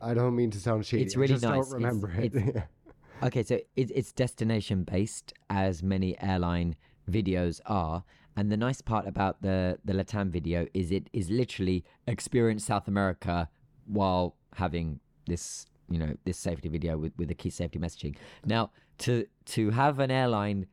I 0.01 0.13
don't 0.13 0.35
mean 0.35 0.51
to 0.51 0.59
sound 0.59 0.85
shady. 0.85 1.03
It's 1.03 1.15
I 1.15 1.19
really 1.21 1.33
just 1.33 1.43
nice. 1.43 1.51
don't 1.53 1.59
It's- 1.61 1.73
remember 1.73 2.11
it. 2.11 2.35
it's- 2.35 2.63
Okay, 3.23 3.43
so 3.43 3.55
it, 3.75 3.91
it's 3.95 4.11
destination 4.11 4.83
based, 4.83 5.33
as 5.49 5.81
many 5.81 6.19
airline 6.21 6.75
videos 7.09 7.59
are. 7.65 8.03
And 8.35 8.51
the 8.51 8.57
nice 8.57 8.81
part 8.81 9.07
about 9.07 9.41
the 9.41 9.79
the 9.83 9.93
Latam 9.93 10.29
video 10.29 10.67
is 10.73 10.91
it 10.91 11.09
is 11.11 11.29
literally 11.31 11.83
experience 12.05 12.65
South 12.65 12.87
America 12.87 13.49
while 13.85 14.35
having 14.55 14.99
this 15.25 15.65
you 15.89 15.97
know 15.97 16.15
this 16.25 16.37
safety 16.37 16.69
video 16.69 16.97
with 16.97 17.13
with 17.17 17.29
the 17.29 17.33
key 17.33 17.49
safety 17.49 17.79
messaging. 17.79 18.15
Now 18.45 18.69
to 18.99 19.25
to 19.45 19.71
have 19.71 19.97
an 19.99 20.11
airline 20.11 20.67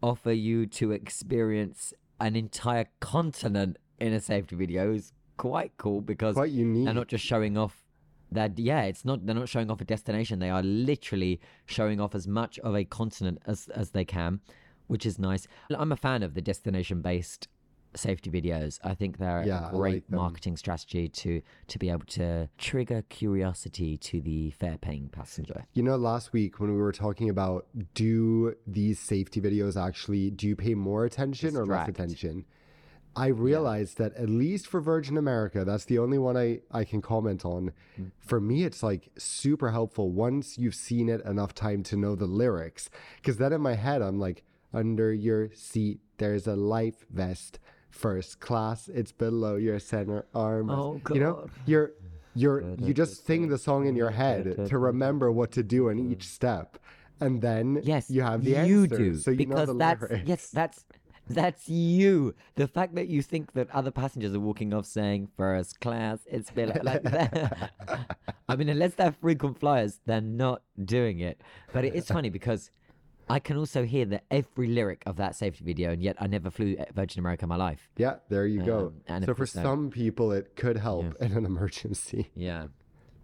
offer 0.00 0.32
you 0.32 0.66
to 0.66 0.92
experience 0.92 1.92
an 2.20 2.36
entire 2.36 2.86
continent 3.00 3.78
in 3.98 4.12
a 4.12 4.20
safety 4.20 4.54
video 4.54 4.92
is 4.92 5.12
quite 5.36 5.72
cool 5.76 6.00
because 6.00 6.36
Quite 6.36 6.50
unique. 6.52 6.84
they're 6.84 6.94
not 6.94 7.08
just 7.08 7.24
showing 7.24 7.56
off 7.58 7.81
that 8.34 8.58
yeah 8.58 8.82
it's 8.82 9.04
not 9.04 9.24
they're 9.24 9.34
not 9.34 9.48
showing 9.48 9.70
off 9.70 9.80
a 9.80 9.84
destination. 9.84 10.38
They 10.38 10.50
are 10.50 10.62
literally 10.62 11.40
showing 11.66 12.00
off 12.00 12.14
as 12.14 12.26
much 12.26 12.58
of 12.60 12.74
a 12.74 12.84
continent 12.84 13.38
as 13.46 13.68
as 13.68 13.90
they 13.90 14.04
can 14.04 14.40
which 14.88 15.06
is 15.06 15.18
nice. 15.18 15.46
I'm 15.70 15.92
a 15.92 15.96
fan 15.96 16.22
of 16.22 16.34
the 16.34 16.42
destination 16.42 17.00
based 17.00 17.48
safety 17.94 18.30
videos. 18.30 18.78
I 18.82 18.94
think 18.94 19.18
they're 19.18 19.44
Yeah, 19.46 19.68
a 19.68 19.70
great 19.70 20.04
like 20.04 20.10
marketing 20.10 20.56
strategy 20.56 21.08
to 21.08 21.42
to 21.68 21.78
be 21.78 21.90
able 21.90 22.06
to 22.06 22.48
trigger 22.58 23.02
curiosity 23.08 23.96
to 23.98 24.20
the 24.20 24.50
fare 24.50 24.78
paying 24.78 25.08
passenger. 25.08 25.66
You 25.72 25.82
know, 25.82 25.96
last 25.96 26.32
week 26.32 26.60
when 26.60 26.72
we 26.74 26.80
were 26.80 26.92
talking 26.92 27.28
about 27.30 27.66
do 27.94 28.54
these 28.66 28.98
safety 28.98 29.40
videos 29.40 29.82
actually 29.82 30.30
do 30.30 30.46
you 30.46 30.56
pay 30.56 30.74
more 30.74 31.04
attention 31.04 31.56
or 31.56 31.64
less 31.66 31.88
attention? 31.88 32.44
I 33.14 33.26
realized 33.26 33.98
that 33.98 34.14
at 34.14 34.28
least 34.30 34.66
for 34.66 34.80
Virgin 34.80 35.16
America, 35.18 35.64
that's 35.64 35.84
the 35.84 35.98
only 35.98 36.18
one 36.18 36.36
I, 36.36 36.60
I 36.70 36.84
can 36.84 37.02
comment 37.02 37.44
on. 37.44 37.72
Mm. 38.00 38.10
For 38.18 38.40
me, 38.40 38.64
it's 38.64 38.82
like 38.82 39.10
super 39.18 39.70
helpful 39.70 40.10
once 40.10 40.56
you've 40.56 40.74
seen 40.74 41.08
it 41.08 41.22
enough 41.26 41.54
time 41.54 41.82
to 41.84 41.96
know 41.96 42.14
the 42.14 42.26
lyrics. 42.26 42.88
Because 43.16 43.36
then 43.36 43.52
in 43.52 43.60
my 43.60 43.74
head, 43.74 44.00
I'm 44.02 44.18
like, 44.18 44.44
under 44.72 45.12
your 45.12 45.50
seat, 45.52 46.00
there's 46.16 46.46
a 46.46 46.56
life 46.56 47.04
vest. 47.10 47.58
First 47.90 48.40
class, 48.40 48.88
it's 48.88 49.12
below 49.12 49.56
your 49.56 49.78
center 49.78 50.24
arm. 50.34 50.70
Oh, 50.70 50.98
You 51.12 51.20
know, 51.20 51.46
you're 51.66 51.92
you're 52.34 52.62
you 52.78 52.94
just 52.94 53.26
sing 53.26 53.48
the 53.48 53.58
song 53.58 53.86
in 53.86 53.94
your 53.94 54.08
head 54.10 54.66
to 54.68 54.78
remember 54.78 55.30
what 55.30 55.52
to 55.52 55.62
do 55.62 55.90
in 55.90 55.98
each 56.10 56.26
step, 56.26 56.78
and 57.20 57.42
then 57.42 57.80
Yes, 57.82 58.08
you 58.08 58.22
have 58.22 58.42
the 58.44 58.52
you 58.66 58.84
answer. 58.84 58.96
do 58.96 59.16
so 59.16 59.30
you 59.30 59.36
because 59.36 59.66
know 59.68 59.72
the 59.74 59.78
that's 59.78 60.00
lyrics. 60.00 60.26
yes, 60.26 60.48
that's 60.50 60.86
that's 61.28 61.68
you. 61.68 62.34
The 62.56 62.66
fact 62.68 62.94
that 62.96 63.08
you 63.08 63.22
think 63.22 63.52
that 63.52 63.70
other 63.70 63.90
passengers 63.90 64.34
are 64.34 64.40
walking 64.40 64.74
off 64.74 64.86
saying 64.86 65.28
first 65.36 65.80
class, 65.80 66.20
it's 66.26 66.50
been 66.50 66.72
like, 66.82 67.02
that. 67.04 67.70
I 68.48 68.56
mean, 68.56 68.68
unless 68.68 68.94
they're 68.94 69.12
frequent 69.12 69.58
flyers, 69.58 70.00
they're 70.06 70.20
not 70.20 70.62
doing 70.84 71.20
it. 71.20 71.40
But 71.72 71.84
it 71.84 71.94
is 71.94 72.06
funny 72.08 72.28
because 72.30 72.70
I 73.28 73.38
can 73.38 73.56
also 73.56 73.84
hear 73.84 74.04
that 74.06 74.24
every 74.30 74.66
lyric 74.66 75.02
of 75.06 75.16
that 75.16 75.36
safety 75.36 75.64
video, 75.64 75.92
and 75.92 76.02
yet 76.02 76.16
I 76.20 76.26
never 76.26 76.50
flew 76.50 76.76
Virgin 76.94 77.20
America 77.20 77.44
in 77.44 77.48
my 77.48 77.56
life. 77.56 77.88
Yeah, 77.96 78.16
there 78.28 78.46
you 78.46 78.62
go. 78.62 78.86
Um, 78.88 78.94
and 79.06 79.24
so 79.24 79.34
for 79.34 79.46
some 79.46 79.90
people, 79.90 80.32
it 80.32 80.56
could 80.56 80.76
help 80.76 81.04
Yeah. 81.20 81.26
in 81.26 81.32
an 81.32 81.46
emergency. 81.46 82.30
Yeah. 82.34 82.66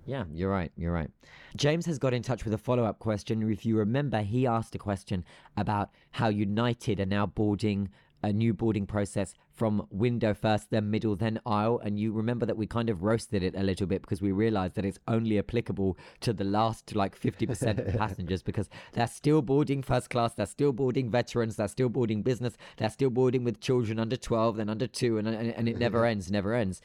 Yeah, 0.09 0.25
you're 0.33 0.51
right. 0.51 0.73
You're 0.75 0.93
right. 0.93 1.11
James 1.55 1.85
has 1.85 1.99
got 1.99 2.15
in 2.15 2.23
touch 2.23 2.45
with 2.45 2.55
a 2.55 2.59
follow 2.59 2.85
up 2.85 2.99
question. 2.99 3.53
If 3.53 3.67
you 3.67 3.77
remember, 3.77 4.23
he 4.23 4.47
asked 4.47 4.75
a 4.75 4.79
question 4.79 5.23
about 5.55 5.91
how 6.13 6.29
United 6.29 6.99
are 6.99 7.07
now 7.07 7.27
boarding 7.27 7.91
a 8.23 8.33
new 8.33 8.55
boarding 8.55 8.87
process 8.87 9.35
from 9.53 9.87
window 9.91 10.33
first, 10.33 10.71
then 10.71 10.91
middle, 10.91 11.15
then 11.15 11.39
aisle. 11.45 11.79
And 11.85 12.01
you 12.01 12.13
remember 12.13 12.47
that 12.47 12.57
we 12.57 12.67
kind 12.67 12.89
of 12.89 13.03
roasted 13.03 13.43
it 13.43 13.55
a 13.55 13.63
little 13.63 13.87
bit 13.87 14.01
because 14.01 14.23
we 14.23 14.33
realized 14.33 14.77
that 14.77 14.87
it's 14.87 14.99
only 15.09 15.39
applicable 15.39 15.99
to 16.21 16.33
the 16.33 16.43
last 16.43 16.97
like 16.97 17.21
50% 17.21 17.87
of 17.87 17.95
passengers 17.99 18.43
because 18.43 18.71
they're 18.95 19.07
still 19.07 19.43
boarding 19.43 19.83
first 19.83 20.09
class, 20.09 20.33
they're 20.33 20.47
still 20.47 20.73
boarding 20.73 21.11
veterans, 21.11 21.57
they're 21.57 21.69
still 21.69 21.91
boarding 21.91 22.23
business, 22.23 22.57
they're 22.79 22.89
still 22.89 23.11
boarding 23.11 23.45
with 23.45 23.61
children 23.61 23.99
under 23.99 24.17
12, 24.17 24.57
then 24.57 24.71
under 24.71 24.87
two, 24.87 25.19
and, 25.19 25.29
and, 25.29 25.51
and 25.51 25.69
it 25.69 25.79
never 25.79 26.07
ends, 26.13 26.31
never 26.31 26.55
ends. 26.55 26.81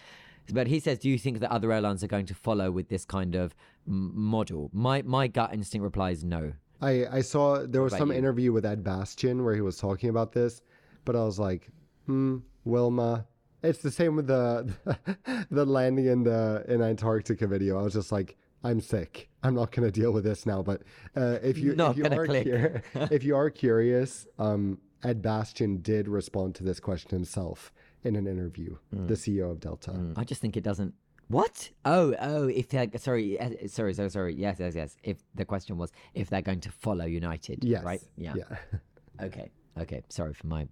But 0.52 0.68
he 0.68 0.80
says, 0.80 1.00
do 1.00 1.10
you 1.10 1.18
think 1.18 1.40
that 1.40 1.52
other 1.52 1.72
airlines 1.72 2.04
are 2.04 2.08
going 2.08 2.26
to 2.26 2.34
follow 2.36 2.70
with 2.72 2.90
this 2.90 3.06
kind 3.06 3.36
of 3.36 3.56
m- 3.88 4.12
model? 4.14 4.70
My 4.74 5.02
my 5.04 5.28
gut 5.28 5.54
instinct 5.54 5.84
replies 5.84 6.24
no. 6.24 6.54
I, 6.82 7.06
I 7.10 7.22
saw 7.22 7.66
there 7.66 7.82
was 7.82 7.94
some 7.96 8.12
you? 8.12 8.18
interview 8.18 8.52
with 8.52 8.66
Ed 8.66 8.84
Bastian 8.84 9.46
where 9.46 9.56
he 9.56 9.62
was 9.62 9.78
talking 9.78 10.10
about 10.10 10.34
this, 10.34 10.62
but 11.06 11.16
I 11.16 11.24
was 11.24 11.40
like, 11.40 11.70
hmm, 12.06 12.40
Wilma. 12.66 13.26
It's 13.62 13.80
the 13.82 13.92
same 13.92 14.18
with 14.18 14.28
the 14.28 14.74
the 15.50 15.66
landing 15.66 16.08
in 16.08 16.24
the 16.24 16.66
in 16.68 16.82
Antarctica 16.82 17.48
video. 17.48 17.80
I 17.80 17.84
was 17.84 17.94
just 17.94 18.12
like, 18.12 18.36
I'm 18.66 18.82
sick. 18.82 19.30
I'm 19.44 19.56
not 19.56 19.72
gonna 19.72 19.92
deal 19.92 20.12
with 20.12 20.26
this 20.26 20.46
now. 20.46 20.62
But 20.62 20.82
uh, 21.16 21.38
if 21.42 21.58
you 21.58 21.74
Not 21.74 21.92
if 21.92 21.98
you 22.00 22.06
are 22.06 22.26
click. 22.26 22.46
cur- 22.46 22.82
if 23.12 23.24
you 23.24 23.38
are 23.38 23.50
curious, 23.50 24.28
um, 24.38 24.80
Ed 25.06 25.22
Bastian 25.22 25.78
did 25.82 26.10
respond 26.10 26.56
to 26.56 26.64
this 26.66 26.82
question 26.82 27.12
himself 27.12 27.72
in 28.04 28.16
an 28.16 28.28
interview. 28.28 28.76
Hmm. 28.94 29.08
The 29.08 29.14
CEO 29.16 29.52
of 29.52 29.60
Delta. 29.60 30.14
I 30.16 30.24
just 30.24 30.42
think 30.42 30.58
it 30.58 30.64
doesn't. 30.64 30.94
What? 31.30 31.72
Oh, 31.86 32.14
oh, 32.20 32.48
if 32.48 32.70
they're 32.70 32.90
sorry, 32.98 33.40
eh, 33.40 33.68
sorry, 33.68 33.94
sorry, 33.94 34.10
sorry. 34.10 34.36
Yes, 34.36 34.58
yes, 34.60 34.76
yes. 34.76 34.98
If 35.04 35.18
the 35.34 35.46
question 35.46 35.78
was 35.78 35.92
if 36.14 36.30
they're 36.30 36.42
going 36.42 36.60
to 36.62 36.72
follow 36.72 37.06
United, 37.06 37.64
Yes. 37.64 37.84
right? 37.84 38.02
Yeah. 38.18 38.34
Yeah. 38.36 38.58
Okay. 39.22 39.52
Okay. 39.80 40.02
Sorry 40.10 40.34
for 40.34 40.48
my 40.48 40.68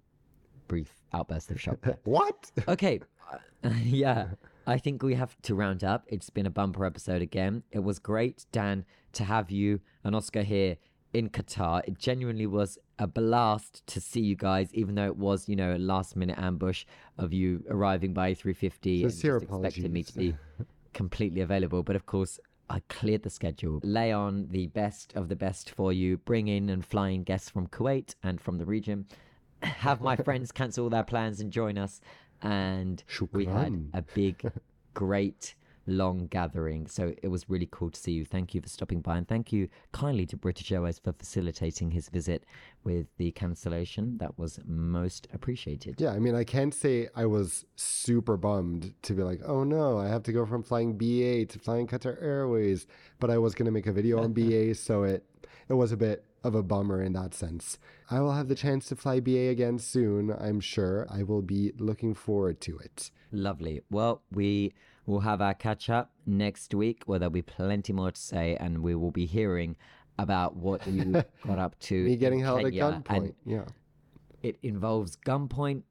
brief 0.66 0.92
outburst 1.12 1.50
of 1.52 1.60
shock. 1.60 1.78
what? 2.04 2.50
okay. 2.66 3.00
uh, 3.32 3.70
yeah. 3.84 4.30
I 4.66 4.78
think 4.78 5.02
we 5.02 5.14
have 5.14 5.36
to 5.42 5.54
round 5.54 5.84
up. 5.84 6.04
It's 6.08 6.28
been 6.28 6.46
a 6.46 6.50
bumper 6.50 6.84
episode 6.84 7.22
again. 7.22 7.62
It 7.70 7.78
was 7.84 8.00
great, 8.00 8.46
Dan, 8.50 8.84
to 9.12 9.24
have 9.24 9.50
you 9.52 9.80
and 10.02 10.14
Oscar 10.16 10.42
here 10.42 10.76
in 11.12 11.28
Qatar. 11.28 11.82
It 11.86 11.98
genuinely 11.98 12.46
was 12.46 12.78
a 12.98 13.06
blast 13.06 13.86
to 13.88 14.00
see 14.00 14.20
you 14.20 14.36
guys, 14.36 14.72
even 14.74 14.94
though 14.94 15.06
it 15.06 15.16
was, 15.16 15.48
you 15.48 15.56
know, 15.56 15.74
a 15.74 15.78
last 15.78 16.16
minute 16.16 16.38
ambush 16.38 16.84
of 17.18 17.32
you 17.32 17.64
arriving 17.68 18.12
by 18.14 18.34
350 18.34 19.02
and 19.02 19.10
just 19.10 19.20
Sincere 19.20 19.36
expecting 19.38 19.92
me 19.92 20.02
to 20.02 20.14
be 20.16 20.34
completely 20.94 21.40
available. 21.40 21.82
But 21.82 21.96
of 21.96 22.06
course, 22.06 22.38
I 22.70 22.80
cleared 22.88 23.22
the 23.22 23.30
schedule, 23.30 23.80
lay 23.82 24.12
on 24.12 24.48
the 24.50 24.68
best 24.68 25.12
of 25.14 25.28
the 25.28 25.36
best 25.36 25.70
for 25.70 25.92
you, 25.92 26.16
bring 26.16 26.48
in 26.48 26.70
and 26.70 26.84
fly 26.84 27.10
in 27.10 27.22
guests 27.22 27.50
from 27.50 27.66
Kuwait 27.66 28.14
and 28.22 28.40
from 28.40 28.58
the 28.58 28.64
region, 28.64 29.06
have 29.62 30.00
my 30.00 30.16
friends 30.16 30.52
cancel 30.52 30.88
their 30.88 31.02
plans 31.02 31.40
and 31.40 31.52
join 31.52 31.76
us. 31.76 32.00
And 32.40 33.02
we 33.32 33.44
had 33.44 33.90
a 33.92 34.02
big, 34.14 34.50
great, 34.94 35.54
long 35.86 36.26
gathering. 36.28 36.86
So 36.86 37.14
it 37.22 37.28
was 37.28 37.48
really 37.48 37.68
cool 37.70 37.90
to 37.90 38.00
see 38.00 38.12
you. 38.12 38.24
Thank 38.24 38.54
you 38.54 38.60
for 38.60 38.68
stopping 38.68 39.00
by. 39.00 39.18
And 39.18 39.28
thank 39.28 39.52
you 39.52 39.68
kindly 39.92 40.26
to 40.26 40.36
British 40.36 40.70
Airways 40.70 40.98
for 40.98 41.12
facilitating 41.12 41.90
his 41.90 42.08
visit 42.08 42.44
with 42.84 43.06
the 43.16 43.30
cancellation. 43.32 44.18
That 44.18 44.38
was 44.38 44.60
most 44.64 45.28
appreciated. 45.32 46.00
Yeah, 46.00 46.10
I 46.12 46.18
mean, 46.18 46.34
I 46.34 46.44
can't 46.44 46.74
say 46.74 47.08
I 47.14 47.26
was 47.26 47.64
super 47.76 48.36
bummed 48.36 48.94
to 49.02 49.14
be 49.14 49.22
like, 49.22 49.40
oh 49.44 49.64
no, 49.64 49.98
I 49.98 50.08
have 50.08 50.22
to 50.24 50.32
go 50.32 50.46
from 50.46 50.62
flying 50.62 50.96
BA 50.96 51.46
to 51.46 51.58
flying 51.58 51.86
Qatar 51.86 52.22
Airways. 52.22 52.86
But 53.18 53.30
I 53.30 53.38
was 53.38 53.54
going 53.54 53.66
to 53.66 53.72
make 53.72 53.86
a 53.86 53.92
video 53.92 54.22
on 54.22 54.32
BA, 54.34 54.74
so 54.74 55.02
it 55.02 55.24
it 55.68 55.74
was 55.74 55.92
a 55.92 55.96
bit 55.96 56.24
of 56.44 56.54
a 56.54 56.62
bummer 56.62 57.02
in 57.02 57.12
that 57.12 57.34
sense. 57.34 57.78
I 58.10 58.20
will 58.20 58.32
have 58.32 58.48
the 58.48 58.54
chance 58.54 58.88
to 58.88 58.96
fly 58.96 59.20
BA 59.20 59.48
again 59.48 59.78
soon, 59.78 60.30
I'm 60.30 60.60
sure. 60.60 61.06
I 61.08 61.22
will 61.22 61.42
be 61.42 61.72
looking 61.78 62.14
forward 62.14 62.60
to 62.62 62.78
it. 62.78 63.10
Lovely. 63.30 63.80
Well, 63.90 64.22
we 64.30 64.74
will 65.06 65.20
have 65.20 65.40
our 65.40 65.54
catch 65.54 65.90
up 65.90 66.12
next 66.26 66.74
week 66.74 67.02
where 67.06 67.18
there'll 67.18 67.30
be 67.30 67.42
plenty 67.42 67.92
more 67.92 68.12
to 68.12 68.20
say 68.20 68.56
and 68.60 68.82
we 68.82 68.94
will 68.94 69.10
be 69.10 69.26
hearing 69.26 69.76
about 70.18 70.56
what 70.56 70.86
you 70.86 71.22
got 71.46 71.58
up 71.58 71.78
to. 71.80 72.04
Me 72.04 72.12
in 72.14 72.18
getting 72.18 72.40
held 72.40 72.64
at 72.64 72.72
gunpoint. 72.72 73.34
Yeah. 73.44 73.64
It 74.42 74.58
involves 74.62 75.16
gunpoint, 75.16 75.82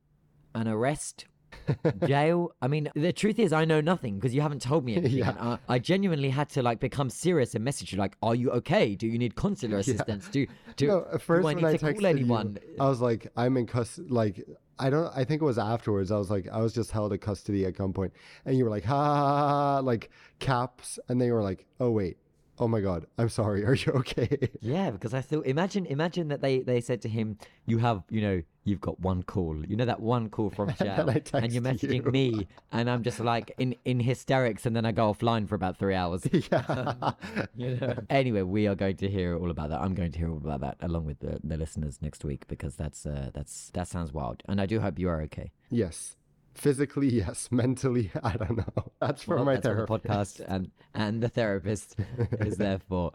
an 0.55 0.67
arrest, 0.67 1.25
jail. 2.05 2.53
I 2.61 2.67
mean, 2.67 2.89
the 2.95 3.13
truth 3.13 3.39
is, 3.39 3.53
I 3.53 3.65
know 3.65 3.81
nothing 3.81 4.15
because 4.15 4.33
you 4.33 4.41
haven't 4.41 4.61
told 4.61 4.85
me 4.85 4.95
anything. 4.95 5.11
Yeah. 5.21 5.57
I, 5.67 5.75
I 5.75 5.79
genuinely 5.79 6.29
had 6.29 6.49
to 6.51 6.61
like 6.63 6.79
become 6.79 7.09
serious 7.09 7.53
and 7.55 7.63
message 7.63 7.91
you 7.91 7.97
like, 7.97 8.15
"Are 8.23 8.33
you 8.35 8.49
okay? 8.51 8.95
Do 8.95 9.07
you 9.07 9.17
need 9.17 9.35
consular 9.35 9.77
assistance? 9.77 10.27
Do 10.29 10.47
do, 10.77 10.87
no, 10.87 11.05
first 11.19 11.43
do 11.43 11.49
I 11.49 11.53
need 11.53 11.65
I 11.65 11.77
to 11.77 11.93
call 11.93 12.05
anyone?" 12.05 12.57
you, 12.61 12.75
I 12.79 12.87
was 12.87 13.01
like, 13.01 13.27
I'm 13.35 13.57
in 13.57 13.67
custody. 13.67 14.07
Like, 14.09 14.45
I 14.81 14.89
don't. 14.89 15.15
I 15.15 15.23
think 15.23 15.43
it 15.43 15.45
was 15.45 15.59
afterwards. 15.59 16.11
I 16.11 16.17
was 16.17 16.31
like, 16.31 16.47
I 16.51 16.59
was 16.59 16.73
just 16.73 16.89
held 16.89 17.13
at 17.13 17.21
custody 17.21 17.65
at 17.65 17.75
gunpoint, 17.75 18.11
and 18.45 18.57
you 18.57 18.63
were 18.63 18.69
like, 18.71 18.83
ha, 18.83 18.95
ha, 18.95 19.27
ha, 19.27 19.47
ha, 19.47 19.79
like 19.79 20.09
caps, 20.39 20.97
and 21.07 21.21
they 21.21 21.31
were 21.31 21.43
like, 21.43 21.67
oh 21.79 21.91
wait, 21.91 22.17
oh 22.61 22.67
my 22.67 22.79
god, 22.79 23.07
I'm 23.17 23.29
sorry. 23.29 23.65
Are 23.65 23.73
you 23.73 23.91
okay? 23.95 24.49
Yeah, 24.61 24.91
because 24.91 25.13
I 25.13 25.21
thought 25.21 25.45
imagine 25.45 25.85
imagine 25.87 26.29
that 26.29 26.41
they 26.41 26.59
they 26.59 26.79
said 26.79 27.01
to 27.01 27.09
him, 27.09 27.37
"You 27.65 27.79
have 27.79 28.03
you 28.09 28.21
know 28.21 28.41
you've 28.63 28.79
got 28.79 28.99
one 28.99 29.23
call. 29.23 29.65
You 29.65 29.75
know 29.75 29.85
that 29.85 29.99
one 29.99 30.29
call 30.29 30.51
from 30.51 30.73
jail, 30.79 31.09
I 31.09 31.21
and 31.33 31.51
you're 31.51 31.63
messaging 31.63 32.05
you. 32.05 32.11
me, 32.11 32.47
and 32.71 32.89
I'm 32.89 33.03
just 33.03 33.19
like 33.19 33.51
in 33.57 33.75
in 33.83 33.99
hysterics, 33.99 34.65
and 34.65 34.75
then 34.75 34.85
I 34.85 34.91
go 34.91 35.11
offline 35.11 35.49
for 35.49 35.55
about 35.55 35.77
three 35.77 35.95
hours. 35.95 36.25
yeah. 36.51 37.13
You 37.55 37.75
know? 37.75 37.95
Anyway, 38.09 38.43
we 38.43 38.67
are 38.67 38.75
going 38.75 38.97
to 38.97 39.09
hear 39.09 39.37
all 39.37 39.49
about 39.49 39.69
that. 39.69 39.81
I'm 39.81 39.95
going 39.95 40.11
to 40.11 40.19
hear 40.19 40.29
all 40.29 40.37
about 40.37 40.61
that 40.61 40.77
along 40.81 41.05
with 41.05 41.19
the, 41.19 41.39
the 41.43 41.57
listeners 41.57 41.99
next 42.01 42.23
week 42.23 42.47
because 42.47 42.75
that's 42.75 43.05
uh, 43.05 43.31
that's 43.33 43.71
that 43.73 43.87
sounds 43.87 44.13
wild, 44.13 44.43
and 44.47 44.61
I 44.61 44.67
do 44.67 44.79
hope 44.79 44.99
you 44.99 45.09
are 45.09 45.21
okay. 45.23 45.51
yes. 45.69 46.15
Physically, 46.53 47.09
yes. 47.13 47.49
Mentally, 47.51 48.11
I 48.23 48.37
don't 48.37 48.57
know. 48.57 48.91
That's 48.99 49.23
for 49.23 49.35
Well, 49.35 49.45
my 49.45 49.53
that's 49.55 49.65
therapist. 49.65 50.03
the 50.03 50.09
podcast 50.09 50.45
and 50.47 50.71
and 50.93 51.21
the 51.23 51.29
therapist 51.29 51.95
is 52.39 52.57
there 52.57 52.79
for. 52.89 53.11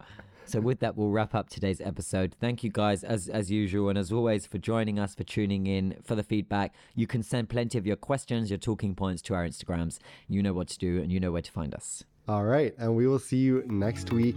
So 0.48 0.60
with 0.60 0.78
that, 0.78 0.96
we'll 0.96 1.10
wrap 1.10 1.34
up 1.34 1.48
today's 1.50 1.80
episode. 1.80 2.32
Thank 2.40 2.62
you 2.62 2.70
guys, 2.70 3.02
as 3.02 3.28
as 3.28 3.50
usual, 3.50 3.88
and 3.88 3.98
as 3.98 4.12
always, 4.12 4.46
for 4.46 4.58
joining 4.58 4.98
us, 4.98 5.14
for 5.14 5.24
tuning 5.24 5.66
in, 5.66 5.96
for 6.04 6.14
the 6.14 6.22
feedback. 6.22 6.72
You 6.94 7.06
can 7.08 7.22
send 7.24 7.48
plenty 7.48 7.78
of 7.78 7.86
your 7.86 7.96
questions, 7.96 8.48
your 8.50 8.58
talking 8.58 8.94
points 8.94 9.22
to 9.22 9.34
our 9.34 9.44
Instagrams. 9.46 9.98
You 10.28 10.42
know 10.44 10.52
what 10.52 10.68
to 10.68 10.78
do, 10.78 11.02
and 11.02 11.10
you 11.10 11.18
know 11.18 11.32
where 11.32 11.42
to 11.42 11.50
find 11.52 11.74
us. 11.74 12.04
All 12.28 12.44
right, 12.44 12.74
and 12.78 12.94
we 12.96 13.06
will 13.08 13.18
see 13.18 13.38
you 13.38 13.64
next 13.66 14.12
week 14.12 14.36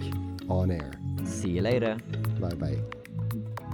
on 0.49 0.71
air. 0.71 0.91
See 1.25 1.49
you 1.51 1.61
later. 1.61 1.97
Bye 2.39 2.55
bye. 2.55 3.68